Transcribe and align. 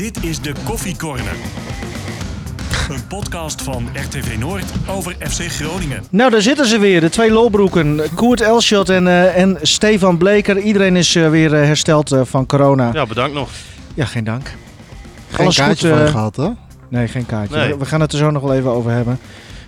Dit 0.00 0.24
is 0.24 0.40
de 0.40 0.52
Koffie 0.64 0.96
Corner. 0.96 1.34
Een 2.90 3.06
podcast 3.08 3.62
van 3.62 3.88
RTV 3.92 4.36
Noord 4.38 4.64
over 4.88 5.16
FC 5.18 5.40
Groningen. 5.40 6.02
Nou, 6.10 6.30
daar 6.30 6.42
zitten 6.42 6.66
ze 6.66 6.78
weer, 6.78 7.00
de 7.00 7.08
twee 7.10 7.30
lolbroeken. 7.30 8.00
Koert 8.14 8.40
Elschot 8.40 8.88
en, 8.88 9.06
eh, 9.08 9.36
en 9.36 9.58
Stefan 9.62 10.16
Bleker. 10.18 10.58
Iedereen 10.58 10.96
is 10.96 11.14
eh, 11.14 11.30
weer 11.30 11.54
eh, 11.54 11.64
hersteld 11.64 12.12
eh, 12.12 12.20
van 12.24 12.46
corona. 12.46 12.86
Ja. 12.86 12.92
Ja, 12.92 13.06
bedankt 13.06 13.34
nog. 13.34 13.50
geen 13.96 14.24
dank. 14.24 14.54
Geen 15.30 15.38
Alles 15.40 15.56
kaartje 15.56 15.88
goed, 15.88 15.96
van 15.98 16.06
eh, 16.06 16.12
gehad, 16.12 16.36
hè? 16.36 16.48
Nee, 16.88 17.08
geen 17.08 17.26
kaartje. 17.26 17.56
Nee. 17.56 17.68
We- 17.68 17.76
We 17.78 17.84
gaan 17.86 18.00
het 18.00 18.12
er 18.12 18.18
zo 18.18 18.30
nog 18.30 18.42
wel 18.42 18.54
even 18.54 18.70
over 18.70 18.90
hebben. 18.90 19.18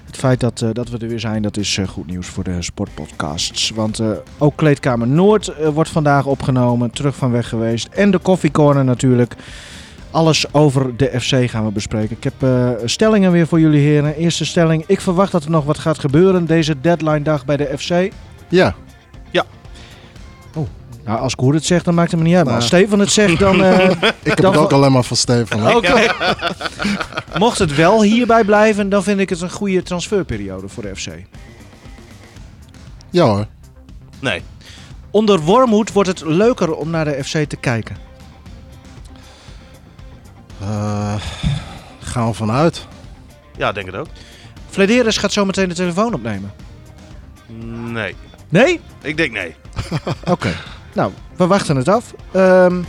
Het 0.07 0.17
feit 0.17 0.41
dat, 0.41 0.61
eh, 0.63 0.69
dat 0.73 0.89
we 0.89 0.99
er 0.99 1.09
weer 1.09 1.21
zijn, 1.21 1.43
dat 1.43 1.57
is 1.57 1.79
eh, 1.79 1.89
goed 1.89 2.07
nieuws 2.07 2.27
voor 2.27 2.45
de 2.45 2.63
sportpodcasts. 2.63 3.71
Want 3.71 3.99
eh, 3.99 4.07
ook 4.39 4.57
Kleedkamer 4.57 5.07
Noord 5.09 5.53
wordt 5.75 5.91
vandaag 5.91 6.27
opgenomen, 6.27 6.91
terug 6.91 7.17
van 7.17 7.31
weg 7.31 7.49
geweest. 7.49 7.87
En 7.91 8.11
de 8.11 8.21
Coffee 8.23 8.51
Corner 8.51 8.85
natuurlijk. 8.85 9.35
Alles 10.13 10.53
over 10.55 10.97
de 10.97 11.21
FC 11.21 11.51
gaan 11.51 11.65
we 11.65 11.71
bespreken. 11.73 12.17
Ik 12.17 12.25
heb 12.25 12.43
eh, 12.43 12.71
stellingen 12.85 13.33
weer 13.33 13.47
voor 13.47 13.61
jullie 13.61 13.81
heren. 13.81 14.15
Eerste 14.17 14.45
stelling, 14.45 14.85
ik 14.87 15.01
verwacht 15.01 15.33
dat 15.33 15.45
er 15.45 15.51
nog 15.51 15.65
wat 15.65 15.79
gaat 15.79 15.99
gebeuren 15.99 16.47
deze 16.47 16.81
deadline 16.81 17.23
dag 17.23 17.45
bij 17.45 17.57
de 17.57 17.75
FC. 17.79 18.13
Ja. 18.49 18.75
Nou, 21.05 21.21
als 21.21 21.35
Koer 21.35 21.55
het 21.55 21.65
zegt, 21.65 21.85
dan 21.85 21.95
maakt 21.95 22.11
het 22.11 22.21
me 22.21 22.27
niet 22.27 22.37
uit. 22.37 22.45
Maar 22.45 22.55
als 22.55 22.71
Nou. 22.71 22.83
Stefan 22.83 22.99
het 23.01 23.13
zegt, 23.13 23.39
dan... 23.39 23.63
eh, 23.65 23.91
Ik 23.91 23.99
heb 24.23 24.37
Dan 24.37 24.53
het 24.53 24.61
ook 24.61 24.73
alleen 24.73 24.93
maar 24.93 25.03
van 25.03 25.17
Stefan. 25.17 25.61
hè? 25.61 25.77
Oké. 25.77 26.07
Mocht 27.39 27.59
het 27.59 27.75
wel 27.75 28.03
hierbij 28.03 28.45
blijven, 28.45 28.89
dan 28.89 29.03
vind 29.03 29.21
ik 29.21 29.29
het 29.29 29.41
een 29.41 29.51
goede 29.51 29.83
transferperiode 29.83 30.69
voor 30.69 30.83
de 30.83 30.97
FC. 30.97 31.09
Ja 33.11 33.25
hoor. 33.25 33.47
Nee. 34.21 34.43
Onder 35.11 35.41
Wormhoed 35.41 35.93
wordt 35.93 36.09
het 36.09 36.23
leuker 36.25 36.75
om 36.75 36.91
naar 36.91 37.05
de 37.05 37.25
FC 37.25 37.49
te 37.49 37.57
kijken. 37.57 37.97
Eh, 40.63 41.15
gaan 42.01 42.27
we 42.27 42.35
vanuit. 42.35 42.87
Ja, 43.57 43.73
denk 43.73 43.87
het 43.87 43.95
ook. 43.97 44.07
Flederis 44.69 45.17
gaat 45.17 45.33
zo 45.33 45.45
meteen 45.45 45.69
de 45.69 45.75
telefoon 45.75 46.15
opnemen. 46.15 46.53
Nee. 47.93 48.15
Nee? 48.49 48.81
Ik 49.03 49.17
denk 49.17 49.33
nee. 49.33 49.55
Oké. 50.25 50.53
nou, 50.93 51.13
we 51.37 51.47
wachten 51.47 51.77
het 51.77 51.89
af. 51.89 52.15
Ehm, 52.33 52.83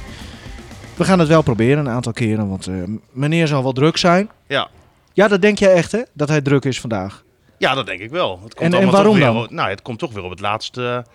we 0.95 1.03
gaan 1.03 1.19
het 1.19 1.27
wel 1.27 1.41
proberen 1.41 1.85
een 1.85 1.93
aantal 1.93 2.13
keren, 2.13 2.49
want 2.49 2.67
eh, 2.67 2.75
meneer 3.11 3.47
zal 3.47 3.63
wel 3.63 3.73
druk 3.73 3.97
zijn. 3.97 4.29
Ja. 4.47 4.67
Ja, 5.13 5.27
dat 5.27 5.41
denk 5.41 5.57
jij 5.59 5.73
echt, 5.73 5.91
hè? 5.91 6.01
Dat 6.13 6.27
hij 6.29 6.41
druk 6.41 6.65
is 6.65 6.79
vandaag. 6.79 7.23
Ja, 7.57 7.73
dat 7.73 7.85
denk 7.85 7.99
ik 7.99 8.09
wel. 8.09 8.39
Het 8.43 8.53
komt 8.53 8.73
En- 8.73 8.89
waarom 8.89 9.15
weer, 9.15 9.25
dan? 9.25 9.47
Nou, 9.49 9.69
het 9.69 9.81
komt 9.81 9.99
toch 9.99 10.13
weer 10.13 10.23
op, 10.23 10.29
het 10.29 10.39
laatste, 10.39 11.05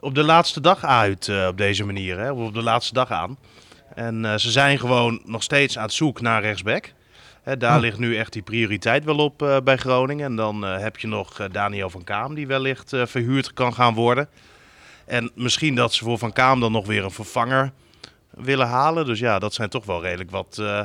op 0.00 0.14
de 0.14 0.22
laatste 0.22 0.60
dag 0.60 0.84
uit 0.84 1.28
eh, 1.28 1.46
op 1.46 1.56
deze 1.56 1.84
manier. 1.84 2.18
Hè? 2.18 2.30
Op 2.32 2.54
de 2.54 2.62
laatste 2.62 2.94
dag 2.94 3.10
aan. 3.10 3.36
En 3.94 4.24
eh, 4.24 4.34
ze 4.36 4.50
zijn 4.50 4.78
gewoon 4.78 5.20
nog 5.24 5.42
steeds 5.42 5.76
aan 5.78 5.84
het 5.84 5.92
zoeken 5.92 6.24
naar 6.24 6.42
rechtsback. 6.42 6.92
Hè, 7.42 7.56
daar 7.56 7.74
Oh. 7.76 7.80
ligt 7.82 7.98
nu 7.98 8.16
echt 8.16 8.32
die 8.32 8.42
prioriteit 8.42 9.04
wel 9.04 9.16
op 9.18 9.42
eh, 9.42 9.56
bij 9.64 9.76
Groningen. 9.76 10.24
En 10.26 10.36
dan 10.36 10.64
eh, 10.66 10.78
heb 10.78 10.98
je 10.98 11.06
nog 11.06 11.38
eh, 11.40 11.46
Daniel 11.52 11.90
van 11.90 12.04
Kaam, 12.04 12.34
die 12.34 12.46
wellicht 12.46 12.92
eh, 12.92 13.06
verhuurd 13.06 13.52
kan 13.52 13.74
gaan 13.74 13.94
worden. 13.94 14.28
En 15.06 15.30
misschien 15.34 15.74
dat 15.74 15.92
ze 15.94 16.04
voor 16.04 16.18
Van 16.18 16.32
Kaam 16.32 16.60
dan 16.60 16.72
nog 16.72 16.86
weer 16.86 17.04
een 17.04 17.10
vervanger 17.10 17.72
willen 18.30 18.66
halen. 18.66 19.06
Dus 19.06 19.18
ja, 19.18 19.38
dat 19.38 19.54
zijn 19.54 19.68
toch 19.68 19.84
wel 19.84 20.02
redelijk 20.02 20.30
wat 20.30 20.58
eh, 20.60 20.80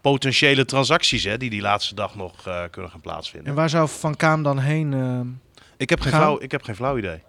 potentiële 0.00 0.64
transacties 0.64 1.24
hè, 1.24 1.36
die 1.36 1.50
die 1.50 1.60
laatste 1.60 1.94
dag 1.94 2.14
nog 2.14 2.46
eh, 2.46 2.62
kunnen 2.70 2.90
gaan 2.90 3.00
plaatsvinden. 3.00 3.48
En 3.50 3.54
waar 3.54 3.68
zou 3.70 3.88
Van 3.88 4.16
Kaam 4.16 4.42
dan 4.42 4.58
heen? 4.58 4.92
ehm, 4.92 5.26
Ik 5.76 5.90
heb 5.90 6.00
geen, 6.00 6.12
flauw, 6.12 6.40
ik 6.40 6.50
heb 6.50 6.62
geen 6.62 6.76
flauw 6.76 6.98
idee. 6.98 7.22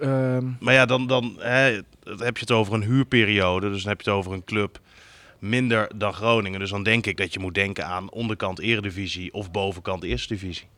Ehm, 0.00 0.46
Maar 0.60 0.74
ja, 0.74 0.86
dan, 0.86 1.06
dan, 1.06 1.36
hè, 1.38 1.80
dan 2.02 2.22
heb 2.22 2.36
je 2.36 2.40
het 2.40 2.50
over 2.50 2.74
een 2.74 2.82
huurperiode. 2.82 3.70
Dus 3.70 3.82
dan 3.82 3.88
heb 3.92 4.00
je 4.00 4.10
het 4.10 4.18
over 4.18 4.32
een 4.32 4.44
club 4.44 4.78
minder 5.38 5.90
dan 5.96 6.12
Groningen. 6.12 6.58
Dus 6.60 6.70
dan 6.70 6.82
denk 6.82 7.06
ik 7.06 7.16
dat 7.16 7.32
je 7.32 7.38
moet 7.40 7.54
denken 7.54 7.86
aan 7.86 8.10
onderkant 8.10 8.58
eredivisie 8.60 9.32
of 9.32 9.50
bovenkant 9.50 10.02
eerste 10.02 10.34
divisie. 10.34 10.68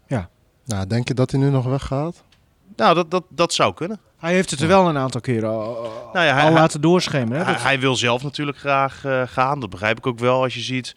Nou, 0.65 0.87
denk 0.87 1.09
je 1.09 1.15
dat 1.15 1.31
hij 1.31 1.41
nu 1.41 1.51
nog 1.51 1.65
weggaat? 1.65 2.25
Nou, 2.77 2.95
dat, 2.95 3.11
dat, 3.11 3.25
dat 3.29 3.53
zou 3.53 3.75
kunnen. 3.75 4.01
hij 4.19 4.33
heeft 4.35 4.51
het 4.51 4.61
er 4.61 4.69
wel 4.69 4.89
een 4.89 4.97
aantal 4.99 5.21
keren 5.21 5.49
al, 5.51 5.93
Nou 6.13 6.27
ja, 6.27 6.35
hij, 6.35 6.45
al 6.45 6.53
laten 6.53 6.81
doorschemeren. 6.81 7.39
hè? 7.39 7.45
hij, 7.45 7.53
Dat- 7.53 7.63
hij 7.63 7.81
wil 7.81 7.97
zelf 7.97 8.23
natuurlijk 8.23 8.59
graag 8.59 9.05
eh, 9.05 9.23
gaan. 9.27 9.61
Dat 9.61 9.71
begrijp 9.71 9.99
ik 9.99 10.07
ook 10.07 10.19
wel 10.19 10.43
als 10.43 10.55
je 10.55 10.61
ziet 10.61 10.97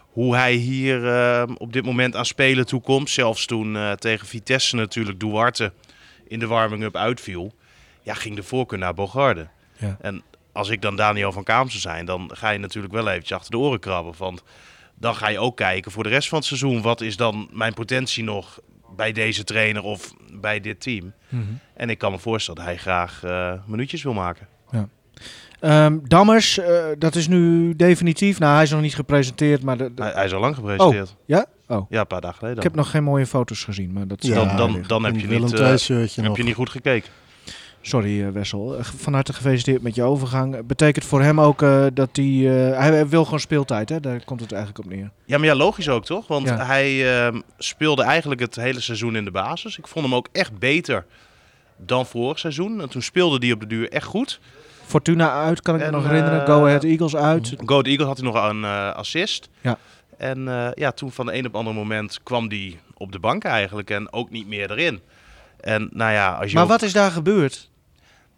hoe 0.00 0.36
hij 0.36 0.52
hier 0.54 1.08
eh, 1.14 1.42
op 1.58 1.72
dit 1.72 1.84
moment 1.84 2.16
aan 2.16 2.26
spelen 2.26 2.66
toekomt. 2.66 3.10
Zelfs 3.10 3.46
toen 3.46 3.76
eh, 3.76 3.92
tegen 3.92 4.26
Vitesse 4.26 4.76
natuurlijk 4.76 5.20
Duarte 5.20 5.72
in 6.28 6.38
de 6.38 6.46
warming-up 6.46 6.96
uitviel. 6.96 7.52
Ja, 8.06 8.14
ging 8.14 8.36
de 8.36 8.42
voorkeur 8.42 8.78
naar 8.78 8.94
Bogarde. 8.94 9.46
Ja. 9.78 9.96
En 10.00 10.22
als 10.52 10.68
ik 10.68 10.82
dan 10.82 10.96
Daniel 10.96 11.32
van 11.32 11.42
Kaam 11.44 11.68
zou 11.68 11.80
zijn, 11.80 12.06
dan 12.06 12.30
ga 12.34 12.50
je 12.50 12.58
natuurlijk 12.58 12.94
wel 12.94 13.08
eventjes 13.08 13.32
achter 13.38 13.50
de 13.50 13.58
oren 13.58 13.80
krabben. 13.80 14.14
Want 14.18 14.42
dan 14.94 15.14
ga 15.14 15.28
je 15.28 15.38
ook 15.38 15.56
kijken 15.56 15.90
voor 15.92 16.02
de 16.02 16.08
rest 16.08 16.28
van 16.28 16.38
het 16.38 16.46
seizoen. 16.46 16.82
Wat 16.82 17.00
is 17.00 17.16
dan 17.16 17.48
mijn 17.52 17.74
potentie 17.74 18.24
nog 18.24 18.60
bij 18.96 19.12
deze 19.12 19.44
trainer 19.44 19.82
of 19.82 20.14
bij 20.32 20.60
dit 20.60 20.80
team? 20.80 21.12
Mhm. 21.28 21.42
En 21.74 21.90
ik 21.90 21.98
kan 21.98 22.12
me 22.12 22.18
voorstellen 22.18 22.60
dat 22.60 22.68
hij 22.68 22.78
graag 22.78 23.22
eh, 23.24 23.52
minuutjes 23.66 24.02
wil 24.02 24.12
maken. 24.14 24.48
Ehm, 25.60 25.98
Dammers, 26.02 26.58
eh, 26.58 26.84
dat 26.98 27.14
is 27.14 27.28
nu 27.28 27.74
definitief. 27.76 28.38
Nou, 28.38 28.54
hij 28.54 28.62
is 28.62 28.70
nog 28.70 28.80
niet 28.80 28.94
gepresenteerd, 28.94 29.62
maar 29.62 29.76
de, 29.76 29.94
de- 29.94 30.02
Hij, 30.02 30.12
hij 30.12 30.24
is 30.24 30.32
al 30.32 30.40
lang 30.40 30.54
gepresenteerd. 30.54 31.16
ja? 31.26 31.46
Oh, 31.68 31.90
Ja, 31.90 32.00
een 32.00 32.06
paar 32.06 32.20
dagen 32.20 32.38
geleden. 32.38 32.56
ik 32.58 32.62
heb 32.62 32.74
nog 32.74 32.90
geen 32.90 33.04
mooie 33.04 33.26
foto's 33.26 33.64
gezien, 33.64 33.92
maar 33.92 34.06
dat 34.06 34.26
Ja, 34.26 34.34
dan, 34.34 34.56
dan, 34.56 34.84
dan 34.86 35.04
heb 35.04 35.16
je 35.18 35.26
niet, 35.26 35.52
eh, 35.52 36.24
heb 36.24 36.36
je 36.36 36.42
niet 36.42 36.54
goed 36.54 36.70
gekeken. 36.70 37.10
Sorry 37.88 38.22
eh, 38.24 38.28
Wessel, 38.30 38.78
Eh, 38.78 38.84
van 38.84 39.12
harte 39.14 39.32
gefeliciteerd 39.32 39.82
met 39.82 39.94
je 39.94 40.02
overgang. 40.02 40.66
Betekent 40.66 41.04
voor 41.04 41.22
hem 41.22 41.40
ook 41.40 41.62
eh, 41.62 41.86
dat 41.94 42.08
hij, 42.12 42.24
hij 42.78 43.08
wil 43.08 43.24
gewoon 43.24 43.40
speeltijd, 43.40 43.88
hè? 43.88 44.00
Daar 44.00 44.24
komt 44.24 44.40
het 44.40 44.52
eigenlijk 44.52 44.84
op 44.84 44.92
neer. 44.92 45.10
Ja, 45.24 45.38
maar 45.38 45.46
ja, 45.46 45.54
logisch 45.54 45.88
ook 45.88 46.04
toch? 46.04 46.26
Want 46.26 46.46
Ja. 46.48 46.66
hij 46.66 47.16
ehm, 47.26 47.40
speelde 47.58 48.02
eigenlijk 48.02 48.40
het 48.40 48.56
hele 48.56 48.80
seizoen 48.80 49.16
in 49.16 49.24
de 49.24 49.30
basis. 49.30 49.78
Ik 49.78 49.86
vond 49.86 50.04
hem 50.04 50.14
ook 50.14 50.28
echt 50.32 50.58
beter 50.58 51.04
dan 51.76 52.06
vorig 52.06 52.38
seizoen. 52.38 52.80
En 52.80 52.88
toen 52.88 53.02
speelde 53.02 53.38
hij 53.46 53.52
op 53.54 53.60
de 53.60 53.66
duur 53.66 53.90
echt 53.90 54.06
goed. 54.06 54.40
Fortuna 54.86 55.32
uit, 55.44 55.62
kan 55.62 55.74
ik 55.74 55.80
En, 55.80 55.90
me 55.90 55.96
nog 55.96 56.06
herinneren. 56.06 56.46
Go 56.46 56.64
Ahead 56.66 56.84
Eagles 56.84 57.16
uit. 57.16 57.48
Go 57.56 57.72
Ahead 57.72 57.86
Eagles 57.86 58.06
had 58.06 58.16
hij 58.16 58.26
nog 58.26 58.48
een 58.50 58.64
assist. 58.94 59.48
Ja. 59.60 59.78
En 60.18 60.44
ja, 60.74 60.90
toen 60.92 61.12
van 61.12 61.26
de 61.26 61.32
een 61.32 61.38
op 61.38 61.44
het 61.44 61.54
andere 61.54 61.76
moment 61.76 62.20
kwam 62.22 62.48
hij 62.48 62.78
op 62.96 63.12
de 63.12 63.18
bank 63.18 63.44
eigenlijk. 63.44 63.90
En 63.90 64.12
ook 64.12 64.30
niet 64.30 64.46
meer 64.48 64.70
erin. 64.70 65.00
En 65.60 65.88
nou 65.92 66.12
ja, 66.12 66.32
als 66.32 66.48
je 66.48 66.54
Maar 66.54 66.64
ook- 66.64 66.70
wat 66.70 66.82
is 66.82 66.92
daar 66.92 67.10
gebeurd? 67.10 67.70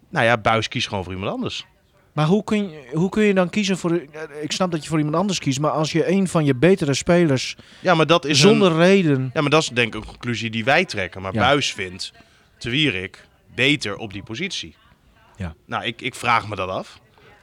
Nou 0.09 0.25
ja, 0.25 0.37
Buis 0.37 0.67
kiest 0.67 0.87
gewoon 0.87 1.03
voor 1.03 1.13
iemand 1.13 1.31
anders. 1.31 1.65
Maar 2.13 2.25
hoe 2.25 2.43
kun, 2.43 2.69
je, 2.69 2.89
hoe 2.93 3.09
kun 3.09 3.23
je 3.23 3.33
dan 3.33 3.49
kiezen 3.49 3.77
voor... 3.77 4.01
Ik 4.41 4.51
snap 4.51 4.71
dat 4.71 4.83
je 4.83 4.89
voor 4.89 4.97
iemand 4.97 5.15
anders 5.15 5.39
kiest, 5.39 5.59
maar 5.59 5.71
als 5.71 5.91
je 5.91 6.09
een 6.09 6.27
van 6.27 6.45
je 6.45 6.55
betere 6.55 6.93
spelers 6.93 7.55
Ja, 7.79 7.95
maar 7.95 8.07
dat 8.07 8.25
is 8.25 8.39
zonder 8.39 8.71
een... 8.71 8.77
reden... 8.77 9.29
Ja, 9.33 9.41
maar 9.41 9.49
dat 9.49 9.61
is 9.61 9.67
denk 9.69 9.95
ik 9.95 10.01
een 10.01 10.07
conclusie 10.07 10.49
die 10.49 10.63
wij 10.63 10.85
trekken. 10.85 11.21
Maar 11.21 11.33
Ja. 11.33 11.39
Buis 11.39 11.73
vindt 11.73 12.11
Te 12.57 12.69
Wierik 12.69 13.27
beter 13.55 13.97
op 13.97 14.13
die 14.13 14.23
positie. 14.23 14.75
Ja. 15.35 15.53
Nou, 15.65 15.83
ik, 15.83 16.01
ik 16.01 16.15
vraag 16.15 16.47
me 16.47 16.55
dat 16.55 16.69
af. 16.69 16.99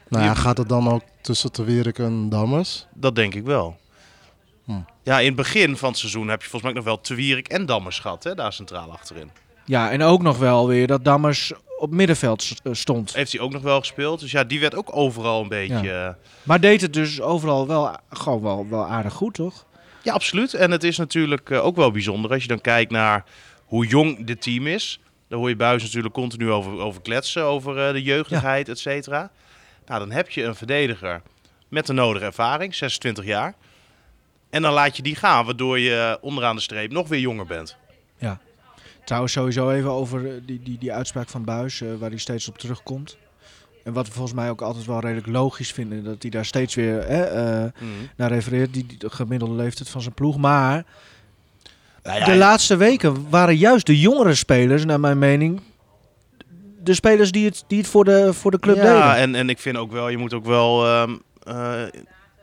Nou 0.08 0.24
ja, 0.24 0.34
gaat 0.34 0.58
het 0.58 0.68
dan 0.68 0.88
ook 0.88 1.02
tussen 1.20 1.52
Te 1.52 1.64
Wierik 1.64 1.98
en 1.98 2.28
Dammers? 2.28 2.86
Dat 2.94 3.14
denk 3.14 3.34
ik 3.34 3.44
wel. 3.44 3.76
Hm. 4.64 4.72
Ja, 5.02 5.18
in 5.20 5.26
het 5.26 5.36
begin 5.36 5.76
van 5.76 5.88
het 5.88 5.98
seizoen 5.98 6.28
heb 6.28 6.42
je 6.42 6.48
volgens 6.48 6.72
mij 6.72 6.82
nog 6.82 6.84
wel 6.84 7.00
Te 7.00 7.14
Wierik 7.14 7.48
en 7.48 7.66
Dammers 7.66 7.98
gehad, 7.98 8.24
hè, 8.24 8.34
daar 8.34 8.52
centraal 8.52 8.92
achterin. 8.92 9.30
Ja, 9.64 9.90
en 9.90 10.02
ook 10.02 10.22
nog 10.22 10.38
wel 10.38 10.68
weer 10.68 10.86
dat 10.86 11.04
Dammers 11.04 11.52
op 11.78 11.90
middenveld 11.90 12.52
eh, 12.62 12.72
stond. 12.72 13.14
Heeft 13.14 13.32
hij 13.32 13.40
ook 13.40 13.52
nog 13.52 13.62
wel 13.62 13.78
gespeeld. 13.78 14.20
Dus 14.20 14.30
ja, 14.30 14.44
die 14.44 14.60
werd 14.60 14.74
ook 14.74 14.96
overal 14.96 15.42
een 15.42 15.48
beetje... 15.48 15.74
Ja, 15.74 15.82
ja 15.82 16.16
Maar 16.42 16.60
deed 16.60 16.80
het 16.80 16.92
dus 16.92 17.20
overal 17.20 17.66
wel, 17.66 17.96
gewoon 18.10 18.42
wel, 18.42 18.66
wel 18.68 18.86
aardig 18.86 19.12
goed, 19.12 19.34
toch? 19.34 19.66
absoluut. 20.12 20.54
En 20.54 20.70
het 20.70 20.84
is 20.84 20.96
natuurlijk 20.96 21.50
eh, 21.50 21.64
ook 21.64 21.76
wel 21.76 21.90
bijzonder 21.90 22.30
als 22.30 22.42
je 22.42 22.48
dan 22.48 22.60
kijkt 22.60 22.90
naar 22.90 23.24
hoe 23.64 23.86
jong 23.86 24.26
dit 24.26 24.42
team 24.42 24.66
is. 24.66 25.00
Daar 25.28 25.38
hoor 25.38 25.48
je 25.48 25.56
Buis 25.56 25.82
natuurlijk 25.82 26.14
continu 26.14 26.50
over, 26.50 26.78
over 26.78 27.02
kletsen, 27.02 27.42
over 27.42 27.86
eh, 27.86 27.92
de 27.92 28.02
jeugdigheid, 28.02 28.68
et 28.68 28.78
cetera. 28.78 29.30
Nou, 29.86 30.00
dan 30.00 30.10
heb 30.10 30.30
je 30.30 30.44
een 30.44 30.54
verdediger 30.54 31.22
met 31.68 31.86
de 31.86 31.92
nodige 31.92 32.24
ervaring, 32.24 32.74
26 32.74 33.24
jaar. 33.24 33.54
En 34.50 34.62
dan 34.62 34.72
laat 34.72 34.96
je 34.96 35.02
die 35.02 35.16
gaan, 35.16 35.44
waardoor 35.44 35.78
je 35.78 36.18
onderaan 36.20 36.56
de 36.56 36.62
streep 36.62 36.92
nog 36.92 37.08
weer 37.08 37.20
jonger 37.20 37.46
bent. 37.46 37.76
Trouwens, 39.06 39.32
sowieso 39.32 39.70
even 39.70 39.90
over 39.90 40.26
eh, 40.26 40.32
die, 40.46 40.60
die, 40.62 40.78
die 40.78 40.92
uitspraak 40.92 41.28
van 41.28 41.44
Buis, 41.44 41.80
eh, 41.80 41.88
waar 41.98 42.10
hij 42.10 42.18
steeds 42.18 42.48
op 42.48 42.58
terugkomt. 42.58 43.16
En 43.84 43.92
wat 43.92 44.06
we 44.06 44.12
volgens 44.12 44.34
mij 44.34 44.50
ook 44.50 44.60
altijd 44.60 44.86
wel 44.86 45.00
redelijk 45.00 45.26
logisch 45.26 45.72
vinden, 45.72 46.04
dat 46.04 46.22
hij 46.22 46.30
daar 46.30 46.44
steeds 46.44 46.74
weer 46.74 46.98
eh, 46.98 47.64
naar 48.16 48.32
refereert, 48.32 48.72
die, 48.72 48.86
die 48.86 48.98
de 48.98 49.10
gemiddelde 49.10 49.54
leeftijd 49.54 49.88
van 49.88 50.00
zijn 50.00 50.14
ploeg. 50.14 50.36
Maar 50.36 50.84
Nou 52.02 52.18
ja, 52.18 52.24
de 52.24 52.36
laatste 52.36 52.76
weken 52.76 53.30
waren 53.30 53.56
juist 53.56 53.86
de 53.86 53.98
jongere 54.00 54.34
spelers, 54.34 54.84
naar 54.84 55.00
mijn 55.00 55.18
mening, 55.18 55.60
de 56.82 56.94
spelers 56.94 57.30
die 57.32 57.44
het, 57.44 57.64
die 57.66 57.78
het 57.78 57.86
voor, 57.86 58.04
de, 58.04 58.32
voor 58.32 58.50
de 58.50 58.58
club 58.58 58.76
ja, 58.76 58.82
deden. 58.82 59.16
en, 59.16 59.34
en 59.34 59.48
ik 59.48 59.58
vind 59.58 59.76
ook 59.76 59.92
wel, 59.92 60.08
je 60.08 60.16
moet 60.18 60.34
ook 60.34 60.46
wel 60.46 60.86
ehm, 60.86 61.16
eh, 61.42 61.82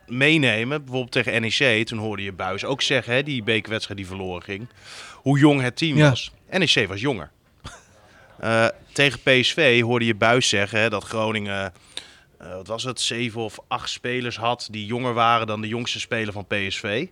meenemen. 0.07 0.77
Bijvoorbeeld 0.83 1.11
tegen 1.11 1.41
NEC, 1.41 1.85
toen 1.87 1.97
hoorde 1.99 2.23
je 2.23 2.33
Buis 2.33 2.65
ook 2.65 2.81
zeggen, 2.81 3.13
hè, 3.13 3.23
die 3.23 3.43
bekerwedstrijd 3.43 3.99
die 3.99 4.07
verloren 4.07 4.43
ging, 4.43 4.67
hoe 5.13 5.39
jong 5.39 5.61
het 5.61 5.75
team 5.77 5.97
Ja. 5.97 6.09
was. 6.09 6.31
NEC 6.59 6.87
was 6.87 7.01
jonger. 7.01 7.31
Eh, 8.39 8.67
tegen 8.91 9.19
PSV 9.19 9.81
hoorde 9.81 10.05
je 10.05 10.15
Buis 10.15 10.49
zeggen 10.49 10.89
dat 10.89 11.03
Groningen 11.03 11.73
eh, 12.43 12.55
wat 12.55 12.67
was 12.67 12.83
het, 12.83 13.01
zeven 13.01 13.41
of 13.41 13.59
acht 13.67 13.89
spelers 13.89 14.37
had 14.37 14.67
die 14.71 14.85
jonger 14.85 15.13
waren 15.13 15.47
dan 15.47 15.61
de 15.61 15.67
jongste 15.67 15.99
speler 15.99 16.33
van 16.33 16.47
PSV. 16.47 17.07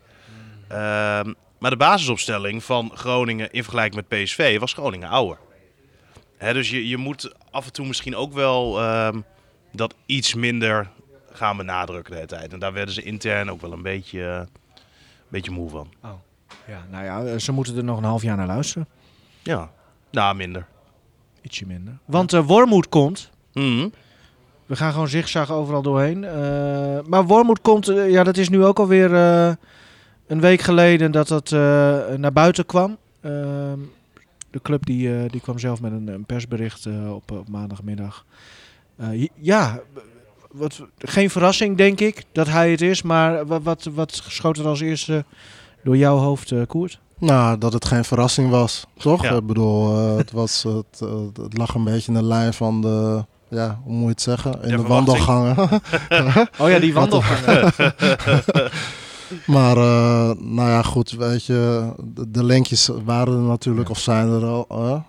Ehm, 0.67 1.33
maar 1.59 1.69
de 1.69 1.77
basisopstelling 1.77 2.63
van 2.63 2.91
Groningen 2.93 3.51
in 3.51 3.63
vergelijking 3.63 4.07
met 4.07 4.23
PSV 4.23 4.59
was 4.59 4.73
Groningen 4.73 5.09
ouder. 5.09 5.37
Hè, 6.37 6.53
dus 6.53 6.69
je, 6.69 6.87
je 6.87 6.97
moet 6.97 7.33
af 7.51 7.65
en 7.65 7.73
toe 7.73 7.87
misschien 7.87 8.15
ook 8.15 8.33
wel 8.33 8.79
ehm, 8.79 9.21
dat 9.71 9.95
iets 10.05 10.33
minder 10.33 10.89
gaan 11.31 11.57
benadrukken 11.57 12.15
de 12.15 12.25
tijd. 12.25 12.53
En 12.53 12.59
daar 12.59 12.73
werden 12.73 12.93
ze 12.93 13.03
intern 13.03 13.51
ook 13.51 13.61
wel 13.61 13.71
een 13.71 13.81
beetje, 13.81 14.27
eh, 14.27 14.35
een 14.35 14.47
beetje 15.27 15.51
moe 15.51 15.69
van. 15.69 15.93
Ja, 16.67 16.85
nou 16.89 17.03
ja, 17.03 17.39
ze 17.39 17.51
moeten 17.51 17.77
er 17.77 17.83
nog 17.83 17.97
een 17.97 18.03
half 18.03 18.21
jaar 18.21 18.37
naar 18.37 18.47
luisteren. 18.47 18.87
Ja, 19.43 19.71
nou 20.11 20.35
minder. 20.35 20.65
Ietsje 21.41 21.65
minder. 21.65 21.97
Want 22.05 22.33
eh 22.33 22.45
Wormoed 22.45 22.89
komt. 22.89 23.29
Mhm. 23.53 23.87
We 24.65 24.75
gaan 24.75 24.91
gewoon 24.91 25.07
zigzag 25.07 25.51
overal 25.51 25.81
doorheen. 25.81 26.23
Eh, 26.23 26.99
maar 27.07 27.25
Wormoed 27.25 27.61
komt, 27.61 27.87
eh, 27.87 28.09
ja, 28.09 28.23
dat 28.23 28.37
is 28.37 28.49
nu 28.49 28.63
ook 28.63 28.79
alweer 28.79 29.13
eh 29.15 29.53
een 30.27 30.41
week 30.41 30.61
geleden 30.61 31.11
dat 31.11 31.27
dat 31.27 31.51
eh, 31.51 31.59
naar 32.17 32.33
buiten 32.33 32.65
kwam. 32.65 32.97
Ehm, 33.21 33.79
de 34.51 34.61
club 34.61 34.85
die, 34.85 35.15
eh, 35.15 35.29
die 35.29 35.41
kwam 35.41 35.59
zelf 35.59 35.81
met 35.81 35.91
een, 35.91 36.07
een 36.07 36.25
persbericht 36.25 36.85
eh, 36.85 37.13
op, 37.13 37.31
op 37.31 37.49
maandagmiddag. 37.49 38.25
Eh, 38.97 39.27
ja, 39.35 39.79
wat, 40.51 40.83
geen 40.97 41.29
verrassing 41.29 41.77
denk 41.77 41.99
ik 41.99 42.23
dat 42.31 42.47
hij 42.47 42.71
het 42.71 42.81
is. 42.81 43.01
Maar 43.01 43.45
wat, 43.45 43.63
wat, 43.63 43.83
wat 43.83 44.23
schoot 44.27 44.57
er 44.57 44.67
als 44.67 44.81
eerste 44.81 45.25
door 45.83 45.97
jouw 45.97 46.17
hoofd, 46.17 46.51
eh, 46.51 46.61
Koert? 46.67 46.99
Nou, 47.21 47.57
dat 47.57 47.73
het 47.73 47.85
geen 47.85 48.03
verrassing 48.05 48.49
was, 48.49 48.85
toch? 48.97 49.23
Ja. 49.23 49.35
Ik 49.35 49.45
bedoel, 49.45 49.97
eh, 49.97 50.17
het, 50.17 50.31
was, 50.31 50.63
het, 50.63 51.01
eh, 51.01 51.43
het 51.43 51.57
lag 51.57 51.73
een 51.73 51.83
beetje 51.83 52.11
in 52.11 52.17
de 52.17 52.23
lijn 52.23 52.53
van 52.53 52.81
de, 52.81 53.25
ja, 53.47 53.79
hoe 53.83 53.93
moet 53.93 54.03
je 54.03 54.09
het 54.09 54.21
zeggen? 54.21 54.63
In 54.63 54.69
De 54.69 54.75
de, 54.75 54.87
wandelgangen. 54.87 55.55
Oh 56.59 56.69
ja, 56.69 56.79
die 56.79 56.93
wandelgangen. 56.93 57.73
maar, 59.47 59.77
eh, 59.77 60.31
nou 60.39 60.69
ja, 60.69 60.81
goed, 60.81 61.11
weet 61.11 61.45
je, 61.45 61.91
de, 62.13 62.31
de 62.31 62.43
linkjes 62.43 62.89
waren 63.05 63.33
er 63.33 63.39
natuurlijk, 63.39 63.89
of 63.89 63.99
zijn 63.99 64.29
er, 64.29 64.45
al, 64.45 64.65
eh, 64.69 64.99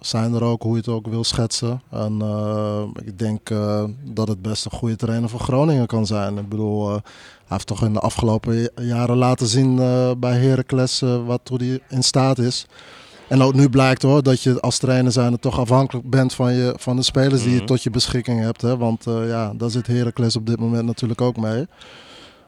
zijn 0.00 0.34
er 0.34 0.44
ook, 0.44 0.62
hoe 0.62 0.72
je 0.72 0.78
het 0.78 0.88
ook 0.88 1.06
wil 1.06 1.24
schetsen. 1.24 1.82
En 1.90 2.16
eh, 2.20 2.82
ik 3.04 3.18
denk 3.18 3.48
dat 4.04 4.28
het 4.28 4.42
best 4.42 4.64
een 4.64 4.70
goede 4.70 4.96
trainer 4.96 5.28
voor 5.28 5.40
Groningen 5.40 5.86
kan 5.86 6.06
zijn. 6.06 6.38
Ik 6.38 6.48
bedoel, 6.48 6.88
hij 6.90 7.00
heeft 7.46 7.66
toch 7.66 7.84
in 7.84 7.92
de 7.92 8.00
afgelopen 8.00 8.70
jaren 8.80 9.16
laten 9.16 9.46
zien 9.46 9.76
bij 10.18 10.36
Heracles 10.38 11.02
wat, 11.26 11.40
hoe 11.48 11.58
hij 11.64 11.80
in 11.88 12.02
staat 12.02 12.38
is. 12.38 12.66
En 13.28 13.42
ook 13.42 13.54
nu 13.54 13.68
blijkt 13.68 14.02
hoor, 14.02 14.22
dat 14.22 14.42
je 14.42 14.60
als 14.60 14.78
trainer 14.78 15.12
zijn 15.12 15.38
toch 15.38 15.58
afhankelijk 15.58 16.10
bent 16.10 16.34
van, 16.34 16.52
je, 16.52 16.74
van 16.76 16.96
de 16.96 17.02
spelers 17.02 17.42
die 17.42 17.50
je 17.50 17.56
Mhm. 17.56 17.66
tot 17.66 17.82
je 17.82 17.90
beschikking 17.90 18.40
hebt. 18.40 18.62
Hè? 18.62 18.76
Want 18.76 19.04
ja, 19.04 19.52
daar 19.56 19.70
zit 19.70 19.86
Heracles 19.86 20.36
op 20.36 20.46
dit 20.46 20.60
moment 20.60 20.86
natuurlijk 20.86 21.20
ook 21.20 21.36
mee. 21.36 21.66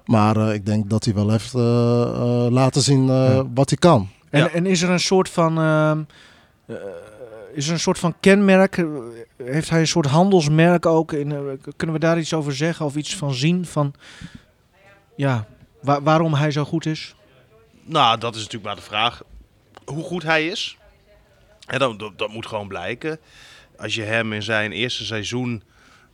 Maar 0.04 0.36
eh, 0.36 0.54
ik 0.54 0.66
denk 0.66 0.90
dat 0.90 1.04
hij 1.04 1.14
wel 1.14 1.30
heeft 1.30 1.54
eh, 1.54 1.60
eh, 2.02 2.46
laten 2.50 2.82
zien 2.82 3.08
eh, 3.08 3.14
Ja. 3.34 3.44
wat 3.54 3.68
hij 3.68 3.78
kan. 3.78 4.08
En, 4.30 4.40
Ja. 4.40 4.48
en 4.48 4.66
is 4.66 4.82
er 4.82 4.90
een 4.90 5.00
soort 5.00 5.28
van. 5.28 5.58
ehm, 5.58 6.02
eh, 6.66 6.76
is 7.54 7.66
er 7.66 7.72
een 7.72 7.80
soort 7.80 7.98
van 7.98 8.14
kenmerk? 8.20 8.84
Heeft 9.36 9.70
hij 9.70 9.80
een 9.80 9.86
soort 9.86 10.06
handelsmerk 10.06 10.86
ook? 10.86 11.12
In, 11.12 11.60
kunnen 11.76 11.96
we 11.96 12.02
daar 12.02 12.18
iets 12.18 12.34
over 12.34 12.54
zeggen 12.56 12.86
of 12.86 12.96
iets 12.96 13.16
van 13.16 13.34
zien? 13.34 13.66
Van, 13.66 13.94
ja, 15.16 15.46
wa- 15.82 16.02
waarom 16.02 16.34
hij 16.34 16.50
zo 16.50 16.64
goed 16.64 16.86
is? 16.86 17.14
Nou, 17.84 18.18
dat 18.18 18.30
is 18.34 18.38
natuurlijk 18.40 18.64
maar 18.64 18.76
de 18.76 18.82
vraag. 18.88 19.22
Hoe 19.84 20.02
goed 20.04 20.22
hij 20.22 20.46
is. 20.46 20.76
En 21.66 21.78
dat, 21.78 21.98
dat, 21.98 22.18
dat 22.18 22.28
moet 22.28 22.46
gewoon 22.46 22.68
blijken. 22.68 23.18
Als 23.76 23.94
je 23.94 24.02
hem 24.02 24.32
in 24.32 24.42
zijn 24.42 24.72
eerste 24.72 25.04
seizoen 25.04 25.62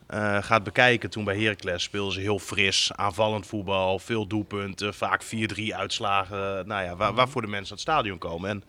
eh, 0.09 0.43
gaat 0.43 0.63
bekijken, 0.63 1.11
toen 1.11 1.25
bij 1.25 1.39
Heracles 1.39 1.83
speelden 1.83 2.13
ze 2.13 2.21
heel 2.21 2.39
fris, 2.39 2.91
aanvallend 2.95 3.47
voetbal, 3.47 3.99
veel 3.99 4.27
doelpunten, 4.27 4.95
vaak 4.95 5.25
4-3 5.25 5.27
uitslagen. 5.71 6.67
Nou 6.67 6.85
ja, 6.85 6.97
waar, 6.97 7.15
waarvoor 7.15 7.43
de 7.43 7.49
mensen 7.49 7.77
naar 7.77 7.85
het 7.85 7.95
stadion 7.95 8.19
komen. 8.19 8.51
En 8.51 8.65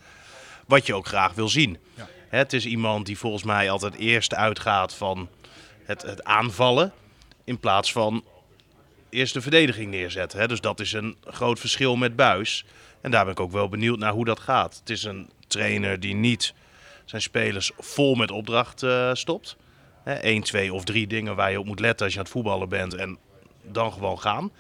wat 0.67 0.85
je 0.85 0.93
ook 0.93 1.07
graag 1.07 1.33
wil 1.33 1.49
zien. 1.49 1.77
Het 2.29 2.53
is 2.53 2.65
iemand 2.65 3.05
die 3.05 3.17
volgens 3.17 3.43
mij 3.43 3.69
altijd 3.69 3.95
eerst 3.95 4.33
uitgaat 4.33 4.93
van 4.93 5.29
het, 5.83 6.01
het 6.01 6.23
aanvallen, 6.23 6.93
in 7.43 7.59
plaats 7.59 7.91
van 7.91 8.23
eerst 9.09 9.33
de 9.33 9.41
verdediging 9.41 9.91
neerzetten. 9.91 10.39
Hè. 10.39 10.47
Dus 10.47 10.61
dat 10.61 10.79
is 10.79 10.93
een 10.93 11.17
groot 11.23 11.59
verschil 11.59 11.95
met 11.95 12.15
Buis. 12.15 12.65
En 13.01 13.11
daar 13.11 13.23
ben 13.23 13.33
ik 13.33 13.39
ook 13.39 13.51
wel 13.51 13.69
benieuwd 13.69 13.99
naar 13.99 14.11
hoe 14.11 14.25
dat 14.25 14.39
gaat. 14.39 14.77
Het 14.79 14.89
is 14.89 15.03
een 15.03 15.29
trainer 15.47 15.99
die 15.99 16.15
niet 16.15 16.53
zijn 17.05 17.21
spelers 17.21 17.71
vol 17.77 18.15
met 18.15 18.31
opdracht 18.31 18.83
eh, 18.83 19.09
stopt. 19.13 19.57
Eén, 20.03 20.43
twee 20.43 20.73
of 20.73 20.83
drie 20.83 21.07
dingen 21.07 21.35
waar 21.35 21.51
je 21.51 21.59
op 21.59 21.65
moet 21.65 21.79
letten 21.79 22.05
als 22.05 22.13
je 22.13 22.19
aan 22.19 22.25
het 22.25 22.33
voetballen 22.33 22.69
bent. 22.69 22.93
En 22.95 23.17
dan 23.61 23.93
gewoon 23.93 24.19
gaan. 24.19 24.51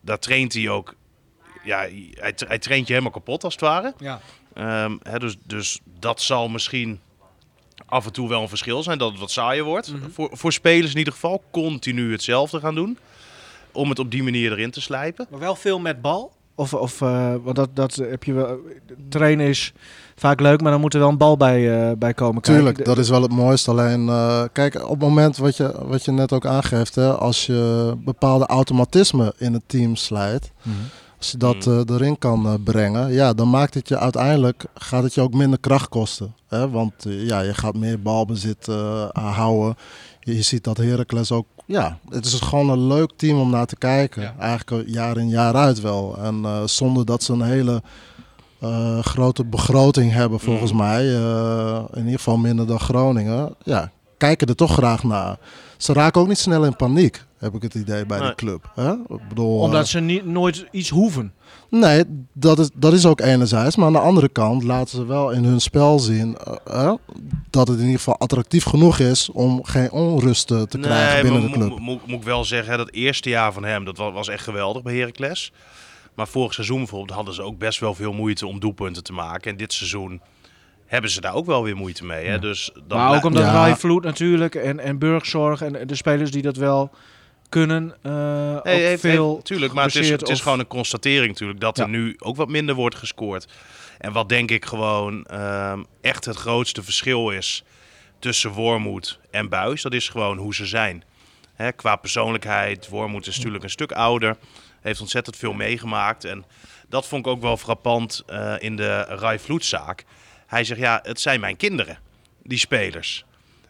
Daar 0.00 0.18
traint 0.18 0.52
hij 0.52 0.68
ook. 0.68 0.94
Ja, 1.64 1.78
hij, 1.78 2.34
hij 2.36 2.58
traint 2.58 2.86
je 2.86 2.92
helemaal 2.92 3.12
kapot 3.12 3.44
als 3.44 3.52
het 3.52 3.62
ware. 3.62 3.94
Ja. 3.98 4.20
Ehm, 4.54 4.96
hè, 5.02 5.18
dus, 5.18 5.36
dus 5.44 5.80
dat 5.98 6.20
zal 6.20 6.48
misschien 6.48 7.00
af 7.86 8.06
en 8.06 8.12
toe 8.12 8.28
wel 8.28 8.42
een 8.42 8.48
verschil 8.48 8.82
zijn. 8.82 8.98
Dat 8.98 9.10
het 9.10 9.20
wat 9.20 9.30
saaier 9.30 9.64
wordt. 9.64 9.92
voor, 10.12 10.30
voor 10.32 10.52
spelers 10.52 10.92
in 10.92 10.98
ieder 10.98 11.12
geval. 11.12 11.42
Continu 11.50 12.12
hetzelfde 12.12 12.60
gaan 12.60 12.74
doen. 12.74 12.98
Om 13.72 13.88
het 13.88 13.98
op 13.98 14.10
die 14.10 14.22
manier 14.22 14.52
erin 14.52 14.70
te 14.70 14.80
slijpen. 14.80 15.26
Maar 15.30 15.40
wel 15.40 15.56
veel 15.56 15.78
met 15.78 16.00
bal? 16.00 16.36
Of, 16.58 16.74
of 16.74 17.00
eh, 17.00 17.34
want 17.42 17.56
dat, 17.56 17.68
dat 17.72 17.94
heb 17.94 18.24
je 18.24 18.32
wel. 18.32 18.58
Trainen 19.08 19.46
is 19.46 19.72
vaak 20.16 20.40
leuk, 20.40 20.60
maar 20.60 20.70
dan 20.72 20.80
moet 20.80 20.94
er 20.94 21.00
wel 21.00 21.08
een 21.08 21.16
bal 21.16 21.36
bij, 21.36 21.88
eh, 21.90 21.96
bij 21.98 22.14
komen. 22.14 22.42
Tuurlijk, 22.42 22.84
dat 22.84 22.98
is 22.98 23.08
wel 23.08 23.22
het 23.22 23.32
mooiste. 23.32 23.70
Alleen, 23.70 24.08
eh, 24.08 24.42
kijk, 24.52 24.82
op 24.82 24.90
het 24.90 24.98
moment 25.00 25.36
wat 25.36 25.56
je, 25.56 25.74
wat 25.86 26.04
je 26.04 26.12
net 26.12 26.32
ook 26.32 26.46
aangeeft, 26.46 26.94
hè, 26.94 27.12
als 27.12 27.46
je 27.46 27.92
bepaalde 28.04 28.46
automatismen 28.46 29.32
in 29.36 29.52
het 29.52 29.62
team 29.66 29.96
slijt, 29.96 30.50
Mhm. 30.62 30.76
Als 31.18 31.30
je 31.30 31.36
dat 31.36 31.66
Mm. 31.66 31.84
eh, 31.88 31.94
erin 31.94 32.18
kan 32.18 32.46
eh, 32.46 32.54
brengen, 32.64 33.12
ja, 33.12 33.32
dan 33.32 33.50
maakt 33.50 33.74
het 33.74 33.88
je 33.88 33.98
uiteindelijk, 33.98 34.64
gaat 34.74 35.02
het 35.02 35.14
je 35.14 35.20
ook 35.20 35.34
minder 35.34 35.58
kracht 35.58 35.88
kosten. 35.88 36.34
Hè? 36.48 36.70
Want 36.70 36.92
eh, 37.06 37.26
ja, 37.26 37.40
je 37.40 37.54
gaat 37.54 37.74
meer 37.76 38.02
balbezit 38.02 38.66
houden. 39.12 39.76
Je, 40.20 40.34
je 40.36 40.42
ziet 40.42 40.64
dat 40.64 40.76
Heracles 40.76 41.32
ook, 41.32 41.46
ja, 41.66 41.98
het 42.08 42.24
is 42.24 42.34
gewoon 42.40 42.68
een 42.70 42.86
leuk 42.86 43.10
team 43.16 43.38
om 43.38 43.50
naar 43.50 43.66
te 43.66 43.76
kijken. 43.76 44.22
Ja. 44.22 44.34
Eigenlijk 44.38 44.88
jaar 44.88 45.16
in 45.16 45.28
jaar 45.28 45.54
uit 45.54 45.80
wel. 45.80 46.18
En 46.18 46.68
zonder 46.68 47.04
dat 47.04 47.22
ze 47.22 47.32
een 47.32 47.42
hele 47.42 47.82
grote 49.00 49.44
begroting 49.44 50.12
hebben 50.12 50.40
volgens 50.40 50.72
Mhm. 50.72 50.80
mij, 50.82 51.04
in 51.92 51.98
ieder 52.04 52.12
geval 52.18 52.36
minder 52.36 52.66
dan 52.66 52.80
Groningen, 52.80 53.54
ja, 53.62 53.90
kijken 54.18 54.46
er 54.46 54.54
toch 54.56 54.72
graag 54.72 55.02
naar. 55.02 55.38
Ze 55.76 55.92
raken 55.92 56.20
ook 56.20 56.28
niet 56.28 56.38
snel 56.38 56.64
in 56.64 56.76
paniek, 56.76 57.24
heb 57.38 57.54
ik 57.54 57.62
het 57.62 57.74
idee 57.74 58.06
bij 58.06 58.18
Nee. 58.18 58.28
de 58.28 58.34
club. 58.34 58.70
Hè? 58.74 58.92
Ik 58.92 59.28
bedoel, 59.28 59.56
eh, 59.56 59.62
Omdat 59.62 59.88
ze 59.88 60.00
niet, 60.00 60.26
nooit 60.26 60.66
iets 60.70 60.88
hoeven. 60.88 61.32
Nee, 61.70 62.04
dat 62.32 62.58
is, 62.58 62.70
dat 62.74 62.92
is 62.92 63.06
ook 63.06 63.20
enerzijds. 63.20 63.76
Maar 63.76 63.86
aan 63.86 63.92
de 63.92 63.98
andere 63.98 64.28
kant 64.28 64.62
laten 64.62 64.88
ze 64.98 65.04
wel 65.06 65.30
in 65.30 65.44
hun 65.44 65.60
spel 65.60 65.98
zien 65.98 66.36
eh, 66.66 66.92
dat 67.50 67.68
het 67.68 67.76
in 67.76 67.82
ieder 67.84 67.98
geval 67.98 68.18
attractief 68.18 68.64
genoeg 68.64 68.98
is 68.98 69.30
om 69.32 69.64
geen 69.64 69.90
onrust 69.90 70.50
eh, 70.50 70.62
te 70.62 70.78
krijgen 70.78 71.22
binnen 71.22 71.42
de 71.42 71.50
club. 71.58 71.68
mo- 71.68 71.78
mo- 71.78 72.00
moet 72.06 72.18
ik 72.18 72.22
wel 72.22 72.44
zeggen, 72.44 72.70
hè, 72.70 72.76
dat 72.76 72.90
eerste 72.90 73.28
jaar 73.28 73.52
van 73.52 73.64
hem, 73.64 73.84
dat 73.84 73.96
wa- 73.96 74.12
was 74.12 74.28
echt 74.28 74.44
geweldig 74.44 74.82
bij 74.82 74.96
Heracles. 74.96 75.52
Maar 76.14 76.28
vorig 76.28 76.54
seizoen 76.54 76.78
bijvoorbeeld 76.78 77.10
hadden 77.16 77.34
ze 77.34 77.42
ook 77.42 77.58
best 77.58 77.80
wel 77.80 77.94
veel 77.94 78.12
moeite 78.12 78.46
om 78.46 78.60
doelpunten 78.60 79.02
te 79.04 79.12
maken. 79.12 79.50
En 79.50 79.56
dit 79.56 79.72
seizoen 79.72 80.20
hebben 80.86 81.10
ze 81.10 81.20
daar 81.20 81.34
ook 81.34 81.46
wel 81.46 81.62
weer 81.64 81.76
moeite 81.76 82.04
mee. 82.04 82.26
Hè? 82.26 82.38
Dus 82.38 82.70
dan 82.86 82.98
maar 82.98 83.16
ook 83.16 83.24
omdat 83.24 83.42
Ja. 83.42 83.76
Vloed 83.76 84.04
natuurlijk 84.04 84.54
en, 84.54 84.80
en 84.80 84.98
Burgzorg 84.98 85.62
en 85.62 85.86
de 85.86 85.94
spelers 85.94 86.30
die 86.30 86.42
dat 86.42 86.56
wel 86.56 86.90
kunnen, 87.48 87.94
Nee, 88.02 88.76
heeft, 88.76 89.00
veel 89.00 89.32
heeft- 89.32 89.44
tuurlijk, 89.46 89.72
maar 89.72 89.84
het 89.84 89.94
is, 89.94 90.10
het 90.10 90.28
is 90.28 90.40
gewoon 90.40 90.58
een 90.58 90.66
constatering 90.66 91.28
natuurlijk 91.32 91.60
dat 91.60 91.78
er 91.78 91.88
nu 91.88 92.16
ook 92.18 92.36
wat 92.36 92.48
minder 92.48 92.74
wordt 92.74 92.94
gescoord. 92.94 93.46
En 93.98 94.12
wat 94.12 94.28
denk 94.28 94.50
ik 94.50 94.64
gewoon 94.64 95.24
ehm, 95.24 95.82
echt 96.00 96.24
het 96.24 96.36
grootste 96.36 96.82
verschil 96.82 97.30
is 97.30 97.64
tussen 98.18 98.50
Wormoed 98.50 99.18
en 99.30 99.48
Buis, 99.48 99.82
dat 99.82 99.92
is 99.92 100.08
gewoon 100.08 100.36
hoe 100.36 100.54
ze 100.54 100.66
zijn. 100.66 101.04
Hè, 101.54 101.72
qua 101.72 101.96
persoonlijkheid, 101.96 102.88
Wormoed 102.88 103.26
is 103.26 103.36
natuurlijk 103.36 103.64
een 103.64 103.70
stuk 103.70 103.92
ouder, 103.92 104.36
heeft 104.80 105.00
ontzettend 105.00 105.36
veel 105.36 105.52
meegemaakt. 105.52 106.24
En 106.24 106.44
dat 106.88 107.06
vond 107.06 107.26
ik 107.26 107.32
ook 107.32 107.40
wel 107.40 107.56
frappant 107.56 108.22
eh, 108.26 108.54
in 108.58 108.76
de 108.76 109.00
Rai 109.00 109.38
Vloedzaak. 109.38 110.04
Hij 110.46 110.64
zegt, 110.64 110.80
ja, 110.80 111.00
het 111.02 111.20
zijn 111.20 111.40
mijn 111.40 111.56
kinderen, 111.56 111.98
die 112.42 112.58
spelers. 112.58 113.24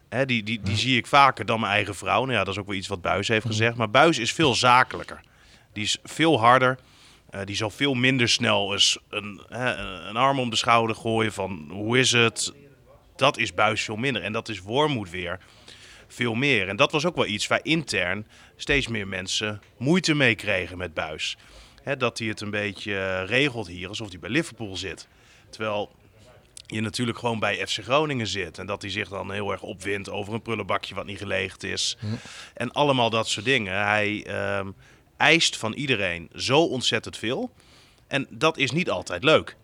Hè, 0.09 0.25
die, 0.25 0.43
die, 0.43 0.61
die 0.61 0.77
zie 0.77 0.97
ik 0.97 1.07
vaker 1.07 1.45
dan 1.45 1.59
mijn 1.59 1.71
eigen 1.71 1.95
vrouw. 1.95 2.21
Nou 2.21 2.37
ja, 2.37 2.43
dat 2.43 2.53
is 2.53 2.59
ook 2.59 2.67
wel 2.67 2.75
iets 2.75 2.87
wat 2.87 3.01
Buis 3.01 3.27
heeft 3.27 3.45
gezegd. 3.45 3.75
Maar 3.75 3.89
Buis 3.89 4.17
is 4.17 4.33
veel 4.33 4.55
zakelijker. 4.55 5.21
Die 5.73 5.83
is 5.83 5.97
veel 6.03 6.39
harder. 6.39 6.79
Eh, 7.29 7.41
die 7.45 7.55
zal 7.55 7.69
veel 7.69 7.93
minder 7.93 8.29
snel 8.29 8.73
eens 8.73 8.97
een, 9.09 9.41
hè, 9.49 9.75
een 10.07 10.15
arm 10.15 10.39
om 10.39 10.49
de 10.49 10.55
schouder 10.55 10.95
gooien 10.95 11.33
van 11.33 11.67
hoe 11.71 11.99
is 11.99 12.11
het? 12.11 12.53
Dat 13.15 13.37
is 13.37 13.53
Buis 13.53 13.83
veel 13.83 13.95
minder. 13.95 14.21
En 14.21 14.31
dat 14.31 14.49
is 14.49 14.61
Wormoed 14.61 15.09
weer 15.09 15.39
veel 16.07 16.33
meer. 16.33 16.67
En 16.67 16.75
dat 16.75 16.91
was 16.91 17.05
ook 17.05 17.15
wel 17.15 17.25
iets 17.25 17.47
waar 17.47 17.59
intern 17.63 18.27
steeds 18.55 18.87
meer 18.87 19.07
mensen 19.07 19.61
moeite 19.77 20.15
mee 20.15 20.35
kregen 20.35 20.77
met 20.77 20.93
Buis. 20.93 21.37
Hè, 21.83 21.97
dat 21.97 22.17
hij 22.17 22.27
het 22.27 22.41
een 22.41 22.49
beetje 22.49 22.97
eh, 22.97 23.25
regelt 23.25 23.67
hier 23.67 23.87
alsof 23.87 24.09
hij 24.09 24.19
bij 24.19 24.29
Liverpool 24.29 24.75
zit. 24.75 25.07
Terwijl 25.49 25.91
je 26.71 26.81
natuurlijk 26.81 27.17
gewoon 27.17 27.39
bij 27.39 27.67
FC 27.67 27.83
Groningen 27.83 28.27
zit. 28.27 28.57
En 28.57 28.65
dat 28.65 28.81
hij 28.81 28.91
zich 28.91 29.09
dan 29.09 29.31
heel 29.31 29.51
erg 29.51 29.61
opwindt 29.61 30.09
over 30.09 30.33
een 30.33 30.41
prullenbakje 30.41 30.95
wat 30.95 31.05
niet 31.05 31.17
geleegd 31.17 31.63
is. 31.63 31.97
En 32.53 32.71
allemaal 32.71 33.09
dat 33.09 33.27
soort 33.27 33.45
dingen. 33.45 33.85
Hij 33.85 34.23
ehm, 34.25 34.71
eist 35.17 35.57
van 35.57 35.73
iedereen 35.73 36.29
zo 36.35 36.63
ontzettend 36.63 37.17
veel. 37.17 37.51
En 38.07 38.27
dat 38.29 38.57
is 38.57 38.71
niet 38.71 38.89
altijd 38.89 39.23
leuk. 39.23 39.55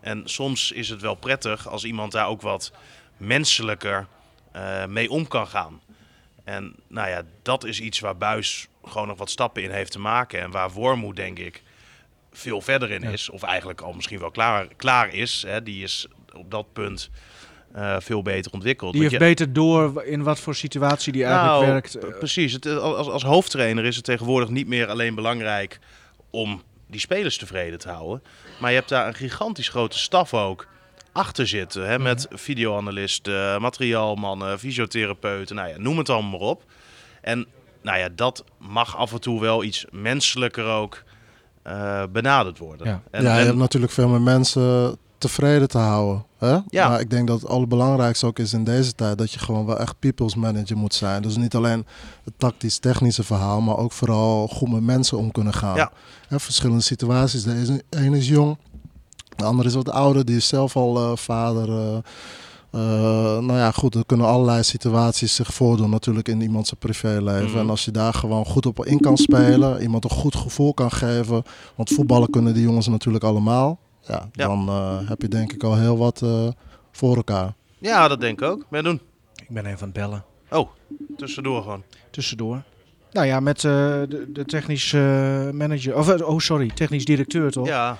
En 0.00 0.22
soms 0.24 0.72
is 0.72 0.88
het 0.88 1.00
wel 1.00 1.14
prettig 1.14 1.68
als 1.68 1.84
iemand 1.84 2.12
daar 2.12 2.28
ook 2.28 2.42
wat 2.42 2.72
menselijker 3.16 4.06
eh, 4.52 4.86
mee 4.86 5.10
om 5.10 5.28
kan 5.28 5.46
gaan. 5.46 5.80
En 6.44 6.74
nou 6.88 7.08
ja, 7.08 7.22
dat 7.42 7.64
is 7.64 7.80
iets 7.80 8.00
waar 8.00 8.16
Buis 8.16 8.68
gewoon 8.84 9.08
nog 9.08 9.18
wat 9.18 9.30
stappen 9.30 9.62
in 9.62 9.70
heeft 9.70 9.92
te 9.92 9.98
maken. 9.98 10.40
En 10.40 10.50
waar 10.50 10.70
Wormoed, 10.70 11.16
denk 11.16 11.38
ik, 11.38 11.62
veel 12.32 12.60
verder 12.60 12.90
in 12.90 13.02
is. 13.02 13.30
Of 13.30 13.42
eigenlijk 13.42 13.80
al 13.80 13.92
misschien 13.92 14.18
wel 14.18 14.30
klaar, 14.30 14.66
klaar 14.76 15.14
is. 15.14 15.44
Hè. 15.46 15.62
Die 15.62 15.82
is 15.82 16.06
op 16.36 16.50
dat 16.50 16.72
punt 16.72 17.10
eh, 17.72 17.96
veel 17.98 18.22
beter 18.22 18.52
ontwikkeld. 18.52 18.92
Die 18.92 19.02
heeft 19.02 19.18
beter 19.18 19.52
door 19.52 20.04
in 20.04 20.22
wat 20.22 20.40
voor 20.40 20.54
situatie 20.54 21.12
die 21.12 21.24
eigenlijk 21.24 21.60
nou, 21.60 21.66
werkt. 21.66 21.94
Eh, 21.94 22.18
Precies. 22.18 22.52
Het, 22.52 22.66
als, 22.66 23.08
als 23.08 23.22
hoofdtrainer 23.22 23.84
is 23.84 23.96
het 23.96 24.04
tegenwoordig 24.04 24.48
niet 24.48 24.66
meer 24.66 24.88
alleen 24.88 25.14
belangrijk 25.14 25.78
om 26.30 26.62
die 26.86 27.00
spelers 27.00 27.38
tevreden 27.38 27.78
te 27.78 27.88
houden. 27.88 28.22
Maar 28.60 28.70
je 28.70 28.76
hebt 28.76 28.88
daar 28.88 29.06
een 29.06 29.14
gigantisch 29.14 29.68
grote 29.68 29.98
staf 29.98 30.34
ook 30.34 30.66
achter 31.12 31.46
zitten. 31.46 31.88
Hè, 31.88 31.98
met 31.98 32.26
videoanalisten, 32.30 33.60
materiaalmannen, 33.60 34.58
fysiotherapeuten, 34.58 35.56
nou 35.56 35.68
ja, 35.68 35.78
noem 35.78 35.98
het 35.98 36.08
allemaal 36.08 36.30
maar 36.30 36.48
op. 36.48 36.64
En 37.20 37.46
nou 37.82 37.98
ja, 37.98 38.08
dat 38.08 38.44
mag 38.58 38.96
af 38.96 39.12
en 39.12 39.20
toe 39.20 39.40
wel 39.40 39.64
iets 39.64 39.84
menselijker 39.90 40.64
ook 40.64 41.02
eh, 41.62 42.02
benaderd 42.12 42.58
worden. 42.58 42.86
Ja. 42.86 43.02
En, 43.10 43.22
ja, 43.22 43.34
je 43.34 43.40
en- 43.40 43.46
hebt 43.46 43.58
natuurlijk 43.58 43.92
veel 43.92 44.08
meer 44.08 44.22
mensen 44.22 44.96
tevreden 45.28 45.68
te 45.68 45.78
houden. 45.78 46.24
Hè? 46.38 46.58
Ja. 46.68 46.88
Maar 46.88 47.00
ik 47.00 47.10
denk 47.10 47.26
dat 47.28 47.40
het 47.40 47.50
allerbelangrijkste 47.50 48.26
ook 48.26 48.38
is 48.38 48.52
in 48.52 48.64
deze 48.64 48.94
tijd 48.94 49.18
dat 49.18 49.32
je 49.32 49.38
gewoon 49.38 49.66
wel 49.66 49.78
echt 49.78 49.98
people's 49.98 50.34
manager 50.34 50.76
moet 50.76 50.94
zijn. 50.94 51.22
Dus 51.22 51.36
niet 51.36 51.54
alleen 51.54 51.86
het 52.24 52.34
tactisch-technische 52.36 53.22
verhaal, 53.22 53.60
maar 53.60 53.76
ook 53.76 53.92
vooral 53.92 54.48
goed 54.48 54.72
met 54.72 54.82
mensen 54.82 55.18
om 55.18 55.30
kunnen 55.32 55.54
gaan. 55.54 55.76
Ja. 55.76 55.92
Hè, 56.28 56.40
verschillende 56.40 56.82
situaties. 56.82 57.42
De 57.42 57.52
ene- 57.54 57.82
ene 58.06 58.16
is 58.18 58.28
jong, 58.28 58.58
de 59.36 59.44
andere 59.44 59.68
is 59.68 59.74
wat 59.74 59.90
ouder, 59.90 60.24
die 60.24 60.36
is 60.36 60.48
zelf 60.48 60.76
al 60.76 60.96
eh, 60.96 61.16
vader. 61.16 61.68
eh, 61.68 61.96
eh, 62.70 62.80
nou 63.38 63.52
ja, 63.58 63.70
goed, 63.70 63.94
er 63.94 64.06
kunnen 64.06 64.26
allerlei 64.26 64.62
situaties 64.62 65.34
zich 65.34 65.54
voordoen 65.54 65.90
natuurlijk 65.90 66.28
in 66.28 66.40
iemands 66.40 66.72
privéleven. 66.78 67.50
Mhm. 67.50 67.58
En 67.58 67.70
als 67.70 67.84
je 67.84 67.90
daar 67.90 68.14
gewoon 68.14 68.44
goed 68.46 68.66
op 68.66 68.84
in 68.86 69.00
kan 69.00 69.16
spelen, 69.16 69.82
iemand 69.82 70.04
een 70.04 70.10
goed 70.10 70.36
gevoel 70.36 70.74
kan 70.74 70.90
geven. 70.90 71.42
Want 71.74 71.90
voetballen 71.90 72.30
kunnen 72.30 72.54
die 72.54 72.62
jongens 72.62 72.88
natuurlijk 72.88 73.24
allemaal. 73.24 73.78
Ja, 74.06 74.28
Ja. 74.32 74.46
dan 74.46 74.68
eh, 74.68 75.08
heb 75.08 75.22
je 75.22 75.28
denk 75.28 75.52
ik 75.52 75.62
al 75.62 75.76
heel 75.78 75.98
wat 75.98 76.22
eh, 76.22 76.48
voor 76.92 77.16
elkaar. 77.16 77.54
ja, 77.78 78.08
dat 78.08 78.20
denk 78.20 78.40
ik 78.42 78.48
ook. 78.48 78.66
Maar 78.70 78.82
doen. 78.82 79.00
ik 79.36 79.48
ben 79.48 79.66
even 79.66 79.78
aan 79.78 79.84
het 79.84 79.92
bellen. 79.92 80.24
Oh, 80.50 80.68
tussendoor 81.16 81.62
gewoon. 81.62 81.82
Tussendoor. 82.10 82.62
Nou 83.12 83.26
ja, 83.26 83.40
met 83.40 83.56
eh, 83.56 83.70
de, 84.08 84.26
de 84.32 84.44
technisch 84.44 84.92
manager. 85.52 85.96
Of, 85.96 86.20
oh, 86.22 86.38
sorry, 86.38 86.68
technisch 86.70 87.04
directeur 87.04 87.50
toch? 87.50 87.66
Ja, 87.66 87.98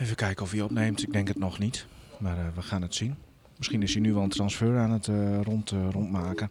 Even 0.00 0.16
kijken 0.16 0.44
of 0.44 0.50
hij 0.50 0.60
opneemt. 0.60 1.02
Ik 1.02 1.12
denk 1.12 1.28
het 1.28 1.38
nog 1.38 1.58
niet. 1.58 1.86
Maar 2.18 2.36
eh, 2.38 2.44
we 2.54 2.62
gaan 2.62 2.82
het 2.82 2.94
zien. 2.94 3.14
Misschien 3.56 3.82
is 3.82 3.92
hij 3.92 4.02
nu 4.02 4.12
wel 4.14 4.22
een 4.22 4.28
transfer 4.28 4.78
aan 4.78 4.90
het 4.90 5.08
rond, 5.42 5.70
eh, 5.70 5.78
rondmaken. 5.90 6.50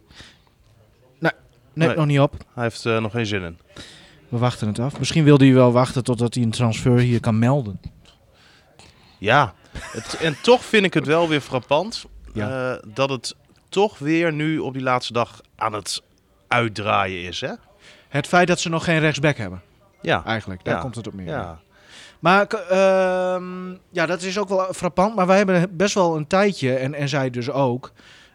Nee, 1.20 1.32
neemt 1.74 1.88
Nee. 1.90 1.96
nog 1.98 2.06
niet 2.06 2.20
op. 2.20 2.46
hij 2.54 2.64
heeft 2.64 2.84
er 2.84 3.02
nog 3.02 3.12
geen 3.12 3.26
zin 3.26 3.42
in. 3.44 3.58
We 4.30 4.38
wachten 4.38 4.68
het 4.68 4.80
af. 4.80 5.00
Misschien 5.00 5.24
wilde 5.24 5.46
hij 5.46 5.54
wel 5.54 5.72
wachten 5.72 6.04
totdat 6.04 6.34
hij 6.34 6.44
een 6.44 6.52
transfer 6.52 6.98
hier 7.00 7.20
kan 7.20 7.40
melden. 7.40 7.80
Ja, 9.24 9.54
het, 9.72 10.18
en 10.18 10.36
toch 10.42 10.64
vind 10.66 10.86
ik 10.86 10.94
het 10.94 11.06
wel 11.06 11.28
weer 11.28 11.42
frappant 11.42 12.06
Ja. 12.34 12.72
eh, 12.74 12.80
dat 12.94 13.10
het 13.10 13.36
toch 13.70 14.00
weer 14.00 14.34
nu 14.34 14.60
op 14.60 14.74
die 14.74 14.82
laatste 14.82 15.14
dag 15.14 15.42
aan 15.56 15.74
het 15.74 16.02
uitdraaien 16.48 17.24
is. 17.28 17.42
Hè? 17.42 17.52
Het 18.10 18.28
feit 18.28 18.48
dat 18.48 18.60
ze 18.60 18.70
nog 18.70 18.84
geen 18.84 19.00
rechtsback 19.00 19.38
hebben, 19.38 19.62
Ja, 20.02 20.26
eigenlijk. 20.26 20.64
Daar 20.66 20.76
Ja. 20.76 20.82
komt 20.82 20.96
het 20.96 21.08
op 21.08 21.14
neer. 21.14 21.28
ja. 21.28 21.60
Maar 22.20 22.48
ehm, 22.48 23.70
ja, 23.90 24.06
dat 24.06 24.22
is 24.22 24.38
ook 24.38 24.50
wel 24.50 24.74
frappant. 24.74 25.16
Maar 25.16 25.28
wij 25.28 25.38
hebben 25.38 25.78
best 25.78 25.94
wel 25.94 26.16
een 26.16 26.28
tijdje, 26.28 26.74
en, 26.76 26.94
en 26.94 27.10
zij 27.10 27.30
dus 27.30 27.50
ook, 27.50 27.92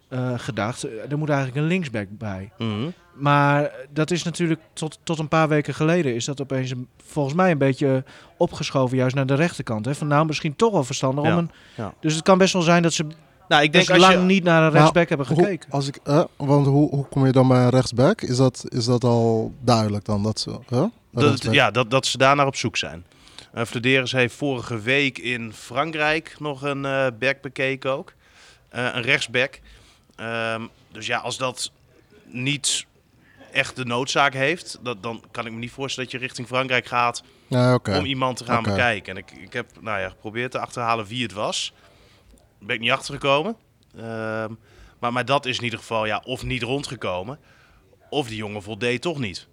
eh, 0.08 0.32
gedacht... 0.36 0.84
eh, 0.84 1.10
er 1.10 1.18
moet 1.18 1.28
eigenlijk 1.28 1.58
een 1.60 1.66
linksback 1.66 2.06
bij. 2.10 2.50
Mhm. 2.58 2.88
Maar 3.14 3.70
dat 3.90 4.10
is 4.10 4.22
natuurlijk 4.22 4.60
tot, 4.72 4.98
tot 5.02 5.18
een 5.18 5.28
paar 5.28 5.48
weken 5.48 5.74
geleden... 5.74 6.14
is 6.14 6.24
dat 6.24 6.40
opeens 6.40 6.70
een- 6.70 6.88
volgens 7.04 7.34
mij 7.34 7.50
een 7.50 7.58
beetje 7.58 8.04
opgeschoven 8.36 8.96
juist 8.96 9.14
naar 9.14 9.26
de 9.26 9.34
rechterkant. 9.34 9.84
Hè? 9.84 9.94
Van 9.94 10.06
nou, 10.06 10.26
misschien 10.26 10.56
toch 10.56 10.72
wel 10.72 10.84
verstandig 10.84 11.24
Ja, 11.24 11.32
om 11.32 11.38
een... 11.38 11.50
ja. 11.74 11.94
Dus 12.00 12.14
het 12.14 12.22
kan 12.22 12.38
best 12.38 12.52
wel 12.52 12.62
zijn 12.62 12.82
dat 12.82 12.92
ze 12.92 13.06
Nou, 13.48 13.62
ik 13.62 13.72
dus 13.72 13.86
denk 13.86 13.98
als 14.00 14.08
lang 14.08 14.20
je... 14.20 14.26
niet 14.26 14.44
naar 14.44 14.62
een 14.62 14.70
rechtsback 14.70 15.08
hebben 15.08 15.26
Hoe- 15.26 15.36
gekeken. 15.36 15.70
als 15.70 15.86
ik, 15.88 15.98
eh, 16.04 16.24
want 16.36 16.66
hoe, 16.66 16.90
hoe 16.90 17.06
kom 17.08 17.26
je 17.26 17.32
dan 17.32 17.48
bij 17.48 17.62
een 17.62 17.68
rechtsback? 17.70 18.20
Is 18.22 18.36
dat, 18.36 18.64
is 18.68 18.84
dat 18.84 19.04
al 19.04 19.52
duidelijk 19.60 20.04
dan? 20.04 20.22
Dat 20.22 20.40
ze, 20.40 20.58
Dat, 21.12 21.42
ja, 21.50 21.70
dat, 21.70 21.90
dat 21.90 22.06
ze 22.06 22.18
daar 22.18 22.36
naar 22.36 22.46
op 22.46 22.56
zoek 22.56 22.76
zijn. 22.76 23.04
Uh, 23.54 23.64
Flederis 23.64 24.12
heeft 24.12 24.34
vorige 24.34 24.80
week 24.80 25.18
in 25.18 25.52
Frankrijk 25.52 26.36
nog 26.38 26.62
een 26.62 26.84
eh 26.84 27.06
back 27.18 27.40
bekeken 27.40 27.90
ook. 27.92 28.12
Eh, 28.68 28.84
een 28.92 29.02
rechtsback. 29.02 29.60
Ehm, 30.18 30.66
dus 30.92 31.06
ja, 31.06 31.18
als 31.18 31.36
dat 31.36 31.72
niet 32.24 32.86
echt 33.52 33.76
de 33.76 33.84
noodzaak 33.84 34.32
heeft, 34.32 34.78
dat, 34.82 35.02
dan 35.02 35.22
kan 35.30 35.46
ik 35.46 35.52
me 35.52 35.58
niet 35.58 35.70
voorstellen 35.70 36.10
dat 36.10 36.20
je 36.20 36.26
richting 36.26 36.46
Frankrijk 36.46 36.86
gaat 36.86 37.22
Ja, 37.46 37.78
om 37.84 38.04
iemand 38.04 38.36
te 38.36 38.44
gaan 38.44 38.62
bekijken. 38.62 39.16
En 39.16 39.18
ik, 39.18 39.30
ik 39.30 39.52
heb 39.52 39.66
nou 39.80 40.00
ja, 40.00 40.08
geprobeerd 40.08 40.50
te 40.50 40.58
achterhalen 40.58 41.06
wie 41.06 41.22
het 41.22 41.32
was. 41.32 41.72
Ben 42.58 42.74
ik 42.74 42.80
niet 42.80 42.90
achtergekomen. 42.90 43.56
Ehm, 43.96 44.52
maar, 44.98 45.12
maar 45.12 45.24
dat 45.24 45.46
is 45.46 45.58
in 45.58 45.64
ieder 45.64 45.78
geval 45.78 46.06
ja, 46.06 46.22
of 46.24 46.42
niet 46.42 46.62
rondgekomen, 46.62 47.38
of 48.10 48.28
die 48.28 48.36
jongen 48.36 48.62
voldeed 48.62 49.02
toch 49.02 49.18
niet. 49.18 49.46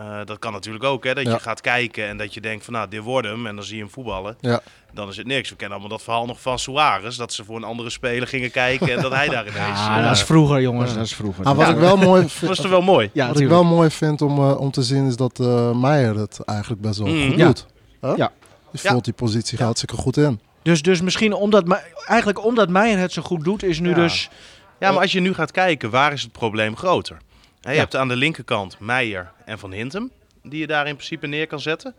Eh, 0.00 0.20
dat 0.24 0.38
kan 0.38 0.52
natuurlijk 0.52 0.84
ook, 0.84 1.04
hè, 1.04 1.14
dat 1.14 1.24
Ja. 1.24 1.30
je 1.32 1.40
gaat 1.40 1.60
kijken 1.60 2.08
en 2.08 2.16
dat 2.16 2.34
je 2.34 2.40
denkt 2.40 2.64
van 2.64 2.72
nou, 2.72 2.88
dit 2.88 3.00
wordt 3.02 3.26
hem. 3.28 3.46
En 3.46 3.54
dan 3.54 3.64
zie 3.64 3.76
je 3.76 3.82
hem 3.82 3.90
voetballen. 3.92 4.36
Ja. 4.40 4.60
Dan 4.92 5.08
is 5.08 5.16
het 5.16 5.26
niks. 5.26 5.48
We 5.50 5.56
kennen 5.56 5.78
allemaal 5.78 5.96
dat 5.96 6.04
verhaal 6.06 6.26
nog 6.26 6.40
van 6.40 6.58
Suarez. 6.58 7.16
Dat 7.16 7.32
ze 7.32 7.44
voor 7.44 7.56
een 7.56 7.64
andere 7.64 7.90
speler 7.90 8.28
gingen 8.28 8.50
kijken 8.50 8.92
en 8.96 9.02
dat 9.02 9.12
hij 9.12 9.28
daar 9.28 9.42
ineens... 9.50 9.78
Ja, 9.78 9.98
eh, 9.98 10.04
dat 10.04 10.16
is 10.16 10.22
vroeger, 10.22 10.60
jongens. 10.60 10.90
Ja. 10.90 10.96
Dat 10.96 11.04
is 11.06 11.14
vroeger. 11.14 11.44
Ah, 11.44 11.56
wat 11.56 11.66
Ja. 11.66 11.72
ik 11.72 11.78
wel 11.78 11.96
mooi 11.96 12.28
vind, 12.28 12.48
was 12.48 12.60
toch 12.60 12.70
wel 12.70 12.82
mooi? 12.82 13.10
Ja, 13.12 13.26
wat 13.28 13.40
ik 13.40 13.48
wel 13.48 13.64
mooi 13.64 13.90
vind 13.90 14.22
om, 14.22 14.38
eh, 14.38 14.60
om 14.60 14.70
te 14.70 14.82
zien 14.82 15.06
is 15.06 15.16
dat 15.16 15.40
eh 15.40 15.70
Meijer 15.72 16.16
het 16.18 16.40
eigenlijk 16.44 16.80
best 16.80 16.98
wel 16.98 17.08
Mhm. 17.08 17.28
goed 17.28 17.38
Ja. 17.38 17.46
doet. 17.46 17.66
Huh? 18.00 18.12
Ja. 18.16 18.32
Die 18.72 18.80
Ja. 18.82 18.90
vult 18.90 19.04
die 19.04 19.12
positie 19.14 19.58
Ja. 19.58 19.64
hartstikke 19.64 19.96
goed 19.96 20.16
in. 20.16 20.40
Dus, 20.62 20.82
dus 20.82 21.00
misschien 21.00 21.32
omdat, 21.32 21.78
eigenlijk 22.06 22.44
omdat 22.44 22.68
Meijer 22.68 22.98
het 22.98 23.12
zo 23.12 23.22
goed 23.22 23.44
doet, 23.44 23.62
is 23.62 23.80
nu 23.80 23.88
Ja. 23.88 23.94
dus... 23.94 24.28
Ja, 24.78 24.90
maar 24.92 25.00
als 25.00 25.12
je 25.12 25.20
nu 25.20 25.34
gaat 25.34 25.50
kijken, 25.50 25.90
waar 25.90 26.12
is 26.12 26.22
het 26.22 26.32
probleem 26.32 26.76
groter? 26.76 27.16
Je 27.60 27.68
Ja. 27.70 27.74
hebt 27.74 27.96
aan 27.96 28.08
de 28.08 28.16
linkerkant 28.16 28.78
Meijer 28.78 29.32
en 29.44 29.58
Van 29.58 29.72
Hintem, 29.72 30.10
die 30.42 30.60
je 30.60 30.66
daar 30.66 30.86
in 30.86 30.94
principe 30.94 31.26
neer 31.26 31.46
kan 31.46 31.60
zetten. 31.60 31.94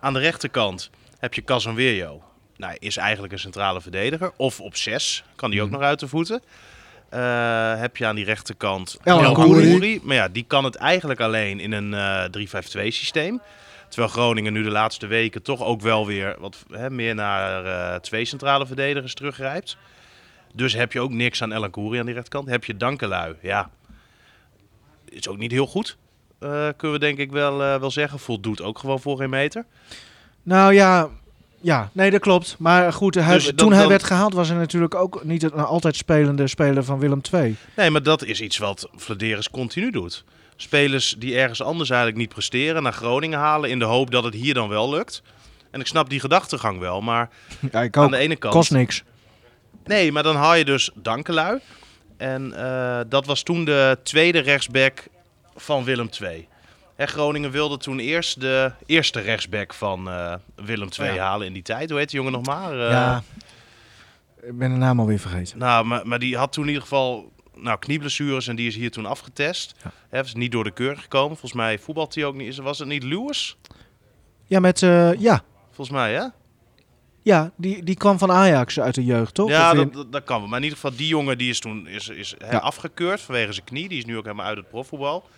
Aan 0.00 0.12
de 0.12 0.18
rechterkant 0.18 0.90
heb 1.18 1.34
je 1.34 1.44
Casanwerio. 1.44 2.22
Nou, 2.56 2.76
is 2.78 2.96
eigenlijk 2.96 3.32
een 3.32 3.38
centrale 3.38 3.80
verdediger. 3.80 4.32
Of 4.36 4.60
op 4.60 4.76
zes, 4.76 5.24
kan 5.36 5.50
die 5.50 5.60
ook 5.62 5.68
Mhm. 5.68 5.76
nog 5.78 5.86
uit 5.86 6.00
de 6.00 6.08
voeten. 6.08 6.42
Eh, 7.08 7.78
heb 7.80 7.96
je 7.96 8.06
aan 8.06 8.14
die 8.14 8.24
rechterkant 8.24 8.98
El. 9.04 9.20
Maar 10.02 10.16
ja, 10.16 10.28
die 10.28 10.44
kan 10.46 10.64
het 10.64 10.74
eigenlijk 10.74 11.20
alleen 11.20 11.60
in 11.60 11.72
een 11.72 11.94
eh 11.94 12.24
3-5-2 12.24 12.90
systeem. 12.90 13.40
Terwijl 13.88 14.12
Groningen 14.12 14.52
nu 14.52 14.62
de 14.62 14.70
laatste 14.70 15.06
weken 15.06 15.42
toch 15.42 15.62
ook 15.62 15.80
wel 15.80 16.06
weer 16.06 16.36
wat 16.38 16.64
hè, 16.70 16.90
meer 16.90 17.14
naar 17.14 17.64
eh, 17.64 18.00
twee 18.00 18.24
centrale 18.24 18.66
verdedigers 18.66 19.14
teruggrijpt. 19.14 19.76
Dus 20.54 20.72
heb 20.72 20.92
je 20.92 21.00
ook 21.00 21.10
niks 21.10 21.42
aan 21.42 21.52
El 21.52 21.64
Akouri 21.64 21.98
aan 21.98 22.04
die 22.06 22.14
rechterkant. 22.14 22.48
Heb 22.48 22.64
je 22.64 22.76
Dankelui, 22.76 23.34
ja. 23.42 23.70
Is 25.10 25.28
ook 25.28 25.38
niet 25.38 25.50
heel 25.52 25.66
goed. 25.66 25.96
eh, 26.38 26.68
kunnen 26.76 26.98
we 26.98 27.04
denk 27.06 27.18
ik 27.18 27.30
wel, 27.30 27.62
eh, 27.62 27.80
wel 27.80 27.90
zeggen. 27.90 28.18
Voldoet 28.18 28.62
ook 28.62 28.78
gewoon 28.78 29.00
voor 29.00 29.16
geen 29.16 29.30
meter. 29.30 29.64
Nou 30.42 30.74
ja, 30.74 31.08
ja, 31.60 31.90
nee, 31.92 32.10
dat 32.10 32.20
klopt. 32.20 32.56
Maar 32.58 32.92
goed, 32.92 33.14
hij, 33.14 33.34
Dus 33.34 33.52
toen 33.56 33.72
hij 33.72 33.88
werd 33.88 34.02
gehaald 34.04 34.34
was 34.34 34.48
hij 34.48 34.56
natuurlijk 34.56 34.94
ook 34.94 35.24
niet 35.24 35.42
een 35.42 35.52
altijd 35.52 35.96
spelende 35.96 36.46
speler 36.48 36.84
van 36.84 36.98
Willem 36.98 37.20
II. 37.32 37.56
Nee, 37.76 37.90
maar 37.90 38.02
dat 38.02 38.24
is 38.24 38.40
iets 38.40 38.58
wat 38.58 38.88
Vladeris 38.96 39.50
continu 39.50 39.90
doet. 39.90 40.24
Spelers 40.56 41.14
die 41.18 41.36
ergens 41.36 41.62
anders 41.62 41.88
eigenlijk 41.90 42.20
niet 42.20 42.28
presteren, 42.28 42.82
naar 42.82 42.92
Groningen 42.92 43.38
halen 43.38 43.70
in 43.70 43.78
de 43.78 43.84
hoop 43.84 44.10
dat 44.10 44.24
het 44.24 44.34
hier 44.34 44.54
dan 44.54 44.68
wel 44.68 44.90
lukt. 44.90 45.22
En 45.70 45.80
ik 45.80 45.86
snap 45.86 46.10
die 46.10 46.20
gedachtegang 46.20 46.78
wel, 46.78 47.00
maar 47.00 47.30
Ja, 47.72 47.88
aan 47.90 48.10
de 48.10 48.16
ene 48.16 48.36
kant... 48.36 48.54
Kost 48.54 48.70
niks. 48.70 49.02
Nee, 49.84 50.12
maar 50.12 50.22
dan 50.22 50.36
haal 50.36 50.54
je 50.54 50.64
dus 50.64 50.90
Dankelui. 50.94 51.58
En 52.18 52.52
eh, 52.52 53.00
dat 53.08 53.26
was 53.26 53.42
toen 53.42 53.64
de 53.64 53.98
tweede 54.02 54.38
rechtsback 54.38 55.06
van 55.56 55.84
Willem 55.84 56.08
II. 56.22 56.48
Hè, 56.94 57.06
Groningen 57.06 57.50
wilde 57.50 57.76
toen 57.76 57.98
eerst 57.98 58.40
de 58.40 58.72
eerste 58.86 59.20
rechtsback 59.20 59.74
van 59.74 60.08
eh, 60.08 60.34
Willem 60.54 60.88
II 61.00 61.12
Ja. 61.14 61.24
halen 61.24 61.46
in 61.46 61.52
die 61.52 61.62
tijd. 61.62 61.90
Hoe 61.90 61.98
heet 61.98 62.08
die 62.10 62.18
jongen 62.18 62.32
nog 62.32 62.46
maar? 62.46 62.72
Eh, 62.72 62.90
ja, 62.90 63.22
ik 64.42 64.58
ben 64.58 64.70
de 64.70 64.76
naam 64.76 65.00
alweer 65.00 65.18
vergeten. 65.18 65.58
Nou, 65.58 65.84
maar, 65.84 66.06
maar 66.06 66.18
die 66.18 66.36
had 66.36 66.52
toen 66.52 66.62
in 66.62 66.68
ieder 66.68 66.82
geval 66.82 67.32
nou, 67.54 67.78
knieblessures 67.78 68.48
en 68.48 68.56
die 68.56 68.66
is 68.66 68.74
hier 68.74 68.90
toen 68.90 69.06
afgetest. 69.06 69.74
Ja. 70.12 70.22
Is 70.22 70.34
niet 70.34 70.52
door 70.52 70.64
de 70.64 70.70
keur 70.70 70.96
gekomen. 70.96 71.28
Volgens 71.28 71.52
mij 71.60 71.78
voetbalt 71.78 72.14
hij 72.14 72.24
ook 72.24 72.34
niet. 72.34 72.56
Was 72.56 72.78
het 72.78 72.88
niet 72.88 73.02
Lewis? 73.02 73.56
Ja, 74.44 74.60
met, 74.60 74.80
ja, 75.18 75.42
Volgens 75.66 75.96
mij, 75.96 76.14
hè? 76.14 76.24
Ja, 77.28 77.50
die, 77.56 77.82
die 77.84 77.94
kwam 77.96 78.18
van 78.18 78.30
Ajax 78.32 78.80
uit 78.80 78.94
de 78.94 79.04
jeugd, 79.04 79.34
toch? 79.34 79.48
Ja, 79.48 79.74
dat, 79.74 79.92
dat, 79.94 80.12
dat 80.12 80.24
kan 80.24 80.38
wel. 80.40 80.48
Maar 80.48 80.58
in 80.58 80.64
ieder 80.64 80.78
geval, 80.78 80.96
die 80.96 81.06
jongen 81.06 81.38
die 81.38 81.50
is 81.50 81.60
toen 81.60 81.86
is, 81.86 82.08
is 82.08 82.34
Ja. 82.50 82.58
afgekeurd 82.58 83.20
vanwege 83.20 83.52
zijn 83.52 83.64
knie. 83.64 83.88
Die 83.88 83.98
is 83.98 84.04
nu 84.04 84.16
ook 84.16 84.24
helemaal 84.24 84.46
uit 84.46 84.56
het 84.56 84.68
profvoetbal. 84.68 85.28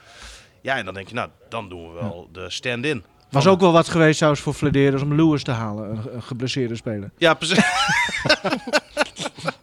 Ja, 0.61 0.76
en 0.76 0.85
dan 0.85 0.94
denk 0.94 1.09
je, 1.09 1.14
nou, 1.14 1.28
dan 1.49 1.68
doen 1.68 1.88
we 1.88 1.94
wel 2.00 2.28
de 2.32 2.50
stand-in. 2.50 3.04
was 3.30 3.47
ook 3.47 3.61
wel 3.61 3.73
wat 3.73 3.88
geweest 3.88 4.16
trouwens 4.16 4.42
voor 4.42 4.54
Flederis 4.54 5.02
om 5.02 5.14
Lewis 5.14 5.42
te 5.42 5.50
halen, 5.50 6.14
een 6.14 6.23
geblesseerde 6.23 6.76
speler. 6.76 7.11
Ja, 7.18 7.35
precies. 7.35 7.64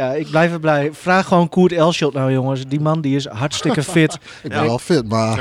Ja, 0.00 0.12
ik 0.12 0.30
blijf 0.30 0.52
er 0.52 0.60
blij. 0.60 0.92
Vraag 0.92 1.26
gewoon 1.26 1.48
Koert 1.48 1.72
Elschot 1.72 2.12
nou, 2.12 2.32
jongens. 2.32 2.66
Die 2.66 2.80
man 2.80 3.00
die 3.00 3.16
is 3.16 3.26
hartstikke 3.26 3.82
fit. 3.94 4.14
Ik 4.42 4.52
Ja. 4.52 4.58
ben 4.58 4.62
wel 4.66 4.78
fit, 4.78 5.08
maar 5.08 5.38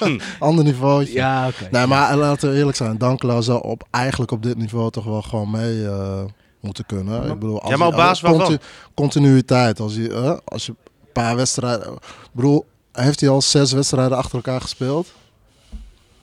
Ja. 0.00 0.16
ander 0.38 0.64
niveau. 0.64 1.12
ja, 1.12 1.46
oké. 1.48 1.68
Nee, 1.70 1.86
maar 1.86 2.16
laten 2.16 2.50
we 2.50 2.56
eerlijk 2.56 2.76
zijn. 2.76 2.98
Dankela 2.98 3.40
zou 3.40 3.62
op, 3.62 3.86
eigenlijk 3.90 4.30
op 4.30 4.42
dit 4.42 4.56
niveau 4.56 4.90
toch 4.90 5.04
wel 5.04 5.22
gewoon 5.22 5.50
mee 5.50 5.86
eh, 5.86 6.20
moeten 6.60 6.86
kunnen. 6.86 7.22
Ik 7.30 7.38
bedoel, 7.38 7.60
als 7.60 7.70
Ja, 7.70 7.76
maar 7.76 7.88
op 7.88 7.94
basis 7.94 8.20
conti- 8.20 8.38
waarvan? 8.38 8.58
Continuïteit. 8.94 9.80
Als 9.80 9.94
je, 9.94 10.12
eh, 10.12 10.36
als 10.44 10.66
je 10.66 10.72
een 10.80 11.12
paar 11.12 11.36
wedstrijden... 11.36 11.98
Bedoel, 12.32 12.66
heeft 12.92 13.20
hij 13.20 13.28
al 13.28 13.42
zes 13.42 13.72
wedstrijden 13.72 14.16
achter 14.16 14.34
elkaar 14.34 14.60
gespeeld? 14.60 15.12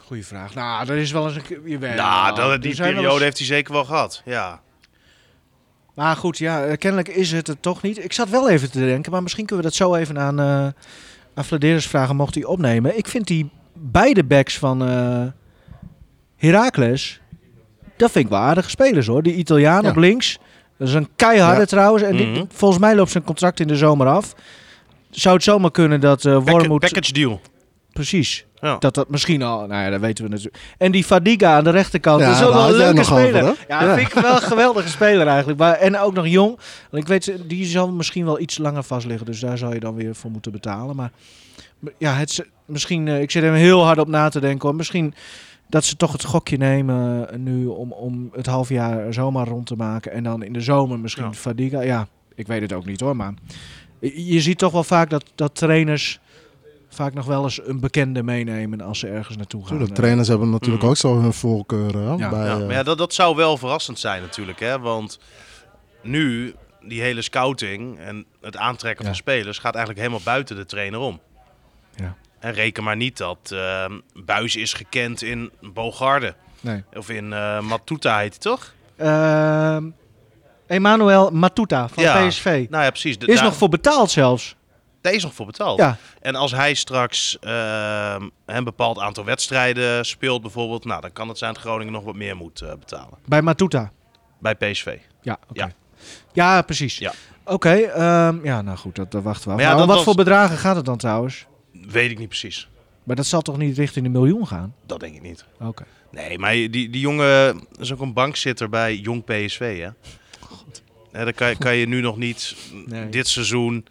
Goeie 0.08 0.26
vraag. 0.26 0.54
Nou, 0.54 0.86
dat 0.86 0.96
is 0.98 1.12
wel 1.12 1.26
eens 1.28 1.36
een 1.36 1.42
keer... 1.42 1.60
jawel. 1.66 1.96
nou, 1.96 2.36
dat, 2.36 2.62
die 2.62 2.76
periode 2.76 3.10
eens- 3.14 3.22
heeft 3.22 3.38
hij 3.38 3.48
zeker 3.48 3.74
wel 3.74 3.86
gehad. 3.86 4.22
Ja. 4.26 4.62
Maar 5.96 6.16
goed, 6.16 6.38
ja, 6.38 6.64
eh, 6.66 6.78
kennelijk 6.78 7.08
is 7.10 7.32
het 7.32 7.48
het 7.48 7.62
toch 7.62 7.82
niet. 7.82 8.04
Ik 8.04 8.14
zat 8.14 8.30
wel 8.30 8.50
even 8.50 8.72
te 8.72 8.80
denken, 8.80 9.12
maar 9.12 9.24
misschien 9.24 9.46
kunnen 9.46 9.66
we 9.66 9.72
dat 9.72 9.80
zo 9.80 9.96
even 9.96 10.20
aan, 10.20 10.40
eh 10.40 10.68
aan 11.34 11.82
vragen, 11.82 12.16
mocht 12.16 12.36
hij 12.36 12.44
opnemen. 12.44 12.98
Ik 12.98 13.08
vind 13.08 13.28
die 13.28 13.50
beide 13.74 14.24
backs 14.24 14.58
van 14.58 14.88
eh 14.88 15.24
Heracles, 16.36 17.22
dat 17.98 18.12
vind 18.12 18.26
ik 18.26 18.32
wel 18.32 18.40
aardige 18.40 18.70
spelers 18.70 19.08
hoor. 19.08 19.24
Die 19.24 19.36
Italiaan 19.36 19.84
Ja. 19.84 19.90
op 19.90 19.96
links, 19.96 20.38
dat 20.78 20.88
is 20.88 20.94
een 20.94 21.10
keiharde 21.16 21.60
Ja. 21.60 21.66
trouwens. 21.66 22.04
En 22.04 22.16
die- 22.16 22.26
Mhm. 22.28 22.44
volgens 22.50 22.80
mij 22.80 22.96
loopt 22.96 23.12
zijn 23.12 23.24
contract 23.24 23.60
in 23.60 23.68
de 23.68 23.76
zomer 23.76 24.08
af. 24.08 24.34
Zou 25.10 25.36
het 25.36 25.44
zomaar 25.44 25.72
kunnen 25.72 26.00
dat 26.02 26.22
Pack- 26.22 26.50
Wormoed... 26.50 26.80
package 26.80 27.14
deal. 27.14 27.42
Precies. 27.96 28.46
Ja. 28.62 28.78
Dat 28.78 28.94
dat 28.94 29.10
misschien 29.10 29.42
al... 29.42 29.68
Nou 29.68 29.84
ja, 29.84 29.90
dat 29.90 30.00
weten 30.00 30.24
we 30.24 30.30
natuurlijk. 30.30 30.58
En 30.78 30.92
die 30.92 31.04
Fadiga 31.04 31.56
aan 31.58 31.64
de 31.64 31.70
rechterkant. 31.70 32.20
Ja, 32.22 32.28
dat 32.28 32.36
is 32.36 32.44
ook 32.44 32.54
wel 32.54 32.68
een 32.68 32.76
leuke 32.76 33.00
over, 33.00 33.06
speler. 33.20 33.44
ja, 33.68 33.84
Ja. 33.84 33.96
vind 33.96 34.08
ik 34.08 34.14
wel 34.22 34.36
een 34.36 34.42
geweldige 34.42 34.90
speler 34.90 35.28
eigenlijk. 35.28 35.60
Maar, 35.60 35.74
en 35.74 35.98
ook 36.00 36.14
nog 36.14 36.28
jong. 36.28 36.60
Want 36.92 37.04
ik 37.04 37.08
weet, 37.10 37.34
die 37.48 37.66
zal 37.66 37.92
misschien 37.92 38.26
wel 38.26 38.40
iets 38.40 38.58
langer 38.58 38.84
vast 38.84 39.06
liggen. 39.06 39.26
Dus 39.26 39.40
daar 39.40 39.58
zou 39.58 39.74
je 39.74 39.80
dan 39.80 39.96
weer 39.96 40.16
voor 40.16 40.32
moeten 40.32 40.52
betalen. 40.52 40.96
Maar 40.96 41.12
ja, 41.98 42.14
het, 42.14 42.30
is- 42.30 42.42
misschien... 42.66 43.08
eh, 43.08 43.22
ik 43.22 43.32
zit 43.32 43.44
er 43.44 43.54
heel 43.54 43.84
hard 43.86 43.98
op 44.00 44.08
na 44.08 44.30
te 44.30 44.40
denken. 44.40 44.68
Hoor. 44.68 44.78
Misschien 44.78 45.14
dat 45.70 45.84
ze 45.86 45.96
toch 45.96 46.12
het 46.12 46.24
gokje 46.24 46.58
nemen 46.58 47.30
eh, 47.32 47.38
nu 47.38 47.66
om, 47.66 47.92
om 47.92 48.30
het 48.36 48.46
half 48.46 48.70
jaar 48.70 49.14
zomaar 49.14 49.48
rond 49.48 49.66
te 49.68 49.76
maken. 49.76 50.12
En 50.12 50.24
dan 50.24 50.44
in 50.44 50.54
de 50.54 50.62
zomer 50.62 51.00
misschien 51.00 51.24
Ja. 51.26 51.34
Fadiga. 51.34 51.82
Ja, 51.82 52.08
ik 52.36 52.48
weet 52.48 52.62
het 52.62 52.74
ook 52.74 52.86
niet 52.86 53.00
hoor. 53.00 53.16
Maar 53.16 53.34
je 54.00 54.26
je 54.34 54.42
ziet 54.42 54.58
toch 54.58 54.72
wel 54.72 54.84
vaak 54.84 55.10
dat, 55.10 55.26
dat 55.36 55.56
trainers 55.56 56.20
vaak 56.96 57.14
nog 57.14 57.26
wel 57.26 57.44
eens 57.44 57.68
een 57.68 57.80
bekende 57.80 58.24
meenemen 58.24 58.82
als 58.82 59.00
ze 59.00 59.08
ergens 59.08 59.38
naartoe 59.38 59.60
gaan. 59.62 59.70
Tuurlijk, 59.70 59.92
Eh, 59.92 59.98
trainers 59.98 60.28
hebben 60.28 60.50
natuurlijk 60.50 60.82
Mhm. 60.82 60.92
ook 60.92 60.98
zo 60.98 61.20
hun 61.20 61.34
voorkeuren. 61.34 62.02
hè, 62.02 62.14
Ja. 62.16 62.30
bij, 62.30 62.46
Ja, 62.46 62.54
eh, 62.54 62.60
maar 62.66 62.72
ja, 62.76 62.84
dat, 62.84 62.98
dat 62.98 63.14
zou 63.14 63.36
wel 63.36 63.58
verrassend 63.58 64.00
zijn 64.00 64.22
natuurlijk. 64.22 64.60
Hè? 64.60 64.80
Want 64.80 65.20
nu, 66.02 66.56
die 66.82 67.02
hele 67.02 67.22
scouting 67.22 68.00
en 68.00 68.26
het 68.42 68.58
aantrekken 68.58 69.04
Ja. 69.06 69.10
van 69.12 69.20
spelers 69.20 69.58
gaat 69.58 69.76
eigenlijk 69.76 70.06
helemaal 70.06 70.26
buiten 70.34 70.56
de 70.56 70.66
trainer 70.66 71.00
om. 71.00 71.20
Ja. 71.96 72.16
En 72.40 72.54
reken 72.54 72.84
maar 72.84 72.96
niet 72.96 73.18
dat 73.18 73.52
eh 73.54 73.86
Buis 74.26 74.56
is 74.56 74.74
gekend 74.74 75.22
in 75.22 75.52
Bogarde. 75.74 76.36
Nee. 76.62 76.84
Of 76.94 77.10
in 77.10 77.34
eh 77.34 77.60
Matuta 77.62 78.18
heet 78.18 78.30
hij 78.32 78.40
toch? 78.40 78.74
Ehm, 78.98 79.84
Emmanuel 80.68 81.32
Matuta 81.32 81.88
van 81.88 82.04
Ja. 82.04 82.28
PSV. 82.28 82.66
Nou 82.70 82.84
ja, 82.84 82.90
precies. 82.90 83.18
De- 83.20 83.26
Is 83.28 83.36
daar- 83.36 83.44
nog 83.44 83.56
voor 83.56 83.70
betaald 83.70 84.12
zelfs. 84.12 84.56
Is 85.14 85.24
nog 85.24 85.34
voor 85.34 85.46
betaald. 85.46 85.80
Ja, 85.80 85.98
En 86.22 86.36
als 86.36 86.52
hij 86.52 86.74
straks 86.74 87.40
eh, 87.40 88.16
een 88.46 88.64
bepaald 88.64 89.00
aantal 89.00 89.26
wedstrijden 89.26 90.06
speelt 90.06 90.42
bijvoorbeeld... 90.42 90.86
Nou, 90.86 91.02
dan 91.02 91.12
kan 91.14 91.28
het 91.28 91.38
zijn 91.38 91.54
dat 91.54 91.62
Groningen 91.62 91.94
nog 91.94 92.04
wat 92.04 92.16
meer 92.16 92.36
moet 92.36 92.62
eh, 92.62 92.70
betalen. 92.80 93.18
bij 93.26 93.42
Matuta. 93.42 93.92
Bij 94.40 94.56
PSV. 94.56 94.98
Ja. 95.22 95.38
Ja. 95.54 95.72
Ja, 96.34 96.62
precies. 96.62 96.98
Ja. 96.98 97.14
Oké, 97.46 97.70
ehm, 97.74 98.46
ja, 98.46 98.62
nou 98.62 98.78
goed, 98.78 98.96
dat, 98.96 99.12
dat 99.12 99.24
wachten 99.24 99.44
we 99.46 99.50
af. 99.50 99.56
Maar 99.56 99.66
ja, 99.66 99.72
Maar 99.72 99.82
om 99.82 99.88
dat 99.88 99.88
wat 99.88 99.96
was- 100.06 100.06
voor 100.16 100.24
bedragen 100.24 100.58
gaat 100.58 100.76
het 100.76 100.86
dan 100.86 100.98
trouwens? 100.98 101.46
Weet 101.72 102.12
ik 102.12 102.18
niet 102.20 102.28
precies. 102.28 102.68
Maar 103.04 103.16
dat 103.16 103.26
zal 103.26 103.42
toch 103.42 103.58
niet 103.58 103.78
richting 103.78 104.06
de 104.06 104.12
miljoen 104.12 104.48
gaan? 104.48 104.74
Dat 104.86 105.00
denk 105.00 105.16
ik 105.16 105.22
niet. 105.22 105.46
Oké. 105.60 105.84
Nee, 106.12 106.40
maar 106.40 106.52
die, 106.52 106.70
die 106.70 107.00
jongen 107.00 107.62
is 107.80 107.94
ook 107.94 108.00
een 108.00 108.14
bankzitter 108.14 108.70
bij 108.70 108.96
Jong 108.96 109.24
PSV, 109.24 109.80
hè? 109.82 109.90
Hè, 111.12 111.24
daar 111.24 111.34
kan 111.34 111.50
je, 111.50 111.56
kan 111.58 111.76
je 111.76 111.88
nu 111.88 112.02
nog 112.02 112.18
niet 112.18 112.56
Nee. 112.86 113.10
dit 113.10 113.28
seizoen 113.28 113.86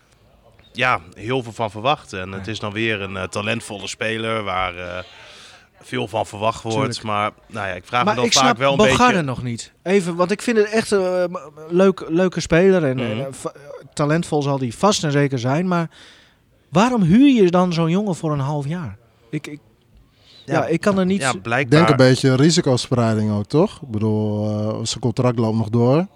ja, 0.76 1.00
heel 1.14 1.42
veel 1.42 1.52
van 1.52 1.70
verwachten. 1.70 2.20
En 2.20 2.32
het 2.32 2.46
is 2.48 2.58
dan 2.58 2.72
weer 2.72 3.00
een 3.00 3.16
eh, 3.16 3.22
talentvolle 3.22 3.86
speler 3.88 4.42
waar 4.42 4.76
eh, 4.76 4.98
veel 5.80 6.08
van 6.08 6.26
verwacht 6.26 6.62
wordt. 6.62 6.76
Tuurlijk. 6.78 7.02
Maar 7.02 7.30
nou 7.46 7.68
ja, 7.68 7.74
ik 7.74 7.84
vraag 7.84 8.04
Maar 8.04 8.14
me 8.14 8.20
dan 8.20 8.30
vaak 8.30 8.42
snap 8.44 8.58
wel 8.58 8.70
een 8.70 8.76
Bogarde 8.76 9.12
beetje... 9.12 9.22
nog 9.26 9.42
niet. 9.42 9.72
Even, 9.82 10.14
want 10.16 10.30
ik 10.30 10.42
vind 10.42 10.56
het 10.56 10.70
echt 10.70 10.90
een 10.90 11.30
uh, 11.30 11.36
leuk, 11.68 12.04
leuke 12.08 12.40
speler. 12.40 12.84
En, 12.84 12.96
Mhm. 12.96 13.20
eh, 13.20 13.26
talentvol 13.94 14.42
zal 14.42 14.58
die 14.58 14.74
vast 14.76 15.04
en 15.04 15.12
zeker 15.12 15.38
zijn. 15.38 15.68
Maar 15.68 15.90
waarom 16.68 17.02
huur 17.02 17.42
je 17.42 17.50
dan 17.50 17.72
zo'n 17.72 17.90
jongen 17.90 18.14
voor 18.14 18.32
een 18.32 18.38
half 18.38 18.66
jaar? 18.66 18.96
Ik, 19.30 19.46
ik, 19.46 19.60
ja, 20.44 20.66
ik 20.66 20.80
kan 20.80 20.98
er 20.98 21.06
niet... 21.06 21.20
Ja, 21.20 21.32
Ik 21.32 21.42
blijkbaar. 21.42 21.78
denk 21.78 21.90
een 21.90 21.96
beetje 22.06 22.34
risicospreiding 22.34 23.32
ook, 23.32 23.46
toch? 23.46 23.82
Ik 23.82 23.88
bedoel, 23.90 24.48
eh, 24.50 24.78
zijn 24.82 25.00
contract 25.00 25.38
loopt 25.38 25.56
nog 25.56 25.68
door. 25.68 26.06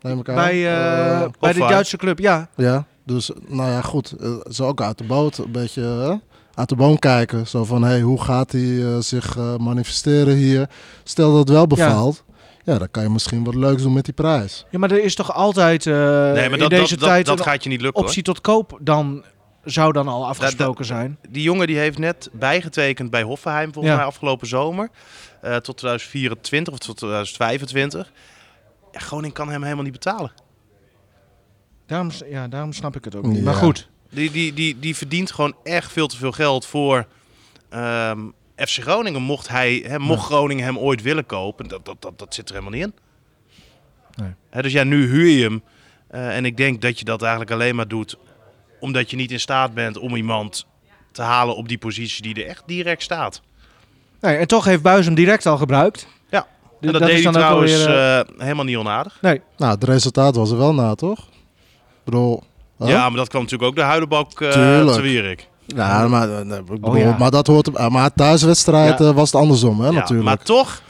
Neem 0.00 0.18
ik 0.18 0.28
aan. 0.28 0.34
bij 0.34 0.52
eh, 0.52 1.20
Eh, 1.22 1.28
bij 1.40 1.52
de? 1.52 1.58
Duitse 1.58 1.96
club, 1.96 2.18
ja. 2.18 2.48
ja, 2.56 2.86
dus 3.14 3.30
nou 3.46 3.70
ja, 3.70 3.80
goed. 3.82 4.12
eh, 4.12 4.30
Ze 4.50 4.64
ook 4.64 4.80
uit 4.80 4.98
de 4.98 5.04
boot 5.04 5.38
een 5.38 5.52
beetje 5.52 5.82
eh, 5.82 6.14
uit 6.54 6.68
de 6.68 6.76
boom 6.76 6.98
kijken. 6.98 7.46
Zo 7.46 7.64
van, 7.64 7.82
hey, 7.82 8.00
hoe 8.00 8.22
gaat 8.22 8.52
hij 8.52 8.82
eh, 8.84 8.98
zich 8.98 9.36
eh, 9.36 9.56
manifesteren 9.56 10.34
hier? 10.36 10.68
Stel 11.04 11.30
dat 11.30 11.38
het 11.38 11.48
wel 11.48 11.66
bevalt. 11.66 12.24
Ja. 12.64 12.78
dan 12.78 12.90
kan 12.90 13.02
je 13.02 13.08
misschien 13.08 13.44
wat 13.44 13.54
leuks 13.54 13.82
doen 13.82 13.92
met 13.92 14.04
die 14.04 14.14
prijs. 14.14 14.66
Ja, 14.70 14.78
maar 14.78 14.90
er 14.90 15.04
is 15.04 15.14
toch 15.14 15.32
altijd 15.34 15.86
eh, 15.86 15.94
nee, 15.94 16.32
maar 16.32 16.52
in 16.52 16.58
dat, 16.58 16.70
deze 16.70 16.96
dat, 16.96 17.08
tijd 17.08 17.26
dat, 17.26 17.40
gaat 17.40 17.62
je 17.62 17.68
niet 17.68 17.80
lukken, 17.80 18.00
hoor. 18.00 18.08
optie 18.08 18.22
tot 18.22 18.40
koop 18.40 18.78
dan 18.80 19.24
zou 19.64 19.92
dan 19.92 20.08
al 20.08 20.26
afgesproken 20.26 20.76
dat- 20.76 20.86
zijn. 20.86 21.18
Die 21.28 21.42
jongen 21.42 21.66
die 21.66 21.76
heeft 21.78 21.98
net 21.98 22.28
bijgetekend 22.32 23.10
bij 23.10 23.22
Hoffenheim 23.22 23.72
volgens 23.72 23.92
Ja. 23.94 23.98
mij 23.98 24.06
afgelopen 24.08 24.46
zomer. 24.46 24.88
eh, 25.40 25.56
tot 25.56 25.76
2024 25.76 26.72
of 26.72 26.78
tot 26.78 26.96
2025. 26.96 28.12
Ja, 28.92 29.00
Groningen 29.00 29.32
kan 29.34 29.48
hem 29.48 29.62
helemaal 29.62 29.84
niet 29.84 29.92
betalen. 29.92 30.32
Daarom, 31.90 32.10
ja, 32.30 32.48
daarom 32.48 32.72
snap 32.72 32.96
ik 32.96 33.04
het 33.04 33.14
ook 33.14 33.24
niet. 33.26 33.36
Ja. 33.36 33.42
Maar 33.42 33.54
goed, 33.54 33.88
Die, 34.10 34.30
die, 34.30 34.54
die, 34.54 34.78
die 34.78 34.96
verdient 34.96 35.30
gewoon 35.32 35.54
echt 35.62 35.92
veel 35.92 36.06
te 36.06 36.16
veel 36.16 36.32
geld 36.32 36.66
voor 36.66 37.06
ehm, 37.68 38.18
FC 38.56 38.82
Groningen. 38.82 39.22
Mocht, 39.22 39.48
hij, 39.48 39.84
hè, 39.86 39.98
mocht 39.98 40.24
Groningen 40.24 40.64
hem 40.64 40.78
ooit 40.78 41.02
willen 41.02 41.26
kopen, 41.26 41.68
dat, 41.68 41.84
dat, 41.84 41.96
dat, 42.02 42.18
dat 42.18 42.34
zit 42.34 42.48
er 42.48 42.54
helemaal 42.54 42.78
niet 42.78 42.86
in. 42.86 42.94
Nee. 44.14 44.32
Hè, 44.50 44.62
dus 44.62 44.72
ja, 44.72 44.84
nu 44.84 45.06
huur 45.06 45.26
je 45.26 45.42
hem. 45.42 45.62
Eh, 46.08 46.36
en 46.36 46.44
ik 46.44 46.56
denk 46.56 46.82
dat 46.82 46.98
je 46.98 47.04
dat 47.04 47.22
eigenlijk 47.22 47.50
alleen 47.50 47.74
maar 47.76 47.88
doet 47.88 48.16
omdat 48.80 49.10
je 49.10 49.16
niet 49.16 49.30
in 49.30 49.40
staat 49.40 49.74
bent 49.74 49.98
om 49.98 50.16
iemand 50.16 50.66
te 51.12 51.22
halen 51.22 51.56
op 51.56 51.68
die 51.68 51.78
positie 51.78 52.22
die 52.22 52.34
er 52.44 52.48
echt 52.50 52.62
direct 52.66 53.02
staat. 53.02 53.42
nee, 54.20 54.36
en 54.36 54.46
toch 54.46 54.64
heeft 54.64 54.82
Buis 54.82 55.04
hem 55.06 55.14
direct 55.14 55.46
al 55.46 55.56
gebruikt. 55.56 56.06
Ja, 56.30 56.38
En 56.38 56.46
dat, 56.80 56.92
dat 56.92 57.08
deed 57.08 57.18
is 57.18 57.24
hij 57.24 57.32
trouwens 57.32 57.84
eh, 57.84 58.18
eh, 58.18 58.26
helemaal 58.38 58.64
niet 58.64 58.76
onaardig. 58.76 59.18
Nee, 59.20 59.40
Nou, 59.56 59.74
het 59.74 59.84
resultaat 59.84 60.36
was 60.36 60.50
er 60.50 60.58
wel 60.58 60.74
na, 60.74 60.94
toch? 60.94 61.28
Bedoel... 62.04 62.42
Ja, 62.78 63.08
maar 63.08 63.16
dat 63.18 63.28
kwam 63.28 63.42
natuurlijk 63.42 63.70
ook 63.70 63.76
de 63.76 63.82
huilenbak 63.82 64.40
eh 64.40 64.50
Tuurlijk. 64.52 64.96
te 64.96 65.00
Wierik. 65.02 65.48
Ja, 65.66 66.08
maar, 66.08 66.30
eh, 66.40 66.60
ja. 66.94 67.16
maar 67.18 67.30
dat 67.30 67.46
hoort... 67.46 67.68
eh, 67.76 67.88
Maar 67.88 68.12
thuiswedstrijd 68.14 68.98
Ja. 68.98 69.04
eh, 69.08 69.14
was 69.14 69.32
het 69.32 69.40
andersom, 69.40 69.80
hè, 69.80 69.86
Ja, 69.86 69.92
natuurlijk. 69.92 70.28
maar 70.28 70.38
toch, 70.38 70.82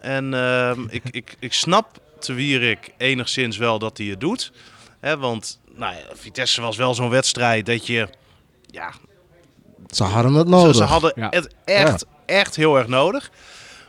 en 0.00 0.34
ehm, 0.34 0.80
ik, 0.88 1.02
ik, 1.10 1.36
ik 1.38 1.52
snap 1.52 1.86
te 2.18 2.32
Wierik 2.32 2.94
enigszins 2.96 3.56
wel 3.56 3.78
dat 3.78 3.98
hij 3.98 4.06
het 4.06 4.20
doet. 4.20 4.52
Hè, 5.00 5.18
want 5.18 5.60
nou 5.76 5.94
ja, 5.94 6.00
Vitesse 6.14 6.60
was 6.60 6.76
wel 6.76 6.94
zo'n 6.94 7.10
wedstrijd 7.10 7.66
dat 7.66 7.86
je... 7.86 8.08
Ja, 8.70 8.92
Ze 9.90 10.04
hadden 10.04 10.34
het 10.34 10.48
nodig. 10.48 10.74
ze 10.76 10.82
hadden 10.84 11.12
Ja. 11.16 11.26
het 11.30 11.54
echt, 11.64 12.06
echt 12.26 12.56
heel 12.56 12.76
erg 12.78 12.86
nodig. 12.86 13.30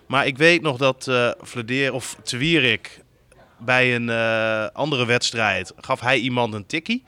Maar 0.08 0.28
ik 0.28 0.38
weet 0.38 0.62
nog 0.62 0.78
dat 0.78 1.08
eh 1.08 1.30
Vladeer 1.42 1.94
of 1.94 2.18
te 2.24 2.38
Wierik 2.38 3.04
bij 3.66 3.96
een 3.96 4.10
eh, 4.10 4.66
andere 4.74 5.06
wedstrijd 5.06 5.74
gaf 5.78 6.00
hij 6.00 6.18
iemand 6.18 6.54
een 6.54 6.66
tikkie. 6.66 7.04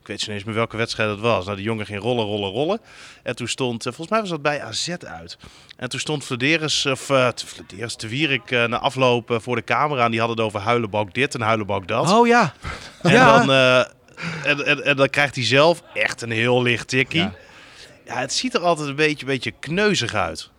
Ik 0.00 0.06
weet 0.06 0.20
zo 0.22 0.26
niet 0.26 0.36
eens 0.36 0.48
meer 0.48 0.58
welke 0.58 0.76
wedstrijd 0.76 1.10
het 1.10 1.20
was. 1.20 1.44
Nou, 1.44 1.56
die 1.56 1.66
jongen 1.66 1.86
ging 1.86 2.02
rollen, 2.02 2.24
rollen, 2.24 2.50
rollen. 2.50 2.80
En 3.22 3.36
toen 3.36 3.48
stond, 3.48 3.86
eh, 3.86 3.92
volgens 3.92 4.08
mij 4.08 4.20
was 4.20 4.28
dat 4.28 4.42
bij 4.42 4.62
AZ 4.62 4.88
uit. 4.88 5.38
En 5.78 5.88
toen 5.88 6.00
stond 6.00 6.24
Vladeris, 6.24 6.86
of 6.86 7.10
uh, 7.10 7.28
Vladeris, 7.34 7.94
te 7.94 8.08
Wierik 8.08 8.50
eh, 8.50 8.64
na 8.64 8.78
afloop 8.78 9.30
eh, 9.30 9.36
voor 9.40 9.56
de 9.56 9.64
camera. 9.64 10.04
En 10.04 10.10
die 10.10 10.20
hadden 10.20 10.36
het 10.36 10.46
over 10.46 10.60
huilenbak 10.60 11.14
dit 11.14 11.34
en 11.34 11.40
huilenbak 11.40 11.88
dat. 11.88 12.10
oh 12.10 12.26
ja. 12.26 12.52
En, 13.02 13.12
ja. 13.12 13.38
dan, 13.38 13.50
eh, 13.50 13.78
en, 14.50 14.66
en, 14.66 14.84
en 14.84 14.96
dan 14.96 15.08
krijgt 15.08 15.34
hij 15.34 15.44
zelf 15.44 15.82
echt 15.94 16.22
een 16.22 16.30
heel 16.30 16.62
licht 16.62 16.88
tikkie. 16.88 17.20
Ja. 17.20 17.34
Ja. 18.04 18.18
het 18.18 18.32
ziet 18.32 18.54
er 18.54 18.60
altijd 18.60 18.88
een 18.88 18.96
beetje, 18.96 19.26
beetje 19.26 19.52
kneuzig 19.60 20.14
uit. 20.14 20.50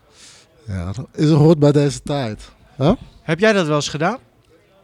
Ja, 0.67 0.85
dat 0.85 1.07
is, 1.13 1.29
hoort 1.29 1.59
bij 1.59 1.71
deze 1.71 2.01
tijd. 2.01 2.51
Huh? 2.77 2.93
Heb 3.21 3.39
jij 3.39 3.53
dat 3.53 3.67
wel 3.67 3.75
eens 3.75 3.89
gedaan? 3.89 4.17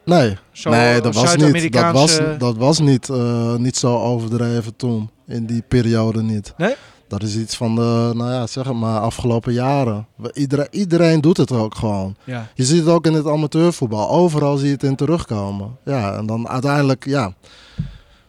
Nee, 0.05 0.37
Zo, 0.51 0.69
nee 0.69 1.01
dat, 1.01 1.15
was 1.15 1.35
niet, 1.35 1.73
dat, 1.73 1.91
was, 1.93 2.19
dat 2.37 2.57
was 2.57 2.79
niet, 2.79 3.09
eh, 3.09 3.55
niet 3.55 3.77
zo 3.77 3.97
overdreven 3.97 4.75
toen. 4.75 5.09
In 5.27 5.45
die 5.45 5.63
periode 5.67 6.21
niet. 6.21 6.53
Nee? 6.57 6.75
Dat 7.07 7.23
is 7.23 7.35
iets 7.35 7.57
van 7.57 7.75
de, 7.75 8.11
nou 8.15 8.31
ja, 8.31 8.47
zeg 8.47 8.65
het 8.65 8.75
maar, 8.75 8.99
afgelopen 8.99 9.53
jaren. 9.53 10.07
Iedereen, 10.33 10.67
iedereen 10.71 11.21
doet 11.21 11.37
het 11.37 11.51
ook 11.51 11.75
gewoon. 11.75 12.15
Ja. 12.23 12.47
Je 12.53 12.63
ziet 12.63 12.79
het 12.79 12.87
ook 12.87 13.05
in 13.05 13.13
het 13.13 13.27
amateurvoetbal. 13.27 14.09
Overal 14.09 14.57
zie 14.57 14.67
je 14.67 14.73
het 14.73 14.83
in 14.83 14.95
terugkomen. 14.95 15.77
Ja, 15.85 16.13
en 16.13 16.25
dan 16.25 16.47
uiteindelijk, 16.47 17.05
ja. 17.05 17.33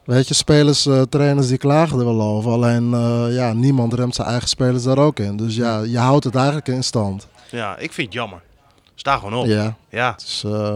Weet 0.04 0.28
je, 0.28 0.34
spelers, 0.34 0.86
eh, 0.86 1.02
trainers 1.02 1.48
die 1.48 1.58
klagen 1.58 1.98
er 1.98 2.04
wel 2.04 2.22
over. 2.22 2.50
Alleen, 2.50 2.94
eh, 2.94 3.34
ja, 3.34 3.52
niemand 3.52 3.94
remt 3.94 4.14
zijn 4.14 4.28
eigen 4.28 4.48
spelers 4.48 4.82
daar 4.82 4.98
ook 4.98 5.18
in. 5.18 5.36
Dus 5.36 5.56
ja, 5.56 5.80
je 5.80 5.98
houdt 5.98 6.24
het 6.24 6.34
eigenlijk 6.34 6.68
in 6.68 6.84
stand. 6.84 7.28
Ja, 7.50 7.76
ik 7.76 7.92
vind 7.92 8.06
het 8.06 8.16
jammer. 8.16 8.42
Sta 8.94 9.16
gewoon 9.16 9.34
op. 9.34 9.46
Ja. 9.46 9.76
Ja, 9.88 10.12
het 10.12 10.22
is, 10.22 10.42
eh, 10.46 10.74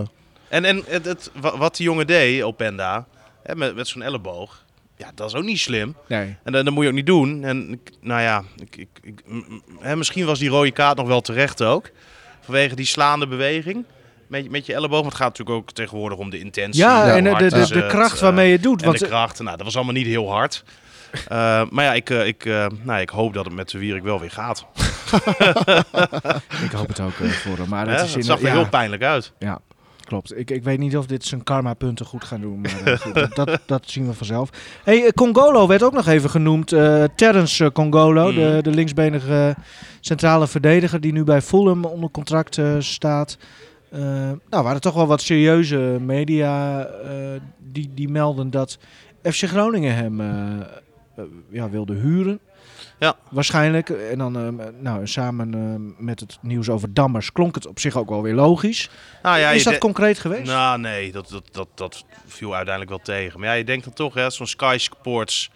En, 0.50 0.64
en 0.64 0.82
het, 0.86 1.04
het, 1.04 1.30
wa- 1.40 1.56
wat 1.56 1.76
die 1.76 1.86
jongen 1.86 2.06
deed 2.06 2.42
op 2.44 2.56
Penda, 2.56 3.06
hè, 3.42 3.56
met, 3.56 3.74
met 3.74 3.88
zo'n 3.88 4.02
elleboog, 4.02 4.64
ja, 4.96 5.10
dat 5.14 5.28
is 5.28 5.34
ook 5.34 5.44
niet 5.44 5.58
slim. 5.58 5.96
Nee. 6.08 6.36
En 6.44 6.52
dat, 6.52 6.64
dat 6.64 6.74
moet 6.74 6.82
je 6.82 6.88
ook 6.88 6.94
niet 6.96 7.06
doen. 7.06 7.44
En 7.44 7.80
nou 8.00 8.20
ja, 8.20 8.42
ik, 8.56 8.76
ik, 8.76 8.88
ik- 9.02 9.22
hè, 9.80 9.96
misschien 9.96 10.26
was 10.26 10.38
die 10.38 10.48
rode 10.50 10.70
kaart 10.70 10.96
nog 10.96 11.06
wel 11.06 11.20
terecht 11.20 11.62
ook. 11.62 11.90
Vanwege 12.40 12.74
die 12.74 12.86
slaande 12.86 13.26
beweging 13.26 13.84
met, 14.26 14.42
je- 14.44 14.50
met 14.50 14.66
je 14.66 14.74
elleboog. 14.74 15.00
Want 15.00 15.12
het 15.12 15.22
gaat 15.22 15.38
natuurlijk 15.38 15.56
ook 15.58 15.70
tegenwoordig 15.72 16.18
om 16.18 16.30
de 16.30 16.38
intentie. 16.38 16.82
Ja, 16.82 17.16
en 17.16 17.24
de, 17.24 17.34
de, 17.36 17.48
de, 17.48 17.56
het, 17.78 17.86
kracht 17.86 18.16
eh, 18.16 18.20
waarmee 18.22 18.46
je 18.46 18.52
het 18.52 18.62
doet. 18.62 18.80
En 18.80 18.86
Want, 18.86 18.98
de 18.98 19.06
kracht. 19.06 19.38
Nou, 19.42 19.56
dat 19.56 19.64
was 19.66 19.76
allemaal 19.76 19.94
niet 19.94 20.06
heel 20.06 20.30
hard. 20.30 20.64
Eh, 21.28 21.62
maar 21.70 21.84
ja, 21.84 21.92
ik, 21.94 22.10
eh, 22.10 22.26
ik, 22.26 22.44
eh, 22.44 22.66
nou, 22.82 23.00
ik 23.00 23.08
hoop 23.10 23.34
dat 23.34 23.44
het 23.44 23.54
met 23.54 23.70
de 23.70 23.78
Wierik 23.78 24.02
wel 24.02 24.20
weer 24.20 24.30
gaat. 24.30 24.66
ik 26.64 26.70
hoop 26.72 26.88
het 26.88 27.00
ook 27.00 27.18
eh, 27.20 27.28
voor 27.30 27.56
hem. 27.56 27.68
Maar 27.68 27.88
het 27.88 28.16
is 28.16 28.26
zag 28.26 28.38
er 28.40 28.46
ja, 28.46 28.52
heel 28.52 28.68
pijnlijk 28.68 29.02
uit. 29.02 29.32
Ja, 29.38 29.58
klopt. 30.10 30.38
Ik, 30.38 30.50
ik 30.50 30.62
weet 30.64 30.78
niet 30.78 30.96
of 30.96 31.06
dit 31.06 31.24
zijn 31.24 31.42
karma-punten 31.42 32.06
goed 32.06 32.24
gaan 32.24 32.40
doen. 32.40 32.60
Maar 32.60 32.82
eh, 32.84 32.98
goed, 33.04 33.34
dat, 33.36 33.60
dat, 33.66 33.82
zien 33.90 34.06
we 34.06 34.14
vanzelf. 34.14 34.50
Hey, 34.84 35.04
eh, 35.04 35.10
Congolo 35.10 35.66
werd 35.66 35.82
ook 35.82 35.92
nog 35.92 36.06
even 36.06 36.30
genoemd. 36.30 36.68
Terrence 37.14 37.64
eh, 37.64 37.70
Congolo, 37.70 38.32
de, 38.32 38.40
Mhm. 38.40 38.62
de 38.62 38.70
linksbenige 38.70 39.56
centrale 40.00 40.46
verdediger 40.46 41.00
die 41.00 41.12
nu 41.12 41.24
bij 41.24 41.42
Fulham 41.42 41.84
onder 41.84 42.10
contract 42.10 42.60
staat. 42.78 43.38
Nou, 44.50 44.64
waren 44.64 44.80
toch 44.80 44.94
wel 44.94 45.06
wat 45.06 45.20
serieuze 45.20 45.96
media 46.00 46.86
die, 47.58 47.90
die 47.94 48.08
melden 48.08 48.50
dat 48.50 48.78
FC 49.22 49.42
Groningen 49.44 49.94
hem 49.94 50.20
ja, 51.50 51.70
wilde 51.70 51.94
huren. 51.94 52.40
Ja. 53.00 53.16
Waarschijnlijk. 53.30 53.88
En 53.88 54.18
dan 54.18 54.36
eh, 54.60 54.66
nou, 54.78 55.06
samen 55.06 55.54
eh, 55.54 56.04
met 56.04 56.20
het 56.20 56.38
nieuws 56.40 56.68
over 56.68 56.94
Dammers 56.94 57.32
klonk 57.32 57.54
het 57.54 57.66
op 57.66 57.78
zich 57.78 57.96
ook 57.96 58.08
wel 58.08 58.22
weer 58.22 58.34
logisch. 58.34 58.90
Nou, 59.22 59.38
ja, 59.38 59.50
is 59.50 59.64
dat 59.64 59.78
concreet 59.78 60.18
geweest? 60.18 60.46
Nou, 60.50 60.78
nee, 60.78 61.12
dat, 61.12 61.28
dat, 61.28 61.44
dat, 61.50 61.68
dat 61.74 62.04
viel 62.26 62.54
uiteindelijk 62.54 62.96
wel 62.96 63.16
tegen. 63.16 63.40
Maar 63.40 63.48
ja, 63.48 63.54
je 63.54 63.64
denkt 63.64 63.84
dan 63.84 63.92
toch, 63.92 64.14
hè, 64.14 64.30
zo'n 64.30 64.46
Sky 64.46 64.76
Sports 64.78 65.50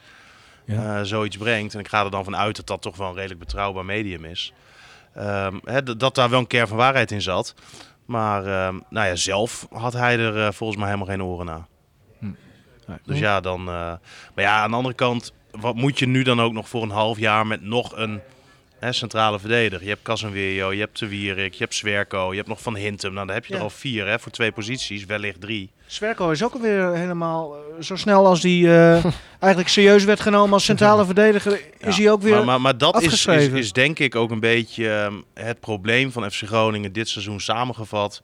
Ja. 0.64 0.98
eh, 0.98 1.04
zoiets 1.04 1.36
brengt. 1.36 1.74
En 1.74 1.80
ik 1.80 1.88
ga 1.88 2.04
er 2.04 2.10
dan 2.10 2.24
vanuit 2.24 2.56
dat 2.56 2.66
dat 2.66 2.82
toch 2.82 2.96
wel 2.96 3.08
een 3.08 3.14
redelijk 3.14 3.40
betrouwbaar 3.40 3.84
medium 3.84 4.24
is. 4.24 4.52
Ehm, 5.14 5.58
hè, 5.64 5.82
dat, 5.96 6.14
daar 6.14 6.30
wel 6.30 6.38
een 6.38 6.46
kern 6.46 6.68
van 6.68 6.76
waarheid 6.76 7.10
in 7.10 7.22
zat. 7.22 7.54
Maar 8.06 8.46
ehm, 8.46 8.78
nou 8.90 9.06
ja, 9.06 9.14
zelf 9.16 9.66
had 9.70 9.92
hij 9.92 10.18
er 10.18 10.54
volgens 10.54 10.78
mij 10.78 10.88
helemaal 10.88 11.08
geen 11.08 11.22
oren 11.24 11.46
naar. 11.46 11.66
Nee. 12.86 12.98
Dus 13.04 13.18
ja, 13.18 13.40
dan. 13.40 13.64
maar 13.64 14.00
ja, 14.34 14.62
aan 14.62 14.70
de 14.70 14.76
andere 14.76 14.94
kant, 14.94 15.32
wat 15.60 15.74
moet 15.74 15.98
je 15.98 16.06
nu 16.06 16.22
dan 16.22 16.40
ook 16.40 16.52
nog 16.52 16.68
voor 16.68 16.82
een 16.82 16.90
half 16.90 17.18
jaar 17.18 17.46
met 17.46 17.62
nog 17.62 17.96
een 17.96 18.20
hè, 18.78 18.92
centrale 18.92 19.38
verdediger? 19.38 19.82
Je 19.84 19.88
hebt 19.88 20.02
Casemiro, 20.02 20.72
je 20.72 20.80
hebt 20.80 20.98
De 20.98 21.08
Wierik, 21.08 21.52
je 21.52 21.62
hebt 21.62 21.74
Zwerko, 21.74 22.30
je 22.30 22.36
hebt 22.36 22.48
nog 22.48 22.60
Van 22.62 22.76
Hintem. 22.76 23.12
Nou, 23.12 23.26
dan 23.26 23.34
heb 23.34 23.44
je 23.44 23.52
Ja. 23.52 23.58
er 23.58 23.64
al 23.64 23.70
vier 23.70 24.06
hè, 24.06 24.18
voor 24.18 24.32
twee 24.32 24.52
posities, 24.52 25.04
wellicht 25.04 25.40
drie. 25.40 25.70
Swerko 25.86 26.30
is 26.30 26.44
ook 26.44 26.54
alweer 26.54 26.94
helemaal 26.94 27.54
eh, 27.56 27.82
zo 27.82 27.96
snel 27.96 28.26
als 28.26 28.42
hij 28.42 28.52
eh, 28.52 29.04
eigenlijk 29.38 29.68
serieus 29.68 30.04
werd 30.04 30.20
genomen 30.20 30.52
als 30.52 30.64
centrale 30.64 31.04
verdediger. 31.04 31.52
Is 31.78 31.96
Ja, 31.96 32.02
hij 32.02 32.10
ook 32.10 32.22
weer. 32.22 32.34
Maar, 32.34 32.44
maar, 32.44 32.60
maar 32.60 32.78
dat 32.78 33.02
is, 33.02 33.26
is 33.52 33.72
denk 33.72 33.98
ik 33.98 34.14
ook 34.14 34.30
een 34.30 34.40
beetje 34.40 34.90
ehm, 34.90 35.14
het 35.34 35.60
probleem 35.60 36.12
van 36.12 36.30
FC 36.30 36.42
Groningen 36.46 36.92
dit 36.92 37.08
seizoen 37.08 37.40
samengevat. 37.40 38.22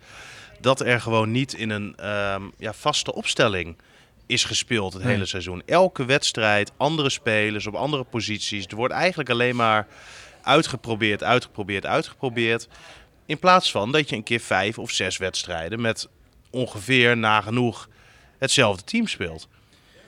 Dat 0.61 0.81
er 0.81 1.01
gewoon 1.01 1.31
niet 1.31 1.53
in 1.55 1.71
een 1.71 1.95
ehm, 1.97 2.43
ja, 2.59 2.73
vaste 2.73 3.14
opstelling 3.14 3.77
is 4.31 4.45
gespeeld 4.45 4.93
het 4.93 5.03
Nee. 5.03 5.12
hele 5.12 5.27
seizoen. 5.27 5.62
Elke 5.66 6.05
wedstrijd, 6.05 6.73
andere 6.77 7.11
spelers 7.11 7.66
op 7.66 7.75
andere 7.75 8.05
posities. 8.05 8.66
Er 8.66 8.77
wordt 8.77 8.95
eigenlijk 8.95 9.31
alleen 9.31 9.57
maar 9.57 9.87
uitgeprobeerd, 10.43 11.23
uitgeprobeerd, 11.25 11.87
uitgeprobeerd. 11.87 12.69
In 13.27 13.38
plaats 13.38 13.71
van 13.71 13.93
dat 13.93 14.09
je 14.09 14.16
een 14.16 14.23
keer 14.23 14.40
vijf 14.40 14.79
of 14.79 14.90
zes 14.90 15.16
wedstrijden 15.16 15.81
met 15.81 16.09
ongeveer 16.51 17.16
nagenoeg 17.16 17.88
hetzelfde 18.38 18.85
team 18.85 19.07
speelt. 19.07 19.49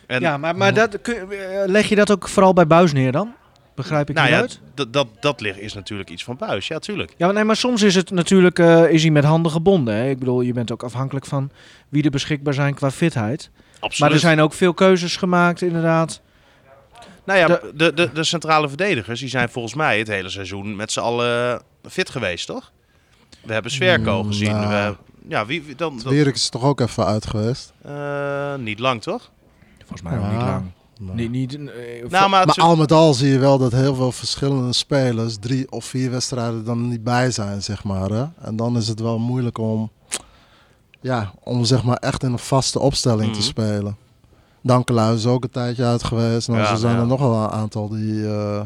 En, 0.07 0.21
ja, 0.21 0.37
maar, 0.37 0.57
maar 0.57 0.75
dat, 0.75 1.01
kun- 1.01 1.31
eh, 1.33 1.63
leg 1.67 1.89
je 1.89 1.95
dat 1.95 2.11
ook 2.11 2.29
vooral 2.29 2.53
bij 2.53 2.67
Buis 2.67 2.93
neer 2.93 3.13
dan? 3.13 3.35
Begrijp 3.75 4.09
ik 4.11 4.17
nou 4.17 4.29
ja, 4.29 4.37
uit? 4.37 4.61
dat, 4.75 4.93
dat, 4.93 5.07
dat 5.21 5.41
ligt, 5.41 5.59
is 5.59 5.73
natuurlijk 5.75 6.11
iets 6.11 6.25
van 6.25 6.37
Buis. 6.37 6.67
Ja, 6.69 6.79
tuurlijk. 6.79 7.15
Ja, 7.17 7.25
maar 7.27 7.35
nee, 7.35 7.45
maar 7.45 7.57
soms 7.57 7.83
is 7.83 7.95
het 7.95 8.11
natuurlijk 8.11 8.59
eh, 8.59 8.91
is 8.91 9.03
hij 9.03 9.11
met 9.11 9.25
handen 9.25 9.53
gebonden. 9.53 9.95
Hè? 9.95 10.09
Ik 10.09 10.19
bedoel, 10.19 10.41
je 10.41 10.53
bent 10.53 10.73
ook 10.73 10.83
afhankelijk 10.83 11.27
van 11.27 11.51
wie 11.89 12.03
er 12.05 12.11
beschikbaar 12.11 12.55
zijn 12.55 12.75
qua 12.75 12.91
fitheid. 12.91 13.51
Absoluut. 13.83 13.99
Maar 13.99 14.11
er 14.11 14.19
zijn 14.19 14.41
ook 14.41 14.53
veel 14.53 14.75
keuzes 14.75 15.17
gemaakt, 15.17 15.63
inderdaad. 15.63 16.21
Nou 17.25 17.39
ja, 17.39 17.47
De- 17.47 17.73
de, 17.75 17.93
de, 17.95 18.13
de 18.13 18.25
centrale 18.25 18.69
verdedigers 18.69 19.21
die 19.21 19.29
zijn 19.29 19.49
volgens 19.49 19.75
mij 19.75 19.99
het 19.99 20.09
hele 20.09 20.29
seizoen 20.29 20.77
met 20.77 20.93
z'n 20.93 21.01
allen 21.01 21.63
fit 21.89 22.11
geweest, 22.11 22.47
toch? 22.47 22.73
We 23.45 23.53
hebben 23.53 23.71
Sverko 23.73 24.23
Mm, 24.23 24.27
gezien. 24.29 24.51
nou. 24.51 24.69
We, 24.93 24.97
ja, 25.29 25.47
wie, 25.47 25.63
wie 25.63 25.75
dan? 25.75 25.99
dan 26.03 26.13
Wierik 26.13 26.35
is 26.35 26.49
toch 26.49 26.63
ook 26.65 26.81
even 26.81 27.07
uit 27.07 27.27
geweest. 27.27 27.73
eh, 27.83 28.55
niet 28.55 28.79
lang, 28.79 29.03
toch? 29.03 29.31
Volgens 29.79 30.03
mij 30.03 30.19
ook 30.19 30.31
niet 30.33 30.43
lang. 30.43 30.65
Maar, 30.99 31.15
Niet, 31.15 31.31
niet, 31.31 31.55
eh, 31.55 31.61
Nou, 32.09 32.29
maar, 32.31 32.47
maar 32.47 32.55
al 32.57 32.77
met 32.77 32.93
al 32.93 33.15
zie 33.15 33.29
je 33.33 33.39
wel 33.39 33.59
dat 33.59 33.73
heel 33.73 33.95
veel 33.95 34.13
verschillende 34.13 34.73
spelers 34.73 35.37
drie 35.41 35.71
of 35.73 35.85
vier 35.85 36.11
wedstrijden 36.11 36.65
dan 36.65 36.89
niet 36.89 37.05
bij 37.05 37.31
zijn, 37.31 37.63
zeg 37.63 37.85
maar. 37.85 38.11
Hè? 38.11 38.25
En 38.41 38.57
dan 38.57 38.77
is 38.77 38.89
het 38.89 39.01
wel 39.01 39.19
moeilijk 39.19 39.59
om, 39.59 39.91
ja, 41.03 41.33
om 41.43 41.65
zeg 41.65 41.83
maar 41.85 41.97
echt 41.97 42.23
in 42.23 42.33
een 42.33 42.39
vaste 42.39 42.79
opstelling 42.79 43.31
Mhm. 43.31 43.39
te 43.39 43.43
spelen. 43.43 43.97
Dankelui 44.61 45.15
is 45.17 45.27
ook 45.27 45.43
een 45.45 45.51
tijdje 45.51 45.85
uit 45.85 46.05
geweest. 46.05 46.49
Nou, 46.49 46.61
Ja, 46.61 46.67
zo 46.67 46.77
zijn 46.77 46.95
ja. 46.95 47.01
er 47.01 47.07
nog 47.07 47.21
wel 47.21 47.35
een 47.35 47.51
aantal 47.51 47.89
die... 47.89 48.27
eh, 48.27 48.61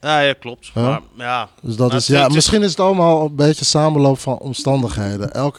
ja, 0.00 0.20
ja, 0.20 0.32
klopt. 0.32 0.70
Maar 0.74 1.00
ja, 1.16 1.48
Dus 1.62 1.76
dat 1.76 1.92
is, 1.94 2.06
ja, 2.06 2.28
misschien 2.28 2.62
is 2.62 2.70
het 2.70 2.80
allemaal 2.80 3.24
een 3.24 3.34
beetje 3.34 3.64
samenloop 3.64 4.18
van 4.18 4.38
omstandigheden. 4.38 5.32
Elk? 5.34 5.58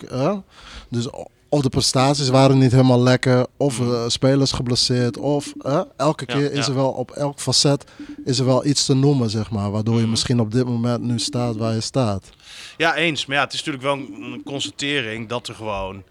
Dus 0.89 1.07
of 1.53 1.61
de 1.61 1.69
prestaties 1.69 2.29
waren 2.29 2.57
niet 2.57 2.71
helemaal 2.71 3.01
lekker, 3.01 3.45
of 3.57 3.79
eh, 3.79 4.03
spelers 4.07 4.51
geblesseerd, 4.51 5.17
of 5.17 5.53
elke. 5.97 6.23
Ja, 6.27 6.33
keer 6.37 6.51
is 6.51 6.67
er 6.67 6.75
wel 6.75 6.89
op 6.91 7.11
elk 7.11 7.39
facet 7.39 7.83
is 8.25 8.39
er 8.39 8.45
wel 8.45 8.65
iets 8.65 8.85
te 8.85 8.93
noemen, 8.93 9.29
zeg 9.29 9.51
maar, 9.51 9.71
waardoor 9.71 9.95
je 9.95 10.01
Mhm. 10.01 10.09
misschien 10.09 10.39
op 10.39 10.51
dit 10.51 10.65
moment 10.65 11.03
nu 11.03 11.19
staat 11.19 11.55
waar 11.55 11.73
je 11.73 11.81
staat. 11.81 12.29
ja, 12.77 12.95
eens. 12.95 13.25
Maar 13.25 13.35
ja, 13.37 13.43
het 13.43 13.53
is 13.53 13.63
natuurlijk 13.63 13.83
wel 13.83 13.93
een, 13.93 14.31
een 14.33 14.43
constatering 14.43 15.29
dat 15.29 15.47
er 15.47 15.55
gewoon 15.55 16.03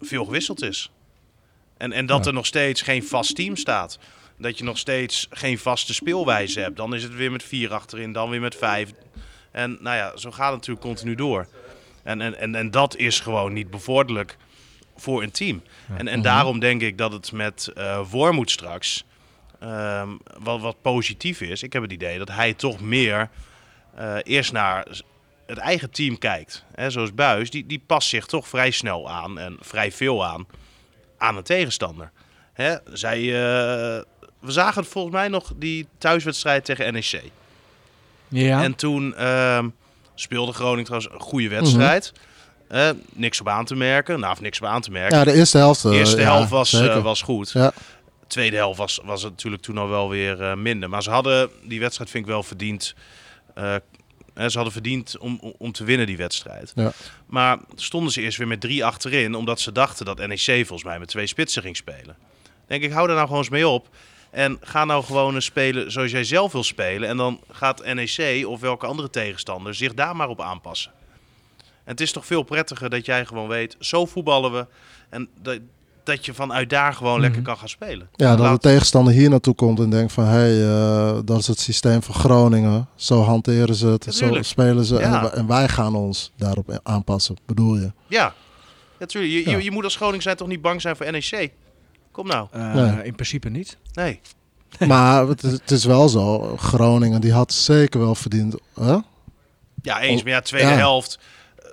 veel 0.00 0.24
gewisseld 0.24 0.62
is. 0.62 0.90
En, 1.76 1.92
en 1.92 2.06
dat 2.06 2.18
Ja. 2.20 2.26
er 2.26 2.32
nog 2.32 2.46
steeds 2.46 2.82
geen 2.82 3.04
vast 3.04 3.34
team 3.34 3.56
staat. 3.56 3.98
Dat 4.38 4.58
je 4.58 4.64
nog 4.64 4.78
steeds 4.78 5.26
geen 5.30 5.58
vaste 5.58 5.94
speelwijze 5.94 6.60
hebt. 6.60 6.76
Dan 6.76 6.94
is 6.94 7.02
het 7.02 7.14
weer 7.14 7.30
met 7.32 7.42
vier 7.42 7.72
achterin, 7.72 8.12
dan 8.12 8.30
weer 8.30 8.40
met 8.40 8.54
vijf. 8.54 8.90
En 9.50 9.78
nou 9.80 9.96
ja, 9.96 10.16
zo 10.16 10.30
gaat 10.30 10.46
het 10.46 10.54
natuurlijk 10.56 10.86
continu 10.86 11.14
door. 11.14 11.46
En, 12.04 12.20
en, 12.20 12.38
en, 12.38 12.54
en 12.54 12.70
dat 12.70 12.96
is 12.96 13.20
gewoon 13.20 13.52
niet 13.52 13.70
bevorderlijk 13.70 14.36
voor 14.96 15.22
een 15.22 15.30
team. 15.30 15.62
En, 15.96 16.08
en 16.08 16.22
daarom 16.22 16.58
denk 16.58 16.82
ik 16.82 16.98
dat 16.98 17.12
het 17.12 17.32
met 17.32 17.70
eh 17.74 18.00
Wormoed 18.10 18.50
straks 18.50 19.04
ehm, 19.60 20.08
wat, 20.38 20.60
wat 20.60 20.82
positief 20.82 21.40
is. 21.40 21.62
Ik 21.62 21.72
heb 21.72 21.82
het 21.82 21.92
idee 21.92 22.18
dat 22.18 22.30
hij 22.30 22.54
toch 22.54 22.80
meer 22.80 23.28
eh, 23.94 24.16
eerst 24.22 24.52
naar 24.52 24.86
het 25.46 25.58
eigen 25.58 25.90
team 25.90 26.18
kijkt. 26.18 26.64
Hè, 26.74 26.90
zoals 26.90 27.14
Buis, 27.14 27.50
die, 27.50 27.66
die 27.66 27.82
past 27.86 28.08
zich 28.08 28.26
toch 28.26 28.48
vrij 28.48 28.70
snel 28.70 29.10
aan 29.10 29.38
en 29.38 29.56
vrij 29.60 29.92
veel 29.92 30.24
aan 30.24 30.46
aan 31.18 31.36
een 31.36 31.42
tegenstander. 31.42 32.10
Hè, 32.52 32.76
zij, 32.92 33.18
eh, 33.18 34.02
we 34.40 34.52
zagen 34.52 34.82
het 34.82 34.90
volgens 34.90 35.14
mij 35.14 35.28
nog 35.28 35.52
die 35.56 35.86
thuiswedstrijd 35.98 36.64
tegen 36.64 36.92
NEC. 36.92 37.22
Ja. 38.28 38.62
En 38.62 38.74
toen 38.74 39.14
ehm, 39.14 39.68
speelde 40.14 40.52
Groningen 40.52 40.84
trouwens 40.84 41.12
een 41.14 41.20
goede 41.20 41.48
wedstrijd. 41.48 42.12
Eh, 42.68 42.90
niks 43.12 43.40
op 43.40 43.48
aan 43.48 43.64
te 43.64 43.74
merken. 43.74 44.20
Nou, 44.20 44.32
of 44.32 44.40
niks 44.40 44.60
op 44.60 44.66
aan 44.66 44.80
te 44.80 44.90
merken. 44.90 45.18
Ja, 45.18 45.24
de 45.24 45.32
eerste 45.32 45.58
helft. 45.58 45.84
eh, 45.84 45.90
de 45.90 45.96
eerste 45.96 46.16
ja, 46.20 46.22
helft 46.34 46.50
was, 46.50 46.70
eh, 46.72 47.02
was 47.02 47.22
goed. 47.22 47.50
Ja. 47.50 47.72
De 48.20 48.26
tweede 48.26 48.56
helft 48.56 48.78
was, 48.78 49.00
was 49.04 49.22
het 49.22 49.30
natuurlijk 49.32 49.62
toen 49.62 49.78
al 49.78 49.88
wel 49.88 50.08
weer 50.08 50.42
eh, 50.42 50.54
minder. 50.54 50.88
Maar 50.88 51.02
ze 51.02 51.10
hadden 51.10 51.50
die 51.62 51.80
wedstrijd, 51.80 52.10
vind 52.10 52.24
ik 52.24 52.30
wel 52.30 52.42
verdiend. 52.42 52.94
eh, 53.54 53.74
eh, 53.74 53.80
ze 54.34 54.54
hadden 54.54 54.72
verdiend 54.72 55.18
om, 55.18 55.38
om- 55.40 55.54
om 55.58 55.72
te 55.72 55.84
winnen 55.84 56.06
die 56.06 56.16
wedstrijd. 56.16 56.72
Ja. 56.74 56.92
Maar 57.26 57.58
stonden 57.74 58.12
ze 58.12 58.20
eerst 58.20 58.38
weer 58.38 58.46
met 58.46 58.60
drie 58.60 58.84
achterin, 58.84 59.34
omdat 59.34 59.60
ze 59.60 59.72
dachten 59.72 60.04
dat 60.06 60.18
NEC 60.26 60.38
volgens 60.66 60.84
mij 60.84 60.98
met 60.98 61.08
twee 61.08 61.26
spitsen 61.26 61.62
ging 61.62 61.76
spelen. 61.76 62.16
Denk 62.66 62.82
ik, 62.82 62.92
hou 62.92 63.06
daar 63.06 63.14
nou 63.16 63.26
gewoon 63.26 63.42
eens 63.42 63.50
mee 63.52 63.68
op. 63.68 63.88
En 64.34 64.58
ga 64.60 64.84
nou 64.84 65.04
gewoon 65.04 65.34
eens 65.34 65.44
spelen 65.44 65.92
zoals 65.92 66.10
jij 66.10 66.24
zelf 66.24 66.52
wil 66.52 66.62
spelen. 66.64 67.08
En 67.08 67.16
dan 67.16 67.40
gaat 67.50 67.84
NEC 67.94 68.46
of 68.46 68.60
welke 68.60 68.86
andere 68.86 69.10
tegenstander 69.10 69.74
zich 69.74 69.94
daar 69.94 70.16
maar 70.16 70.28
op 70.28 70.40
aanpassen. 70.40 70.90
En 71.58 71.90
het 71.90 72.00
is 72.00 72.12
toch 72.12 72.26
veel 72.26 72.42
prettiger 72.42 72.90
dat 72.90 73.06
jij 73.06 73.24
gewoon 73.26 73.48
weet, 73.48 73.76
zo 73.78 74.06
voetballen 74.06 74.52
we. 74.52 74.66
En 75.08 75.28
dat, 75.42 75.58
dat 76.04 76.24
je 76.24 76.34
vanuit 76.34 76.70
daar 76.70 76.94
gewoon 76.94 77.20
lekker 77.20 77.40
Mhm. 77.40 77.48
kan 77.48 77.58
gaan 77.58 77.68
spelen. 77.68 78.08
Ja, 78.14 78.36
dat 78.36 78.52
de 78.62 78.68
tegenstander 78.68 79.12
hier 79.12 79.30
naartoe 79.30 79.54
komt 79.54 79.78
en 79.78 79.90
denkt 79.90 80.12
van... 80.12 80.24
hé, 80.24 80.30
hey, 80.30 80.64
eh, 80.66 81.18
dat 81.24 81.38
is 81.38 81.46
het 81.46 81.60
systeem 81.60 82.02
van 82.02 82.14
Groningen. 82.14 82.88
Zo 82.94 83.20
hanteren 83.22 83.74
ze 83.74 83.86
het, 83.86 84.06
zo 84.14 84.42
spelen 84.42 84.84
ze. 84.84 84.94
Ja. 84.94 85.22
En, 85.24 85.32
en 85.32 85.46
wij 85.46 85.68
gaan 85.68 85.94
ons 85.94 86.32
daarop 86.36 86.80
aanpassen, 86.82 87.36
bedoel 87.46 87.76
je? 87.76 87.92
Ja, 88.06 88.34
natuurlijk. 88.98 89.32
Je, 89.34 89.50
Ja. 89.50 89.56
je, 89.56 89.64
je 89.64 89.70
moet 89.70 89.84
als 89.84 89.96
Groningen 89.96 90.22
zijn 90.22 90.36
toch 90.36 90.48
niet 90.48 90.62
bang 90.62 90.80
zijn 90.80 90.96
voor 90.96 91.10
NEC? 91.10 91.52
Kom 92.14 92.26
nou. 92.26 92.48
Eh, 92.50 92.74
Nee. 92.74 93.04
In 93.04 93.14
principe 93.14 93.48
niet. 93.48 93.76
Nee. 93.92 94.20
maar 94.88 95.26
het 95.28 95.42
is, 95.42 95.52
het 95.52 95.70
is 95.70 95.84
wel 95.84 96.08
zo. 96.08 96.56
Groningen 96.56 97.20
die 97.20 97.32
had 97.32 97.52
zeker 97.52 98.00
wel 98.00 98.14
verdiend. 98.14 98.56
Hè? 98.74 98.96
Ja, 99.82 100.00
eens. 100.00 100.18
Oh, 100.18 100.24
Maar 100.24 100.32
ja, 100.34 100.40
tweede 100.40 100.68
ja. 100.68 100.74
helft 100.76 101.18
eh, 101.58 101.64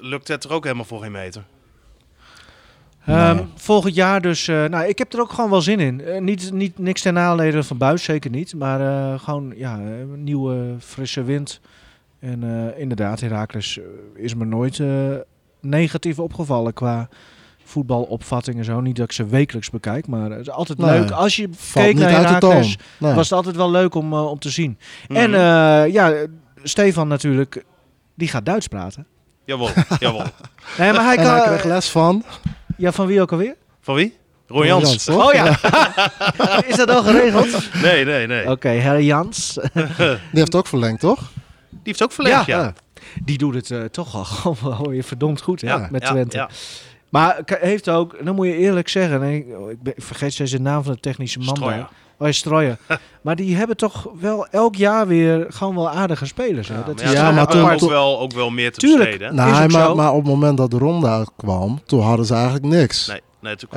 lukt 0.00 0.28
het 0.28 0.44
er 0.44 0.52
ook 0.52 0.62
helemaal 0.64 0.84
voor 0.84 1.00
geen 1.00 1.12
meter. 1.12 1.44
Ehm. 3.06 3.44
Volgend 3.54 3.94
jaar 3.94 4.20
dus. 4.20 4.48
eh, 4.48 4.64
nou, 4.64 4.86
ik 4.88 4.98
heb 4.98 5.12
er 5.12 5.20
ook 5.20 5.32
gewoon 5.32 5.50
wel 5.50 5.60
zin 5.62 5.80
in. 5.80 6.24
Niet, 6.24 6.52
niet 6.52 6.78
niks 6.78 7.02
ten 7.02 7.14
nadele 7.14 7.62
van 7.62 7.76
Buis, 7.78 8.02
zeker 8.04 8.30
niet. 8.30 8.54
Maar 8.54 8.80
eh, 8.80 9.18
gewoon 9.20 9.52
ja, 9.56 9.76
nieuwe 10.16 10.74
frisse 10.78 11.22
wind. 11.22 11.60
En 12.18 12.42
eh, 12.72 12.80
inderdaad, 12.80 13.20
Herakles 13.20 13.78
is 14.14 14.34
me 14.34 14.44
nooit 14.44 14.80
eh, 14.80 15.14
negatief 15.60 16.18
opgevallen 16.18 16.72
qua 16.72 17.08
voetbalopvatting 17.70 18.58
en 18.58 18.64
zo. 18.64 18.80
Niet 18.80 18.96
dat 18.96 19.04
ik 19.04 19.12
ze 19.12 19.26
wekelijks 19.26 19.70
bekijk, 19.70 20.06
maar 20.06 20.30
het 20.30 20.40
is 20.40 20.50
altijd 20.50 20.78
Nee, 20.78 21.00
leuk. 21.00 21.10
Als 21.10 21.36
je 21.36 21.48
keek 21.72 21.94
naar. 21.96 22.10
Herakles, 22.10 22.76
Nee. 22.98 23.14
was 23.14 23.24
het 23.28 23.32
altijd 23.38 23.56
wel 23.56 23.70
leuk 23.70 23.94
om, 23.94 24.12
eh, 24.12 24.30
om 24.30 24.38
te 24.38 24.50
zien. 24.50 24.78
En 25.08 25.30
Mhm. 25.30 25.40
eh, 25.40 25.92
ja, 25.92 26.12
Stefan 26.62 27.08
natuurlijk, 27.08 27.64
die 28.14 28.28
gaat 28.28 28.44
Duits 28.46 28.66
praten. 28.66 29.06
Jawel, 29.44 29.68
jawel. 30.00 30.24
Nee, 30.78 30.92
maar 30.92 31.04
hij 31.04 31.16
en 31.16 31.22
kan... 31.24 31.34
hij 31.34 31.46
kreeg 31.46 31.64
les 31.64 31.88
van... 31.88 32.24
Ja, 32.76 32.92
van 32.92 33.06
wie 33.06 33.20
ook 33.20 33.32
alweer? 33.32 33.56
Van 33.80 33.94
wie? 33.94 34.18
Roy 34.46 34.66
Jans. 34.66 35.08
Oh 35.08 35.32
ja. 35.32 35.58
is 36.70 36.76
dat 36.76 36.90
al 36.90 37.02
geregeld? 37.02 37.68
Nee, 37.82 38.04
nee, 38.04 38.26
nee. 38.26 38.50
Oké, 38.50 38.68
Herr 38.68 39.00
Jans. 39.02 39.58
Die 39.74 40.18
heeft 40.30 40.54
ook 40.54 40.66
verlengd, 40.66 41.00
toch? 41.00 41.18
Die 41.70 41.78
heeft 41.82 42.02
ook 42.02 42.12
verlengd, 42.12 42.46
ja. 42.46 42.58
Ja. 42.60 42.72
Die 43.24 43.38
doet 43.38 43.54
het 43.54 43.70
eh, 43.70 43.82
toch 43.84 44.14
al 44.14 44.24
gewoon 44.24 44.56
wel 44.62 44.88
weer 44.88 45.02
verdomd 45.04 45.40
goed 45.40 45.60
hè, 45.60 45.68
Ja, 45.68 45.88
met 45.90 46.02
ja, 46.02 46.08
Twente. 46.10 46.48
Maar 47.10 47.40
heeft 47.44 47.88
ook, 47.88 48.24
dan 48.24 48.34
moet 48.34 48.46
je 48.46 48.56
eerlijk 48.56 48.88
zeggen, 48.88 49.22
en 49.22 49.30
ik, 49.34 49.46
ik, 49.70 49.82
ben- 49.82 49.92
ik 49.96 50.02
vergeet 50.02 50.32
steeds 50.32 50.50
de 50.50 50.60
naam 50.60 50.82
van 50.82 50.92
de 50.92 51.00
technische 51.00 51.38
man 51.38 51.48
Strooijer. 51.56 51.78
daar. 51.80 51.90
Oh, 52.18 52.26
ja, 52.26 52.32
Strooijer. 52.32 52.78
maar 53.22 53.36
die 53.36 53.56
hebben 53.56 53.76
toch 53.76 54.08
wel 54.20 54.46
elk 54.46 54.74
jaar 54.76 55.06
weer 55.06 55.46
gewoon 55.48 55.74
wel 55.74 55.90
aardige 55.90 56.26
spelers. 56.26 56.68
Hè? 56.68 56.74
Ja, 56.74 56.82
dat 56.82 56.94
maar 56.96 57.04
is 57.04 57.12
ja, 57.12 57.18
Ja, 57.20 57.26
toen 57.26 57.34
maar 57.34 57.46
toen- 57.46 57.70
ook, 57.70 57.78
toen- 57.78 57.88
wel, 57.88 58.20
ook 58.20 58.32
wel 58.32 58.50
meer 58.50 58.72
te 58.72 58.78
Tuurlijk. 58.78 59.04
besteden. 59.10 59.34
Nou, 59.34 59.50
Nee, 59.58 59.68
maar, 59.68 59.96
maar 59.96 60.10
op 60.10 60.16
het 60.16 60.26
moment 60.26 60.56
dat 60.56 60.70
de 60.70 60.78
ronde 60.78 61.06
uitkwam, 61.08 61.80
toen 61.86 62.00
hadden 62.00 62.26
ze 62.26 62.34
eigenlijk 62.34 62.64
niks. 62.64 63.06
Nee, 63.06 63.20
nee 63.40 63.56
toen 63.56 63.68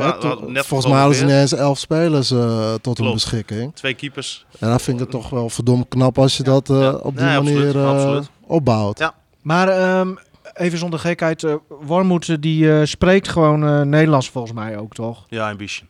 net 0.54 0.66
volgens 0.66 0.92
mij 0.92 1.00
hadden 1.00 1.18
ze 1.18 1.24
niet 1.26 1.34
gepromoveerd. 1.34 1.52
eens 1.52 1.54
elf 1.54 1.78
spelers 1.78 2.32
eh, 2.32 2.74
tot 2.82 2.98
hun 2.98 3.14
beschikking. 3.14 3.76
Twee 3.76 3.94
keepers. 3.94 4.46
En 4.60 4.70
dan 4.70 4.80
vind 4.80 4.98
ik 4.98 5.04
het 5.04 5.12
toch 5.12 5.30
wel 5.30 5.50
verdomd 5.50 5.88
knap 5.88 6.18
als 6.20 6.38
je 6.38 6.44
dat 6.44 6.70
eh, 6.70 6.80
Ja. 6.80 6.92
op 6.92 7.18
die 7.18 7.26
Nee, 7.26 7.36
manier 7.36 7.56
absoluut, 7.66 7.76
eh, 7.76 7.90
absoluut. 7.90 8.30
opbouwt. 8.48 9.00
Ja. 9.00 9.14
Maar 9.42 9.68
ehm, 9.68 10.10
even 10.54 10.78
zonder 10.78 11.00
gekheid, 11.00 11.44
eh 11.44 11.56
Wormoed 11.68 12.30
eh, 12.30 12.36
die 12.40 12.74
eh, 12.74 12.86
spreekt 12.86 13.28
gewoon 13.28 13.90
Nederlands 13.90 14.30
volgens 14.30 14.54
mij 14.54 14.78
ook, 14.78 14.94
toch? 14.94 15.26
Ja, 15.30 15.50
een 15.50 15.58
beetje. 15.58 15.86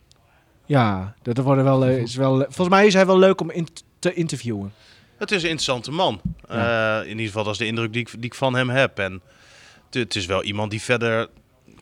Ja, 0.66 1.16
dat 1.22 1.38
worden 1.38 1.64
wel, 1.64 1.86
is 1.86 2.16
wel, 2.16 2.38
volgens 2.38 2.70
mij 2.70 2.86
is 2.86 2.94
hij 2.94 3.06
wel 3.06 3.20
leuk 3.20 3.42
om 3.42 3.52
in 3.52 3.68
te 4.00 4.14
interviewen. 4.14 4.74
Het 5.18 5.32
is 5.32 5.44
een 5.44 5.50
interessante 5.50 5.92
man. 5.92 6.22
In 7.04 7.10
ieder 7.10 7.26
geval, 7.26 7.44
dat 7.44 7.54
is 7.54 7.60
de 7.60 7.66
indruk 7.66 7.94
die 7.94 8.02
ik, 8.02 8.12
die 8.12 8.26
ik 8.26 8.34
van 8.34 8.56
hem 8.56 8.70
heb. 8.70 9.00
En 9.00 9.22
het, 9.86 9.94
het 9.94 10.16
is 10.16 10.26
wel 10.26 10.44
iemand 10.44 10.72
die 10.72 10.82
verder 10.82 11.30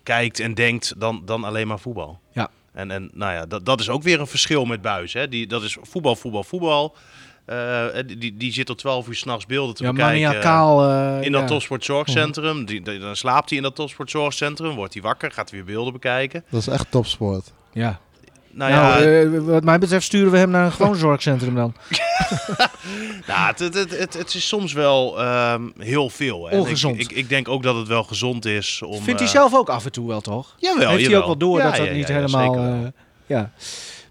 kijkt 0.03 0.39
en 0.39 0.53
denkt 0.53 0.93
dan, 0.97 1.21
dan 1.25 1.43
alleen 1.43 1.67
maar 1.67 1.79
voetbal. 1.79 2.19
Ja. 2.31 2.49
En, 2.73 2.91
en 2.91 3.09
nou 3.13 3.33
ja, 3.33 3.45
dat, 3.45 3.65
dat 3.65 3.79
is 3.79 3.89
ook 3.89 4.03
weer 4.03 4.19
een 4.19 4.27
verschil 4.27 4.65
met 4.65 4.81
Buis. 4.81 5.13
Hè. 5.13 5.27
Die, 5.27 5.47
dat 5.47 5.63
is 5.63 5.77
voetbal, 5.81 6.15
voetbal, 6.15 6.43
voetbal. 6.43 6.95
Eh, 7.45 7.85
die, 8.05 8.17
die, 8.17 8.37
die 8.37 8.53
zit 8.53 8.65
tot 8.65 8.77
12 8.77 9.07
uur 9.07 9.15
s'nachts 9.15 9.45
beelden 9.45 9.75
te 9.75 9.83
Ja, 9.83 9.91
bekijken. 9.91 10.41
eh, 10.41 11.17
In 11.21 11.31
dat 11.31 11.41
ja. 11.41 11.47
topsportzorgcentrum. 11.47 12.65
Die, 12.65 12.81
die- 12.81 12.99
dan 12.99 13.15
slaapt 13.15 13.49
hij 13.49 13.57
in 13.57 13.63
dat 13.63 13.75
topsportzorgcentrum. 13.75 14.75
Wordt 14.75 14.93
hij 14.93 15.01
wakker, 15.03 15.31
gaat 15.31 15.49
hij 15.49 15.63
weer 15.63 15.73
beelden 15.73 15.93
bekijken. 15.93 16.43
Dat 16.49 16.61
is 16.61 16.67
echt 16.67 16.91
topsport. 16.91 17.51
Ja. 17.73 17.99
Nou, 18.53 18.71
Nou, 18.71 19.03
ja, 19.03 19.21
eh, 19.21 19.39
wat 19.39 19.63
mij 19.63 19.79
betreft 19.79 20.05
sturen 20.05 20.31
we 20.31 20.37
hem 20.37 20.49
naar 20.49 20.65
een 20.65 20.71
gewoon 20.71 20.95
zorgcentrum 20.95 21.55
dan. 21.55 21.73
Nou, 23.27 23.47
het, 23.47 23.59
het, 23.59 23.73
het, 23.73 23.97
het, 23.99 24.13
het 24.13 24.33
is 24.33 24.47
soms 24.47 24.73
wel 24.73 25.21
ehm, 25.21 25.61
heel 25.77 26.09
veel. 26.09 26.49
Hè. 26.49 26.57
Ongezond. 26.59 26.99
Ik, 26.99 27.11
ik, 27.11 27.17
ik 27.17 27.29
denk 27.29 27.47
ook 27.47 27.63
dat 27.63 27.75
het 27.75 27.87
wel 27.87 28.03
gezond 28.03 28.45
is 28.45 28.81
om... 28.85 29.01
Vindt 29.01 29.19
hij 29.19 29.29
eh, 29.29 29.35
zelf 29.35 29.53
ook 29.55 29.69
af 29.69 29.85
en 29.85 29.91
toe 29.91 30.07
wel, 30.07 30.21
toch? 30.21 30.55
Jawel, 30.57 30.77
Heeft 30.89 30.91
hij 30.91 31.01
jawel. 31.01 31.19
ook 31.19 31.25
wel 31.25 31.37
door 31.37 31.57
Ja, 31.57 31.63
dat 31.63 31.75
dat 31.75 31.85
ja, 31.85 31.91
niet 31.93 32.07
helemaal... 32.07 32.55
eh, 32.55 32.73
ja. 33.25 33.51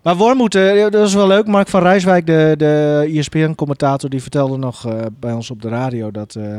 Maar 0.03 0.17
Wormoed, 0.17 0.55
eh, 0.55 0.83
dat 0.91 1.07
is 1.07 1.15
wel 1.15 1.27
leuk. 1.27 1.47
Mark 1.47 1.69
van 1.69 1.83
Rijswijk, 1.83 2.27
de, 2.27 2.55
de 2.59 3.05
ESPN-commentator, 3.15 4.11
die 4.11 4.23
vertelde 4.23 4.57
nog 4.57 4.87
eh, 4.87 4.95
bij 5.21 5.33
ons 5.33 5.51
op 5.51 5.63
de 5.63 5.69
radio 5.69 6.11
dat 6.11 6.35
eh 6.35 6.59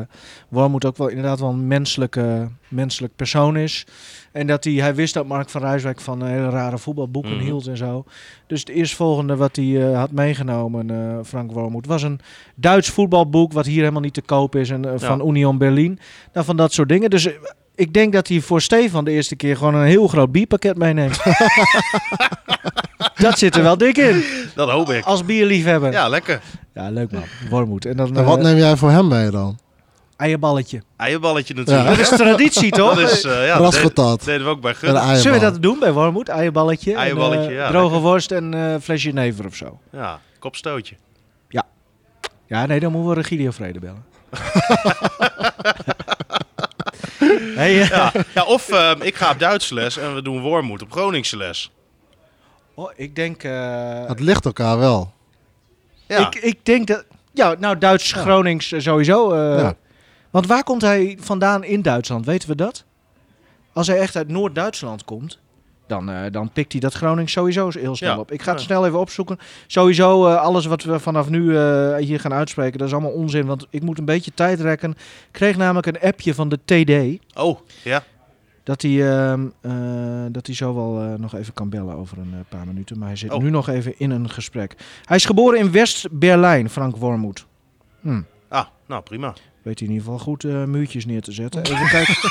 Wormoed 0.49 0.85
ook 0.85 0.97
wel 0.97 1.07
inderdaad 1.07 1.39
wel 1.39 1.49
een 1.49 1.67
menselijke, 1.67 2.47
menselijk 2.67 3.15
persoon 3.15 3.57
is. 3.57 3.85
En 4.31 4.47
dat 4.47 4.63
hij, 4.63 4.73
hij 4.73 4.95
wist 4.95 5.13
dat 5.13 5.25
Mark 5.27 5.49
van 5.49 5.61
Rijswijk 5.61 6.01
van 6.01 6.23
hele 6.25 6.49
rare 6.49 6.77
voetbalboeken 6.77 7.35
Mhm. 7.35 7.43
hield 7.43 7.67
en 7.67 7.77
zo. 7.77 8.03
Dus 8.47 8.59
het 8.59 8.69
eerstvolgende 8.69 9.35
wat 9.35 9.55
hij 9.55 9.65
had 9.93 10.11
meegenomen, 10.11 11.19
Frank 11.25 11.51
Wormoed, 11.51 11.85
was 11.85 12.03
een 12.03 12.19
Duits 12.55 12.89
voetbalboek 12.89 13.53
wat 13.53 13.65
hier 13.65 13.79
helemaal 13.79 14.01
niet 14.01 14.13
te 14.13 14.21
koop 14.21 14.55
is. 14.55 14.69
En, 14.69 14.99
van 14.99 15.27
Union 15.27 15.57
Berlin. 15.57 15.99
Nou, 16.33 16.45
van 16.45 16.57
dat 16.57 16.73
soort 16.73 16.89
dingen. 16.89 17.09
Dus 17.09 17.29
ik 17.75 17.93
denk 17.93 18.13
dat 18.13 18.27
hij 18.27 18.39
voor 18.41 18.61
Stefan 18.61 19.05
de 19.05 19.11
eerste 19.11 19.35
keer 19.35 19.57
gewoon 19.57 19.75
een 19.75 19.85
heel 19.85 20.07
groot 20.07 20.31
bierpakket 20.31 20.77
meeneemt. 20.77 21.19
dat 23.15 23.37
zit 23.37 23.55
er 23.55 23.63
wel 23.63 23.77
dik 23.77 23.97
in. 23.97 24.23
Dat 24.55 24.69
hoop 24.69 24.89
ik. 24.89 25.05
Als 25.05 25.25
bierliefhebber. 25.25 25.91
Ja, 25.91 25.99
Ja, 25.99 26.07
lekker. 26.09 26.41
leuk 26.73 27.11
man. 27.11 27.23
Wormoed. 27.49 27.85
En 27.85 27.97
dan 27.97 28.17
En 28.17 28.25
wat 28.25 28.37
eh, 28.37 28.43
neem 28.43 28.57
jij 28.57 28.75
voor 28.77 28.89
hem 28.91 29.07
mee 29.07 29.29
dan? 29.29 29.59
eierballetje. 30.17 30.81
Eierballetje 30.97 31.53
natuurlijk. 31.53 31.87
Dat 31.89 31.99
is 31.99 32.09
traditie, 32.09 32.71
toch? 32.71 32.95
Dat 32.95 33.11
is, 33.11 33.23
eh, 33.23 33.45
ja, 33.45 33.57
dat 33.57 33.71
deed- 33.71 34.25
deden 34.25 34.43
we 34.45 34.49
ook 34.51 34.61
bij 34.61 34.73
Gun. 34.73 35.17
Zullen 35.17 35.39
we 35.39 35.45
dat 35.45 35.61
doen 35.61 35.79
bij 35.79 35.91
Wormoed? 35.93 36.29
Eierballetje. 36.29 36.91
en, 36.93 36.97
Eierballetje, 36.99 37.49
eh, 37.49 37.55
ja, 37.55 37.67
Droge 37.69 37.83
lekker. 37.83 38.01
worst 38.01 38.31
en 38.31 38.53
eh 38.53 38.75
flesje 38.81 39.11
never 39.11 39.45
of 39.45 39.55
zo. 39.55 39.79
Ja, 39.91 40.19
kopstootje. 40.39 40.95
Ja, 42.47 42.65
nee, 42.65 42.79
dan 42.79 42.91
moeten 42.91 43.09
we 43.09 43.15
Regilio 43.15 43.51
Vrede 43.51 43.79
bellen. 43.79 44.03
hey, 47.55 47.81
eh, 47.81 47.87
Ja, 47.89 48.11
ja 48.33 48.43
of 48.43 48.69
ehm, 48.69 49.01
ik 49.01 49.15
ga 49.15 49.31
op 49.31 49.39
Duitse 49.39 49.73
les 49.73 49.97
en 49.97 50.15
we 50.15 50.21
doen 50.21 50.41
Wormoed 50.41 50.81
op 50.81 50.91
Groningse 50.91 51.37
les. 51.37 51.71
Oh, 52.73 52.91
ik 52.95 53.15
denk... 53.15 53.43
eh, 53.43 54.07
Het 54.07 54.19
ligt 54.19 54.45
elkaar 54.45 54.77
wel. 54.79 55.11
Ja. 56.07 56.27
Ik, 56.27 56.35
ik 56.35 56.65
denk 56.65 56.87
dat... 56.87 57.05
Ja, 57.33 57.55
nou, 57.59 57.77
Duits-Gronings 57.77 58.71
eh, 58.71 58.79
sowieso. 58.79 59.31
eh, 59.31 59.59
Ja. 59.59 59.73
Want 60.29 60.47
waar 60.47 60.63
komt 60.63 60.81
hij 60.81 61.17
vandaan 61.21 61.63
in 61.63 61.81
Duitsland? 61.81 62.25
Weten 62.25 62.49
we 62.49 62.55
dat? 62.55 62.83
Als 63.73 63.87
hij 63.87 63.97
echt 63.99 64.15
uit 64.15 64.27
Noord-Duitsland 64.27 65.05
komt, 65.05 65.39
dan, 65.87 66.09
eh, 66.09 66.31
dan 66.31 66.51
pikt 66.51 66.71
hij 66.71 66.81
dat 66.81 66.93
Gronings 66.93 67.31
sowieso 67.31 67.69
heel 67.73 67.95
snel 67.95 68.13
Ja. 68.13 68.19
op. 68.19 68.31
Ik 68.31 68.41
ga 68.41 68.51
het 68.51 68.59
Ja. 68.59 68.65
snel 68.65 68.85
even 68.85 68.99
opzoeken. 68.99 69.39
Sowieso, 69.67 70.27
eh, 70.27 70.41
alles 70.41 70.65
wat 70.65 70.83
we 70.83 70.99
vanaf 70.99 71.29
nu 71.29 71.57
eh, 71.57 71.95
hier 71.95 72.19
gaan 72.19 72.33
uitspreken, 72.33 72.77
dat 72.77 72.87
is 72.87 72.93
allemaal 72.93 73.11
onzin. 73.11 73.45
Want 73.45 73.67
ik 73.69 73.81
moet 73.81 73.97
een 73.97 74.05
beetje 74.05 74.31
tijd 74.33 74.59
rekken. 74.59 74.91
Ik 74.91 74.97
kreeg 75.31 75.57
namelijk 75.57 75.87
een 75.87 75.99
appje 76.01 76.33
van 76.33 76.49
de 76.49 76.59
TD. 76.65 77.19
Oh, 77.39 77.59
ja. 77.83 78.03
Dat 78.63 78.81
hij, 78.81 79.11
ehm, 79.11 79.47
eh, 79.61 79.71
dat 80.31 80.45
hij 80.45 80.55
zo 80.55 80.75
wel 80.75 81.01
eh, 81.01 81.13
nog 81.19 81.35
even 81.35 81.53
kan 81.53 81.69
bellen 81.69 81.95
over 81.95 82.17
een 82.17 82.33
eh, 82.33 82.39
paar 82.49 82.67
minuten. 82.67 82.97
Maar 82.99 83.07
hij 83.07 83.17
zit 83.17 83.31
Oh. 83.31 83.41
nu 83.41 83.49
nog 83.49 83.69
even 83.69 83.99
in 83.99 84.11
een 84.11 84.29
gesprek. 84.29 84.75
Hij 85.05 85.17
is 85.17 85.25
geboren 85.25 85.59
in 85.59 85.71
West-Berlijn, 85.71 86.69
Frank 86.69 86.95
Wormoed. 86.95 87.45
Hm. 88.01 88.21
Ah, 88.47 88.65
nou 88.85 89.01
prima. 89.03 89.33
Weet 89.61 89.79
hij 89.79 89.87
in 89.87 89.93
ieder 89.93 90.07
geval 90.11 90.19
goed 90.25 90.43
muurtjes 90.43 91.05
neer 91.05 91.21
te 91.21 91.31
zetten. 91.31 91.61
Even 91.63 91.87
kijken. 91.87 92.15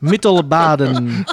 Mittelbaden. 0.00 1.24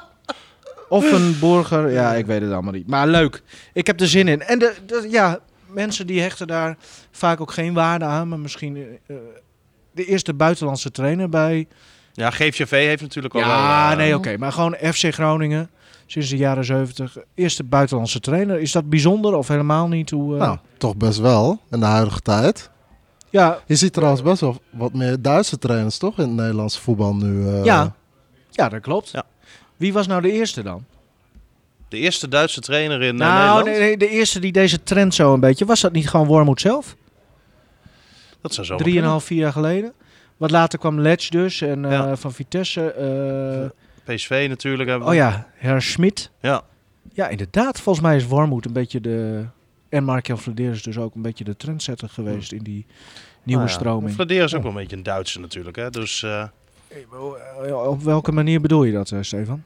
Offenburger. 0.89 1.91
Ja, 1.91 2.13
ik 2.13 2.26
weet 2.26 2.41
het 2.41 2.52
allemaal 2.52 2.74
niet. 2.74 2.88
Maar 2.88 3.08
leuk. 3.08 3.41
Ik 3.74 3.88
heb 3.88 4.00
er 4.02 4.08
zin 4.08 4.28
in. 4.28 4.41
En 4.41 4.60
de, 4.60 4.74
de- 4.86 5.08
ja, 5.12 5.39
mensen 5.67 6.08
die 6.08 6.21
hechten 6.21 6.48
daar 6.48 6.78
vaak 7.12 7.41
ook 7.41 7.52
geen 7.52 7.74
waarde 7.74 8.06
aan. 8.06 8.28
Maar 8.28 8.39
misschien 8.39 9.00
de 9.91 10.06
eerste 10.06 10.34
buitenlandse 10.34 10.91
trainer 10.91 11.30
bij... 11.30 11.67
Ja, 12.15 12.30
GVV 12.30 12.69
heeft 12.69 13.01
natuurlijk 13.01 13.34
al 13.34 13.39
Ja, 13.39 13.47
wel... 13.47 13.91
eh, 13.91 13.97
nee, 13.97 14.15
oké. 14.15 14.38
Maar 14.38 14.51
gewoon 14.51 14.75
FC 14.82 15.13
Groningen. 15.13 15.69
Sinds 16.06 16.30
de 16.30 16.38
jaren 16.38 16.65
70. 16.65 17.17
Eerste 17.36 17.63
buitenlandse 17.63 18.19
trainer. 18.19 18.60
Is 18.60 18.71
dat 18.71 18.89
bijzonder 18.89 19.34
of 19.36 19.47
helemaal 19.47 19.88
niet? 19.88 20.10
Hoe, 20.10 20.34
eh, 20.34 20.39
Nou, 20.39 20.58
toch 20.78 20.95
best 20.97 21.19
wel 21.19 21.60
in 21.71 21.80
de 21.80 21.86
huidige 21.86 22.19
tijd. 22.21 22.69
ja, 23.30 23.60
Je 23.65 23.75
ziet 23.75 23.93
trouwens 23.93 24.21
best 24.21 24.41
wel 24.41 24.62
wat 24.69 24.93
meer 24.93 25.21
Duitse 25.21 25.58
trainers 25.58 25.97
toch 25.97 26.17
in 26.17 26.23
het 26.28 26.34
Nederlandse 26.36 26.82
voetbal 26.82 27.15
nu. 27.15 27.47
eh, 27.47 27.63
ja. 27.63 27.95
ja, 28.51 28.69
dat 28.69 28.82
klopt. 28.82 29.10
Ja. 29.10 29.23
Wie 29.78 29.93
was 29.93 30.08
nou 30.08 30.21
de 30.21 30.32
eerste 30.32 30.63
dan? 30.63 30.86
De 31.89 31.97
eerste 31.97 32.28
Duitse 32.28 32.62
trainer 32.62 33.01
in 33.01 33.15
nou, 33.15 33.34
Nederland. 33.39 33.65
nee, 33.65 33.80
nee, 33.80 33.97
de 33.97 34.10
eerste 34.10 34.39
die 34.39 34.51
deze 34.51 34.84
trend 34.84 35.13
zo 35.15 35.34
een 35.34 35.39
beetje... 35.39 35.65
Was 35.65 35.82
dat 35.82 35.91
niet 35.91 36.10
gewoon 36.10 36.28
Wormoed 36.28 36.62
zelf? 36.62 36.95
Dat 38.41 38.54
zou 38.54 38.67
zo 38.67 38.75
Drieënhalf, 38.75 39.23
vier 39.23 39.38
jaar 39.39 39.51
geleden? 39.51 39.93
Wat 40.38 40.52
later 40.52 40.80
kwam 40.80 41.00
Letch 41.00 41.30
dus 41.30 41.62
en 41.62 41.86
eh, 41.86 41.91
Ja. 41.91 42.15
van 42.15 42.34
Vitesse. 42.34 42.91
eh, 44.06 44.15
PSV 44.15 44.45
natuurlijk 44.50 44.89
hebben 44.89 45.08
we. 45.08 45.13
oh 45.13 45.19
ja, 45.19 45.48
Herr 45.54 45.82
Schmid. 45.82 46.32
Ja. 46.41 46.62
Ja, 47.13 47.28
inderdaad. 47.28 47.82
Volgens 47.82 48.06
mij 48.06 48.15
is 48.15 48.28
Warmoed 48.28 48.65
een 48.65 48.74
beetje 48.74 49.02
de... 49.02 49.45
En 49.89 50.04
Mark-Jan 50.04 50.38
Vladeris 50.38 50.84
dus 50.84 50.98
ook 50.98 51.15
een 51.15 51.21
beetje 51.21 51.43
de 51.43 51.56
trendsetter 51.58 52.10
geweest 52.10 52.52
in 52.52 52.63
die 52.63 52.86
nieuwe 53.43 53.63
Nou 53.63 53.74
ja, 53.74 53.80
stroming. 53.80 54.13
Vladeer 54.13 54.43
is 54.43 54.56
ook 54.56 54.62
wel 54.62 54.71
een 54.71 54.78
beetje 54.78 54.95
een 54.95 55.04
Duitser 55.04 55.41
natuurlijk. 55.41 55.76
Hè? 55.76 55.89
Dus 55.89 56.24
eh, 56.24 56.43
Op 57.88 58.02
welke 58.04 58.32
manier 58.32 58.62
bedoel 58.62 58.84
je 58.84 58.91
dat, 58.91 59.13
Stefan? 59.21 59.63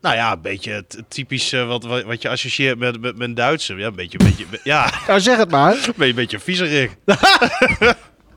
nou 0.00 0.14
ja, 0.14 0.32
een 0.32 0.40
beetje 0.40 0.72
het 0.72 1.02
typisch 1.08 1.52
eh, 1.52 1.66
wat, 1.66 1.84
wat, 1.84 2.22
je 2.22 2.28
associeert 2.28 2.78
met, 2.78 3.00
met, 3.00 3.16
met 3.16 3.28
een 3.28 3.34
Duitser. 3.34 3.78
Ja, 3.78 3.86
een 3.86 3.94
beetje, 3.94 4.20
een 4.20 4.26
beetje, 4.26 4.60
ja, 4.64 4.90
Nou, 5.06 5.20
zeg 5.20 5.36
het 5.36 5.50
maar. 5.50 5.72
een 5.74 5.80
beetje, 5.96 6.04
een 6.06 6.14
beetje 6.14 6.38
viezerig. 6.40 6.96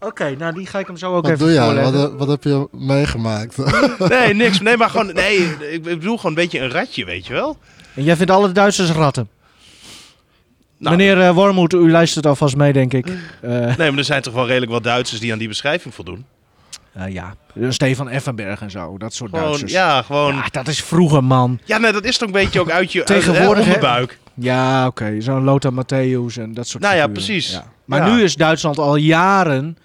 Oké, 0.03 0.35
nou 0.37 0.53
die 0.53 0.65
ga 0.65 0.79
ik 0.79 0.87
hem 0.87 0.97
zo 0.97 1.15
ook 1.15 1.21
Wat 1.23 1.31
even 1.31 1.45
doe 1.45 1.53
jij? 1.53 1.63
voorleggen. 1.65 1.93
Wat, 1.93 2.13
wat 2.13 2.27
heb 2.27 2.43
je 2.43 2.67
meegemaakt? 2.71 3.57
Nee, 4.09 4.33
niks. 4.33 4.59
Nee, 4.59 4.77
maar 4.77 4.89
gewoon, 4.89 5.13
nee, 5.13 5.37
ik 5.75 5.83
bedoel 5.83 6.15
gewoon 6.15 6.31
een 6.31 6.41
beetje 6.43 6.59
een 6.59 6.69
ratje, 6.71 7.05
weet 7.05 7.27
je 7.27 7.33
wel. 7.33 7.57
En 7.95 8.03
jij 8.03 8.15
vindt 8.15 8.31
alle 8.31 8.51
Duitsers 8.51 8.89
ratten? 8.91 9.29
Nou, 10.77 10.95
Meneer 10.95 11.21
eh 11.21 11.33
Wormoed, 11.33 11.73
u 11.73 11.91
luistert 11.91 12.25
alvast 12.25 12.55
mee, 12.55 12.73
denk 12.73 12.93
ik. 12.93 13.07
Eh, 13.41 13.49
Nee, 13.51 13.89
maar 13.89 13.97
er 13.97 14.03
zijn 14.03 14.21
toch 14.21 14.33
wel 14.33 14.47
redelijk 14.47 14.71
wat 14.71 14.83
Duitsers 14.83 15.19
die 15.19 15.31
aan 15.31 15.37
die 15.39 15.47
beschrijving 15.47 15.93
voldoen. 15.93 16.25
eh, 16.93 17.13
ja, 17.13 17.35
Stefan 17.69 18.09
Effenberg 18.09 18.61
en 18.61 18.71
zo, 18.71 18.97
dat 18.97 19.13
soort 19.13 19.29
Gewoon, 19.29 19.45
Duitsers. 19.45 19.71
ja, 19.71 20.01
gewoon. 20.01 20.35
Ja, 20.35 20.45
dat 20.51 20.67
is 20.67 20.83
vroeger, 20.83 21.23
man. 21.23 21.59
Ja, 21.65 21.77
nee, 21.77 21.91
dat 21.91 22.03
is 22.05 22.17
toch 22.17 22.27
een 22.27 22.33
beetje 22.33 22.59
ook 22.59 22.69
uit 22.71 22.91
je 22.91 23.03
Tegenwoordig, 23.03 23.57
uit, 23.65 23.65
hè? 23.65 23.73
de 23.73 23.79
buik. 23.79 24.19
Ja, 24.33 24.87
oké. 24.87 25.15
Zo'n 25.19 25.43
Lothar 25.43 25.71
Matthäus 25.73 26.41
en 26.41 26.53
dat 26.53 26.67
soort 26.67 26.83
Nou 26.83 26.95
ja, 26.95 27.07
precies. 27.07 27.51
Ja. 27.51 27.63
Maar 27.85 28.07
Ja. 28.07 28.15
nu 28.15 28.23
is 28.23 28.35
Duitsland 28.35 28.77
al 28.77 28.95
jaren, 28.95 29.77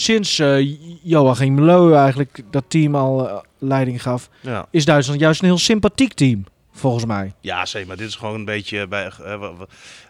sinds 0.00 0.38
eh, 0.38 0.76
Joachim 1.02 1.64
Leu 1.64 1.94
eigenlijk 1.94 2.42
dat 2.50 2.64
team 2.68 2.94
al 2.94 3.28
eh, 3.28 3.36
leiding 3.58 4.02
gaf, 4.02 4.28
Ja. 4.40 4.66
is 4.70 4.84
Duitsland 4.84 5.20
juist 5.20 5.40
een 5.42 5.46
heel 5.48 5.58
sympathiek 5.58 6.12
team, 6.12 6.44
volgens 6.72 7.04
mij. 7.04 7.32
ja, 7.40 7.66
zeker. 7.66 7.88
Maar 7.88 7.96
dit 7.96 8.08
is 8.08 8.14
gewoon 8.14 8.34
een 8.34 8.44
beetje 8.44 8.86
bij. 8.88 9.10
eh, 9.24 9.42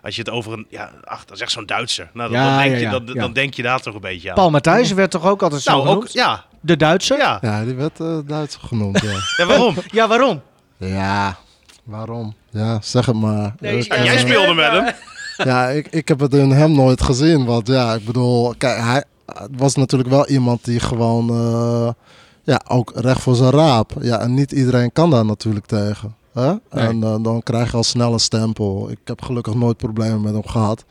als 0.02 0.14
je 0.16 0.20
het 0.22 0.30
over 0.30 0.52
een. 0.52 0.66
Ja, 0.68 0.90
ach, 1.04 1.24
dat 1.24 1.36
is 1.36 1.42
echt 1.42 1.50
zo'n 1.52 1.66
Duitser. 1.66 2.10
Nou, 2.14 2.30
dan, 2.30 2.40
Ja, 2.40 2.48
dan, 2.48 2.58
denk 2.58 2.70
ja, 2.70 2.76
je, 2.76 2.82
ja, 2.84 2.90
dan, 2.90 3.06
ja. 3.06 3.20
dan 3.20 3.32
denk 3.32 3.54
je 3.54 3.62
daar 3.62 3.80
toch 3.80 3.94
een 3.94 4.00
beetje 4.00 4.28
aan. 4.28 4.34
Paul 4.34 4.50
Matthijs 4.50 4.92
werd 4.92 5.10
toch 5.10 5.26
ook 5.26 5.42
altijd 5.42 5.62
zo 5.62 5.84
nou, 5.84 5.88
ook. 5.96 6.08
Ja, 6.08 6.44
De 6.60 6.76
Duitser? 6.76 7.18
ja. 7.18 7.38
ja, 7.40 7.64
die 7.64 7.74
werd 7.74 7.96
Duitser 8.28 8.60
genoemd, 8.60 9.00
ja. 9.00 9.12
ja, 9.44 9.46
waarom? 9.46 9.74
Ja, 9.90 10.08
waarom? 10.08 10.40
ja, 10.76 11.36
waarom? 11.84 12.34
Ja, 12.50 12.78
zeg 12.82 13.06
het 13.06 13.16
maar. 13.16 13.54
Nee, 13.60 13.78
Ik, 13.78 13.94
Ja, 13.94 14.04
jij 14.04 14.18
speelde 14.18 14.54
met 14.54 14.70
hem. 14.70 14.92
Ja, 15.36 15.68
ik, 15.68 15.86
ik 15.90 16.08
heb 16.08 16.20
het 16.20 16.34
in 16.34 16.50
hem 16.50 16.72
nooit 16.72 17.02
gezien. 17.02 17.44
Want 17.44 17.66
ja, 17.66 17.94
ik 17.94 18.04
bedoel, 18.04 18.54
kijk, 18.58 18.78
hij 18.80 19.04
het 19.34 19.50
was 19.56 19.74
natuurlijk 19.74 20.10
wel 20.10 20.26
iemand 20.28 20.64
die 20.64 20.80
gewoon, 20.80 21.30
eh, 21.30 21.90
ja, 22.42 22.60
ook 22.68 22.92
recht 22.94 23.20
voor 23.20 23.34
zijn 23.34 23.50
raap. 23.50 23.92
Ja, 24.00 24.18
en 24.18 24.34
niet 24.34 24.52
iedereen 24.52 24.92
kan 24.92 25.10
daar 25.10 25.24
natuurlijk 25.24 25.66
tegen. 25.66 26.14
Hè? 26.32 26.54
En 26.68 27.02
eh, 27.02 27.16
dan 27.22 27.42
krijg 27.42 27.70
je 27.70 27.76
al 27.76 27.82
snel 27.82 28.12
een 28.12 28.20
stempel. 28.20 28.90
Ik 28.90 28.98
heb 29.04 29.22
gelukkig 29.22 29.54
nooit 29.54 29.76
problemen 29.76 30.20
met 30.20 30.32
hem 30.32 30.46
gehad. 30.46 30.84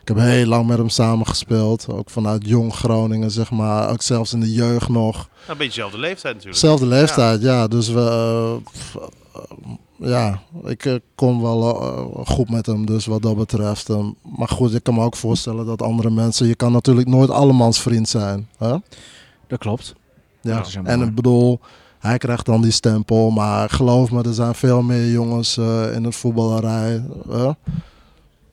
Ik 0.00 0.16
heb 0.16 0.24
heel 0.24 0.46
lang 0.46 0.66
met 0.66 0.78
hem 0.78 0.88
samengespeeld. 0.88 1.86
Ook 1.88 2.10
vanuit 2.10 2.48
jong 2.48 2.74
Groningen, 2.74 3.30
zeg 3.30 3.50
maar. 3.50 3.90
Ook 3.90 4.02
zelfs 4.02 4.32
in 4.32 4.40
de 4.40 4.52
jeugd 4.52 4.88
nog. 4.88 5.14
Nou, 5.14 5.28
een 5.46 5.56
beetje 5.56 5.66
dezelfde 5.66 5.98
leeftijd 5.98 6.34
natuurlijk. 6.34 6.60
Zelfde 6.60 6.86
leeftijd, 6.86 7.42
ja. 7.42 7.66
Dus 7.66 7.88
we, 7.88 8.58
pff, 8.72 8.96
eh, 8.96 9.42
ja, 9.98 10.40
ik 10.64 10.84
eh, 10.84 10.94
kom 11.14 11.42
wel 11.42 11.82
eh, 11.82 12.26
goed 12.26 12.50
met 12.50 12.66
hem, 12.66 12.86
dus 12.86 13.06
wat 13.06 13.22
dat 13.22 13.36
betreft. 13.36 13.88
Eh, 13.88 14.04
maar 14.38 14.48
goed, 14.48 14.74
ik 14.74 14.82
kan 14.82 14.94
me 14.94 15.02
ook 15.02 15.16
voorstellen 15.16 15.66
dat 15.66 15.82
andere 15.82 16.10
mensen, 16.10 16.46
je 16.46 16.54
kan 16.54 16.72
natuurlijk 16.72 17.08
nooit 17.08 17.30
allemans 17.30 17.80
vriend 17.80 18.08
zijn. 18.08 18.48
Hè? 18.58 18.76
Dat 19.46 19.58
klopt. 19.58 19.94
Ja. 20.40 20.56
Dat 20.56 20.78
En 20.84 21.02
ik 21.02 21.14
bedoel, 21.14 21.60
hij 21.98 22.18
krijgt 22.18 22.46
dan 22.46 22.62
die 22.62 22.70
stempel, 22.70 23.30
maar 23.30 23.70
geloof 23.70 24.10
me, 24.10 24.22
er 24.22 24.34
zijn 24.34 24.54
veel 24.54 24.82
meer 24.82 25.10
jongens 25.10 25.56
eh, 25.56 25.94
in 25.94 26.04
het 26.04 26.14
voetballerij. 26.16 27.04
hè, 27.28 27.50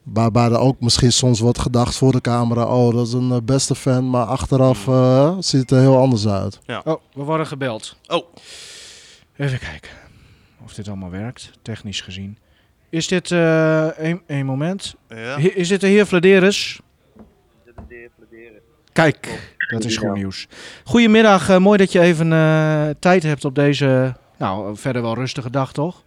Waarbij 0.04 0.46
er 0.46 0.58
ook 0.58 0.80
misschien 0.80 1.12
soms 1.12 1.40
wordt 1.40 1.60
gedacht 1.60 1.96
voor 1.96 2.12
de 2.12 2.22
camera, 2.22 2.66
oh 2.66 2.94
dat 2.96 3.08
is 3.08 3.14
een 3.14 3.46
beste 3.46 3.76
fan, 3.76 4.10
maar 4.10 4.26
achteraf 4.26 4.88
eh, 4.88 5.36
ziet 5.40 5.62
het 5.62 5.72
er 5.72 5.80
heel 5.80 5.98
anders 5.98 6.28
uit. 6.28 6.60
Oh, 6.84 6.96
we 7.14 7.24
worden 7.24 7.48
gebeld. 7.48 7.96
Oh, 8.08 8.24
Even 9.38 9.60
kijken 9.60 9.90
of 10.64 10.74
dit 10.74 10.88
allemaal 10.88 11.10
werkt, 11.10 11.52
technisch 11.62 12.02
gezien. 12.02 12.38
Is 12.90 13.08
dit 13.08 13.32
eh 13.32 13.88
een, 13.98 14.22
een 14.28 14.46
moment? 14.46 14.96
ja. 15.08 15.16
He- 15.40 15.48
Is 15.48 15.68
dit 15.68 15.82
de 15.82 15.88
heer 15.88 16.06
Vladeris? 16.06 16.82
Kijk, 18.94 19.54
dat 19.70 19.84
is 19.84 19.98
goed 19.98 20.14
nieuws. 20.14 20.48
Goedemiddag, 20.84 21.50
eh, 21.50 21.58
mooi 21.58 21.78
dat 21.78 21.92
je 21.92 22.00
even 22.00 22.34
eh, 22.34 22.90
tijd 23.00 23.24
hebt 23.24 23.46
op 23.46 23.56
deze, 23.56 24.16
nou, 24.38 24.78
verder 24.78 25.02
wel 25.02 25.14
rustige 25.16 25.50
dag, 25.50 25.74
toch? 25.74 26.04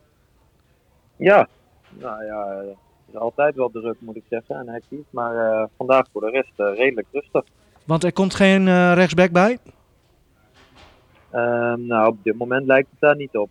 Ja, 1.16 1.48
nou 1.90 2.24
ja, 2.24 2.56
het 2.56 2.76
is 3.08 3.16
altijd 3.16 3.54
wel 3.54 3.70
druk 3.70 3.96
moet 3.98 4.16
ik 4.16 4.22
zeggen 4.30 4.56
en 4.56 4.68
hectisch. 4.68 5.06
Maar 5.10 5.36
eh, 5.52 5.64
vandaag 5.76 6.06
voor 6.12 6.20
de 6.20 6.30
rest 6.30 6.76
redelijk 6.78 7.06
rustig. 7.12 7.44
Want 7.84 8.04
er 8.04 8.12
komt 8.12 8.34
geen 8.34 8.68
eh, 8.68 8.92
rechtsback 8.94 9.30
bij. 9.30 9.58
Ehm, 11.30 11.86
nou, 11.86 12.08
op 12.08 12.24
dit 12.24 12.38
moment 12.38 12.66
lijkt 12.66 12.90
het 12.90 13.00
daar 13.00 13.16
niet 13.16 13.36
op. 13.36 13.50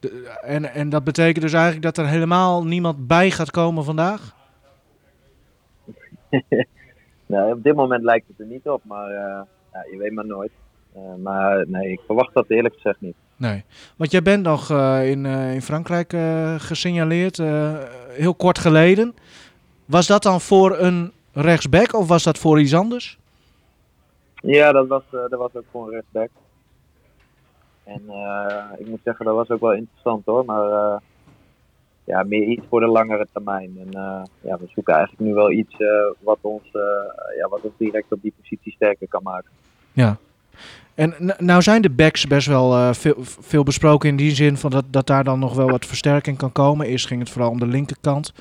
De- 0.00 0.28
en, 0.42 0.64
en 0.64 0.88
dat 0.88 1.04
betekent 1.04 1.40
dus 1.44 1.52
eigenlijk 1.52 1.82
dat 1.82 1.98
er 1.98 2.06
helemaal 2.06 2.64
niemand 2.64 3.06
bij 3.06 3.30
gaat 3.30 3.50
komen 3.50 3.84
vandaag? 3.84 4.34
Nee, 7.28 7.52
op 7.52 7.62
dit 7.62 7.74
moment 7.74 8.02
lijkt 8.02 8.28
het 8.28 8.40
er 8.40 8.46
niet 8.46 8.68
op, 8.68 8.82
maar 8.84 9.10
eh, 9.10 9.40
ja, 9.72 9.84
je 9.90 9.96
weet 9.98 10.12
maar 10.12 10.26
nooit. 10.26 10.50
Eh, 10.92 11.14
maar 11.22 11.64
nee, 11.68 11.92
ik 11.92 12.00
verwacht 12.06 12.34
dat 12.34 12.44
eerlijk 12.48 12.74
gezegd 12.74 13.00
niet. 13.00 13.14
Nee. 13.36 13.64
Want 13.96 14.10
jij 14.10 14.22
bent 14.22 14.42
nog 14.42 14.70
eh, 14.70 15.10
in, 15.10 15.26
in 15.26 15.62
Frankrijk 15.62 16.14
gesignaleerd, 16.58 17.36
heel 18.08 18.34
kort 18.34 18.58
geleden. 18.58 19.14
Was 19.84 20.06
dat 20.06 20.22
dan 20.22 20.40
voor 20.40 20.78
een 20.78 21.12
rechtsback 21.32 21.94
of 21.94 22.08
was 22.08 22.22
dat 22.22 22.38
voor 22.38 22.60
iets 22.60 22.74
anders? 22.74 23.18
Ja, 24.34 24.72
dat 24.72 24.86
was, 24.86 25.02
dat 25.10 25.38
was 25.38 25.54
ook 25.54 25.64
voor 25.70 25.86
een 25.86 25.92
rechtsback. 25.92 26.28
En 27.88 28.02
eh, 28.08 28.64
ik 28.78 28.86
moet 28.86 29.00
zeggen, 29.04 29.24
dat 29.24 29.34
was 29.34 29.50
ook 29.50 29.60
wel 29.60 29.74
interessant 29.74 30.26
hoor. 30.26 30.44
Maar 30.44 30.70
eh, 30.70 30.96
ja, 32.04 32.22
meer 32.22 32.48
iets 32.48 32.66
voor 32.68 32.80
de 32.80 32.86
langere 32.86 33.26
termijn. 33.32 33.76
En 33.78 33.92
eh, 33.92 34.22
ja, 34.40 34.58
we 34.58 34.66
zoeken 34.74 34.94
eigenlijk 34.94 35.24
nu 35.28 35.34
wel 35.34 35.50
iets 35.50 35.74
wat, 36.20 36.38
ons, 36.40 36.62
ja, 37.38 37.48
wat 37.48 37.60
ons 37.60 37.74
direct 37.76 38.12
op 38.12 38.22
die 38.22 38.34
positie 38.40 38.72
sterker 38.72 39.08
kan 39.08 39.22
maken. 39.22 39.50
Ja. 39.92 40.16
En 40.94 41.34
nou 41.38 41.62
zijn 41.62 41.82
de 41.82 41.90
backs 41.90 42.26
best 42.26 42.46
wel 42.46 42.94
veel, 42.94 43.14
veel 43.18 43.62
besproken 43.62 44.08
in 44.08 44.16
die 44.16 44.34
zin 44.34 44.56
van 44.56 44.70
dat, 44.70 44.84
dat 44.90 45.06
daar 45.06 45.24
dan 45.24 45.38
nog 45.38 45.54
wel 45.54 45.70
wat 45.70 45.86
versterking 45.86 46.36
kan 46.36 46.52
komen. 46.52 46.86
Eerst 46.86 47.06
ging 47.06 47.20
het 47.20 47.30
vooral 47.30 47.50
om 47.50 47.58
de 47.58 47.66
linkerkant, 47.66 48.32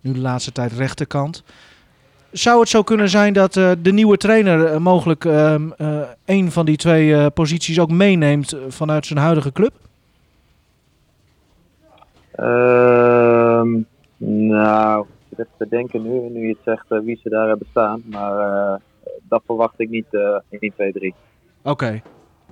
nu 0.00 0.12
de 0.12 0.20
laatste 0.20 0.52
tijd 0.52 0.72
rechterkant. 0.72 1.44
Zou 2.32 2.60
het 2.60 2.68
zo 2.68 2.82
kunnen 2.82 3.08
zijn 3.08 3.32
dat 3.32 3.56
eh, 3.56 3.70
de 3.82 3.92
nieuwe 3.92 4.16
trainer 4.16 4.64
eh, 4.64 4.78
mogelijk 4.78 5.24
ehm, 5.24 5.70
eh, 5.76 6.00
een 6.24 6.50
van 6.50 6.64
die 6.64 6.76
twee 6.76 7.30
posities 7.30 7.80
ook 7.80 7.90
meeneemt 7.90 8.56
vanuit 8.68 9.06
zijn 9.06 9.18
huidige 9.18 9.52
club? 9.52 9.72
Ehm, 12.30 13.68
nou, 14.46 15.06
ik 15.28 15.36
zit 15.36 15.38
even 15.38 15.52
te 15.58 15.68
denken 15.68 16.02
nu, 16.02 16.28
nu 16.30 16.46
je 16.46 16.48
het 16.48 16.58
zegt 16.64 17.04
wie 17.04 17.18
ze 17.22 17.28
daar 17.28 17.48
hebben 17.48 17.66
staan. 17.70 18.02
Maar 18.04 18.80
dat 19.28 19.42
verwacht 19.46 19.80
ik 19.80 19.90
niet 19.90 20.06
in 20.48 20.58
1, 20.60 20.72
2, 20.74 20.92
3. 20.92 21.14
Oké. 21.62 22.02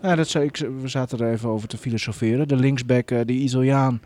Ja, 0.03 0.15
dat 0.15 0.29
zei 0.29 0.45
ik, 0.45 0.57
we 0.81 0.89
zaten 0.89 1.19
er 1.19 1.33
even 1.33 1.49
over 1.49 1.69
te 1.69 1.77
filosoferen. 1.77 2.49
De 2.49 2.57
linksback, 2.57 3.09
die 3.27 3.41
Italiaan, 3.41 4.01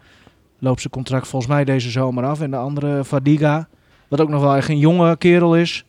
loopt 0.59 0.81
zijn 0.81 0.93
contract 0.93 1.29
volgens 1.29 1.53
mij 1.53 1.65
deze 1.65 1.91
zomer 1.91 2.25
af. 2.25 2.41
En 2.41 2.51
de 2.51 2.57
andere, 2.57 3.05
Fadiga, 3.05 3.69
wat 4.09 4.21
ook 4.21 4.29
nog 4.29 4.43
wel 4.43 4.55
echt 4.55 4.69
een 4.69 4.79
jonge 4.79 5.17
kerel 5.17 5.57
is. 5.57 5.85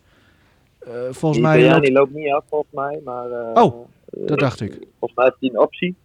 Eh, 0.79 0.91
volgens 0.93 1.31
Die 1.33 1.41
mij 1.41 1.51
Italiaan 1.57 1.73
loopt- 1.73 1.85
die 1.85 1.93
loopt 1.95 2.13
niet 2.13 2.31
af 2.33 2.43
volgens 2.49 2.71
mij. 2.73 3.01
Maar, 3.05 3.31
eh, 3.31 3.63
Oh, 3.63 3.85
eh, 4.09 4.27
dat 4.27 4.39
dacht 4.39 4.61
ik. 4.61 4.71
Volgens 4.99 5.13
mij 5.15 5.25
heeft 5.25 5.37
hij 5.39 5.49
een 5.49 5.59
optie. 5.59 5.95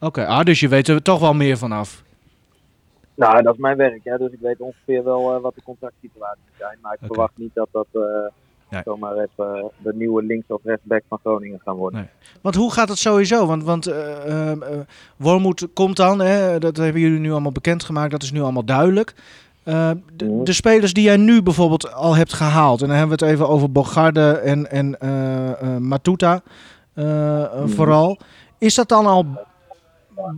Oké, 0.00 0.26
ah, 0.26 0.44
dus 0.44 0.60
je 0.60 0.68
weet 0.68 0.88
er 0.88 1.02
toch 1.02 1.20
wel 1.20 1.34
meer 1.34 1.58
vanaf. 1.58 2.02
Nou, 3.14 3.42
dat 3.42 3.54
is 3.54 3.60
mijn 3.60 3.76
werk, 3.76 4.00
hè, 4.04 4.16
dus 4.18 4.30
ik 4.32 4.38
weet 4.40 4.60
ongeveer 4.60 5.04
wel 5.04 5.34
eh, 5.34 5.40
wat 5.40 5.54
de 5.54 5.62
contractsituaties 5.62 6.42
zijn. 6.58 6.78
Maar 6.82 6.92
ik 6.92 7.06
verwacht 7.06 7.32
niet 7.34 7.50
dat 7.54 7.68
dat 7.72 7.86
eh, 7.92 8.00
Nee. 8.68 8.82
zomaar 8.84 9.12
even 9.16 9.54
eh, 9.56 9.64
de 9.78 9.92
nieuwe 9.94 10.22
links- 10.22 10.48
of 10.48 10.60
rechtsback 10.64 11.02
van 11.08 11.18
Groningen 11.18 11.60
gaan 11.64 11.76
worden. 11.76 12.10
Want 12.40 12.54
hoe 12.54 12.72
gaat 12.72 12.88
het 12.88 12.98
sowieso? 12.98 13.46
Want, 13.46 13.64
want 13.64 13.86
eh, 13.86 14.26
eh, 14.26 14.50
eh, 14.52 14.80
Wormoed 15.16 15.68
komt 15.74 15.96
dan, 15.96 16.20
hè, 16.20 16.58
dat 16.58 16.76
hebben 16.76 17.00
jullie 17.00 17.18
nu 17.18 17.30
allemaal 17.30 17.52
bekendgemaakt, 17.52 18.10
dat 18.10 18.22
is 18.22 18.32
nu 18.32 18.40
allemaal 18.40 18.64
duidelijk. 18.64 19.14
Eh, 19.70 19.90
de, 20.12 20.40
de 20.42 20.52
spelers 20.52 20.92
die 20.92 21.04
jij 21.04 21.16
nu 21.16 21.42
bijvoorbeeld 21.42 21.92
al 21.94 22.16
hebt 22.16 22.32
gehaald, 22.32 22.80
en 22.82 22.88
dan 22.88 22.96
hebben 22.96 23.18
we 23.18 23.24
het 23.24 23.34
even 23.34 23.48
over 23.48 23.72
Bogarde 23.72 24.30
en, 24.30 24.70
en 24.70 25.00
eh, 25.00 25.50
eh, 25.50 25.76
Matuta 25.76 26.40
Mhm. 26.94 27.68
vooral. 27.68 28.18
Is 28.58 28.74
dat 28.74 28.88
dan 28.88 29.06
al 29.06 29.26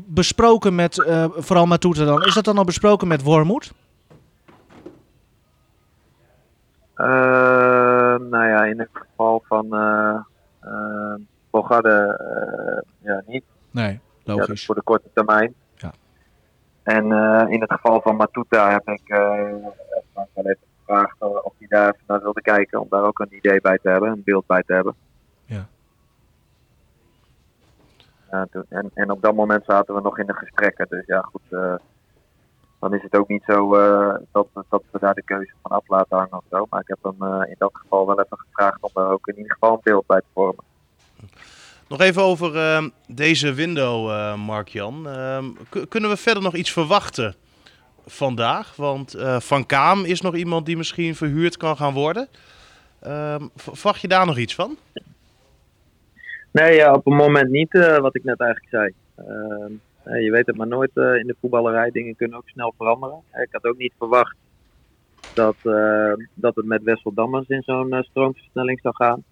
besproken 0.06 0.74
met, 0.74 1.04
eh, 1.04 1.24
vooral 1.36 1.66
Matuta 1.66 2.04
dan, 2.04 2.22
is 2.22 2.34
dat 2.34 2.44
dan 2.44 2.58
al 2.58 2.64
besproken 2.64 3.08
met 3.08 3.22
Wormoed? 3.22 3.72
Eh, 6.94 7.06
nou 8.30 8.46
ja, 8.46 8.64
in 8.64 8.78
het 8.78 8.88
geval 8.92 9.42
van 9.48 9.66
uh, 9.70 10.16
eh, 10.60 11.14
ja, 13.02 13.22
niet. 13.26 13.44
Nee, 13.70 13.92
Ja, 13.92 14.00
dat 14.24 14.36
is 14.38 14.46
logisch. 14.46 14.64
voor 14.66 14.74
de 14.74 14.82
korte 14.82 15.08
termijn. 15.14 15.54
En 16.82 17.12
eh, 17.12 17.44
in 17.48 17.60
het 17.60 17.72
geval 17.72 18.00
van 18.00 18.16
Matuta 18.16 18.70
heb 18.70 18.88
ik 18.88 19.08
eh 19.08 19.54
Frank 20.12 20.28
wel 20.34 20.44
even 20.44 20.66
gevraagd 20.78 21.16
eh, 21.18 21.28
of 21.28 21.52
hij 21.58 21.68
daar 21.68 21.86
even 21.88 22.04
naar 22.06 22.22
wilde 22.22 22.42
kijken. 22.42 22.80
Om 22.80 22.86
daar 22.90 23.04
ook 23.04 23.18
een 23.18 23.36
idee 23.36 23.60
bij 23.60 23.78
te 23.82 23.88
hebben, 23.88 24.10
een 24.10 24.22
beeld 24.24 24.46
bij 24.46 24.62
te 24.62 24.72
hebben. 24.72 24.94
Ja. 25.44 25.66
En, 28.68 28.90
en 28.94 29.10
op 29.10 29.22
dat 29.22 29.34
moment 29.34 29.64
zaten 29.64 29.94
we 29.94 30.00
nog 30.00 30.18
in 30.18 30.26
de 30.26 30.34
gesprekken. 30.34 30.86
Dus 30.88 31.06
ja, 31.06 31.20
goed. 31.20 31.42
eh, 31.50 31.74
dan 32.82 32.94
is 32.94 33.02
het 33.02 33.16
ook 33.16 33.28
niet 33.28 33.42
zo 33.46 33.74
eh, 33.74 34.14
dat, 34.32 34.46
dat 34.68 34.82
we 34.90 34.98
daar 34.98 35.14
de 35.14 35.22
keuze 35.22 35.52
van 35.62 35.70
af 35.70 35.88
laten 35.88 36.16
hangen 36.16 36.36
of 36.36 36.44
zo. 36.50 36.66
Maar 36.70 36.80
ik 36.80 36.88
heb 36.88 36.98
hem 37.02 37.32
eh, 37.32 37.48
in 37.48 37.54
dat 37.58 37.70
geval 37.72 38.06
wel 38.06 38.20
even 38.20 38.38
gevraagd 38.38 38.82
om 38.82 38.90
daar 38.94 39.10
ook 39.10 39.26
in 39.26 39.36
ieder 39.36 39.52
geval 39.52 39.72
een 39.72 39.80
beeld 39.82 40.06
bij 40.06 40.20
te 40.20 40.26
vormen. 40.32 40.64
Nog 41.92 42.00
even 42.00 42.22
over 42.22 42.56
ehm, 42.56 42.88
deze 43.06 43.52
window, 43.52 44.10
eh 44.10 44.46
Mark-Jan. 44.46 45.08
Ehm, 45.08 45.44
kunnen 45.88 46.10
we 46.10 46.16
verder 46.16 46.42
nog 46.42 46.54
iets 46.54 46.72
verwachten 46.72 47.34
vandaag? 48.06 48.76
Want 48.76 49.14
eh, 49.14 49.40
Van 49.40 49.66
Kaam 49.66 50.04
is 50.04 50.20
nog 50.20 50.34
iemand 50.34 50.66
die 50.66 50.76
misschien 50.76 51.14
verhuurd 51.14 51.56
kan 51.56 51.76
gaan 51.76 51.92
worden. 51.92 52.28
Ehm, 53.00 53.46
verwacht 53.56 54.00
je 54.00 54.08
daar 54.08 54.26
nog 54.26 54.38
iets 54.38 54.54
van? 54.54 54.76
Nee, 56.50 56.92
op 56.92 57.04
het 57.04 57.14
moment 57.14 57.50
niet, 57.50 57.74
eh, 57.74 57.98
wat 57.98 58.14
ik 58.14 58.24
net 58.24 58.40
eigenlijk 58.40 58.70
zei. 58.70 58.94
Je 60.24 60.30
weet 60.30 60.46
het 60.46 60.56
maar 60.56 60.66
nooit 60.66 60.90
in 60.96 61.26
de 61.26 61.36
voetballerij. 61.40 61.90
Dingen 61.90 62.16
kunnen 62.16 62.36
ook 62.36 62.48
snel 62.48 62.74
veranderen. 62.76 63.22
Ik 63.32 63.48
had 63.50 63.64
ook 63.64 63.76
niet 63.76 63.92
verwacht 63.98 64.36
dat, 65.34 65.56
dat 66.34 66.54
het 66.54 66.64
met 66.64 66.82
Wessel 66.82 67.14
Dammers 67.14 67.48
in 67.48 67.62
zo'n 67.62 68.04
stroomversnelling 68.10 68.80
zou 68.80 68.94
gaan. 68.94 69.22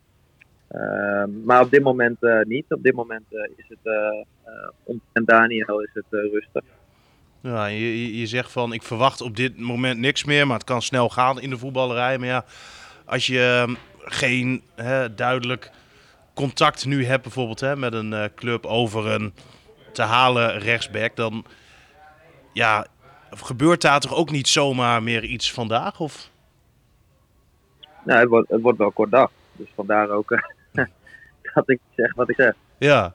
Ehm, 0.71 1.45
maar 1.45 1.61
op 1.61 1.71
dit 1.71 1.83
moment 1.83 2.23
eh, 2.23 2.41
niet. 2.43 2.65
Op 2.69 2.83
dit 2.83 2.95
moment 2.95 3.25
eh, 3.31 3.51
is 3.57 3.65
het, 3.69 3.79
eh 3.83 4.27
omtrent 4.85 5.27
Daniel 5.27 5.81
is 5.81 5.91
het 5.93 6.05
rustig. 6.11 6.63
Ja, 7.41 7.67
je, 7.67 8.19
je- 8.19 8.27
zegt 8.27 8.53
van 8.53 8.73
ik 8.73 8.83
verwacht 8.83 9.21
op 9.21 9.37
dit 9.37 9.59
moment 9.59 9.99
niks 9.99 10.25
meer, 10.25 10.47
maar 10.47 10.57
het 10.57 10.67
kan 10.67 10.83
snel 10.83 11.09
gaan 11.09 11.41
in 11.41 11.51
de 11.51 11.59
voetballerij. 11.59 12.19
Maar 12.19 12.29
ja, 12.29 12.45
als 13.05 13.27
je 13.27 13.65
ehm, 13.67 13.75
geen 13.99 14.63
hè, 14.75 15.15
duidelijk 15.15 15.71
contact 16.35 16.87
nu 16.87 17.05
hebt 17.05 17.23
bijvoorbeeld 17.23 17.61
hè, 17.61 17.77
met 17.77 17.93
een 17.95 18.31
club 18.35 18.67
over 18.67 19.07
een 19.07 19.33
te 19.93 20.03
halen 20.03 20.59
rechtsback, 20.59 21.17
dan 21.17 21.45
ja, 22.53 22.87
gebeurt 23.31 23.81
daar 23.83 24.01
toch 24.01 24.15
ook 24.15 24.31
niet 24.31 24.49
zomaar 24.49 25.03
meer 25.03 25.25
iets 25.25 25.53
vandaag? 25.53 26.01
Of? 26.01 26.31
Nou, 28.05 28.21
het 28.21 28.29
wordt, 28.29 28.51
het 28.51 28.61
wordt 28.61 28.79
wel 28.79 28.91
kort 28.91 29.11
dag. 29.11 29.31
Dus 29.53 29.69
vandaar 29.75 30.09
ook 30.11 30.31
dat 31.55 31.69
ik 31.71 31.81
zeg 31.97 32.15
wat 32.15 32.29
ik 32.29 32.37
zeg. 32.37 32.55
Ja. 32.79 33.15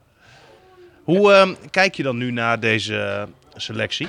Hoe 1.04 1.32
ehm, 1.32 1.54
kijk 1.70 1.94
je 1.94 2.02
dan 2.02 2.16
nu 2.16 2.30
naar 2.30 2.60
deze 2.60 2.96
eh, 2.96 3.22
selectie? 3.54 4.08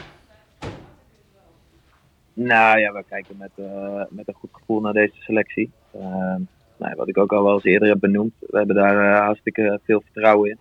Nou 2.34 2.80
ja, 2.80 2.92
we 2.94 3.04
kijken 3.10 3.38
met, 3.38 3.52
eh, 3.56 4.04
met 4.10 4.28
een 4.28 4.34
goed 4.34 4.50
gevoel 4.52 4.82
naar 4.82 4.94
deze 4.94 5.16
selectie. 5.20 5.72
Ehm, 5.94 6.42
nou, 6.78 6.96
wat 6.96 7.08
ik 7.08 7.18
ook 7.18 7.32
al 7.32 7.44
wel 7.44 7.54
eens 7.54 7.64
eerder 7.64 7.88
heb 7.88 8.00
benoemd, 8.00 8.34
we 8.40 8.58
hebben 8.58 8.76
daar 8.76 9.14
eh, 9.14 9.26
hartstikke 9.26 9.80
veel 9.84 10.02
vertrouwen 10.02 10.50
in. 10.50 10.58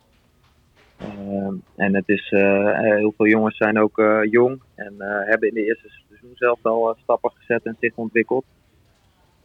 Ehm, 0.97 1.55
en 1.77 1.95
het 1.95 2.09
is, 2.09 2.31
heel 2.31 3.12
veel 3.17 3.27
jongens 3.27 3.57
zijn 3.57 3.79
ook 3.79 4.03
jong 4.31 4.61
en 4.75 4.95
hebben 4.99 5.49
in 5.49 5.55
de 5.55 5.64
eerste 5.64 5.89
seizoen 5.89 6.31
zelf 6.35 6.59
al 6.62 6.97
stappen 7.03 7.31
gezet 7.35 7.64
en 7.64 7.77
zich 7.81 7.93
ontwikkeld. 7.95 8.45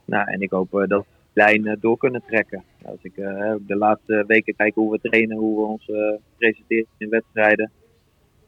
Nou, 0.06 0.32
en 0.32 0.42
ik 0.42 0.52
hoop 0.52 0.72
dat 0.72 0.88
we 0.90 1.04
lijn 1.34 1.78
door 1.80 1.98
kunnen 1.98 2.24
trekken. 2.28 2.64
Als 2.86 3.00
ik 3.02 3.18
eh, 3.18 3.54
de 3.60 3.76
laatste 3.76 4.24
weken 4.28 4.56
kijk 4.56 4.76
hoe 4.76 4.92
we 4.92 5.10
trainen, 5.10 5.38
hoe 5.38 5.56
we 5.56 5.72
ons 5.72 5.90
eh, 5.90 6.16
presenteren 6.38 6.88
in 6.98 7.10
wedstrijden. 7.10 7.72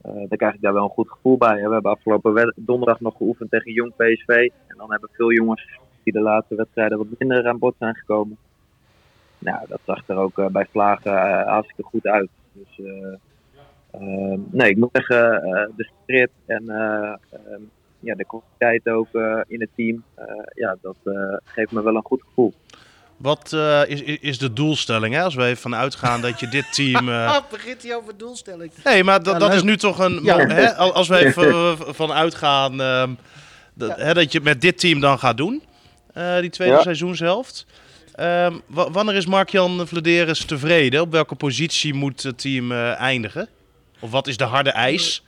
Eh, 0.02 0.14
dan 0.14 0.38
krijg 0.38 0.54
ik 0.54 0.62
daar 0.62 0.74
wel 0.74 0.84
een 0.84 0.90
goed 0.90 1.10
gevoel 1.10 1.38
bij. 1.38 1.56
We 1.56 1.74
hebben 1.74 1.92
afgelopen 1.92 2.54
donderdag 2.56 3.00
nog 3.00 3.18
geoefend 3.18 3.50
tegen 3.50 3.72
Jong 3.72 3.96
PSV. 3.96 4.50
En 4.68 4.78
dan 4.78 4.92
hebben 4.92 5.10
veel 5.12 5.32
jongens 5.32 5.80
die 6.04 6.14
de 6.14 6.22
laatste 6.22 6.56
wedstrijden 6.56 6.98
wat 6.98 7.08
minder 7.20 7.48
aan 7.48 7.60
bod 7.60 7.76
zijn 7.80 7.96
gekomen. 7.96 8.38
Nou, 9.40 9.66
dat 9.68 9.80
zag 9.86 10.08
er 10.08 10.18
ook 10.18 10.52
bij 10.52 10.66
Vlagen 10.72 11.48
hartstikke 11.48 11.84
goed 11.84 12.08
uit. 12.08 12.30
Dus 12.54 12.86
eh, 12.86 13.14
ehm, 13.92 14.40
nee, 14.52 14.70
ik 14.70 14.78
moet 14.78 14.90
zeggen, 14.92 15.42
de 15.76 15.90
spirit 16.02 16.32
en 16.46 16.70
eh, 16.70 17.14
ehm, 17.30 17.62
ja, 18.00 18.16
de 18.16 18.26
kwaliteit 18.26 18.90
ook 18.90 19.08
in 19.48 19.62
het 19.62 19.70
team, 19.76 20.04
ja, 20.54 20.78
dat 20.82 20.96
geeft 21.44 21.72
me 21.72 21.84
wel 21.84 21.96
een 21.96 22.06
goed 22.06 22.24
gevoel. 22.24 22.54
Wat 23.24 23.54
eh, 23.54 23.82
is, 23.88 24.02
is 24.02 24.38
de 24.38 24.54
doelstelling? 24.54 25.14
Hè? 25.14 25.22
Als 25.24 25.36
we 25.36 25.44
even 25.46 25.58
vanuit 25.62 25.96
gaan 25.96 26.22
dat 26.22 26.40
je 26.40 26.48
dit 26.48 26.74
team. 26.74 27.10
eh, 27.10 27.38
begint 27.52 27.84
hij 27.84 27.96
over 27.96 28.18
doelstelling. 28.18 28.72
Nee, 28.84 29.04
maar 29.04 29.24
dat, 29.24 29.34
Ja, 29.34 29.40
dat 29.40 29.54
is 29.54 29.64
nu 29.64 29.78
toch 29.78 30.00
een. 30.00 30.20
Ja. 30.24 30.38
Hè? 30.38 30.76
Al- 30.76 30.94
Als 30.94 31.08
we 31.08 31.18
even 31.26 31.48
eh, 31.54 31.80
van 31.94 32.12
uitgaan 32.12 32.82
ehm, 32.82 33.14
dat, 33.74 33.96
hè, 33.98 34.14
dat 34.14 34.32
je 34.32 34.38
het 34.38 34.48
met 34.48 34.62
dit 34.62 34.80
team 34.80 35.00
dan 35.00 35.20
gaat 35.20 35.38
doen, 35.38 35.64
eh, 36.14 36.40
die 36.40 36.50
tweede 36.50 36.74
Ja. 36.76 36.82
seizoenshelft. 36.82 37.66
Ehm, 38.16 38.54
wa- 38.68 38.92
wanneer 38.92 39.16
is 39.16 39.26
Mark-Jan 39.26 39.88
Vladeris 39.88 40.46
tevreden? 40.46 41.02
Op 41.02 41.12
welke 41.12 41.36
positie 41.36 41.94
moet 41.94 42.24
het 42.24 42.38
team 42.38 42.72
eh, 42.72 43.00
eindigen? 43.00 43.48
Of 44.00 44.12
wat 44.12 44.28
is 44.28 44.38
de 44.38 44.44
harde 44.44 44.72
eis? 44.72 45.24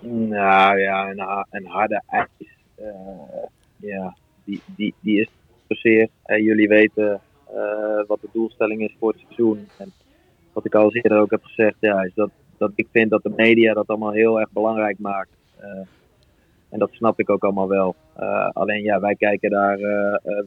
Nou 0.00 0.78
ja, 0.80 1.08
een, 1.10 1.18
ha- 1.18 1.46
een 1.50 1.66
harde 1.66 2.02
ijs. 2.08 2.26
eh, 2.76 2.84
ja, 3.76 4.16
die, 4.44 4.60
die, 4.66 4.94
die 5.00 5.20
is 5.20 5.28
Eh, 5.68 6.38
jullie 6.38 6.68
weten 6.68 7.20
eh, 7.54 8.06
wat 8.06 8.20
de 8.20 8.28
doelstelling 8.32 8.82
is 8.82 8.96
voor 8.98 9.12
het 9.12 9.20
seizoen. 9.20 9.68
En 9.78 9.92
wat 10.52 10.64
ik 10.64 10.74
al 10.74 10.94
eerder 10.94 11.18
ook 11.18 11.30
heb 11.30 11.42
gezegd, 11.42 11.76
ja, 11.80 12.02
is 12.02 12.14
dat, 12.14 12.30
dat 12.56 12.72
ik 12.74 12.86
vind 12.92 13.10
dat 13.10 13.22
de 13.22 13.32
media 13.36 13.74
dat 13.74 13.86
allemaal 13.86 14.12
heel 14.12 14.40
erg 14.40 14.50
belangrijk 14.50 14.98
maakt. 14.98 15.30
Eh, 15.56 15.80
en 16.68 16.78
dat 16.78 16.90
snap 16.92 17.20
ik 17.20 17.30
ook 17.30 17.44
allemaal 17.44 17.68
wel. 17.68 17.94
Eh, 18.14 18.48
alleen 18.48 18.82
ja, 18.82 19.00
wij 19.00 19.14
kijken 19.14 19.50
daar 19.50 19.78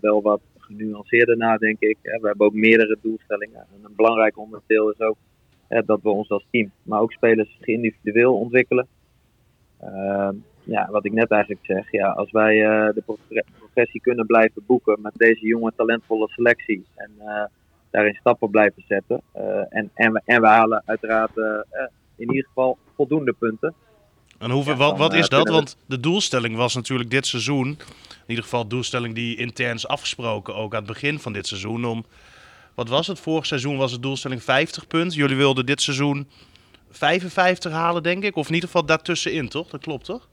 wel 0.01 0.21
wat 0.21 0.41
genuanceerder 0.57 1.37
naar, 1.37 1.57
denk 1.57 1.79
ik. 1.79 1.97
We 2.01 2.27
hebben 2.27 2.45
ook 2.45 2.53
meerdere 2.53 2.97
doelstellingen. 3.01 3.59
En 3.59 3.79
een 3.83 3.95
belangrijk 3.95 4.37
onderdeel 4.37 4.89
is 4.89 4.99
ook 4.99 5.17
dat 5.85 6.01
we 6.01 6.09
ons 6.09 6.29
als 6.29 6.45
team, 6.51 6.71
maar 6.83 7.01
ook 7.01 7.11
spelers 7.11 7.57
individueel 7.61 8.35
ontwikkelen. 8.37 8.87
Ja, 10.63 10.87
wat 10.91 11.05
ik 11.05 11.11
net 11.13 11.31
eigenlijk 11.31 11.65
zeg, 11.65 11.91
ja, 11.91 12.07
als 12.09 12.31
wij 12.31 12.65
eh, 12.65 12.93
de 12.93 13.01
progre- 13.05 13.43
progressie 13.57 14.01
kunnen 14.01 14.25
blijven 14.25 14.63
boeken 14.65 14.97
met 15.01 15.13
deze 15.15 15.45
jonge 15.45 15.73
talentvolle 15.75 16.27
selectie 16.29 16.85
en 16.95 17.11
eh, 17.19 17.43
daarin 17.89 18.15
stappen 18.19 18.49
blijven 18.49 18.83
zetten. 18.87 19.21
eh, 19.31 19.43
en, 19.69 19.91
en, 19.93 20.11
we, 20.13 20.21
en 20.25 20.41
we 20.41 20.47
halen 20.47 20.83
uiteraard 20.85 21.31
in 22.15 22.27
ieder 22.29 22.45
geval 22.45 22.77
voldoende 22.95 23.33
punten. 23.33 23.73
En 24.39 24.51
hoeveel, 24.51 24.73
Ja, 24.73 24.77
wat, 24.79 24.97
wat 24.97 25.13
is 25.13 25.29
dat? 25.29 25.49
Want 25.49 25.77
de 25.85 25.99
doelstelling 25.99 26.55
was 26.55 26.75
natuurlijk 26.75 27.09
dit 27.09 27.27
seizoen. 27.27 27.67
In 27.67 28.27
ieder 28.27 28.43
geval 28.43 28.63
de 28.63 28.69
doelstelling 28.69 29.15
die 29.15 29.37
intern 29.37 29.75
is 29.75 29.87
afgesproken, 29.87 30.55
ook 30.55 30.71
aan 30.73 30.83
het 30.83 30.87
begin 30.91 31.19
van 31.19 31.33
dit 31.33 31.47
seizoen. 31.47 31.85
Om, 31.85 32.05
wat 32.75 32.89
was 32.89 33.07
het? 33.07 33.19
Vorig 33.19 33.45
seizoen 33.45 33.77
was 33.77 33.91
de 33.91 33.99
doelstelling 33.99 34.43
50 34.43 34.87
punten. 34.87 35.17
Jullie 35.17 35.35
wilden 35.35 35.65
dit 35.65 35.81
seizoen 35.81 36.27
55 36.89 37.71
halen, 37.71 38.03
denk 38.03 38.23
ik. 38.23 38.35
Of 38.35 38.47
in 38.47 38.53
ieder 38.53 38.69
geval 38.69 38.85
daartussenin, 38.85 39.49
toch? 39.49 39.69
Dat 39.69 39.81
klopt, 39.81 40.05
toch? 40.05 40.29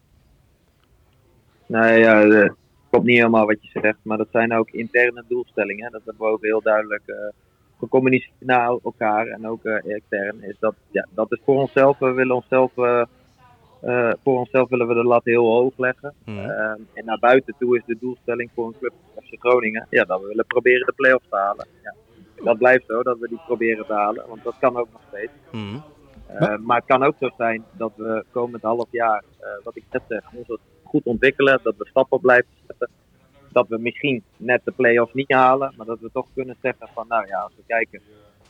Nou 1.68 1.92
ja, 1.92 2.22
eh, 2.22 2.50
klopt 2.90 3.06
niet 3.06 3.16
helemaal 3.16 3.46
wat 3.46 3.58
je 3.60 3.80
zegt, 3.80 3.98
maar 4.02 4.16
dat 4.16 4.28
zijn 4.30 4.54
ook 4.54 4.70
interne 4.70 5.24
doelstellingen. 5.28 5.92
Dat 5.92 6.02
hebben 6.04 6.26
we 6.26 6.32
ook 6.32 6.42
heel 6.42 6.62
duidelijk 6.62 7.02
eh, 7.06 7.14
gecommuniceerd 7.78 8.32
naar 8.38 8.68
elkaar 8.68 9.26
en 9.26 9.48
ook 9.48 9.64
eh, 9.64 9.94
extern. 9.94 10.42
Is 10.42 10.56
dat, 10.60 10.74
ja, 10.90 11.06
dat 11.10 11.32
is 11.32 11.40
voor 11.44 11.60
onszelf. 11.60 11.98
We 11.98 12.12
willen 12.12 12.36
onszelf, 12.36 12.72
voor 14.22 14.38
onszelf 14.38 14.68
willen 14.68 14.88
we 14.88 14.94
de 14.94 15.04
lat 15.04 15.24
heel 15.24 15.44
hoog 15.44 15.72
leggen. 15.76 16.14
Mhm. 16.24 16.38
Ehm, 16.38 16.80
en 16.94 17.04
naar 17.04 17.18
buiten 17.18 17.54
toe 17.58 17.76
is 17.76 17.82
de 17.86 17.96
doelstelling 18.00 18.50
voor 18.54 18.66
een 18.66 18.78
club 18.78 18.92
als 19.14 19.36
Groningen 19.38 19.86
ja, 19.90 20.04
dat 20.04 20.20
we 20.20 20.26
willen 20.26 20.46
proberen 20.46 20.86
de 20.86 20.92
play-offs 20.92 21.28
te 21.28 21.36
halen. 21.36 21.66
Ja. 21.82 21.94
Dat 22.44 22.58
blijft 22.58 22.84
zo, 22.86 23.02
dat 23.02 23.18
we 23.18 23.28
die 23.28 23.40
proberen 23.46 23.86
te 23.86 23.92
halen, 23.92 24.24
want 24.28 24.44
dat 24.44 24.54
kan 24.60 24.76
ook 24.76 24.88
nog 24.92 25.02
steeds. 25.08 25.32
Mhm. 25.52 25.78
Uh, 26.40 26.56
maar 26.56 26.76
het 26.76 26.86
kan 26.86 27.02
ook 27.02 27.14
zo 27.20 27.30
zijn 27.36 27.64
dat 27.72 27.92
we 27.96 28.24
komend 28.30 28.62
half 28.62 28.86
jaar, 28.90 29.24
uh, 29.40 29.46
wat 29.64 29.76
ik 29.76 29.84
net 29.90 30.02
zeg, 30.08 30.22
ons 30.34 30.48
goed 30.88 31.04
ontwikkelen, 31.04 31.60
dat 31.62 31.74
we 31.76 31.86
stappen 31.86 32.20
blijven 32.20 32.48
zetten. 32.66 32.88
Dat 33.52 33.68
we 33.68 33.78
misschien 33.78 34.22
net 34.36 34.60
de 34.64 34.70
play-offs 34.70 35.14
niet 35.14 35.32
halen, 35.32 35.72
maar 35.76 35.86
dat 35.86 36.00
we 36.00 36.10
toch 36.12 36.26
kunnen 36.34 36.56
zeggen 36.62 36.88
van 36.94 37.04
nou 37.08 37.26
ja, 37.26 37.38
als 37.38 37.52
we 37.56 37.62
kijken 37.66 38.00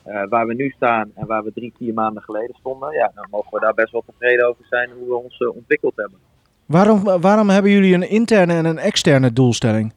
uh, 0.07 0.23
waar 0.29 0.47
we 0.47 0.53
nu 0.53 0.69
staan 0.69 1.11
en 1.15 1.27
waar 1.27 1.43
we 1.43 1.53
drie, 1.53 1.73
vier 1.77 1.93
maanden 1.93 2.23
geleden 2.23 2.55
stonden, 2.59 2.93
ja, 2.93 3.11
dan 3.15 3.27
mogen 3.31 3.51
we 3.51 3.59
daar 3.59 3.73
best 3.73 3.91
wel 3.91 4.03
tevreden 4.05 4.47
over 4.47 4.65
zijn 4.69 4.89
hoe 4.91 5.07
we 5.07 5.15
ons 5.15 5.39
uh, 5.39 5.55
ontwikkeld 5.55 5.95
hebben. 5.95 6.19
Waarom, 6.65 7.03
waarom 7.03 7.49
hebben 7.49 7.71
jullie 7.71 7.93
een 7.93 8.09
interne 8.09 8.53
en 8.53 8.65
een 8.65 8.77
externe 8.77 9.33
doelstelling? 9.33 9.93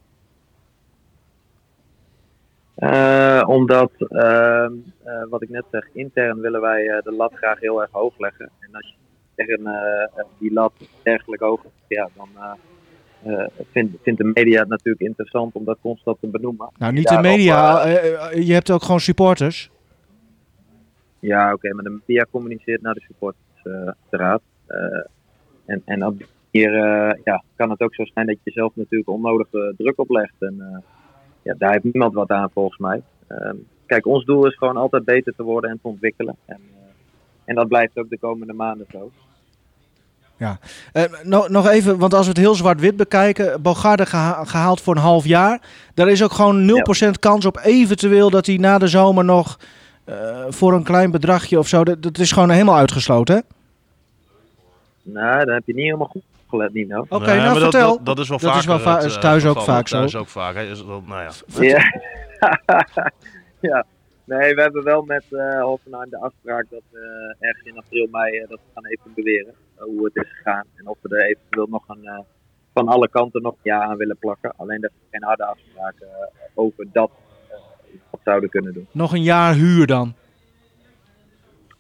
Uh, 2.77 3.43
omdat, 3.47 3.91
uh, 3.99 4.67
wat 5.31 5.43
ik 5.43 5.49
net 5.49 5.65
zeg, 5.71 5.89
intern 5.93 6.41
willen 6.41 6.61
wij 6.61 7.01
de 7.05 7.13
lat 7.13 7.33
graag 7.35 7.61
heel 7.61 7.81
erg 7.81 7.91
hoog 7.91 8.19
leggen. 8.19 8.51
En 8.61 8.69
als 8.73 8.89
je 8.89 8.95
tegen 9.47 10.27
die 10.39 10.53
lat 10.53 10.73
dergelijk 11.03 11.43
hoog 11.43 11.65
ja, 11.89 12.09
dan 12.17 12.29
vindt, 13.71 13.97
vindt 14.03 14.21
de 14.21 14.31
media 14.35 14.61
het 14.61 14.69
natuurlijk 14.69 15.05
interessant 15.05 15.55
om 15.55 15.65
dat 15.65 15.79
constant 15.81 16.21
te 16.21 16.27
benoemen. 16.27 16.71
Nou, 16.79 16.93
niet 16.93 17.09
de 17.09 17.19
media, 17.21 17.85
eh, 17.85 18.47
je 18.47 18.53
hebt 18.53 18.71
ook 18.71 18.83
gewoon 18.83 19.01
supporters. 19.01 19.71
Ja, 21.19 21.53
oké, 21.53 21.75
maar 21.75 21.85
de 21.85 22.01
media 22.07 22.27
communiceert 22.31 22.83
naar 22.83 22.95
de 22.95 23.05
supportersraad. 23.07 24.43
en, 25.65 25.83
en 25.85 26.07
op 26.07 26.19
die 26.19 26.27
manier 26.53 26.85
eh, 26.85 27.19
ja, 27.25 27.45
kan 27.57 27.71
het 27.71 27.81
ook 27.81 27.95
zo 27.95 28.05
zijn 28.05 28.27
dat 28.27 28.37
je 28.43 28.51
zelf 28.51 28.77
natuurlijk 28.77 29.11
onnodige 29.11 29.75
druk 29.77 29.99
oplegt. 29.99 30.35
En 30.39 30.61
eh, 30.61 30.79
ja, 31.43 31.55
daar 31.59 31.71
heeft 31.71 31.85
niemand 31.85 32.15
wat 32.15 32.31
aan 32.31 32.51
volgens 32.51 32.79
mij. 32.79 33.03
Ehm, 33.27 33.57
kijk, 33.87 34.07
ons 34.07 34.25
doel 34.25 34.47
is 34.47 34.57
gewoon 34.57 34.77
altijd 34.77 35.05
beter 35.05 35.35
te 35.35 35.43
worden 35.43 35.71
en 35.71 35.79
te 35.83 35.89
ontwikkelen. 35.89 36.37
En, 36.45 36.61
eh, 36.75 36.93
en 37.45 37.55
dat 37.55 37.69
blijft 37.69 37.99
ook 37.99 38.09
de 38.09 38.19
komende 38.19 38.53
maanden 38.53 38.87
zo. 38.91 39.11
Eh, 40.93 41.03
nog, 41.23 41.49
nog 41.49 41.69
even, 41.69 41.99
want 41.99 42.15
als 42.15 42.23
we 42.23 42.29
het 42.29 42.39
heel 42.41 42.55
zwart-wit 42.55 42.97
bekijken, 42.97 43.63
Bogarde 43.63 44.07
geha- 44.07 44.45
gehaald 44.45 44.81
voor 44.81 44.95
een 44.97 45.01
half 45.03 45.25
jaar. 45.25 45.61
Daar 45.95 46.09
is 46.09 46.23
ook 46.23 46.33
gewoon 46.33 46.65
0% 46.65 47.19
kans 47.19 47.45
op 47.47 47.59
eventueel 47.63 48.31
dat 48.31 48.47
hij 48.47 48.57
na 48.57 48.79
de 48.79 48.87
zomer 48.89 49.25
nog 49.25 49.59
eh, 50.05 50.45
voor 50.49 50.73
een 50.73 50.83
klein 50.83 51.11
bedragje 51.11 51.59
of 51.59 51.69
zo. 51.69 51.85
Dat, 51.85 52.03
dat 52.03 52.19
is 52.19 52.33
gewoon 52.33 52.51
helemaal 52.51 52.77
uitgesloten, 52.77 53.35
hè? 53.35 53.41
Nou, 55.03 55.45
dan 55.45 55.55
heb 55.55 55.63
je 55.67 55.75
niet 55.75 55.85
helemaal 55.85 56.07
goed 56.07 56.23
gelet, 56.49 56.73
Nino. 56.75 57.05
Oké, 57.09 57.27
Nee, 57.27 57.37
nou 57.37 57.39
maar 57.51 57.55
dat- 57.61 57.63
vertel. 57.63 57.97
Dat, 57.97 58.07
dat 58.07 58.19
is 58.19 58.29
wel 58.29 58.39
Dat 58.39 58.47
vaker. 58.47 58.61
is 58.63 58.67
wel 58.67 58.79
va- 58.79 58.95
het, 58.97 59.05
is 59.05 59.15
eh, 59.15 59.21
thuis 59.21 59.47
ook 59.47 59.61
vaak 59.63 59.89
zo. 59.89 59.97
Thuis 59.99 60.17
ook 60.17 60.29
vaak. 60.29 60.55
hè. 60.55 60.63
Is 60.63 60.79
dat, 60.79 61.07
nou 61.07 61.23
ja. 61.23 61.31
Ja. 61.61 61.83
ja. 63.71 63.85
Nee, 64.25 64.55
we 64.55 64.63
hebben 64.63 64.85
wel 64.85 65.03
met 65.03 65.25
eh 65.31 65.63
Hoffenheim 65.63 66.11
de 66.11 66.19
afspraak 66.21 66.67
dat 66.71 66.81
we 66.91 67.35
ergens 67.39 67.67
in 67.67 67.77
april, 67.79 68.09
mei 68.11 68.39
dat 68.49 68.49
we 68.49 68.71
gaan 68.75 68.87
even 68.87 69.11
beweren 69.15 69.55
hoe 69.85 70.05
het 70.05 70.17
is 70.25 70.33
gegaan. 70.37 70.65
En 70.75 70.87
of 70.89 70.97
we 71.01 71.17
er 71.17 71.27
eventueel 71.27 71.67
nog 71.71 71.89
een, 71.89 72.05
eh, 72.05 72.19
van 72.75 72.89
alle 72.89 73.09
kanten 73.09 73.43
nog 73.43 73.53
een 73.53 73.59
ja 73.63 73.83
aan 73.83 73.97
willen 73.97 74.17
plakken. 74.19 74.53
Alleen 74.57 74.81
dat 74.81 74.91
we 74.91 75.07
geen 75.11 75.23
harde 75.25 75.45
afspraken 75.45 76.07
eh, 76.07 76.43
over 76.55 76.87
dat 76.93 77.11
eh, 77.51 77.57
wat 78.11 78.21
zouden 78.25 78.51
kunnen 78.51 78.73
doen. 78.75 78.87
Nog 78.93 79.13
een 79.13 79.23
jaar 79.23 79.55
huur 79.55 79.87
dan. 79.87 80.15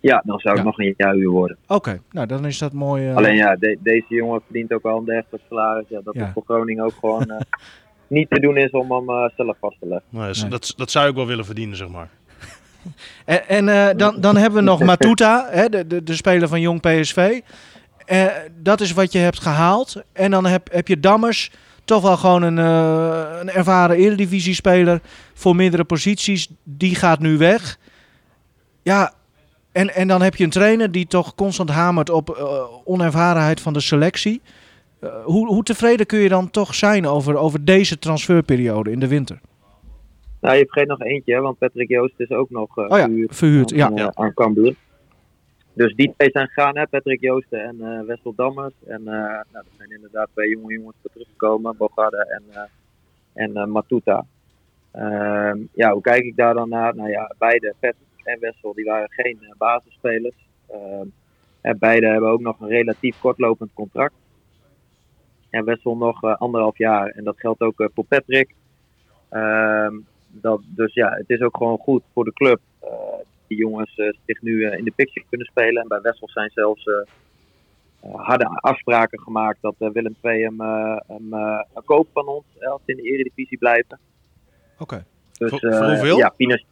Ja, 0.01 0.23
dan 0.27 0.39
zou 0.39 0.55
het 0.55 0.63
Ja. 0.65 0.69
nog 0.71 0.79
een 0.79 0.95
jaar 0.97 1.17
uur 1.17 1.29
worden. 1.31 1.57
Oké, 1.67 2.01
nou 2.11 2.27
dan 2.27 2.47
is 2.47 2.59
dat 2.59 2.73
mooi. 2.73 3.09
eh, 3.09 3.17
Alleen 3.17 3.37
ja, 3.37 3.57
de- 3.57 3.79
deze 3.83 4.05
jongen 4.15 4.41
verdient 4.45 4.73
ook 4.73 4.85
al 4.85 4.99
een 4.99 5.05
dergelijk 5.05 5.45
salaris. 5.49 5.89
Ja, 5.89 6.01
dat 6.05 6.15
Ja. 6.15 6.23
het 6.25 6.33
voor 6.33 6.43
Groningen 6.47 6.85
ook 6.85 6.95
gewoon 7.01 7.31
eh, 7.31 7.41
niet 8.07 8.31
te 8.31 8.41
doen 8.41 8.57
is 8.57 8.71
om 8.71 8.93
hem 8.93 9.09
eh, 9.11 9.29
zelf 9.37 9.57
vast 9.61 9.77
te 9.81 9.87
leggen. 9.87 10.07
Nee, 10.09 10.31
Nee. 10.41 10.49
Dat, 10.51 10.73
dat 10.77 10.91
zou 10.91 11.09
ik 11.09 11.15
wel 11.15 11.27
willen 11.27 11.45
verdienen, 11.45 11.77
zeg 11.77 11.89
maar. 11.89 12.09
En, 13.25 13.49
en 13.49 13.69
eh, 13.69 13.97
dan, 13.97 14.21
dan 14.21 14.37
hebben 14.37 14.59
we 14.59 14.65
nog 14.71 14.81
Matuta, 14.93 15.47
hè, 15.51 15.69
de, 15.69 15.87
de, 15.87 16.03
de 16.03 16.15
speler 16.15 16.49
van 16.49 16.61
Jong 16.61 16.81
PSV. 16.81 17.41
Eh, 18.13 18.27
dat 18.63 18.81
is 18.81 18.93
wat 18.93 19.13
je 19.13 19.19
hebt 19.19 19.41
gehaald. 19.41 20.03
En 20.13 20.31
dan 20.31 20.47
heb, 20.47 20.73
heb 20.73 20.89
je 20.89 21.01
Dammers, 21.01 21.51
toch 21.85 22.03
wel 22.03 22.17
gewoon 22.17 22.43
een, 22.43 22.59
eh, 22.59 23.39
een 23.41 23.51
ervaren 23.51 23.97
Eredivisie-speler 23.97 25.01
voor 25.35 25.57
meerdere 25.57 25.85
posities. 25.85 26.49
Die 26.63 26.95
gaat 26.95 27.19
nu 27.19 27.39
weg. 27.39 27.79
Ja, 28.83 29.13
en, 29.73 29.95
en 29.95 30.09
dan 30.09 30.23
heb 30.23 30.35
je 30.35 30.45
een 30.45 30.51
trainer 30.51 30.93
die 30.93 31.07
toch 31.07 31.35
constant 31.35 31.71
hamert 31.71 32.11
op 32.11 32.31
eh, 32.31 32.65
onervarenheid 32.85 33.61
van 33.61 33.73
de 33.73 33.81
selectie. 33.81 34.41
Hoe, 35.25 35.47
hoe 35.47 35.63
tevreden 35.63 36.07
kun 36.07 36.19
je 36.19 36.29
dan 36.29 36.51
toch 36.51 36.75
zijn 36.75 37.07
over, 37.07 37.37
over 37.37 37.65
deze 37.65 37.99
transferperiode 37.99 38.91
in 38.91 39.01
de 39.01 39.09
winter? 39.09 39.41
Nou, 40.41 40.57
je 40.57 40.67
vergeet 40.69 40.89
nog 40.89 41.01
eentje, 41.01 41.41
want 41.41 41.59
Patrick 41.59 41.89
Joost 41.89 42.15
is 42.17 42.31
ook 42.31 42.51
nog 42.51 42.77
Oh 42.77 42.89
ja, 42.89 42.97
verhuurd 42.97 43.37
verhuurd. 43.37 43.73
aan, 43.73 43.77
Ja. 43.79 43.91
Ja. 43.95 44.11
aan 44.15 44.35
Cambuur. 44.35 44.75
Dus 45.75 45.95
die 45.95 46.13
twee 46.17 46.31
zijn 46.31 46.47
gegaan, 46.47 46.77
hè, 46.77 46.87
Patrick 46.87 47.21
Joosten 47.21 47.65
en 47.65 47.81
eh 47.81 48.07
Wessel 48.07 48.35
Dammers. 48.35 48.75
En 48.87 48.99
eh, 48.99 49.15
nou, 49.15 49.45
er 49.53 49.77
zijn 49.77 49.91
inderdaad 49.91 50.29
twee 50.33 50.49
jonge 50.49 50.73
jongens 50.73 50.97
voor 51.01 51.11
teruggekomen, 51.11 51.77
Bogarde 51.77 52.27
en, 52.27 52.43
eh, 52.53 53.45
en 53.45 53.71
Matuta. 53.71 54.25
Ehm, 54.91 55.59
ja, 55.73 55.93
hoe 55.93 56.03
kijk 56.03 56.25
ik 56.25 56.37
daar 56.37 56.55
dan 56.55 56.69
naar? 56.69 56.95
Nou 56.95 57.11
ja, 57.11 57.35
beide, 57.39 57.75
Patrick 57.81 58.25
en 58.25 58.41
Wessel, 58.41 58.75
die 58.75 58.85
waren 58.85 59.11
geen 59.11 59.55
basisspelers. 59.59 60.47
Ehm, 60.69 61.07
en 61.61 61.79
beide 61.79 62.07
hebben 62.07 62.31
ook 62.31 62.41
nog 62.41 62.61
een 62.61 62.69
relatief 62.69 63.21
kortlopend 63.21 63.71
contract. 63.75 64.15
En 65.51 65.65
Wessel 65.65 65.97
nog 65.97 66.23
anderhalf 66.23 66.79
jaar. 66.79 67.07
En 67.09 67.25
dat 67.25 67.41
geldt 67.41 67.61
ook 67.61 67.91
voor 67.95 68.05
Patrick. 68.05 68.55
Ehm, 69.29 69.95
dat, 70.29 70.61
dus 70.67 70.95
ja, 70.95 71.11
het 71.11 71.31
is 71.31 71.41
ook 71.41 71.57
gewoon 71.57 71.79
goed 71.79 72.03
voor 72.13 72.25
de 72.25 72.33
club. 72.33 72.61
Die 73.53 73.61
jongens 73.61 73.95
eh, 73.97 74.13
zich 74.27 74.43
nu 74.43 74.65
eh, 74.65 74.79
in 74.79 74.85
de 74.85 74.91
picture 74.97 75.27
kunnen 75.29 75.47
spelen. 75.47 75.83
En 75.83 75.89
bij 75.89 76.01
Wessel 76.01 76.29
zijn 76.29 76.51
zelfs 76.51 76.85
eh, 76.85 78.11
harde 78.15 78.45
afspraken 78.45 79.21
gemaakt 79.21 79.59
dat 79.61 79.75
Willem 79.79 80.17
II 80.23 80.43
hem, 80.43 80.61
eh, 80.61 80.97
hem 81.07 81.35
eh, 81.35 81.61
koopt 81.85 82.11
van 82.13 82.27
ons 82.27 82.45
als 82.61 82.81
ze 82.87 82.91
in 82.93 82.97
de 82.97 83.03
eredivisie 83.03 83.59
blijven. 83.59 83.99
Oké. 84.79 85.05
Dus, 85.39 85.51
Voor- 85.51 85.59
voor 85.61 85.71
eh, 85.71 85.89
hoeveel? 85.89 86.17
Ja, 86.17 86.29
Pinas. 86.29 86.65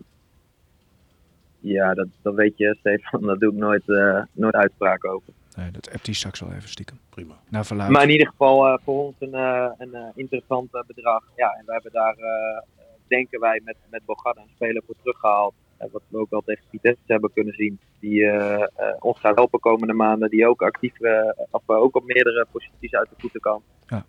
Ja, 1.61 1.95
dat, 1.95 2.07
dat 2.23 2.35
weet 2.35 2.57
je, 2.57 2.77
Stefan. 2.79 3.23
Daar 3.27 3.39
doe 3.39 3.53
ik 3.53 3.59
nooit, 3.59 3.89
eh, 3.89 4.23
nooit 4.33 4.55
uitspraken 4.55 5.11
over. 5.11 5.33
Nee, 5.57 5.71
dat 5.71 5.91
appt 5.93 6.07
hij 6.07 6.15
straks 6.15 6.41
wel 6.41 6.53
even 6.53 6.69
stiekem. 6.69 6.99
Prima. 7.09 7.35
Verluid. 7.51 7.91
Maar 7.91 8.03
in 8.03 8.11
ieder 8.11 8.27
geval 8.27 8.79
voor 8.85 9.05
ons 9.05 9.15
een, 9.19 9.35
eh, 9.35 9.71
een 9.79 10.13
interessant 10.15 10.71
bedrag. 10.87 11.25
Ja, 11.37 11.51
en 11.59 11.63
we 11.67 11.73
hebben 11.73 11.93
daar, 11.93 12.15
eh, 12.17 12.63
denken 13.07 13.41
wij, 13.41 13.61
met, 13.65 13.77
met 13.91 14.05
Bogarde 14.05 14.41
een 14.41 14.51
speler 14.55 14.83
voor 14.87 14.95
teruggehaald. 15.03 15.55
Wat 15.89 16.03
we 16.09 16.19
ook 16.19 16.33
al 16.33 16.43
tegen 16.45 16.65
Vitesse 16.71 17.03
hebben 17.07 17.33
kunnen 17.33 17.55
zien. 17.55 17.79
Die 18.01 18.27
eh, 18.27 18.63
eh, 18.63 18.95
ons 18.99 19.21
gaat 19.21 19.35
helpen 19.35 19.61
komende 19.61 19.93
maanden. 19.93 20.31
Die 20.31 20.49
ook 20.49 20.63
actief, 20.63 21.01
eh, 21.01 21.29
of, 21.51 21.63
ook 21.67 21.97
op 21.97 22.05
meerdere 22.05 22.47
posities 22.53 22.95
uit 22.95 23.09
de 23.09 23.15
voeten 23.19 23.41
kan. 23.41 23.63
Ja. 23.87 24.05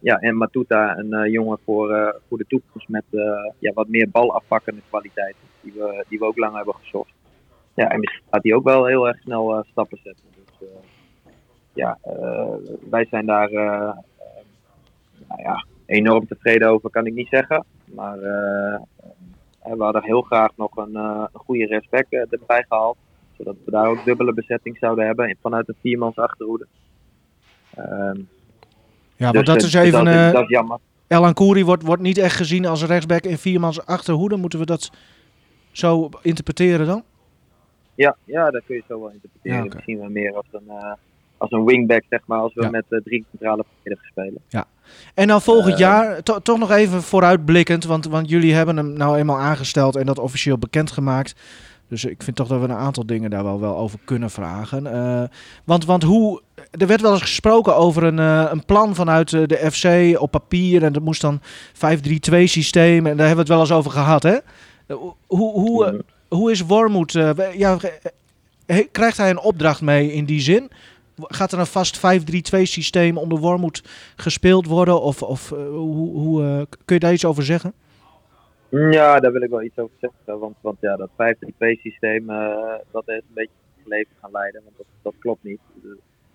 Ja, 0.00 0.18
en 0.18 0.36
Matuta, 0.36 0.98
een 0.98 1.30
jongen 1.30 1.58
voor, 1.64 1.92
eh, 1.92 2.14
voor 2.28 2.38
de 2.38 2.46
toekomst 2.46 2.88
met 2.88 3.04
ja, 3.58 3.72
wat 3.72 3.88
meer 3.88 4.10
balafpakkende 4.10 4.80
kwaliteiten. 4.88 5.40
Die 5.60 5.72
we, 5.72 6.04
die 6.08 6.18
we 6.18 6.24
ook 6.24 6.36
lang 6.38 6.56
hebben 6.56 6.74
gezocht. 6.74 7.12
Ja, 7.74 7.88
en 7.88 8.00
misschien 8.00 8.24
gaat 8.30 8.42
hij 8.42 8.54
ook 8.54 8.64
wel 8.64 8.86
heel 8.86 9.08
erg 9.08 9.18
snel 9.18 9.64
stappen 9.70 9.98
zetten. 10.02 10.24
Dus, 10.34 10.68
ja, 11.72 11.98
wij 12.90 13.06
zijn 13.10 13.26
daar 13.26 13.50
nou 15.28 15.42
ja, 15.42 15.64
enorm 15.86 16.26
tevreden 16.26 16.68
over, 16.68 16.90
kan 16.90 17.06
ik 17.06 17.14
niet 17.14 17.28
zeggen. 17.28 17.64
Maar 17.84 18.18
eh, 19.66 19.72
we 19.76 19.82
hadden 19.82 20.02
heel 20.04 20.20
graag 20.22 20.50
nog 20.56 20.76
een, 20.76 20.96
eh, 20.96 21.24
een 21.32 21.40
goede 21.40 21.66
respect 21.66 22.12
eh, 22.12 22.20
erbij 22.30 22.64
gehaald. 22.68 22.96
Zodat 23.36 23.56
we 23.64 23.70
daar 23.70 23.86
ook 23.86 24.04
dubbele 24.04 24.32
bezetting 24.34 24.76
zouden 24.78 25.06
hebben 25.06 25.36
vanuit 25.42 25.68
een 25.68 25.76
viermans 25.80 26.16
achterhoede. 26.16 26.66
Ehm, 27.74 28.20
Ja, 29.16 29.30
dus, 29.30 29.34
want 29.34 29.46
dat 29.46 29.56
eh, 29.56 29.66
is 29.66 29.74
even. 29.74 30.04
dat, 30.04 30.14
eh 30.14 30.26
is, 30.26 30.32
dat 30.32 30.42
is 30.42 30.48
jammer. 30.48 30.78
Elan 31.08 31.34
Kouri 31.34 31.64
wordt, 31.64 31.82
wordt 31.82 32.02
niet 32.02 32.18
echt 32.18 32.36
gezien 32.36 32.66
als 32.66 32.84
rechtsback 32.84 33.22
in 33.24 33.38
viermans 33.38 33.86
achterhoede. 33.86 34.36
Moeten 34.36 34.58
we 34.58 34.66
dat 34.66 34.90
zo 35.70 36.08
interpreteren 36.22 36.86
dan? 36.86 37.02
Ja, 37.94 38.16
ja, 38.24 38.50
dat 38.50 38.62
kun 38.66 38.76
je 38.76 38.82
zo 38.88 39.00
wel 39.00 39.10
interpreteren. 39.10 39.64
Ja. 39.64 39.74
Misschien 39.74 39.98
wel 39.98 40.08
meer 40.08 40.34
als 40.34 40.46
een, 40.52 40.70
als 41.38 41.50
een 41.50 41.64
wingback, 41.64 42.02
zeg 42.10 42.20
maar, 42.26 42.38
als 42.38 42.54
we 42.54 42.62
Ja. 42.62 42.70
met 42.70 42.84
eh, 42.88 42.98
drie 43.04 43.24
centrale 43.30 43.64
verdedigers 43.74 44.10
spelen. 44.10 44.66
En 45.14 45.28
dan 45.28 45.42
volgend 45.42 45.72
Eh, 45.72 45.78
jaar, 45.78 46.22
to- 46.22 46.38
toch 46.42 46.58
nog 46.58 46.70
even 46.70 47.02
vooruitblikkend, 47.02 47.84
want, 47.84 48.04
want 48.06 48.28
jullie 48.28 48.54
hebben 48.54 48.76
hem 48.76 48.92
nou 48.92 49.16
eenmaal 49.16 49.38
aangesteld 49.38 49.96
en 49.96 50.06
dat 50.06 50.18
officieel 50.18 50.58
bekendgemaakt. 50.58 51.34
Dus 51.88 52.04
ik 52.04 52.22
vind 52.22 52.36
toch 52.36 52.48
dat 52.48 52.58
we 52.60 52.64
een 52.64 52.72
aantal 52.72 53.06
dingen 53.06 53.30
daar 53.30 53.44
wel, 53.44 53.60
wel 53.60 53.76
over 53.76 53.98
kunnen 54.04 54.30
vragen. 54.30 54.86
Eh, 54.86 55.22
want, 55.64 55.84
want 55.84 56.02
hoe, 56.02 56.42
er 56.70 56.86
werd 56.86 57.00
wel 57.00 57.12
eens 57.12 57.20
gesproken 57.20 57.76
over 57.76 58.02
een, 58.02 58.18
een 58.18 58.64
plan 58.64 58.94
vanuit 58.94 59.30
de 59.30 59.68
FC 59.72 60.18
op 60.20 60.30
papier. 60.30 60.82
En 60.84 60.92
dat 60.92 61.02
moest 61.02 61.20
dan 61.20 61.40
5-3-2 61.72 62.46
systeem. 62.46 63.06
En 63.06 63.16
daar 63.16 63.26
hebben 63.26 63.46
we 63.46 63.52
het 63.52 63.60
wel 63.60 63.60
eens 63.60 63.72
over 63.72 63.90
gehad, 63.90 64.22
hè? 64.22 64.36
Hoe, 64.86 65.14
hoe, 65.26 66.04
hoe 66.28 66.50
is 66.50 66.60
Wormoed? 66.60 67.12
ja, 67.56 67.76
krijgt 68.92 69.16
hij 69.16 69.30
een 69.30 69.40
opdracht 69.40 69.80
mee 69.80 70.12
in 70.12 70.24
die 70.24 70.40
zin? 70.40 70.70
Gaat 71.18 71.52
er 71.52 71.58
een 71.58 71.66
vast 71.66 71.98
5-3-2 71.98 72.00
systeem 72.62 73.18
onder 73.18 73.38
Wormoed 73.38 73.82
gespeeld 74.16 74.66
worden? 74.66 75.00
Of, 75.00 75.22
of 75.22 75.52
eh, 75.52 75.58
hoe, 75.58 76.18
hoe, 76.18 76.42
eh, 76.42 76.62
kun 76.84 76.94
je 76.94 76.98
daar 76.98 77.12
iets 77.12 77.24
over 77.24 77.42
zeggen? 77.42 77.72
Ja, 78.70 79.20
daar 79.20 79.32
wil 79.32 79.42
ik 79.42 79.50
wel 79.50 79.62
iets 79.62 79.78
over 79.78 79.96
zeggen. 80.00 80.38
Want, 80.38 80.56
want 80.60 80.76
ja, 80.80 80.96
dat 80.96 81.10
5-3-2 81.10 81.80
systeem, 81.82 82.30
eh, 82.30 82.74
dat 82.90 83.08
is 83.08 83.16
een 83.16 83.34
beetje 83.34 83.52
het 83.76 83.86
leven 83.86 84.12
gaan 84.20 84.30
leiden. 84.32 84.60
Want 84.64 84.76
dat, 84.76 84.86
dat 85.02 85.14
klopt 85.18 85.44
niet. 85.44 85.60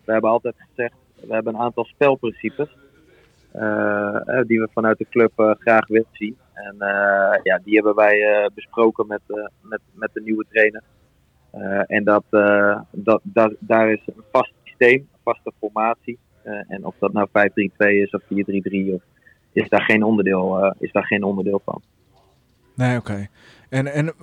We 0.06 0.12
hebben 0.12 0.30
altijd 0.30 0.56
gezegd, 0.58 0.96
we 1.16 1.34
hebben 1.34 1.54
een 1.54 1.62
aantal 1.62 1.86
spelprincipes. 1.86 2.70
die 4.48 4.60
we 4.60 4.68
vanuit 4.74 4.98
de 4.98 5.08
club 5.10 5.56
graag 5.60 5.88
willen 5.88 6.08
zien. 6.12 6.38
En 6.54 6.76
ja, 7.44 7.60
die 7.64 7.76
hebben 7.76 7.96
wij 7.96 8.50
besproken 8.54 9.08
met, 9.08 9.22
met, 9.62 9.82
met 9.94 10.10
de 10.14 10.22
nieuwe 10.22 10.46
trainer. 10.50 10.84
En 11.88 12.04
dat, 12.04 12.24
dat, 12.92 13.22
dat, 13.24 13.54
daar 13.60 13.92
is 13.92 14.02
een 14.06 14.24
vast 14.32 14.54
systeem, 14.82 15.08
vaste 15.24 15.52
formatie. 15.60 16.20
Eh, 16.44 16.54
en 16.68 16.86
of 16.86 16.96
dat 17.00 17.14
nou 17.14 17.28
5-3-2 17.28 17.32
is 17.78 18.12
of 18.12 18.22
4-3-3, 18.22 18.94
of, 18.94 19.02
is, 19.54 19.70
daar 19.70 19.82
geen 19.82 20.04
onderdeel, 20.04 20.64
eh, 20.64 20.72
is 20.80 20.92
daar 20.92 21.06
geen 21.06 21.24
onderdeel 21.24 21.62
van. 21.66 21.82
Nee, 22.76 22.98
oké. 22.98 23.28
En, 23.70 23.88
en 23.88 24.08
eh, 24.08 24.14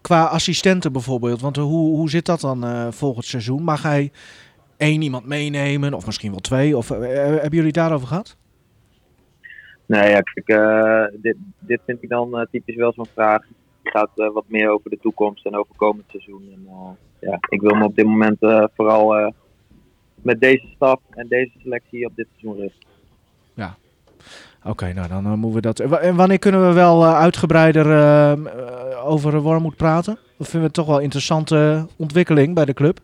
qua 0.00 0.24
assistenten 0.24 0.92
bijvoorbeeld, 0.92 1.40
want 1.40 1.56
hoe, 1.56 1.96
hoe 1.96 2.10
zit 2.10 2.26
dat 2.26 2.40
dan 2.40 2.92
volgend 2.92 3.24
seizoen? 3.24 3.62
Mag 3.62 3.82
hij 3.82 4.12
één 4.76 5.02
iemand 5.02 5.26
meenemen, 5.26 5.94
of 5.94 6.06
misschien 6.06 6.30
wel 6.30 6.40
twee? 6.40 6.76
Of, 6.76 6.88
hebben 6.88 7.50
jullie 7.50 7.66
het 7.66 7.74
daarover 7.74 8.06
gehad? 8.06 8.36
Nee, 9.86 10.10
ja, 10.10 10.20
kijk, 10.20 10.46
dit, 11.22 11.36
dit 11.58 11.80
vind 11.86 12.02
ik 12.02 12.08
dan 12.08 12.46
typisch 12.50 12.76
wel 12.76 12.92
zo'n 12.92 13.06
vraag. 13.14 13.42
die 13.82 13.92
gaat 13.92 14.10
wat 14.14 14.44
meer 14.46 14.70
over 14.70 14.90
de 14.90 14.98
toekomst 15.00 15.46
en 15.46 15.56
over 15.56 15.74
komend 15.76 16.04
seizoen. 16.08 16.48
En, 16.52 16.66
ja, 17.20 17.38
ik 17.48 17.60
wil 17.60 17.74
me 17.74 17.84
op 17.84 17.96
dit 17.96 18.06
moment 18.06 18.38
vooral 18.74 19.32
met 20.22 20.40
deze 20.40 20.66
stap 20.74 21.00
en 21.10 21.26
deze 21.28 21.50
selectie 21.62 22.06
op 22.06 22.16
dit 22.16 22.26
seizoen 22.30 22.60
richten. 22.60 22.90
Oké, 24.64 24.92
nou 24.92 25.08
dan 25.08 25.24
eh, 25.24 25.32
moeten 25.32 25.52
we 25.54 25.60
dat. 25.60 25.80
En 25.80 25.88
wa- 25.88 25.98
En 25.98 26.16
wanneer 26.16 26.38
kunnen 26.38 26.68
we 26.68 26.72
wel 26.74 27.02
eh, 27.04 27.14
uitgebreider 27.18 27.86
eh, 27.90 28.32
eh, 28.32 29.06
over 29.06 29.40
Wormoed 29.40 29.76
praten? 29.76 30.18
Dat 30.38 30.48
vinden 30.48 30.68
we 30.68 30.74
toch 30.74 30.86
wel 30.86 30.96
een 30.96 31.02
interessante 31.02 31.86
ontwikkeling 31.96 32.54
bij 32.54 32.64
de 32.64 32.74
club. 32.74 33.00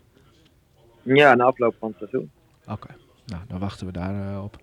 Ja, 1.01 1.35
na 1.35 1.43
afloop 1.43 1.75
van 1.79 1.89
het 1.89 1.97
seizoen. 1.97 2.31
Oké, 2.71 2.87
nou 3.29 3.41
dan 3.47 3.59
wachten 3.59 3.85
we 3.85 3.91
daar 3.91 4.13
eh, 4.31 4.43
op. 4.43 4.55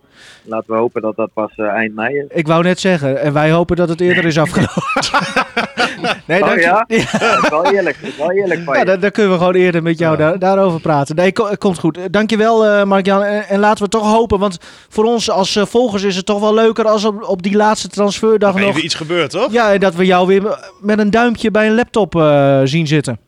Laten 0.44 0.72
we 0.72 0.78
hopen 0.78 1.02
dat 1.02 1.16
dat 1.16 1.30
pas 1.32 1.52
eh, 1.56 1.66
eind 1.66 1.94
mei 1.94 2.16
is. 2.18 2.24
Ik 2.28 2.46
wou 2.46 2.62
net 2.62 2.80
zeggen, 2.80 3.20
en 3.20 3.32
wij 3.32 3.50
hopen 3.50 3.76
dat 3.76 3.88
het 3.88 4.00
eerder 4.00 4.24
is 4.24 4.38
afgelopen. 4.38 4.82
nee, 6.26 6.40
Oh, 6.42 6.46
dank 6.48 6.58
je- 6.60 6.64
ja? 6.64 6.84
Dat 7.34 7.42
is 7.42 7.48
wel 7.48 7.72
eerlijk, 7.72 8.00
dat 8.00 8.10
is 8.10 8.16
wel 8.16 8.32
eerlijk 8.32 8.60
van 8.64 8.74
Ja, 8.74 8.80
je. 8.80 8.86
dan, 8.86 9.00
dan 9.00 9.10
kunnen 9.10 9.32
we 9.32 9.38
gewoon 9.38 9.54
eerder 9.54 9.82
met 9.82 9.98
jou 9.98 10.16
daar, 10.16 10.38
daarover 10.38 10.80
praten. 10.80 11.16
Nee, 11.16 11.32
ko- 11.32 11.54
komt 11.58 11.78
goed. 11.78 11.96
Eh, 11.98 12.04
Dankjewel, 12.10 12.66
eh 12.66 12.84
Mark-Jan. 12.84 13.22
En, 13.22 13.48
en 13.48 13.58
laten 13.60 13.84
we 13.84 13.90
toch 13.90 14.12
hopen, 14.12 14.38
want 14.38 14.58
voor 14.88 15.04
ons 15.04 15.30
als 15.30 15.56
eh, 15.56 15.64
volgers 15.66 16.02
is 16.02 16.16
het 16.16 16.26
toch 16.26 16.40
wel 16.40 16.54
leuker 16.54 16.84
als 16.86 17.04
op, 17.04 17.22
op 17.22 17.42
die 17.42 17.56
laatste 17.56 17.88
transferdag 17.88 18.52
Nog 18.52 18.60
nog... 18.60 18.68
even 18.70 18.84
iets 18.84 18.94
gebeurt, 18.94 19.30
toch? 19.30 19.52
Ja, 19.52 19.72
en 19.72 19.80
dat 19.80 19.94
we 19.94 20.04
jou 20.06 20.26
weer 20.26 20.58
met 20.80 20.98
een 20.98 21.10
duimpje 21.10 21.50
bij 21.50 21.66
een 21.66 21.74
laptop 21.74 22.14
eh, 22.16 22.60
zien 22.64 22.86
zitten. 22.86 23.18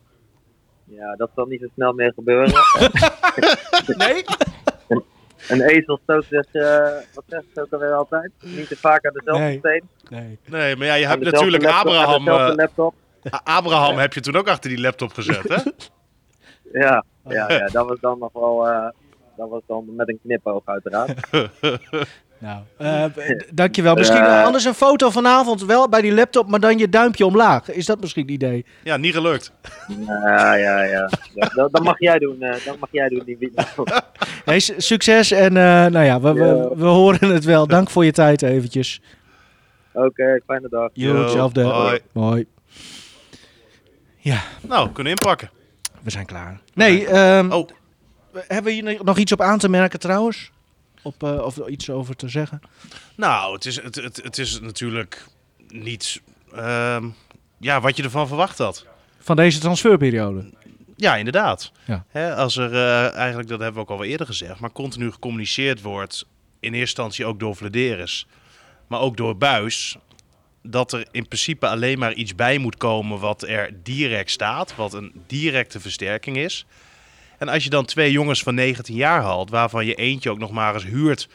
Ja, 0.85 1.15
dat 1.17 1.31
zal 1.35 1.45
niet 1.47 1.61
zo 1.61 1.67
snel 1.75 1.93
meer 1.93 2.13
gebeuren. 2.15 2.53
Nee? 3.97 4.25
Een 5.49 5.63
ezel 5.63 5.99
stoot 6.03 6.25
zich, 6.31 6.47
eh, 6.53 6.89
wat 7.15 7.25
zegt 7.29 7.45
ze 7.55 7.61
ook 7.61 7.73
alweer 7.73 7.93
altijd? 7.93 8.31
Niet 8.43 8.69
te 8.69 8.77
vaak 8.77 9.07
aan 9.07 9.13
dezelfde 9.15 9.45
Nee. 9.45 9.59
steen. 9.59 9.89
Nee. 10.09 10.39
Nee, 10.47 10.77
maar 10.77 10.87
ja, 10.87 10.95
je 10.95 11.05
Aan 11.05 11.11
hebt 11.11 11.25
natuurlijk 11.33 11.63
laptop, 11.63 11.87
Abraham. 11.93 12.25
dezelfde 12.25 12.51
eh, 12.51 12.55
laptop. 12.57 12.95
Abraham 13.45 13.97
heb 13.99 14.13
je 14.13 14.21
toen 14.21 14.37
ook 14.37 14.49
achter 14.49 14.71
die 14.71 14.81
laptop 14.81 15.13
gezet, 15.13 15.49
hè? 15.49 15.57
Ja, 16.81 17.05
ja, 17.29 17.53
ja, 17.61 17.67
dat 17.67 17.89
was 17.89 18.01
dan 18.01 18.19
nog 18.19 18.33
wel. 18.33 18.69
eh, 18.69 18.89
dat 19.37 19.49
was 19.49 19.63
dan 19.67 19.95
met 19.97 20.09
een 20.09 20.19
knipoog, 20.23 20.63
uiteraard. 20.65 21.15
Nou, 22.41 22.63
eh, 22.77 23.05
d- 23.05 23.45
dankjewel. 23.51 23.95
Misschien 23.95 24.21
Eh. 24.25 24.45
anders 24.45 24.65
een 24.65 24.75
foto 24.75 25.11
vanavond 25.11 25.65
wel 25.65 25.89
bij 25.89 26.01
die 26.01 26.13
laptop, 26.15 26.49
maar 26.49 26.61
dan 26.61 26.79
je 26.79 26.89
duimpje 26.89 27.27
omlaag. 27.27 27.71
Is 27.71 27.87
dat 27.87 28.01
misschien 28.01 28.23
het 28.23 28.31
idee? 28.31 28.65
Ja, 28.83 28.97
niet 28.97 29.15
gelukt. 29.15 29.53
Ja, 30.07 30.55
ja, 30.55 30.83
ja. 30.83 31.09
Dat, 31.55 31.83
mag 31.83 31.99
jij 32.01 32.19
doen, 32.19 32.43
eh, 32.43 32.65
dat 32.65 32.79
mag 32.79 32.89
jij 32.93 33.09
doen, 33.09 33.23
die 33.25 33.37
video. 33.41 33.85
Hey, 34.45 34.61
su- 34.61 34.75
succes 34.81 35.31
en 35.31 35.57
eh, 35.57 35.63
nou 35.87 36.05
ja, 36.05 36.21
we, 36.21 36.33
we, 36.77 36.85
horen 36.85 37.29
het 37.31 37.45
wel. 37.45 37.67
Dank 37.67 37.91
voor 37.91 38.05
je 38.05 38.13
tijd 38.13 38.43
eventjes. 38.43 39.01
Oké, 39.93 40.41
fijne 40.47 40.69
dag. 40.69 40.91
Yo, 40.93 41.23
hetzelfde. 41.23 41.63
hoi. 41.63 41.99
Mooi. 42.13 42.47
Ja, 44.19 44.41
Nou, 44.61 44.91
kunnen 44.93 45.13
inpakken. 45.13 45.51
we 46.03 46.11
zijn 46.11 46.27
klaar. 46.27 46.61
Nee, 46.75 47.07
ehm, 47.07 47.53
Oh, 47.53 47.69
hebben 48.33 48.65
we 48.65 48.71
hier 48.73 48.99
nog 49.05 49.19
iets 49.19 49.33
op 49.33 49.41
aan 49.41 49.59
te 49.59 49.69
merken 49.69 49.99
trouwens? 49.99 50.51
Op, 51.03 51.23
eh, 51.23 51.45
of 51.45 51.57
iets 51.57 51.91
over 51.91 52.17
te 52.17 52.29
zeggen? 52.29 52.61
nou, 53.17 53.55
het 53.55 53.67
is, 53.67 53.83
het, 53.83 53.95
het, 53.95 54.17
het 54.23 54.39
is 54.39 54.61
natuurlijk 54.61 55.27
niet 55.69 56.23
ehm, 56.53 57.09
ja, 57.59 57.81
wat 57.81 57.97
je 57.97 58.03
ervan 58.03 58.27
verwacht 58.29 58.59
had. 58.59 58.87
Van 59.19 59.37
deze 59.37 59.59
transferperiode. 59.59 60.51
Ja, 60.97 61.17
inderdaad. 61.17 61.73
Ja. 61.85 62.05
Hè, 62.09 62.35
als 62.35 62.57
er 62.57 62.73
eh, 62.73 63.15
eigenlijk, 63.15 63.49
dat 63.49 63.59
hebben 63.59 63.77
we 63.77 63.81
ook 63.81 63.91
al 63.91 63.99
wel 63.99 64.11
eerder 64.11 64.27
gezegd, 64.27 64.61
maar 64.61 64.73
continu 64.73 65.13
gecommuniceerd 65.13 65.83
wordt, 65.83 66.27
in 66.61 66.73
eerste 66.73 66.79
instantie 66.79 67.25
ook 67.27 67.41
door 67.41 67.57
Vladeris, 67.57 68.27
maar 68.87 69.01
ook 69.01 69.17
door 69.17 69.37
Buis, 69.37 69.97
dat 70.63 70.93
er 70.93 71.07
in 71.11 71.29
principe 71.29 71.69
alleen 71.69 71.99
maar 71.99 72.13
iets 72.13 72.35
bij 72.35 72.59
moet 72.59 72.77
komen 72.77 73.19
wat 73.19 73.43
er 73.43 73.71
direct 73.83 74.31
staat, 74.31 74.75
wat 74.75 74.93
een 74.93 75.13
directe 75.27 75.81
versterking 75.81 76.37
is. 76.37 76.67
En 77.39 77.49
als 77.49 77.65
je 77.65 77.71
dan 77.71 77.85
twee 77.85 78.13
jongens 78.13 78.43
van 78.43 78.55
19 78.55 78.95
jaar 78.95 79.23
haalt, 79.23 79.51
waarvan 79.51 79.87
je 79.87 79.95
eentje 79.95 80.31
ook 80.31 80.39
nog 80.39 80.51
maar 80.51 80.75
eens 80.75 80.85
huurt 80.85 81.29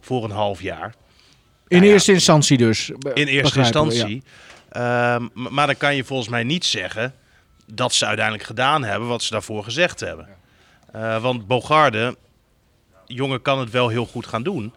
voor 0.00 0.24
een 0.24 0.30
half 0.30 0.62
jaar, 0.62 0.94
In 1.68 1.76
Nou 1.76 1.84
ja. 1.84 1.92
eerste 1.92 2.12
instantie 2.12 2.56
dus. 2.56 2.88
in 3.14 3.26
eerste 3.26 3.58
begrijpen 3.58 3.88
we, 3.88 3.94
ja. 3.94 4.06
instantie. 4.06 4.22
Ehm, 4.68 5.52
maar 5.54 5.66
dan 5.66 5.76
kan 5.76 5.96
je 5.96 6.04
volgens 6.04 6.28
mij 6.28 6.42
niet 6.42 6.64
zeggen 6.64 7.14
dat 7.66 7.92
ze 7.94 8.06
uiteindelijk 8.06 8.46
gedaan 8.46 8.84
hebben 8.84 9.08
wat 9.08 9.22
ze 9.22 9.30
daarvoor 9.30 9.64
gezegd 9.64 10.00
hebben. 10.00 10.28
Eh, 10.92 11.22
want 11.22 11.46
Bogarde, 11.46 12.16
jongen 13.06 13.42
kan 13.42 13.58
het 13.58 13.70
wel 13.70 13.88
heel 13.88 14.06
goed 14.06 14.26
gaan 14.26 14.42
doen. 14.42 14.72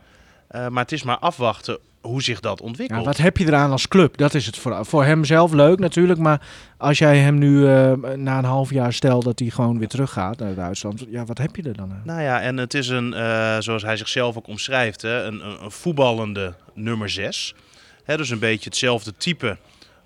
Eh, 0.48 0.68
maar 0.68 0.84
het 0.84 0.92
is 0.92 1.04
maar 1.04 1.18
afwachten 1.18 1.78
hoe 2.04 2.22
zich 2.24 2.40
dat 2.40 2.62
ontwikkelt. 2.62 3.00
Ja, 3.00 3.06
wat 3.06 3.18
heb 3.18 3.38
je 3.38 3.46
eraan 3.46 3.72
als 3.72 3.88
club? 3.88 4.18
Dat 4.18 4.34
is 4.34 4.46
het 4.46 4.58
voor, 4.58 4.86
voor 4.86 5.04
hem 5.04 5.26
zelf 5.26 5.52
leuk 5.54 5.80
natuurlijk. 5.80 6.20
Maar 6.20 6.42
als 6.78 6.98
jij 6.98 7.18
hem 7.18 7.38
nu 7.38 7.68
eh, 7.68 7.92
na 8.16 8.38
een 8.38 8.44
half 8.44 8.70
jaar 8.70 8.94
stel 8.94 9.20
dat 9.24 9.40
hij 9.40 9.50
gewoon 9.50 9.80
weer 9.80 9.88
teruggaat 9.88 10.40
naar 10.40 10.56
Duitsland. 10.56 11.06
Ja, 11.10 11.26
wat 11.26 11.38
heb 11.38 11.56
je 11.56 11.64
er 11.64 11.76
dan 11.76 11.92
aan? 11.92 12.02
Nou 12.04 12.22
ja, 12.22 12.42
en 12.42 12.58
het 12.58 12.74
is 12.74 12.88
een, 12.90 13.14
eh, 13.14 13.56
zoals 13.60 13.84
hij 13.84 13.98
zichzelf 13.98 14.38
ook 14.38 14.48
omschrijft, 14.48 15.02
hè, 15.02 15.24
een, 15.24 15.46
een, 15.46 15.64
een 15.64 15.72
voetballende 15.72 16.54
nummer 16.74 17.10
6. 17.10 17.56
Hè, 18.04 18.18
dus 18.18 18.30
een 18.30 18.40
beetje 18.40 18.70
hetzelfde 18.70 19.14
type 19.18 19.58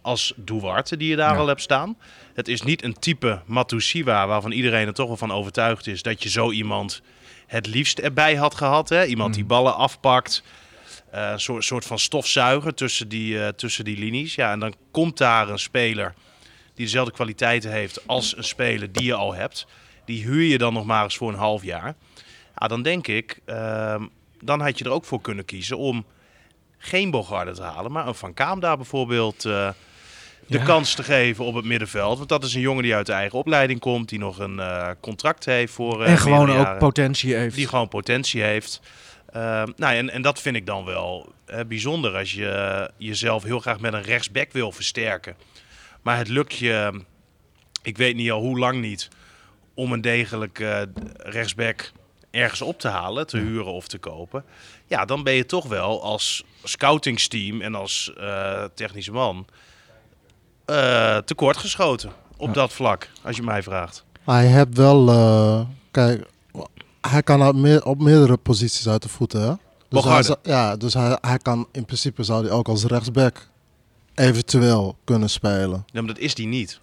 als 0.01 0.33
Duarte 0.35 0.97
die 0.97 1.09
je 1.09 1.15
daar 1.15 1.33
Ja. 1.33 1.39
al 1.39 1.47
hebt 1.47 1.61
staan. 1.61 1.97
Het 2.33 2.47
is 2.47 2.61
niet 2.61 2.83
een 2.83 2.99
type 2.99 3.41
Matusiwa 3.45 4.27
waarvan 4.27 4.51
iedereen 4.51 4.87
er 4.87 4.93
toch 4.93 5.07
wel 5.07 5.17
van 5.17 5.31
overtuigd 5.31 5.87
is 5.87 6.01
dat 6.01 6.23
je 6.23 6.29
zo 6.29 6.51
iemand 6.51 7.01
het 7.47 7.67
liefst 7.67 7.99
erbij 7.99 8.35
had 8.35 8.55
gehad. 8.55 8.89
Hè? 8.89 9.05
Iemand 9.05 9.33
die 9.33 9.45
ballen 9.45 9.75
afpakt. 9.75 10.43
Eh, 11.11 11.29
Een 11.31 11.39
soort, 11.39 11.63
soort 11.63 11.85
van 11.85 11.99
stofzuiger 11.99 12.73
tussen 12.73 13.07
die, 13.07 13.43
eh, 13.43 13.47
tussen 13.47 13.85
die 13.85 13.97
linies. 13.97 14.35
Ja, 14.35 14.51
en 14.51 14.59
dan 14.59 14.73
komt 14.91 15.17
daar 15.17 15.49
een 15.49 15.59
speler 15.59 16.13
die 16.75 16.85
dezelfde 16.85 17.13
kwaliteiten 17.13 17.71
heeft 17.71 18.07
als 18.07 18.37
een 18.37 18.43
speler 18.43 18.91
die 18.91 19.03
je 19.05 19.13
al 19.13 19.33
hebt. 19.33 19.67
Die 20.05 20.23
huur 20.23 20.43
je 20.43 20.57
dan 20.57 20.73
nog 20.73 20.85
maar 20.85 21.03
eens 21.03 21.17
voor 21.17 21.29
een 21.29 21.37
half 21.37 21.63
jaar. 21.63 21.95
Ja, 22.59 22.67
dan 22.67 22.81
denk 22.81 23.07
ik, 23.07 23.39
ehm, 23.45 24.03
dan 24.41 24.61
had 24.61 24.77
je 24.77 24.85
er 24.85 24.91
ook 24.91 25.05
voor 25.05 25.21
kunnen 25.21 25.45
kiezen 25.45 25.77
om 25.77 26.05
geen 26.77 27.11
Bogarde 27.11 27.51
te 27.51 27.61
halen, 27.63 27.91
maar 27.91 28.07
een 28.07 28.15
Van 28.15 28.33
Kaam 28.33 28.59
daar 28.59 28.75
bijvoorbeeld 28.77 29.45
eh, 29.45 29.69
de 30.47 30.57
Ja. 30.57 30.63
kans 30.63 30.93
te 30.93 31.03
geven 31.03 31.45
op 31.45 31.55
het 31.55 31.65
middenveld. 31.65 32.17
Want 32.17 32.29
dat 32.29 32.43
is 32.43 32.53
een 32.53 32.61
jongen 32.61 32.83
die 32.83 32.95
uit 32.95 33.05
de 33.05 33.11
eigen 33.11 33.39
opleiding 33.39 33.79
komt, 33.79 34.09
die 34.09 34.19
nog 34.19 34.39
een 34.39 34.61
contract 34.99 35.45
heeft 35.45 35.73
voor 35.73 36.03
en 36.03 36.17
gewoon 36.17 36.51
ook 36.51 36.77
potentie 36.77 37.35
heeft. 37.35 37.55
Die 37.55 37.67
gewoon 37.67 37.87
potentie 37.87 38.41
heeft. 38.41 38.81
Ehm, 39.37 39.71
nou, 39.75 39.95
en, 39.95 40.09
en 40.09 40.21
dat 40.21 40.41
vind 40.41 40.55
ik 40.55 40.65
dan 40.65 40.85
wel 40.85 41.33
eh, 41.45 41.59
bijzonder 41.67 42.17
als 42.17 42.33
je 42.33 42.89
jezelf 42.97 43.43
heel 43.43 43.59
graag 43.59 43.79
met 43.79 43.93
een 43.93 44.01
rechtsback 44.01 44.51
wil 44.51 44.71
versterken. 44.71 45.35
Maar 46.01 46.17
het 46.17 46.27
lukt 46.27 46.55
je, 46.57 47.01
ik 47.81 47.97
weet 47.97 48.15
niet 48.15 48.31
al 48.31 48.39
hoe 48.41 48.59
lang 48.59 48.81
niet, 48.81 49.07
om 49.73 49.91
een 49.91 50.01
degelijk 50.01 50.59
eh, 50.59 50.81
rechtsback 51.17 51.91
ergens 52.31 52.61
op 52.61 52.79
te 52.79 52.87
halen, 52.87 53.27
te 53.27 53.37
huren 53.37 53.71
of 53.71 53.87
te 53.87 53.97
kopen. 53.97 54.43
Ja, 54.85 55.05
dan 55.05 55.23
ben 55.23 55.33
je 55.33 55.45
toch 55.45 55.65
wel 55.65 56.03
als 56.03 56.43
scoutingsteam 56.63 57.61
en 57.61 57.75
als 57.75 58.13
eh, 58.17 58.63
technische 58.73 59.11
man 59.11 59.45
eh 60.65 61.17
tekortgeschoten 61.17 62.11
op 62.37 62.47
Ja. 62.47 62.53
dat 62.53 62.73
vlak, 62.73 63.09
als 63.23 63.35
je 63.35 63.43
mij 63.43 63.63
vraagt. 63.63 64.05
Hij 64.25 64.45
heeft 64.45 64.77
wel, 64.77 65.09
eh, 65.09 65.61
kijk, 65.91 66.27
hij 67.09 67.23
kan 67.23 67.61
meer, 67.61 67.85
op 67.85 68.01
meerdere 68.01 68.37
posities 68.37 68.87
uit 68.87 69.01
de 69.01 69.09
voeten. 69.09 69.41
Hè? 69.41 69.53
Dus, 69.89 70.03
hij, 70.03 70.35
ja, 70.43 70.75
dus 70.75 70.93
hij, 70.93 71.17
hij 71.21 71.37
kan 71.37 71.67
in 71.71 71.85
principe 71.85 72.23
zou 72.23 72.43
hij 72.43 72.51
ook 72.51 72.67
als 72.67 72.83
rechtsback 72.83 73.47
eventueel 74.15 74.95
kunnen 75.03 75.29
spelen. 75.29 75.83
Ja, 75.91 76.01
maar 76.01 76.13
dat 76.13 76.17
is 76.23 76.35
die 76.35 76.47
niet. 76.47 76.79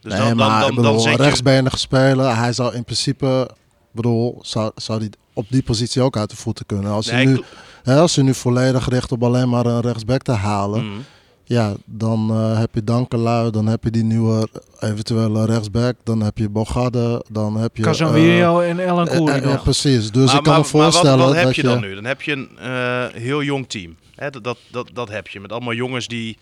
Dus 0.00 0.12
nee, 0.12 0.20
dan, 0.20 0.36
dan, 0.36 0.48
maar 0.48 0.60
dan, 0.60 0.68
ik 0.70 0.76
bedoel, 0.76 1.02
dan 1.02 1.10
je... 1.12 1.16
rechtsbenig 1.16 1.78
spelen. 1.78 2.36
Hij 2.36 2.52
zou 2.52 2.74
in 2.74 2.84
principe, 2.84 3.50
bedoel, 3.92 4.38
zou, 4.42 4.70
zou 4.74 4.98
hij 4.98 5.10
op 5.32 5.46
die 5.48 5.62
positie 5.62 6.02
ook 6.02 6.16
uit 6.16 6.30
de 6.30 6.36
voeten 6.36 6.66
kunnen. 6.66 6.90
Als, 6.92 7.06
Nee, 7.06 7.14
hij, 7.14 7.24
nu, 7.24 7.34
ik- 7.34 7.44
hè, 7.82 7.98
als 8.00 8.14
hij 8.14 8.24
nu 8.24 8.34
volledig 8.34 8.88
richt 8.88 9.12
op 9.12 9.22
alleen 9.24 9.48
maar 9.48 9.66
een 9.66 9.80
rechtsback 9.80 10.22
te 10.22 10.32
halen, 10.32 10.84
Mhm. 10.90 11.00
Ja, 11.48 11.74
dan 11.84 12.30
eh, 12.30 12.58
heb 12.58 12.74
je 12.74 12.84
Dankelui, 12.84 13.50
dan 13.50 13.66
heb 13.66 13.84
je 13.84 13.90
die 13.90 14.04
nieuwe 14.04 14.48
eventuele 14.80 15.46
rechtsback, 15.46 15.96
dan 16.04 16.22
heb 16.22 16.38
je 16.38 16.48
Bogarde, 16.48 17.24
dan 17.28 17.56
heb 17.56 17.76
je... 17.76 17.82
Casemiro 17.82 18.60
en 18.60 18.80
Ellen 18.80 19.08
eh, 19.08 19.16
Koeri 19.16 19.40
eh, 19.40 19.62
precies, 19.62 20.10
dus 20.10 20.26
Maar- 20.26 20.36
ik 20.36 20.42
kan 20.42 20.52
maar- 20.52 20.62
me 20.62 20.66
voorstellen 20.66 21.18
maar 21.18 21.26
wat, 21.26 21.26
wat 21.26 21.36
heb 21.36 21.44
dat 21.44 21.56
je 21.56 21.62
dan 21.62 21.80
nu? 21.80 21.94
Dan 21.94 22.04
heb 22.04 22.22
je 22.22 22.32
een 22.32 22.58
eh, 22.58 23.04
heel 23.20 23.42
jong 23.42 23.68
team. 23.68 23.96
Hè, 24.14 24.30
dat, 24.30 24.44
dat, 24.44 24.58
dat, 24.70 24.90
dat 24.92 25.08
heb 25.08 25.28
je. 25.28 25.40
Met 25.40 25.52
allemaal 25.52 25.72
jongens 25.74 26.08
die 26.08 26.38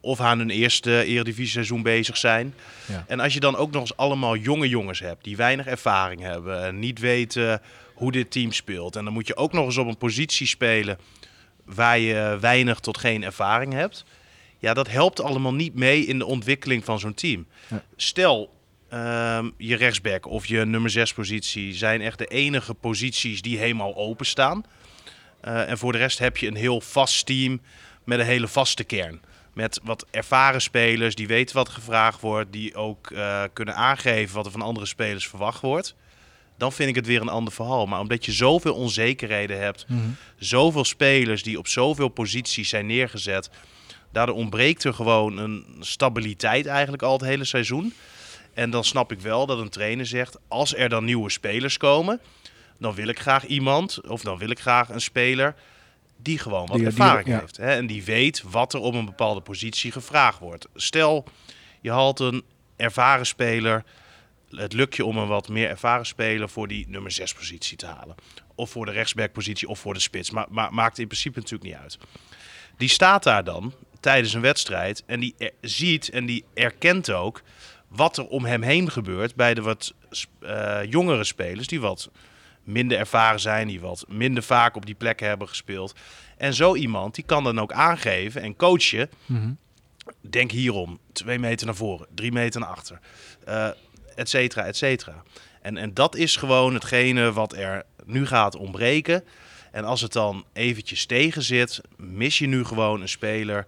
of 0.00 0.20
aan 0.20 0.38
hun 0.38 0.50
eerste 0.50 1.04
eredivisie 1.04 1.52
seizoen 1.52 1.82
bezig 1.82 2.16
zijn. 2.16 2.54
Ja. 2.86 3.04
En 3.06 3.20
als 3.20 3.34
je 3.34 3.40
dan 3.40 3.56
ook 3.56 3.70
nog 3.70 3.80
eens 3.80 3.96
allemaal 3.96 4.36
jonge 4.36 4.68
jongens 4.68 5.00
hebt 5.00 5.24
die 5.24 5.36
weinig 5.36 5.66
ervaring 5.66 6.20
hebben. 6.20 6.64
En 6.64 6.78
niet 6.78 6.98
weten 6.98 7.60
hoe 7.94 8.12
dit 8.12 8.30
team 8.30 8.52
speelt. 8.52 8.96
En 8.96 9.04
dan 9.04 9.12
moet 9.12 9.26
je 9.26 9.36
ook 9.36 9.52
nog 9.52 9.64
eens 9.64 9.78
op 9.78 9.86
een 9.86 9.98
positie 9.98 10.46
spelen 10.46 10.98
waar 11.64 11.98
je 11.98 12.36
weinig 12.40 12.80
tot 12.80 12.98
geen 12.98 13.22
ervaring 13.22 13.72
hebt. 13.72 14.04
Ja, 14.60 14.74
dat 14.74 14.88
helpt 14.88 15.20
allemaal 15.20 15.54
niet 15.54 15.74
mee 15.74 16.04
in 16.06 16.18
de 16.18 16.26
ontwikkeling 16.26 16.84
van 16.84 16.98
zo'n 16.98 17.14
team. 17.14 17.46
Ja. 17.68 17.82
Stel, 17.96 18.50
ehm, 18.88 19.50
je 19.56 19.76
rechtsback 19.76 20.26
of 20.26 20.46
je 20.46 20.64
nummer 20.64 20.90
6 20.90 21.12
positie 21.12 21.74
zijn 21.74 22.00
echt 22.00 22.18
de 22.18 22.26
enige 22.26 22.74
posities 22.74 23.42
die 23.42 23.58
helemaal 23.58 23.96
openstaan. 23.96 24.64
Eh 25.40 25.68
en 25.68 25.78
voor 25.78 25.92
de 25.92 25.98
rest 25.98 26.18
heb 26.18 26.36
je 26.36 26.46
een 26.46 26.54
heel 26.54 26.80
vast 26.80 27.26
team 27.26 27.60
met 28.04 28.18
een 28.18 28.24
hele 28.26 28.48
vaste 28.48 28.84
kern. 28.84 29.20
Met 29.54 29.80
wat 29.82 30.06
ervaren 30.10 30.62
spelers 30.62 31.14
die 31.14 31.26
weten 31.26 31.56
wat 31.56 31.68
gevraagd 31.68 32.20
wordt. 32.20 32.52
Die 32.52 32.74
ook 32.74 33.10
eh, 33.10 33.42
kunnen 33.52 33.74
aangeven 33.74 34.34
wat 34.34 34.46
er 34.46 34.52
van 34.52 34.62
andere 34.62 34.86
spelers 34.86 35.28
verwacht 35.28 35.60
wordt. 35.60 35.94
Dan 36.56 36.72
vind 36.72 36.88
ik 36.88 36.94
het 36.94 37.06
weer 37.06 37.20
een 37.20 37.28
ander 37.28 37.52
verhaal. 37.52 37.86
Maar 37.86 38.00
omdat 38.00 38.24
je 38.24 38.32
zoveel 38.32 38.74
onzekerheden 38.74 39.58
hebt. 39.60 39.86
Zoveel 40.38 40.84
spelers 40.84 41.42
die 41.42 41.58
op 41.58 41.68
zoveel 41.68 42.08
posities 42.08 42.68
zijn 42.68 42.86
neergezet. 42.86 43.50
Daardoor 44.12 44.34
ontbreekt 44.36 44.84
er 44.84 44.94
gewoon 44.94 45.38
een 45.38 45.66
stabiliteit 45.80 46.66
eigenlijk 46.66 47.02
al 47.02 47.12
het 47.12 47.22
hele 47.22 47.44
seizoen. 47.44 47.94
En 48.54 48.70
dan 48.70 48.84
snap 48.84 49.12
ik 49.12 49.20
wel 49.20 49.46
dat 49.46 49.58
een 49.58 49.68
trainer 49.68 50.06
zegt: 50.06 50.36
als 50.48 50.74
er 50.74 50.88
dan 50.88 51.04
nieuwe 51.04 51.30
spelers 51.30 51.76
komen, 51.76 52.20
dan 52.78 52.94
wil 52.94 53.08
ik 53.08 53.18
graag 53.20 53.46
iemand 53.46 54.08
of 54.08 54.22
dan 54.22 54.38
wil 54.38 54.50
ik 54.50 54.60
graag 54.60 54.88
een 54.88 55.00
speler 55.00 55.54
die 56.16 56.38
gewoon 56.38 56.66
wat 56.66 56.68
Die- 56.68 56.78
die- 56.78 56.86
ervaring 56.86 57.28
ja. 57.28 57.38
heeft. 57.40 57.56
Hè? 57.56 57.70
En 57.74 57.86
die 57.86 58.04
weet 58.04 58.42
wat 58.42 58.74
er 58.74 58.80
op 58.80 58.94
een 58.94 59.04
bepaalde 59.04 59.40
positie 59.40 59.92
gevraagd 59.92 60.38
wordt. 60.38 60.66
Stel, 60.74 61.24
je 61.80 61.90
haalt 61.90 62.20
een 62.20 62.44
ervaren 62.76 63.26
speler. 63.26 63.84
Het 64.50 64.72
lukt 64.72 64.96
je 64.96 65.04
om 65.04 65.16
een 65.16 65.26
wat 65.28 65.48
meer 65.48 65.68
ervaren 65.68 66.06
speler 66.06 66.48
voor 66.48 66.68
die 66.68 66.88
nummer 66.88 67.10
6 67.10 67.34
positie 67.34 67.76
te 67.76 67.86
halen. 67.86 68.14
Of 68.54 68.70
voor 68.70 68.86
de 68.86 68.92
rechtsback 68.92 69.32
positie 69.32 69.68
of 69.68 69.78
voor 69.78 69.94
de 69.94 70.00
spits. 70.00 70.30
Maar, 70.30 70.46
maar 70.50 70.74
maakt 70.74 70.98
in 70.98 71.06
principe 71.06 71.38
natuurlijk 71.38 71.70
niet 71.70 71.80
uit. 71.80 71.98
Die 72.76 72.88
staat 72.88 73.22
daar 73.22 73.44
dan 73.44 73.72
tijdens 74.00 74.32
een 74.34 74.40
wedstrijd 74.40 75.02
en 75.06 75.20
die 75.20 75.34
er- 75.38 75.50
ziet 75.60 76.08
en 76.08 76.26
die 76.26 76.44
erkent 76.54 77.10
ook 77.10 77.42
wat 77.88 78.16
er 78.18 78.26
om 78.26 78.44
hem 78.44 78.62
heen 78.62 78.90
gebeurt 78.90 79.34
bij 79.34 79.54
de 79.54 79.62
wat 79.62 79.94
eh, 80.40 80.78
jongere 80.88 81.24
spelers 81.24 81.66
die 81.66 81.80
wat 81.80 82.10
minder 82.64 82.98
ervaren 82.98 83.40
zijn, 83.40 83.68
die 83.68 83.80
wat 83.80 84.04
minder 84.08 84.42
vaak 84.42 84.76
op 84.76 84.86
die 84.86 84.94
plekken 84.94 85.28
hebben 85.28 85.48
gespeeld. 85.48 85.94
En 86.36 86.54
zo 86.54 86.74
iemand 86.74 87.14
die 87.14 87.24
kan 87.24 87.44
dan 87.44 87.60
ook 87.60 87.72
aangeven 87.72 88.42
en 88.42 88.56
coachen. 88.56 89.10
Denk 90.20 90.50
hierom, 90.50 90.98
twee 91.12 91.38
meter 91.38 91.66
naar 91.66 91.74
voren, 91.74 92.06
drie 92.14 92.32
meter 92.32 92.60
naar 92.60 92.68
achter, 92.68 92.98
eh 93.44 93.68
et 94.14 94.28
cetera, 94.28 94.64
et 94.64 94.76
cetera. 94.76 95.22
En, 95.62 95.76
en 95.76 95.94
dat 95.94 96.16
is 96.16 96.36
gewoon 96.36 96.74
hetgene 96.74 97.32
wat 97.32 97.52
er 97.56 97.82
nu 98.04 98.26
gaat 98.26 98.56
ontbreken. 98.56 99.24
En 99.72 99.84
als 99.84 100.00
het 100.00 100.12
dan 100.12 100.44
eventjes 100.52 101.06
tegen 101.06 101.42
zit, 101.42 101.80
mis 101.96 102.38
je 102.38 102.46
nu 102.46 102.64
gewoon 102.64 103.00
een 103.00 103.08
speler 103.08 103.66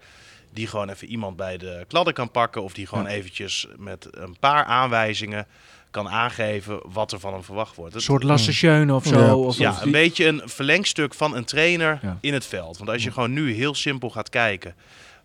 die 0.53 0.67
gewoon 0.67 0.89
even 0.89 1.09
iemand 1.09 1.37
bij 1.37 1.57
de 1.57 1.85
kladden 1.89 2.15
kan 2.15 2.31
pakken. 2.31 2.63
Of 2.63 2.73
die 2.73 2.87
gewoon 2.87 3.07
eventjes 3.07 3.67
met 3.77 4.09
een 4.11 4.37
paar 4.41 4.65
aanwijzingen 4.65 5.47
kan 5.91 6.09
aangeven 6.09 6.81
wat 6.93 7.13
er 7.13 7.21
van 7.21 7.33
hem 7.33 7.43
verwacht 7.43 7.77
wordt. 7.77 7.95
Een 7.95 8.01
soort 8.01 8.23
Lasse 8.23 8.51
of 8.91 9.05
zo. 9.07 9.19
Ja, 9.19 9.37
of, 9.37 9.59
ja, 9.59 9.71
of 9.71 9.83
een 9.83 9.91
beetje 9.91 10.27
een 10.27 10.43
verlengstuk 10.45 11.15
van 11.15 11.37
een 11.37 11.45
trainer 11.45 11.99
Ja. 12.03 12.19
in 12.21 12.33
het 12.33 12.47
veld. 12.47 12.79
Want 12.79 12.91
als 12.91 13.03
je 13.03 13.13
gewoon 13.13 13.33
nu 13.33 13.53
heel 13.55 13.75
simpel 13.75 14.11
gaat 14.11 14.29
kijken, 14.29 14.75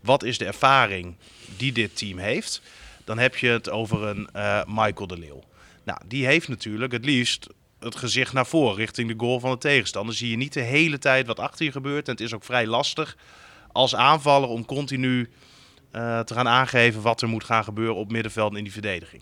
wat 0.01 0.23
is 0.23 0.37
de 0.37 0.45
ervaring 0.45 1.15
die 1.57 1.71
dit 1.71 1.97
team 1.97 2.17
heeft, 2.17 2.61
dan 3.03 3.17
heb 3.17 3.35
je 3.35 3.47
het 3.47 3.69
over 3.69 4.03
een 4.03 4.29
eh, 4.33 4.61
Michael 4.67 5.07
de 5.07 5.17
Leeuw. 5.17 5.43
Nou, 5.83 5.99
die 6.05 6.25
heeft 6.25 6.47
natuurlijk 6.47 6.91
het 6.91 7.05
liefst 7.05 7.47
het 7.79 7.95
gezicht 7.95 8.33
naar 8.33 8.45
voren 8.45 8.75
richting 8.75 9.07
de 9.09 9.13
goal 9.17 9.39
van 9.39 9.51
de 9.51 9.57
tegenstander. 9.57 10.15
Zie 10.15 10.29
je 10.29 10.37
niet 10.37 10.53
de 10.53 10.61
hele 10.61 10.97
tijd 10.99 11.27
wat 11.27 11.39
achter 11.39 11.65
je 11.65 11.71
gebeurt. 11.71 12.05
En 12.07 12.11
het 12.11 12.21
is 12.21 12.33
ook 12.33 12.43
vrij 12.43 12.67
lastig 12.67 13.17
als 13.77 13.95
aanvaller 13.95 14.49
om 14.49 14.65
continu 14.65 15.29
eh, 15.91 16.19
te 16.19 16.33
gaan 16.33 16.47
aangeven 16.47 17.01
wat 17.01 17.21
er 17.21 17.27
moet 17.27 17.43
gaan 17.43 17.63
gebeuren 17.63 17.95
op 17.95 18.11
middenveld 18.11 18.51
en 18.51 18.57
in 18.57 18.63
die 18.63 18.73
verdediging. 18.73 19.21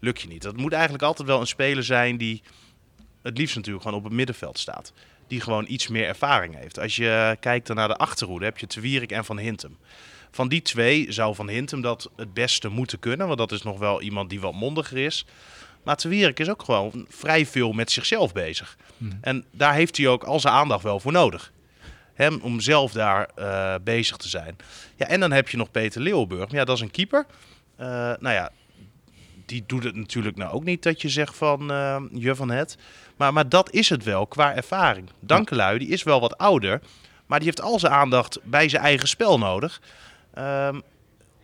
Lukt 0.00 0.20
je 0.20 0.28
niet. 0.28 0.42
Dat 0.42 0.56
moet 0.56 0.72
eigenlijk 0.72 1.02
altijd 1.02 1.28
wel 1.28 1.40
een 1.40 1.46
speler 1.46 1.84
zijn 1.84 2.16
die 2.16 2.42
het 3.22 3.38
liefst 3.38 3.56
natuurlijk 3.56 3.84
gewoon 3.84 3.98
op 3.98 4.04
het 4.04 4.12
middenveld 4.12 4.58
staat. 4.58 4.92
Die 5.26 5.40
gewoon 5.40 5.64
iets 5.68 5.88
meer 5.88 6.06
ervaring 6.06 6.56
heeft. 6.58 6.78
Als 6.78 6.96
je 6.96 7.36
kijkt 7.40 7.66
dan 7.66 7.76
naar 7.76 7.88
de 7.88 7.96
achterhoede, 7.96 8.44
heb 8.44 8.58
je 8.58 8.66
Te 8.66 8.80
Wierik 8.80 9.12
en 9.12 9.24
Van 9.24 9.38
Hintem. 9.38 9.76
Van 10.30 10.48
die 10.48 10.62
twee 10.62 11.12
zou 11.12 11.34
Van 11.34 11.48
Hintem 11.48 11.80
dat 11.80 12.10
het 12.16 12.34
beste 12.34 12.68
moeten 12.68 12.98
kunnen. 12.98 13.26
Want 13.26 13.38
dat 13.38 13.52
is 13.52 13.62
nog 13.62 13.78
wel 13.78 14.02
iemand 14.02 14.30
die 14.30 14.40
wat 14.40 14.54
mondiger 14.54 14.98
is. 14.98 15.26
Maar 15.82 15.96
Te 15.96 16.08
Wierik 16.08 16.40
is 16.40 16.48
ook 16.48 16.62
gewoon 16.62 17.06
vrij 17.08 17.46
veel 17.46 17.72
met 17.72 17.90
zichzelf 17.90 18.32
bezig. 18.32 18.76
En 19.20 19.44
daar 19.50 19.74
heeft 19.74 19.96
hij 19.96 20.08
ook 20.08 20.24
al 20.24 20.40
zijn 20.40 20.54
aandacht 20.54 20.82
wel 20.82 21.00
voor 21.00 21.12
nodig. 21.12 21.52
Hem 22.14 22.38
om 22.42 22.60
zelf 22.60 22.92
daar 22.92 23.28
eh, 23.34 23.74
bezig 23.84 24.16
te 24.16 24.28
zijn. 24.28 24.56
Ja, 24.96 25.06
en 25.06 25.20
dan 25.20 25.32
heb 25.32 25.48
je 25.48 25.56
nog 25.56 25.70
Peter 25.70 26.00
Leeuwburg. 26.00 26.50
Ja, 26.50 26.64
dat 26.64 26.76
is 26.76 26.82
een 26.82 26.90
keeper. 26.90 27.26
Eh, 27.76 27.86
nou 28.18 28.34
ja, 28.34 28.50
die 29.46 29.64
doet 29.66 29.84
het 29.84 29.94
natuurlijk 29.94 30.36
nou 30.36 30.52
ook 30.52 30.64
niet 30.64 30.82
dat 30.82 31.02
je 31.02 31.08
zegt 31.08 31.36
van 31.36 31.70
eh, 31.70 32.02
je 32.12 32.34
van 32.34 32.50
het. 32.50 32.76
Maar, 33.16 33.32
maar 33.32 33.48
dat 33.48 33.70
is 33.72 33.88
het 33.88 34.04
wel 34.04 34.26
qua 34.26 34.54
ervaring. 34.54 35.08
Dankelui, 35.20 35.78
die 35.78 35.88
is 35.88 36.02
wel 36.02 36.20
wat 36.20 36.38
ouder. 36.38 36.80
Maar 37.26 37.38
die 37.38 37.48
heeft 37.48 37.60
al 37.60 37.78
zijn 37.78 37.92
aandacht 37.92 38.38
bij 38.42 38.68
zijn 38.68 38.82
eigen 38.82 39.08
spel 39.08 39.38
nodig. 39.38 39.80
Ehm, 40.34 40.80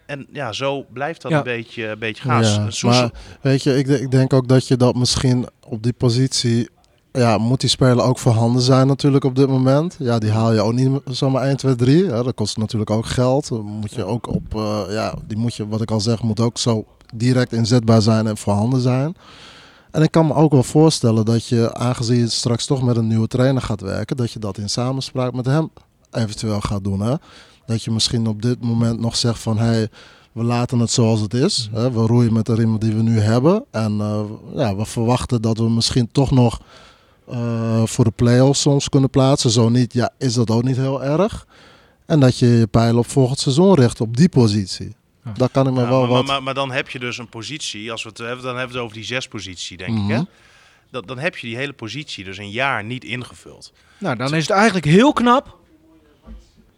en 0.07 0.27
ja, 0.33 0.53
zo 0.53 0.87
blijft 0.93 1.23
dat 1.23 1.31
Ja. 1.31 1.37
een 1.37 1.43
beetje, 1.45 1.87
een 1.87 1.99
beetje 1.99 2.23
gaan. 2.23 2.45
Ja, 2.45 2.69
maar 2.83 3.11
weet 3.41 3.63
je, 3.63 3.77
ik, 3.79 3.87
ik 3.87 4.11
denk 4.11 4.33
ook 4.33 4.49
dat 4.49 4.69
je 4.69 4.77
dat 4.77 4.95
misschien 4.95 5.49
op 5.67 5.83
die 5.83 5.93
positie... 5.93 6.69
Ja, 7.13 7.39
moet 7.39 7.61
die 7.61 7.69
speler 7.69 8.05
ook 8.05 8.19
voorhanden 8.19 8.63
zijn 8.63 8.87
natuurlijk 8.87 9.25
op 9.25 9.35
dit 9.35 9.49
moment. 9.49 9.97
Ja, 9.99 10.19
die 10.19 10.31
haal 10.31 10.53
je 10.53 10.61
ook 10.61 10.73
niet 10.73 11.01
zomaar 11.05 11.43
1, 11.43 11.57
2, 11.57 11.75
3. 11.75 12.05
Ja, 12.05 12.23
dat 12.23 12.35
kost 12.35 12.57
natuurlijk 12.57 12.91
ook 12.91 13.07
geld. 13.07 13.51
Moet 13.63 13.95
je 13.95 14.05
ook 14.05 14.27
op, 14.29 14.55
eh, 14.55 14.81
ja, 14.89 15.15
die 15.27 15.37
moet 15.37 15.55
je, 15.55 15.69
wat 15.69 15.81
ik 15.81 15.91
al 15.91 16.01
zeg, 16.01 16.23
moet 16.23 16.41
ook 16.41 16.59
zo 16.59 16.85
direct 17.15 17.53
inzetbaar 17.53 18.03
zijn 18.03 18.27
en 18.27 18.37
voorhanden 18.37 18.81
zijn. 18.81 19.15
En 19.91 20.03
ik 20.03 20.11
kan 20.11 20.27
me 20.27 20.35
ook 20.35 20.53
wel 20.53 20.63
voorstellen 20.63 21.25
dat 21.25 21.47
je, 21.47 21.75
aangezien 21.75 22.19
je 22.19 22.29
straks 22.29 22.67
toch 22.67 22.83
met 22.83 22.97
een 22.97 23.07
nieuwe 23.07 23.27
trainer 23.27 23.63
gaat 23.63 23.81
werken, 23.81 24.17
dat 24.17 24.33
je 24.33 24.39
dat 24.39 24.59
in 24.59 24.69
samenspraak 24.69 25.33
met 25.33 25.47
hem 25.47 25.71
eventueel 26.11 26.61
gaat 26.61 26.85
doen. 26.85 27.01
Hè? 27.01 27.15
Dat 27.67 27.83
je 27.83 27.91
misschien 27.91 28.27
op 28.27 28.43
dit 28.43 28.65
moment 28.65 29.01
nog 29.01 29.17
zegt 29.17 29.39
van, 29.39 29.59
hey, 29.59 29.89
we 30.33 30.43
laten 30.43 30.79
het 30.79 30.91
zoals 30.91 31.21
het 31.21 31.35
is. 31.35 31.69
Hè? 31.73 31.91
We 31.93 32.01
roeien 32.01 32.33
met 32.33 32.47
de 32.47 32.55
riemen 32.55 32.81
die 32.81 32.95
we 32.95 33.03
nu 33.03 33.21
hebben. 33.21 33.65
En 33.71 34.01
eh, 34.01 34.21
ja, 34.55 34.77
we 34.77 34.85
verwachten 34.85 35.43
dat 35.43 35.59
we 35.59 35.71
misschien 35.71 36.09
toch 36.13 36.31
nog 36.31 36.61
eh, 37.29 37.83
voor 37.87 38.05
de 38.05 38.11
play-offs 38.11 38.61
soms 38.61 38.89
kunnen 38.89 39.11
plaatsen. 39.11 39.51
Zo 39.51 39.69
niet, 39.69 39.93
ja, 39.93 40.11
is 40.19 40.35
dat 40.35 40.51
ook 40.51 40.63
niet 40.63 40.77
heel 40.77 41.05
erg. 41.05 41.47
En 42.07 42.21
dat 42.21 42.39
je 42.39 42.47
je 42.47 42.67
pijlen 42.67 42.99
op 42.99 43.11
volgend 43.11 43.39
seizoen 43.39 43.75
richt 43.75 44.01
op 44.01 44.17
die 44.17 44.29
positie. 44.29 44.95
Ja. 45.25 45.33
Daar 45.33 45.49
kan 45.49 45.67
ik 45.67 45.73
me 45.73 45.81
Ja, 45.81 45.89
wel 45.89 46.01
maar, 46.01 46.09
wat... 46.09 46.17
maar, 46.17 46.35
maar, 46.35 46.43
maar 46.43 46.55
dan 46.55 46.71
heb 46.71 46.89
je 46.89 46.99
dus 46.99 47.19
een 47.19 47.29
positie, 47.29 47.93
als 47.93 48.03
we 48.03 48.09
het 48.09 48.19
hebben, 48.19 48.45
dan 48.45 48.57
hebben 48.57 48.69
we 48.69 48.75
het 48.75 48.83
over 48.83 48.97
die 48.97 49.05
zespositie, 49.07 49.77
denk 49.77 49.91
ik. 49.91 50.03
Mhm. 50.03 50.11
Hè? 50.11 50.21
Dat, 50.91 51.09
dan 51.09 51.19
heb 51.19 51.37
je 51.37 51.47
die 51.47 51.57
hele 51.57 51.73
positie 51.73 52.25
dus 52.25 52.39
een 52.39 52.51
jaar 52.51 52.85
niet 52.85 53.05
ingevuld. 53.05 53.73
Nou, 53.99 54.17
dan 54.17 54.35
is 54.35 54.43
het 54.43 54.57
eigenlijk 54.57 54.85
heel 54.85 55.13
knap. 55.13 55.59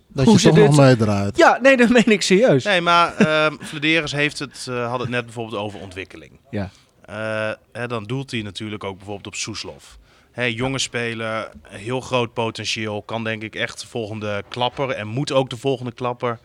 dat 0.09 0.24
hoe 0.24 0.34
je 0.34 0.49
toch 0.49 0.57
nog 0.57 0.68
dit? 0.68 0.76
meedraait. 0.76 1.36
Ja, 1.36 1.59
nee, 1.62 1.76
dat 1.76 1.88
meen 1.88 2.05
ik 2.12 2.22
serieus. 2.22 2.64
Nee, 2.64 2.80
maar 2.80 3.16
ehm 3.16 3.57
Vladeris 3.70 4.12
heeft 4.12 4.38
het, 4.38 4.66
eh, 4.68 4.90
had 4.90 5.01
het 5.01 5.09
net 5.09 5.24
bijvoorbeeld 5.24 5.62
over 5.62 5.80
ontwikkeling. 5.80 6.32
Ja. 6.51 6.70
Eh, 7.05 7.51
hè, 7.72 7.86
dan 7.88 8.05
doelt 8.05 8.30
hij 8.30 8.43
natuurlijk 8.43 8.84
ook 8.84 8.97
bijvoorbeeld 8.97 9.26
op 9.26 9.34
Soeslof. 9.34 9.99
Hè, 10.33 10.45
jonge 10.45 10.78
speler, 10.78 11.51
heel 11.62 12.01
groot 12.01 12.33
potentieel. 12.33 13.03
Kan 13.03 13.24
denk 13.24 13.43
ik 13.43 13.55
echt 13.55 13.80
de 13.80 13.87
volgende 13.87 14.43
klapper. 14.49 14.91
En 14.91 15.07
moet 15.07 15.33
ook 15.33 15.51
de 15.51 15.57
volgende 15.57 15.93
klapper 15.93 16.39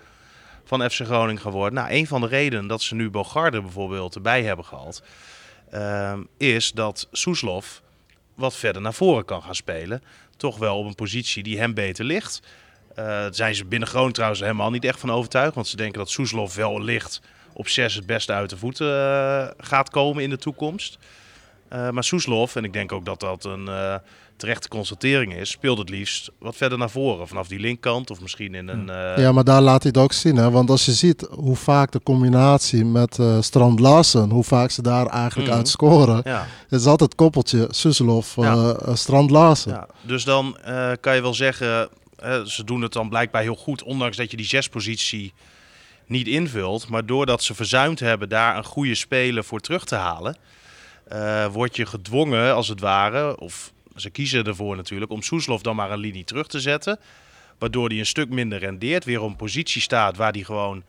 van 0.63 0.89
FC 0.89 1.01
Groningen 1.05 1.41
gaan 1.41 1.51
worden. 1.51 1.73
Nou, 1.73 1.91
een 1.91 2.07
van 2.07 2.21
de 2.21 2.27
redenen 2.27 2.67
dat 2.67 2.81
ze 2.81 2.95
nu 2.95 3.09
Bogarde 3.09 3.61
bijvoorbeeld 3.61 4.15
erbij 4.15 4.43
hebben 4.43 4.65
gehaald... 4.65 5.03
ehm, 5.71 6.23
is 6.37 6.71
dat 6.71 7.07
Soeslof 7.11 7.81
wat 8.35 8.55
verder 8.55 8.81
naar 8.81 8.93
voren 8.93 9.25
kan 9.25 9.41
gaan 9.41 9.55
spelen. 9.55 10.03
Toch 10.37 10.57
wel 10.57 10.77
op 10.77 10.85
een 10.85 10.95
positie 10.95 11.43
die 11.43 11.59
hem 11.59 11.73
beter 11.73 12.05
ligt. 12.05 12.41
Daar 12.95 13.35
zijn 13.35 13.55
ze 13.55 13.65
binnen 13.65 13.87
Groningen 13.87 14.13
trouwens 14.13 14.41
helemaal 14.41 14.69
niet 14.69 14.85
echt 14.85 14.99
van 14.99 15.11
overtuigd. 15.11 15.55
Want 15.55 15.67
ze 15.67 15.75
denken 15.75 15.99
dat 15.99 16.09
Soeslof 16.09 16.55
wel 16.55 16.81
licht 16.81 17.21
op 17.53 17.67
6 17.67 17.93
het 17.95 18.05
beste 18.05 18.33
uit 18.33 18.49
de 18.49 18.57
voeten 18.57 18.87
eh, 18.87 19.47
gaat 19.57 19.89
komen 19.89 20.23
in 20.23 20.29
de 20.29 20.37
toekomst. 20.37 20.97
Eh, 21.69 21.89
maar 21.89 22.03
Soeslof, 22.03 22.55
en 22.55 22.63
ik 22.63 22.73
denk 22.73 22.91
ook 22.91 23.05
dat 23.05 23.19
dat 23.19 23.45
een 23.45 23.67
eh, 23.67 23.95
terechte 24.37 24.67
constatering 24.67 25.33
is, 25.35 25.49
speelt 25.49 25.77
het 25.77 25.89
liefst 25.89 26.29
wat 26.39 26.55
verder 26.55 26.77
naar 26.77 26.89
voren. 26.89 27.27
Vanaf 27.27 27.47
die 27.47 27.59
linkerkant 27.59 28.09
of 28.11 28.21
misschien 28.21 28.55
in 28.55 28.67
een... 28.67 28.89
eh, 28.89 29.17
Ja, 29.17 29.31
maar 29.31 29.43
daar 29.43 29.61
laat 29.61 29.81
hij 29.83 29.91
het 29.95 30.03
ook 30.03 30.13
zien. 30.13 30.35
Hè? 30.35 30.51
Want 30.51 30.69
als 30.69 30.85
je 30.85 30.91
ziet 30.91 31.27
hoe 31.31 31.55
vaak 31.55 31.91
de 31.91 32.01
combinatie 32.03 32.85
met 32.85 33.19
eh, 33.19 33.37
Strand 33.41 33.79
Larsen, 33.79 34.29
hoe 34.29 34.43
vaak 34.43 34.69
ze 34.71 34.81
daar 34.81 35.05
eigenlijk 35.05 35.49
Mhm. 35.49 35.57
uit 35.57 35.67
scoren. 35.67 36.21
ja. 36.23 36.45
Het 36.69 36.79
is 36.79 36.85
altijd 36.85 37.15
koppeltje 37.15 37.67
Susselhoff, 37.69 38.35
Ja. 38.35 38.53
eh, 38.53 38.69
eh, 38.87 38.95
Strand 38.95 39.29
Larsen. 39.31 39.71
Ja, 39.71 39.87
dus 40.01 40.23
dan 40.23 40.57
eh, 40.57 40.91
kan 40.99 41.15
je 41.15 41.21
wel 41.21 41.33
zeggen, 41.33 41.89
eh, 42.15 42.41
ze 42.43 42.63
doen 42.63 42.81
het 42.81 42.93
dan 42.93 43.09
blijkbaar 43.09 43.41
heel 43.41 43.55
goed, 43.55 43.83
ondanks 43.83 44.17
dat 44.17 44.31
je 44.31 44.37
die 44.37 44.45
zespositie 44.45 45.33
niet 46.05 46.27
invult. 46.27 46.87
Maar 46.89 47.05
doordat 47.05 47.43
ze 47.43 47.53
verzuimd 47.55 47.99
hebben 47.99 48.29
daar 48.29 48.57
een 48.57 48.63
goede 48.63 48.95
speler 48.95 49.43
voor 49.43 49.59
terug 49.59 49.85
te 49.85 49.95
halen, 49.95 50.37
eh, 51.09 51.45
word 51.45 51.75
je 51.75 51.85
gedwongen 51.85 52.53
als 52.53 52.67
het 52.67 52.79
ware, 52.79 53.39
of 53.39 53.73
ze 53.95 54.09
kiezen 54.09 54.43
ervoor 54.43 54.75
natuurlijk, 54.75 55.11
om 55.11 55.21
Soeslof 55.21 55.61
dan 55.61 55.75
maar 55.75 55.91
een 55.91 55.99
linie 55.99 56.23
terug 56.23 56.47
te 56.47 56.59
zetten. 56.59 56.99
Waardoor 57.57 57.89
hij 57.89 57.99
een 57.99 58.05
stuk 58.05 58.29
minder 58.29 58.59
rendeert, 58.59 59.05
weer 59.05 59.21
op 59.21 59.29
een 59.29 59.35
positie 59.35 59.81
staat 59.81 60.17
waar 60.17 60.31
hij 60.31 60.43
gewoon 60.43 60.83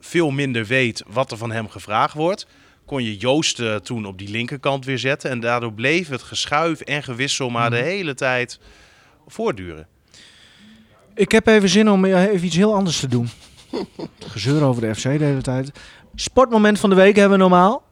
veel 0.00 0.30
minder 0.30 0.66
weet 0.66 1.02
wat 1.06 1.30
er 1.30 1.36
van 1.36 1.52
hem 1.52 1.68
gevraagd 1.68 2.14
wordt. 2.14 2.46
Kon 2.84 3.04
je 3.04 3.16
Joost 3.16 3.60
eh, 3.60 3.74
toen 3.74 4.06
op 4.06 4.18
die 4.18 4.28
linkerkant 4.28 4.84
weer 4.84 4.98
zetten. 4.98 5.30
En 5.30 5.40
daardoor 5.40 5.72
bleef 5.72 6.08
het 6.08 6.22
geschuif 6.22 6.80
en 6.80 7.02
gewissel 7.02 7.50
maar 7.50 7.70
de 7.70 7.76
hele 7.76 8.14
tijd 8.14 8.60
voortduren. 9.26 9.86
Ik 11.14 11.32
heb 11.32 11.46
even 11.46 11.68
zin 11.68 11.90
om 11.90 12.04
eh, 12.04 12.24
even 12.24 12.46
iets 12.46 12.56
heel 12.56 12.74
anders 12.74 13.00
te 13.00 13.08
doen. 13.08 13.28
Gezeur 14.18 14.62
over 14.62 14.82
de 14.82 14.94
FC 14.94 15.02
de 15.02 15.08
hele 15.08 15.42
tijd. 15.42 15.70
Sportmoment 16.14 16.78
van 16.78 16.90
de 16.90 16.96
week 16.96 17.16
hebben 17.16 17.38
we 17.38 17.44
normaal. 17.44 17.90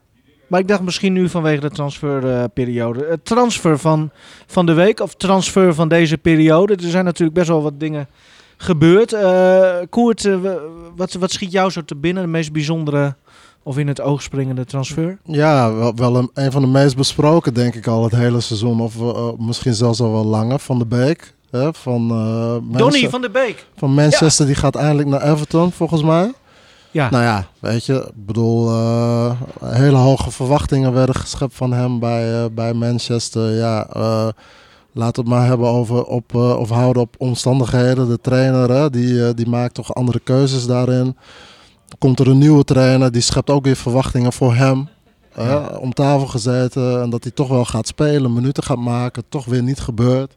Maar 0.50 0.60
ik 0.60 0.68
dacht 0.68 0.82
misschien 0.82 1.12
nu 1.12 1.28
vanwege 1.28 1.60
de 1.60 1.70
transferperiode. 1.70 3.06
Het 3.08 3.24
transfer 3.24 3.78
van, 3.78 4.10
van 4.46 4.66
de 4.66 4.72
week 4.72 5.00
of 5.00 5.14
transfer 5.14 5.74
van 5.74 5.88
deze 5.88 6.18
periode. 6.18 6.74
Er 6.74 6.90
zijn 6.90 7.04
natuurlijk 7.04 7.38
best 7.38 7.48
wel 7.48 7.62
wat 7.62 7.80
dingen 7.80 8.08
gebeurd. 8.56 9.12
Eh 9.12 9.76
Koert, 9.90 10.24
eh, 10.24 10.36
wat, 10.96 11.12
wat 11.12 11.30
schiet 11.30 11.52
jou 11.52 11.70
zo 11.70 11.84
te 11.84 11.96
binnen? 11.96 12.22
De 12.22 12.28
meest 12.28 12.52
bijzondere 12.52 13.14
of 13.62 13.78
in 13.78 13.88
het 13.88 14.00
oog 14.00 14.22
springende 14.22 14.64
transfer? 14.64 15.18
Ja, 15.24 15.74
wel, 15.74 15.94
wel 15.94 16.16
een, 16.16 16.30
een 16.34 16.52
van 16.52 16.62
de 16.62 16.68
meest 16.68 16.96
besproken, 16.96 17.54
denk 17.54 17.74
ik 17.74 17.86
al 17.86 18.04
het 18.04 18.14
hele 18.14 18.40
seizoen. 18.40 18.80
Of 18.80 19.00
eh, 19.00 19.28
misschien 19.38 19.74
zelfs 19.74 20.00
al 20.00 20.12
wel 20.12 20.24
langer. 20.24 20.58
Van 20.58 20.78
de 20.78 20.86
Beek. 20.86 21.34
Hè, 21.50 21.74
van, 21.74 22.08
Donny 22.70 23.08
van 23.08 23.20
der 23.20 23.30
Beek. 23.30 23.66
van 23.76 23.94
Manchester. 23.94 24.46
Die 24.46 24.54
gaat 24.54 24.76
eindelijk 24.76 25.08
naar 25.08 25.32
Everton, 25.32 25.72
volgens 25.72 26.02
mij. 26.02 26.32
Ja, 26.90 27.10
Nou 27.10 27.24
ja, 27.24 27.46
weet 27.58 27.86
je, 27.86 27.94
ik 27.94 28.26
bedoel, 28.26 28.68
eh, 28.68 29.32
hele 29.60 29.96
hoge 29.96 30.30
verwachtingen 30.30 30.92
werden 30.92 31.14
geschept 31.14 31.54
van 31.54 31.72
hem 31.72 31.98
bij, 31.98 32.42
eh, 32.42 32.50
bij 32.52 32.72
Manchester. 32.72 33.56
Ja, 33.56 33.86
laten 34.92 35.24
we 35.24 35.30
het 35.30 35.38
maar 35.38 35.46
hebben 35.46 35.68
over 35.68 36.04
op, 36.04 36.34
of 36.34 36.68
houden 36.70 37.02
op 37.02 37.14
omstandigheden. 37.18 38.08
De 38.08 38.20
trainer, 38.20 38.70
hè, 38.70 38.90
die, 38.90 39.34
die 39.34 39.48
maakt 39.48 39.74
toch 39.74 39.94
andere 39.94 40.20
keuzes 40.20 40.66
daarin. 40.66 41.16
Komt 41.98 42.20
er 42.20 42.28
een 42.28 42.38
nieuwe 42.38 42.64
trainer, 42.64 43.12
die 43.12 43.22
schept 43.22 43.50
ook 43.50 43.64
weer 43.64 43.76
verwachtingen 43.76 44.32
voor 44.32 44.54
hem. 44.54 44.88
Ja. 45.36 45.78
Om 45.80 45.92
tafel 45.92 46.26
gezeten 46.26 47.02
en 47.02 47.10
dat 47.10 47.22
hij 47.22 47.32
toch 47.32 47.48
wel 47.48 47.64
gaat 47.64 47.86
spelen, 47.86 48.32
minuten 48.32 48.62
gaat 48.62 48.78
maken, 48.78 49.22
toch 49.28 49.44
weer 49.44 49.62
niet 49.62 49.80
gebeurt. 49.80 50.34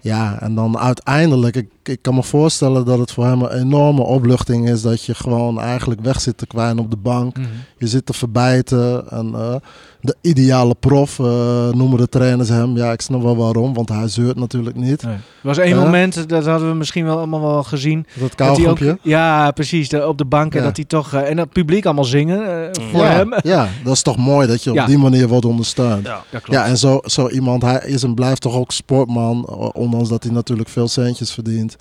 Ja, 0.00 0.40
en 0.40 0.54
dan 0.54 0.78
uiteindelijk, 0.78 1.56
ik, 1.56 1.68
ik 1.88 1.98
kan 2.02 2.14
me 2.14 2.22
voorstellen 2.22 2.84
dat 2.84 2.98
het 2.98 3.12
voor 3.12 3.24
hem 3.24 3.42
een 3.42 3.58
enorme 3.58 4.02
opluchting 4.02 4.68
is 4.68 4.82
dat 4.82 5.04
je 5.04 5.14
gewoon 5.14 5.60
eigenlijk 5.60 6.00
weg 6.00 6.20
zit 6.20 6.38
te 6.38 6.46
kwijnen 6.46 6.84
op 6.84 6.90
de 6.90 6.96
bank. 6.96 7.36
Mhm. 7.38 7.46
Je 7.78 7.86
zit 7.86 8.06
te 8.06 8.12
verbijten. 8.12 9.10
En, 9.10 9.34
eh, 9.34 9.54
de 10.00 10.16
ideale 10.20 10.74
prof 10.80 11.18
eh, 11.18 11.68
noemen 11.68 11.98
de 11.98 12.08
trainers 12.08 12.48
hem. 12.48 12.76
Ja, 12.76 12.92
ik 12.92 13.00
snap 13.00 13.22
wel 13.22 13.36
waarom, 13.36 13.74
want 13.74 13.88
hij 13.88 14.08
zeurt 14.08 14.36
natuurlijk 14.36 14.76
niet. 14.76 15.02
Nee. 15.02 15.14
Er 15.14 15.20
was 15.42 15.58
één 15.58 15.76
Ja. 15.76 15.82
moment, 15.84 16.28
dat 16.28 16.46
hadden 16.46 16.68
we 16.68 16.74
misschien 16.74 17.04
wel 17.04 17.16
allemaal 17.16 17.40
wel 17.40 17.62
gezien. 17.62 18.06
Dat 18.20 18.28
Dat 18.28 18.38
hij 18.38 18.48
ook, 18.48 18.54
kauwgompje. 18.54 18.98
ja, 19.02 19.50
precies. 19.50 19.88
de- 19.88 20.06
op 20.08 20.18
de 20.18 20.24
bank. 20.24 20.52
En 20.54 20.58
Ja. 20.60 20.64
dat 20.66 20.76
hij 20.76 20.84
toch. 20.84 21.12
eh, 21.12 21.30
en 21.30 21.36
dat 21.36 21.52
publiek 21.52 21.84
allemaal 21.84 22.04
zingen 22.04 22.70
eh, 22.72 22.82
voor 22.90 23.00
Ja, 23.00 23.10
hem. 23.10 23.34
ja, 23.42 23.68
dat 23.84 23.92
is 23.92 24.02
toch 24.02 24.16
mooi 24.16 24.46
dat 24.46 24.62
je 24.64 24.80
op 24.80 24.86
die 24.86 24.98
manier 24.98 25.28
wordt 25.28 25.44
ondersteund. 25.44 26.06
Ja. 26.06 26.22
Dat 26.30 26.42
klopt. 26.42 26.58
Ja, 26.60 26.64
en 26.66 26.78
zo, 26.78 27.00
zo 27.04 27.28
iemand, 27.28 27.62
hij 27.62 27.82
is 27.86 28.02
en 28.02 28.14
blijft 28.14 28.40
toch 28.40 28.54
ook 28.54 28.72
sportman, 28.72 29.46
ondanks 29.72 30.08
dat 30.08 30.22
hij 30.22 30.32
natuurlijk 30.32 30.68
veel 30.68 30.88
centjes 30.88 31.32
verdient. 31.32 31.73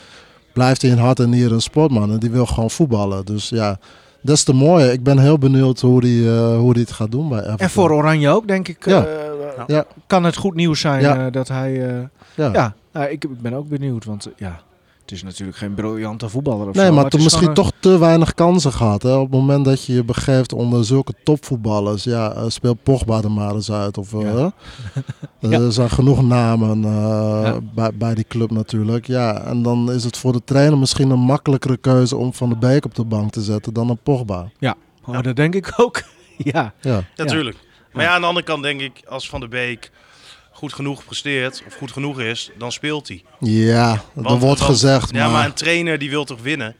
Blijft 0.54 0.82
hij 0.82 0.92
in 0.92 0.98
hart 0.98 1.20
en 1.20 1.30
nieren 1.30 1.54
een 1.54 1.62
sportman 1.62 2.12
en 2.12 2.20
die 2.20 2.30
wil 2.32 2.46
gewoon 2.46 2.70
voetballen. 2.72 3.26
Dus 3.26 3.50
ja, 3.50 3.78
dat 4.22 4.36
is 4.36 4.44
te 4.44 4.54
mooi. 4.54 4.86
Ik 4.92 5.04
ben 5.04 5.20
heel 5.20 5.38
benieuwd 5.38 5.80
hoe 5.82 6.02
die, 6.02 6.30
eh, 6.30 6.58
hoe 6.58 6.74
die 6.74 6.84
het 6.84 6.92
gaat 6.92 7.12
doen 7.12 7.30
bij 7.30 7.40
Everton. 7.40 7.60
En 7.60 7.70
voor 7.70 7.92
Oranje 7.92 8.30
ook, 8.30 8.48
denk 8.48 8.68
ik. 8.68 8.86
Ja. 8.86 9.06
eh, 9.06 9.64
Ja. 9.68 9.86
Kan 10.08 10.24
het 10.24 10.36
goed 10.36 10.56
nieuws 10.56 10.80
zijn 10.80 11.02
Ja. 11.02 11.26
eh, 11.26 11.32
dat 11.32 11.48
hij. 11.48 11.72
Ja. 12.36 12.50
ja, 12.54 12.74
nou, 12.94 13.06
ik, 13.10 13.24
ik 13.24 13.42
ben 13.42 13.54
ook 13.54 13.70
benieuwd. 13.70 14.06
Want 14.06 14.28
ja, 14.38 14.60
het 15.04 15.12
is 15.12 15.24
natuurlijk 15.24 15.58
geen 15.58 15.74
briljante 15.74 16.30
voetballer 16.30 16.68
of 16.68 16.76
Nee, 16.76 16.86
zo. 16.86 16.94
maar 16.94 17.06
is 17.16 17.24
misschien 17.24 17.54
toch 17.54 17.72
te 17.80 17.98
weinig 17.98 18.34
kansen 18.34 18.72
gehad. 18.72 19.04
Hè? 19.04 19.14
Op 19.16 19.32
het 19.32 19.40
moment 19.40 19.66
dat 19.66 19.86
je 19.86 19.94
je 19.94 20.04
begeeft 20.04 20.54
onder 20.54 20.86
zulke 20.86 21.14
topvoetballers. 21.24 22.04
Ja, 22.04 22.32
eh, 22.32 22.44
speelt 22.48 22.84
Pogba 22.84 23.22
er 23.22 23.32
maar 23.32 23.54
eens 23.54 23.72
uit. 23.72 23.98
Of, 23.98 24.14
eh, 24.14 24.22
Ja. 24.34 24.54
hè? 25.40 25.48
Ja. 25.50 25.60
Er 25.60 25.72
zijn 25.72 25.90
genoeg 25.90 26.22
namen 26.24 26.84
eh, 26.84 26.90
Ja. 27.44 27.60
bij, 27.76 27.92
bij 27.94 28.16
die 28.16 28.26
club 28.28 28.52
natuurlijk. 28.52 29.08
Ja, 29.08 29.42
en 29.42 29.62
dan 29.64 29.92
is 29.92 30.04
het 30.04 30.18
voor 30.18 30.32
de 30.32 30.42
trainer 30.44 30.78
misschien 30.78 31.10
een 31.10 31.20
makkelijkere 31.20 31.78
keuze 31.78 32.16
om 32.18 32.34
Van 32.34 32.50
de 32.50 32.58
Beek 32.58 32.86
op 32.86 32.96
de 32.96 33.06
bank 33.06 33.32
te 33.32 33.42
zetten 33.42 33.74
dan 33.74 33.90
een 33.90 34.00
Pogba. 34.04 34.50
een- 34.60 34.74
Oh, 35.06 35.22
dat 35.22 35.36
denk 35.36 35.56
ik 35.56 35.74
ook. 35.78 36.02
ja. 36.38 36.74
Ja, 36.82 37.04
Natuurlijk. 37.16 37.58
Maar 37.94 38.04
ja, 38.04 38.14
aan 38.14 38.22
de 38.22 38.28
andere 38.28 38.46
kant 38.46 38.64
denk 38.64 38.82
ik, 38.82 39.02
als 39.08 39.30
Van 39.30 39.40
der 39.40 39.50
Beek 39.50 39.92
goed 40.54 40.74
genoeg 40.74 41.06
presteert, 41.06 41.64
of 41.68 41.74
goed 41.76 41.92
genoeg 41.92 42.20
is, 42.20 42.52
dan 42.58 42.72
speelt 42.72 43.08
hij. 43.08 43.24
ja 43.40 44.02
Want- 44.14 44.28
wordt 44.28 44.42
want- 44.44 44.60
gezegd. 44.62 45.12
Ja, 45.14 45.24
maar, 45.24 45.32
maar 45.32 45.46
een 45.46 45.54
trainer 45.54 45.98
die 45.98 46.10
wil 46.10 46.24
toch 46.24 46.42
winnen? 46.42 46.76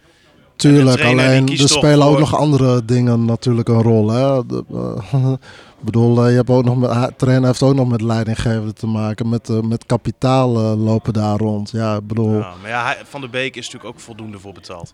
tuurlijk, 0.56 1.02
alleen 1.04 1.48
er 1.50 1.70
spelen 1.70 2.08
ook 2.08 2.20
nog 2.20 2.36
andere 2.36 2.86
dingen 2.86 3.26
natuurlijk 3.26 3.68
een 3.68 3.82
rol. 3.82 4.10
Hè? 4.12 4.46
De, 4.46 4.64
eh, 5.12 5.32
ik 5.80 5.84
bedoel, 5.86 6.24
eh, 6.24 6.30
je 6.30 6.36
hebt 6.36 6.50
ook 6.50 6.64
nog 6.64 6.78
met, 6.78 7.18
trainer 7.18 7.48
heeft 7.48 7.62
ook 7.64 7.76
nog 7.76 7.88
met 7.90 8.02
leidinggevenden 8.02 8.76
te 8.76 8.88
maken. 8.88 9.30
Met, 9.30 9.50
eh, 9.50 9.60
met 9.60 9.86
kapitaal 9.86 10.50
lopen 10.78 11.14
daar 11.14 11.38
rond. 11.38 11.72
Ja, 11.72 11.96
ik 11.96 12.08
bedoel, 12.08 12.34
Ja, 12.38 12.54
maar 12.62 12.70
ja, 12.70 12.96
Van 13.10 13.22
der 13.22 13.30
Beek 13.30 13.56
is 13.56 13.66
natuurlijk 13.66 13.94
ook 13.96 14.00
voldoende 14.00 14.40
voor 14.40 14.54
betaald. 14.54 14.94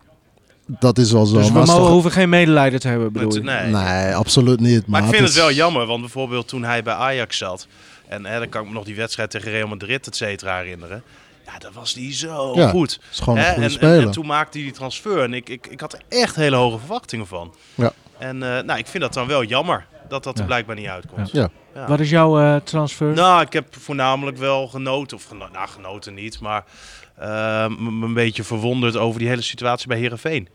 dat 0.65 0.97
is 0.97 1.11
wel 1.11 1.25
zo. 1.25 1.37
Dus 1.37 1.47
we 1.47 1.53
maar 1.53 1.65
mogen, 1.65 1.81
toch- 1.81 1.91
hoeven 1.91 2.11
geen 2.11 2.29
medelijden 2.29 2.79
te 2.79 2.87
hebben, 2.87 3.11
bedoel 3.11 3.33
je? 3.33 3.41
Nee. 3.41 3.71
Nee, 3.71 4.15
absoluut 4.15 4.59
niet. 4.59 4.87
Maar 4.87 5.01
ik 5.03 5.07
vind 5.09 5.19
het 5.21 5.29
is- 5.29 5.35
wel 5.35 5.51
jammer, 5.51 5.85
want 5.85 5.99
bijvoorbeeld 6.01 6.47
toen 6.47 6.63
hij 6.63 6.83
bij 6.83 6.93
Ajax 6.93 7.37
zat, 7.37 7.67
en 8.09 8.25
hè, 8.25 8.39
dan 8.39 8.49
kan 8.49 8.61
ik 8.61 8.67
me 8.67 8.73
nog 8.73 8.83
die 8.85 8.95
wedstrijd 8.95 9.29
tegen 9.31 9.51
Real 9.51 9.67
Madrid, 9.67 10.07
et 10.07 10.15
cetera, 10.15 10.57
herinneren. 10.57 11.03
Ja, 11.45 11.57
dat 11.59 11.73
was 11.73 11.93
die 11.93 12.13
zo 12.13 12.51
Ja, 12.55 12.67
goed. 12.69 12.99
is 13.11 13.19
gewoon 13.19 13.37
een 13.37 13.43
Hè, 13.43 13.49
goede 13.49 13.65
en, 13.65 13.71
en, 13.71 13.77
speler. 13.77 14.01
en 14.05 14.11
toen 14.11 14.25
maakte 14.25 14.57
hij 14.57 14.67
die 14.67 14.75
transfer 14.75 15.23
en 15.23 15.33
ik, 15.33 15.49
ik, 15.49 15.67
ik 15.67 15.79
had 15.79 15.93
er 15.93 15.99
echt 16.09 16.35
hele 16.35 16.55
hoge 16.55 16.77
verwachtingen 16.79 17.27
van. 17.27 17.53
Ja. 17.75 17.91
En 18.17 18.43
eh, 18.43 18.63
nou, 18.63 18.79
ik 18.79 18.87
vind 18.87 19.03
dat 19.03 19.13
dan 19.13 19.27
wel 19.27 19.43
jammer 19.43 19.85
dat 20.09 20.23
dat 20.23 20.33
er 20.33 20.39
Ja. 20.39 20.45
blijkbaar 20.45 20.75
niet 20.75 20.87
uitkomt. 20.87 21.31
Ja. 21.31 21.49
Ja. 21.75 21.87
Wat 21.87 21.99
is 21.99 22.09
jouw 22.09 22.39
eh, 22.39 22.55
transfer? 22.63 23.13
Nou, 23.13 23.41
ik 23.41 23.53
heb 23.53 23.75
voornamelijk 23.79 24.37
wel 24.37 24.67
genoten, 24.67 25.17
of 25.17 25.23
geno 25.23 25.47
nou, 25.51 25.67
genoten 25.69 26.13
niet, 26.13 26.39
maar 26.39 26.63
eh, 27.15 27.27
me 27.67 28.05
een 28.05 28.13
beetje 28.13 28.43
verwonderd 28.43 28.97
over 28.97 29.19
die 29.19 29.27
hele 29.29 29.41
situatie 29.41 29.87
bij 29.87 29.97
Herenveen. 29.99 30.47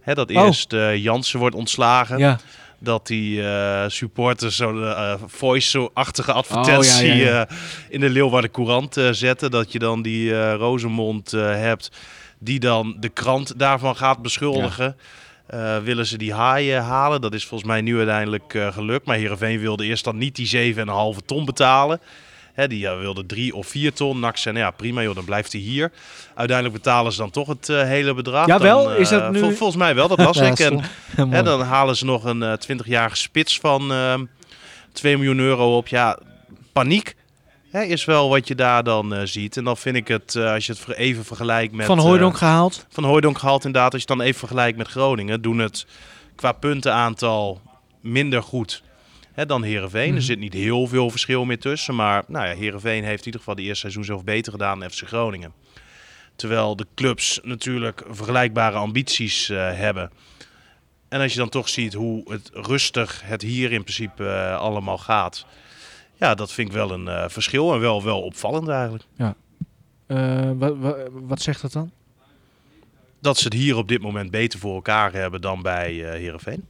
Hè, 0.00 0.14
dat 0.14 0.30
Oh. 0.34 0.44
eerst 0.44 0.72
eh, 0.72 0.96
Jansen 0.96 1.38
wordt 1.38 1.54
ontslagen. 1.56 2.18
ja. 2.18 2.38
Dat 2.78 3.06
die 3.06 3.42
eh, 3.48 3.84
supporters 3.88 4.56
zo'n 4.56 4.84
eh, 4.84 5.14
voice-achtige 5.26 6.32
advertentie 6.32 6.92
Oh, 6.92 7.06
ja, 7.06 7.14
ja, 7.14 7.24
ja. 7.24 7.46
eh, 7.46 7.56
in 7.88 8.00
de 8.00 8.10
Leeuwarden 8.10 8.50
Courant 8.50 8.96
zetten. 9.10 9.50
Dat 9.50 9.72
je 9.72 9.78
dan 9.78 10.02
die 10.02 10.52
Rosemond 10.52 11.30
hebt, 11.30 11.90
die 12.38 12.60
dan 12.60 12.96
de 13.00 13.08
krant 13.08 13.58
daarvan 13.58 13.96
gaat 13.96 14.22
beschuldigen. 14.22 14.96
Willen 15.82 16.06
ze 16.06 16.18
die 16.18 16.34
haaien 16.34 16.82
halen? 16.82 17.20
Dat 17.20 17.34
is 17.34 17.46
volgens 17.46 17.70
mij 17.70 17.80
nu 17.80 17.96
uiteindelijk 17.96 18.58
gelukt. 18.72 19.06
Maar 19.06 19.16
Heerenveen 19.16 19.58
wilde 19.58 19.84
eerst 19.84 20.04
dan 20.04 20.18
niet 20.18 20.36
die 20.36 20.74
7,5 20.74 20.84
ton 21.26 21.44
betalen. 21.44 22.00
Hè, 22.58 22.68
die 22.68 22.88
eh, 22.88 22.98
wilde 22.98 23.26
3 23.26 23.54
of 23.54 23.66
4 23.66 23.92
ton. 23.92 24.20
NAC 24.20 24.36
zei, 24.36 24.54
nou 24.54 24.66
ja 24.66 24.72
prima 24.72 25.02
joh, 25.02 25.14
dan 25.14 25.24
blijft 25.24 25.52
hij 25.52 25.60
hier. 25.60 25.92
Uiteindelijk 26.34 26.76
betalen 26.82 27.12
ze 27.12 27.18
dan 27.18 27.30
toch 27.30 27.48
het 27.48 27.68
eh, 27.68 27.82
hele 27.82 28.14
bedrag. 28.14 28.46
Jawel, 28.46 28.84
Dan, 28.84 28.92
eh, 28.92 28.98
is 29.00 29.08
dat 29.08 29.30
nu- 29.30 29.38
vol- 29.38 29.50
volgens 29.50 29.78
mij 29.78 29.94
wel, 29.94 30.08
dat 30.08 30.18
las 30.18 30.36
Ja, 30.38 30.44
ik. 30.44 30.58
En. 30.58 30.80
Hè, 31.34 31.42
dan 31.42 31.60
halen 31.60 31.96
ze 31.96 32.04
nog 32.04 32.24
een 32.24 32.42
eh 32.42 32.52
20-jarige 32.72 33.16
spits 33.16 33.58
van 33.58 33.92
ehm 33.92 34.24
2 34.92 35.16
miljoen 35.16 35.38
euro 35.38 35.76
op. 35.76 35.88
Ja, 35.88 36.18
paniek 36.72 37.16
hè, 37.70 37.82
is 37.82 38.04
wel 38.04 38.28
wat 38.28 38.48
je 38.48 38.54
daar 38.54 38.84
dan 38.84 39.14
ziet. 39.24 39.56
En 39.56 39.64
dan 39.64 39.76
vind 39.76 39.96
ik 39.96 40.08
het, 40.08 40.36
als 40.36 40.66
je 40.66 40.72
het 40.72 40.96
even 40.96 41.24
vergelijkt 41.24 41.72
met... 41.74 41.86
Van 41.86 41.98
Hooijdonk 41.98 42.36
gehaald. 42.36 42.86
van 42.88 43.04
Hooijdonk 43.04 43.38
gehaald 43.38 43.64
inderdaad. 43.64 43.92
Als 43.92 44.02
je 44.02 44.08
het 44.08 44.18
dan 44.18 44.26
even 44.26 44.38
vergelijkt 44.38 44.78
met 44.78 44.88
Groningen, 44.88 45.42
doen 45.42 45.58
het 45.58 45.86
qua 46.34 46.52
puntenaantal 46.52 47.60
minder 48.00 48.42
goed 48.42 48.82
hè, 49.38 49.46
dan 49.46 49.62
Herenveen. 49.62 50.08
Mhm. 50.08 50.16
Er 50.16 50.22
zit 50.22 50.38
niet 50.38 50.52
heel 50.52 50.86
veel 50.86 51.10
verschil 51.10 51.44
meer 51.44 51.58
tussen. 51.58 51.94
Maar 51.94 52.24
nou 52.26 52.46
ja, 52.46 52.54
Herenveen 52.54 53.04
heeft 53.04 53.18
in 53.18 53.24
ieder 53.24 53.40
geval 53.40 53.54
de 53.54 53.62
eerste 53.62 53.80
seizoen 53.80 54.04
zelf 54.04 54.24
beter 54.24 54.52
gedaan 54.52 54.80
dan 54.80 54.90
FC 54.90 55.06
Groningen. 55.06 55.52
Terwijl 56.36 56.76
de 56.76 56.86
clubs 56.94 57.40
natuurlijk 57.42 58.02
vergelijkbare 58.08 58.76
ambities 58.76 59.48
eh, 59.48 59.56
hebben. 59.72 60.10
En 61.08 61.20
als 61.20 61.32
je 61.32 61.38
dan 61.38 61.48
toch 61.48 61.68
ziet 61.68 61.94
hoe 61.94 62.32
het 62.32 62.50
rustig 62.52 63.22
het 63.24 63.42
hier 63.42 63.72
in 63.72 63.82
principe 63.82 64.28
eh, 64.28 64.58
allemaal 64.58 64.98
gaat. 64.98 65.46
Ja, 66.14 66.34
dat 66.34 66.52
vind 66.52 66.68
ik 66.68 66.74
wel 66.74 66.90
een 66.90 67.08
eh, 67.08 67.28
verschil 67.28 67.74
en 67.74 67.80
wel, 67.80 68.04
wel 68.04 68.22
opvallend 68.22 68.68
eigenlijk. 68.68 69.04
Eh, 70.06 70.50
wat, 70.54 70.76
wat, 70.76 70.96
wat 71.10 71.42
zegt 71.42 71.62
dat 71.62 71.72
dan? 71.72 71.90
Dat 73.20 73.38
ze 73.38 73.44
het 73.44 73.52
hier 73.52 73.76
op 73.76 73.88
dit 73.88 74.02
moment 74.02 74.30
beter 74.30 74.58
voor 74.58 74.74
elkaar 74.74 75.12
hebben 75.12 75.40
dan 75.40 75.62
bij 75.62 75.92
Herenveen. 75.92 76.68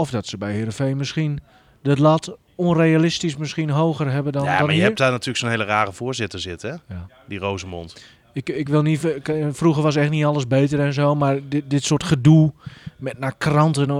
Of 0.00 0.10
dat 0.10 0.26
ze 0.26 0.38
bij 0.38 0.52
Heerenveen 0.52 0.96
misschien 0.96 1.40
de 1.82 2.00
lat 2.00 2.36
onrealistisch 2.54 3.36
misschien 3.36 3.70
hoger 3.70 4.10
hebben 4.10 4.32
dan, 4.32 4.44
Ja, 4.44 4.48
dan 4.50 4.58
maar 4.60 4.68
je 4.68 4.74
hier. 4.76 4.84
hebt 4.84 4.98
daar 4.98 5.10
natuurlijk 5.10 5.38
zo'n 5.38 5.48
hele 5.50 5.64
rare 5.64 5.92
voorzitter 5.92 6.40
zitten, 6.40 6.70
hè? 6.70 6.94
Ja. 6.94 7.06
Die 7.28 7.38
Rosemond. 7.38 8.04
Ik, 8.32 8.48
ik 8.48 8.68
wil 8.68 8.82
niet. 8.82 9.06
Vroeger 9.50 9.82
was 9.82 9.96
echt 9.96 10.10
niet 10.10 10.24
alles 10.24 10.46
beter 10.46 10.80
en 10.80 10.92
zo, 10.92 11.14
maar 11.14 11.38
dit, 11.48 11.70
dit 11.70 11.84
soort 11.84 12.04
gedoe 12.04 12.52
met 12.96 13.18
naar 13.18 13.34
kranten 13.38 13.90
eh, 13.90 13.96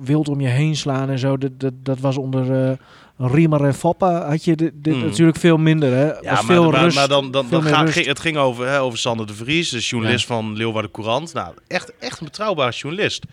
wild 0.00 0.28
om 0.28 0.40
je 0.40 0.48
heen 0.48 0.76
slaan 0.76 1.10
en 1.10 1.18
zo, 1.18 1.38
dat, 1.38 1.60
dat, 1.60 1.72
dat 1.82 1.98
was 2.00 2.16
onder 2.16 2.68
eh 2.70 2.76
Riemer 3.18 3.64
en 3.64 3.74
Foppa 3.74 4.28
had 4.28 4.44
je 4.44 4.56
dit, 4.56 4.72
dit 4.74 4.94
Mm. 4.94 5.00
natuurlijk 5.04 5.38
veel 5.38 5.56
minder. 5.56 5.92
Hè? 5.92 6.04
Ja, 6.06 6.32
maar, 6.32 6.44
veel 6.44 6.70
maar, 6.70 6.80
rust, 6.82 6.96
maar 6.96 7.08
dan, 7.08 7.30
dan, 7.30 7.46
dan 7.50 7.62
meer 7.62 7.72
ga- 7.74 7.80
rust. 7.80 7.92
ging, 7.92 8.06
het 8.06 8.20
ging 8.20 8.36
over, 8.36 8.66
hè, 8.68 8.80
over 8.80 8.98
Sander 8.98 9.26
de 9.26 9.34
Vries, 9.34 9.70
de 9.70 9.78
journalist 9.78 10.26
van 10.26 10.56
Leeuwarden 10.56 10.90
Courant. 10.90 11.32
Nou, 11.34 11.54
echt, 11.66 11.92
echt 11.98 12.18
een 12.20 12.24
betrouwbare 12.26 12.72
journalist. 12.72 13.24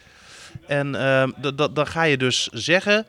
En 0.77 0.95
ehm, 0.95 1.29
dan 1.73 1.87
ga 1.87 2.03
je 2.03 2.17
dus 2.17 2.47
zeggen, 2.51 3.05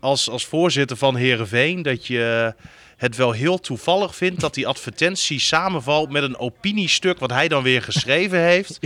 als, 0.00 0.30
als 0.30 0.46
voorzitter 0.46 0.96
van 0.96 1.16
Herenveen, 1.16 1.82
dat 1.82 2.06
je 2.06 2.54
het 2.96 3.16
wel 3.16 3.32
heel 3.32 3.58
toevallig 3.60 4.16
vindt 4.16 4.40
dat 4.40 4.54
die 4.54 4.66
advertentie 4.66 5.38
samenvalt 5.40 6.10
met 6.10 6.22
een 6.22 6.38
opiniestuk 6.38 7.18
wat 7.18 7.30
hij 7.30 7.48
dan 7.48 7.62
weer 7.62 7.82
geschreven 7.82 8.38
heeft. 8.52 8.78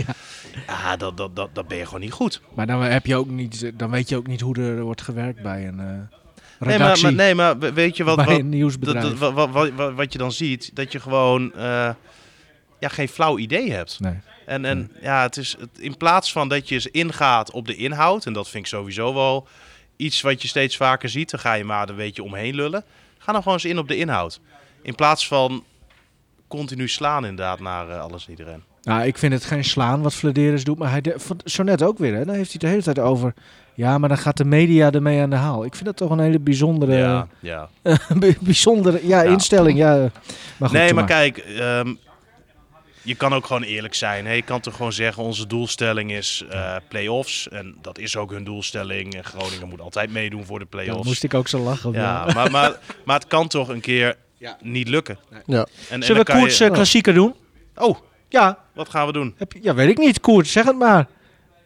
Ja, 0.67 0.97
dat, 0.97 1.17
dat, 1.17 1.35
dat, 1.35 1.49
dat 1.53 1.67
ben 1.67 1.77
je 1.77 1.85
gewoon 1.85 1.99
niet 2.01 2.11
goed. 2.11 2.41
Maar 2.53 2.67
dan, 2.67 2.81
heb 2.81 3.05
je 3.05 3.15
ook 3.15 3.29
niet, 3.29 3.71
dan 3.75 3.91
weet 3.91 4.09
je 4.09 4.15
ook 4.17 4.27
niet 4.27 4.41
hoe 4.41 4.55
er 4.59 4.81
wordt 4.81 5.01
gewerkt 5.01 5.41
bij 5.41 5.67
een 5.67 5.79
eh 5.79 5.85
Nee 6.59 6.77
maar, 6.77 6.87
redactie. 6.87 7.11
nee, 7.11 7.35
maar 7.35 7.59
we- 7.59 7.73
weet 7.73 7.97
je 7.97 8.03
wat, 8.03 8.25
wat, 9.17 9.49
wat, 9.51 9.93
wat 9.93 10.13
je 10.13 10.19
dan 10.19 10.31
ziet? 10.31 10.71
Dat 10.73 10.91
je 10.91 10.99
gewoon 10.99 11.53
eh, 11.53 11.89
ja, 12.79 12.87
geen 12.89 13.07
flauw 13.09 13.37
idee 13.37 13.71
hebt. 13.71 13.99
nee. 13.99 14.13
En, 14.49 14.65
en 14.65 14.91
ja, 15.01 15.21
het 15.21 15.37
is 15.37 15.55
het, 15.59 15.69
in 15.79 15.97
plaats 15.97 16.31
van 16.31 16.47
dat 16.49 16.67
je 16.69 16.75
eens 16.75 16.87
ingaat 16.87 17.51
op 17.51 17.67
de 17.67 17.75
inhoud, 17.75 18.25
en 18.25 18.33
dat 18.33 18.49
vind 18.49 18.63
ik 18.63 18.69
sowieso 18.69 19.13
wel 19.13 19.47
iets 19.95 20.21
wat 20.21 20.41
je 20.41 20.47
steeds 20.47 20.77
vaker 20.77 21.09
ziet, 21.09 21.29
dan 21.31 21.39
ga 21.39 21.53
je 21.53 21.63
maar 21.63 21.89
een 21.89 21.95
beetje 21.95 22.23
omheen 22.23 22.55
lullen. 22.55 22.83
Ga 23.17 23.31
dan 23.31 23.41
gewoon 23.41 23.57
eens 23.57 23.65
in 23.71 23.77
op 23.77 23.87
de 23.87 23.97
inhoud. 23.97 24.39
In 24.81 24.95
plaats 24.95 25.27
van 25.27 25.63
continu 26.47 26.87
slaan 26.87 27.25
inderdaad 27.25 27.59
naar 27.59 27.89
eh, 27.89 28.01
alles 28.01 28.25
en 28.25 28.29
iedereen. 28.31 28.63
Nou, 28.83 29.03
ik 29.05 29.17
vind 29.17 29.33
het 29.33 29.45
geen 29.45 29.63
slaan 29.63 30.01
wat 30.01 30.13
Flederis 30.13 30.63
doet, 30.63 30.77
maar 30.77 30.89
hij 30.91 31.01
de, 31.01 31.13
van- 31.17 31.39
zo 31.45 31.63
net 31.63 31.83
ook 31.83 31.97
weer. 31.97 32.13
Hè? 32.15 32.25
Dan 32.25 32.35
heeft 32.35 32.49
hij 32.51 32.59
de 32.59 32.67
hele 32.67 32.81
tijd 32.83 32.99
over. 32.99 33.33
Ja, 33.73 33.97
maar 33.97 34.09
dan 34.09 34.17
gaat 34.17 34.37
de 34.37 34.45
media 34.45 34.91
ermee 34.91 35.21
aan 35.21 35.29
de 35.29 35.35
haal. 35.35 35.65
Ik 35.65 35.73
vind 35.73 35.85
dat 35.85 35.97
toch 35.97 36.09
een 36.09 36.19
hele 36.19 36.39
bijzondere, 36.39 36.95
Ja, 36.97 37.27
ja. 37.39 37.69
bijzondere 38.41 39.07
ja, 39.07 39.21
Ja. 39.21 39.31
instelling. 39.31 39.77
Ja. 39.77 40.09
Maar 40.57 40.69
goed, 40.69 40.77
nee, 40.77 40.93
maar 40.93 41.05
kijk, 41.05 41.37
ehm, 41.37 41.93
je 43.01 43.15
kan 43.15 43.33
ook 43.33 43.45
gewoon 43.45 43.63
eerlijk 43.63 43.93
zijn. 43.93 44.25
Hè? 44.25 44.33
Je 44.33 44.41
kan 44.41 44.59
toch 44.59 44.75
gewoon 44.75 44.93
zeggen, 44.93 45.23
onze 45.23 45.47
doelstelling 45.47 46.11
is 46.11 46.43
eh 46.49 46.75
play-offs. 46.87 47.49
En 47.49 47.75
dat 47.81 47.97
is 47.97 48.15
ook 48.17 48.31
hun 48.31 48.43
doelstelling. 48.43 49.15
En 49.15 49.23
Groningen 49.23 49.67
moet 49.69 49.81
altijd 49.81 50.11
meedoen 50.11 50.45
voor 50.45 50.59
de 50.59 50.65
play-offs. 50.65 51.07
moest 51.07 51.23
ik 51.23 51.33
ook 51.33 51.47
zo 51.47 51.59
lachen. 51.59 51.91
Ja, 51.91 52.25
maar, 52.33 52.51
maar, 52.51 52.79
maar 53.05 53.15
het 53.19 53.27
kan 53.27 53.47
toch 53.47 53.67
een 53.67 53.81
keer 53.81 54.15
Ja. 54.37 54.57
niet 54.61 54.87
lukken. 54.87 55.17
Ja. 55.45 55.57
En, 55.57 55.65
en 55.89 56.03
Zullen 56.03 56.25
we 56.25 56.31
Koerts 56.33 56.57
je- 56.57 56.65
eh, 56.65 56.71
klassieker 56.71 57.13
doen? 57.13 57.35
Oh, 57.75 57.97
Ja, 58.29 58.57
wat 58.73 58.89
gaan 58.89 59.05
we 59.05 59.13
doen? 59.13 59.35
heb 59.37 59.51
je, 59.53 59.59
ja, 59.61 59.73
weet 59.73 59.89
ik 59.89 59.97
niet. 59.97 60.19
Koert, 60.19 60.47
zeg 60.47 60.65
het 60.65 60.77
maar. 60.77 61.07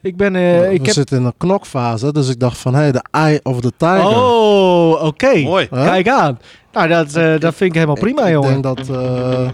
Ik 0.04 0.18
ben... 0.18 0.36
eh, 0.36 0.72
ik 0.72 0.80
we 0.80 0.86
heb... 0.86 0.94
zitten 0.94 1.18
in 1.18 1.26
een 1.26 1.34
knokfase, 1.38 2.12
dus 2.14 2.30
ik 2.30 2.40
dacht 2.40 2.58
van, 2.58 2.76
hé, 2.76 2.92
de 2.92 3.04
eye 3.12 3.40
of 3.44 3.62
the 3.62 3.72
tiger. 3.78 4.08
Oh, 4.08 5.04
oké. 5.04 5.38
Mooi. 5.40 5.68
Kijk 5.70 6.08
aan. 6.10 6.40
Nou, 6.74 6.88
dat, 6.88 7.16
eh, 7.16 7.40
dat 7.40 7.56
vind 7.56 7.70
ik 7.70 7.74
helemaal 7.74 7.96
prima, 7.96 8.22
ik, 8.22 8.28
ik 8.28 8.34
jongen. 8.34 8.62
denk 8.62 8.64
dat, 8.64 8.90
eh, 8.90 9.48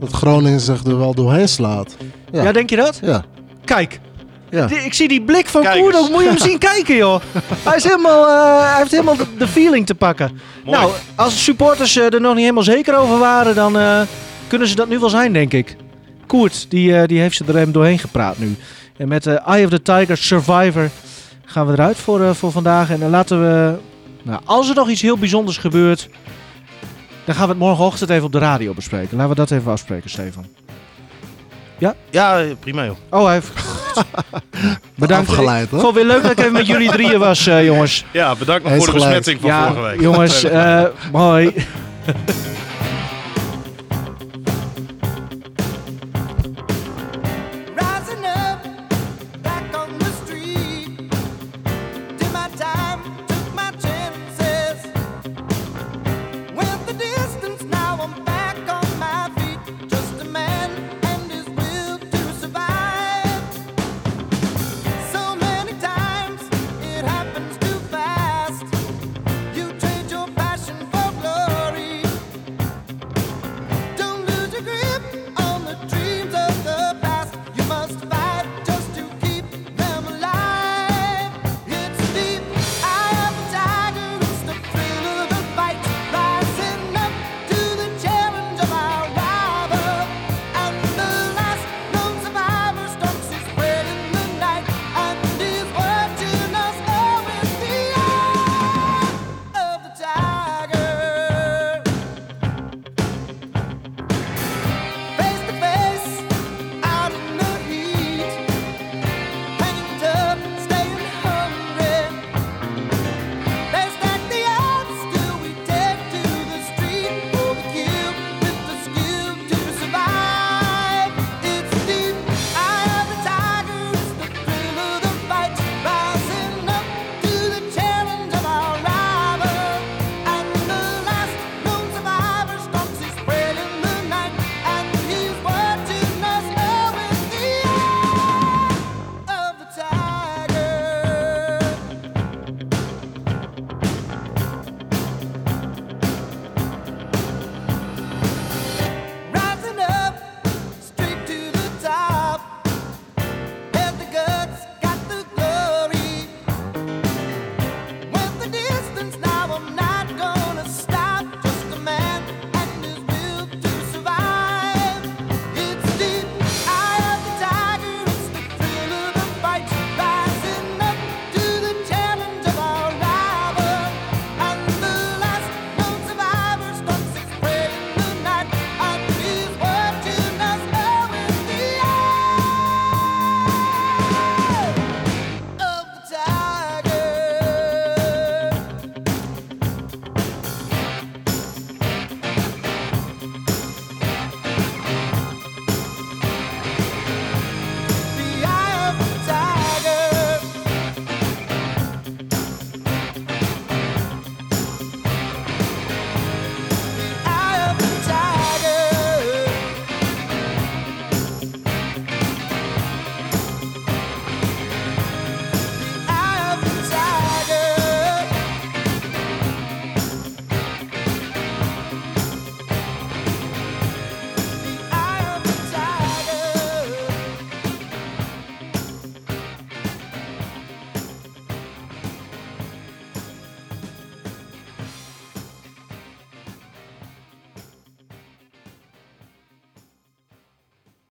dat 0.00 0.12
Groningen 0.12 0.60
zich 0.60 0.84
er 0.84 0.98
wel 0.98 1.14
doorheen 1.14 1.48
slaat. 1.48 1.96
ja. 2.32 2.42
Ja, 2.42 2.52
denk 2.52 2.70
je 2.70 2.76
dat? 2.76 2.98
ja. 3.02 3.24
Kijk. 3.64 4.00
ja. 4.50 4.66
Die- 4.66 4.78
Ik 4.78 4.94
zie 4.94 5.08
die 5.08 5.22
blik 5.22 5.46
van 5.46 5.66
ook. 5.66 6.10
Moet 6.10 6.22
je 6.22 6.28
hem 6.28 6.38
zien 6.50 6.58
kijken, 6.58 6.96
joh. 6.96 7.20
Hij, 7.62 7.76
is 7.76 7.84
helemaal, 7.84 8.28
eh, 8.28 8.68
hij 8.68 8.78
heeft 8.78 8.90
helemaal 8.90 9.16
de, 9.16 9.26
de 9.38 9.48
feeling 9.48 9.86
te 9.86 9.94
pakken. 9.94 10.30
Mooi. 10.64 10.78
Nou, 10.78 10.90
als 11.14 11.32
de 11.32 11.38
supporters 11.38 11.96
eh, 11.96 12.12
er 12.14 12.20
nog 12.20 12.32
niet 12.32 12.40
helemaal 12.42 12.62
zeker 12.62 12.96
over 12.96 13.18
waren, 13.18 13.54
dan 13.54 13.78
eh, 13.78 14.00
kunnen 14.46 14.68
ze 14.68 14.74
dat 14.74 14.88
nu 14.88 14.98
wel 14.98 15.08
zijn, 15.10 15.32
denk 15.32 15.52
ik. 15.52 15.76
Koert, 16.26 16.66
die, 16.68 16.96
eh, 16.98 17.06
die 17.08 17.20
heeft 17.20 17.36
ze 17.36 17.44
er 17.46 17.56
hem 17.56 17.72
doorheen 17.72 17.98
gepraat 17.98 18.38
nu. 18.38 18.56
En 19.02 19.08
met 19.08 19.26
eh, 19.26 19.48
Eye 19.48 19.64
of 19.64 19.70
the 19.70 19.82
Tiger 19.82 20.16
Survivor 20.16 20.90
gaan 21.44 21.66
we 21.66 21.72
eruit 21.72 21.96
voor, 21.96 22.22
eh, 22.22 22.30
voor 22.30 22.52
vandaag. 22.52 22.90
En 22.90 23.00
dan 23.00 23.10
laten 23.10 23.40
we, 23.40 23.74
nou, 24.22 24.40
als 24.44 24.68
er 24.68 24.74
nog 24.74 24.88
iets 24.88 25.02
heel 25.02 25.18
bijzonders 25.18 25.56
gebeurt, 25.58 26.08
dan 27.24 27.34
gaan 27.34 27.44
we 27.44 27.50
het 27.50 27.58
morgenochtend 27.58 28.10
even 28.10 28.24
op 28.24 28.32
de 28.32 28.38
radio 28.38 28.74
bespreken. 28.74 29.16
Laten 29.16 29.30
we 29.30 29.36
dat 29.36 29.50
even 29.50 29.72
afspreken, 29.72 30.10
Stefan. 30.10 30.46
Ja, 31.78 31.94
eh, 32.40 32.50
prima 32.60 32.84
joh. 32.84 32.96
Oh, 33.10 33.24
hij 33.24 33.34
heeft... 33.34 33.50
Bedankt. 34.94 35.28
Afgeleid, 35.28 35.70
hè? 35.70 35.78
Gewoon 35.78 35.94
weer 35.94 36.06
leuk 36.06 36.22
dat 36.22 36.30
ik 36.30 36.38
even 36.38 36.52
met 36.52 36.66
jullie 36.66 36.90
drieën 36.90 37.18
was, 37.18 37.46
eh, 37.46 37.64
jongens. 37.64 38.04
Ja, 38.12 38.34
bedankt 38.34 38.64
nog 38.64 38.76
voor 38.76 38.86
de 38.86 38.92
gelijk. 38.92 39.04
besmetting 39.04 39.40
van 39.40 39.50
ja, 39.50 39.66
vorige 39.72 39.90
week. 39.90 40.00
jongens, 40.00 40.44
eh 40.60 40.84
mooi. 41.12 41.54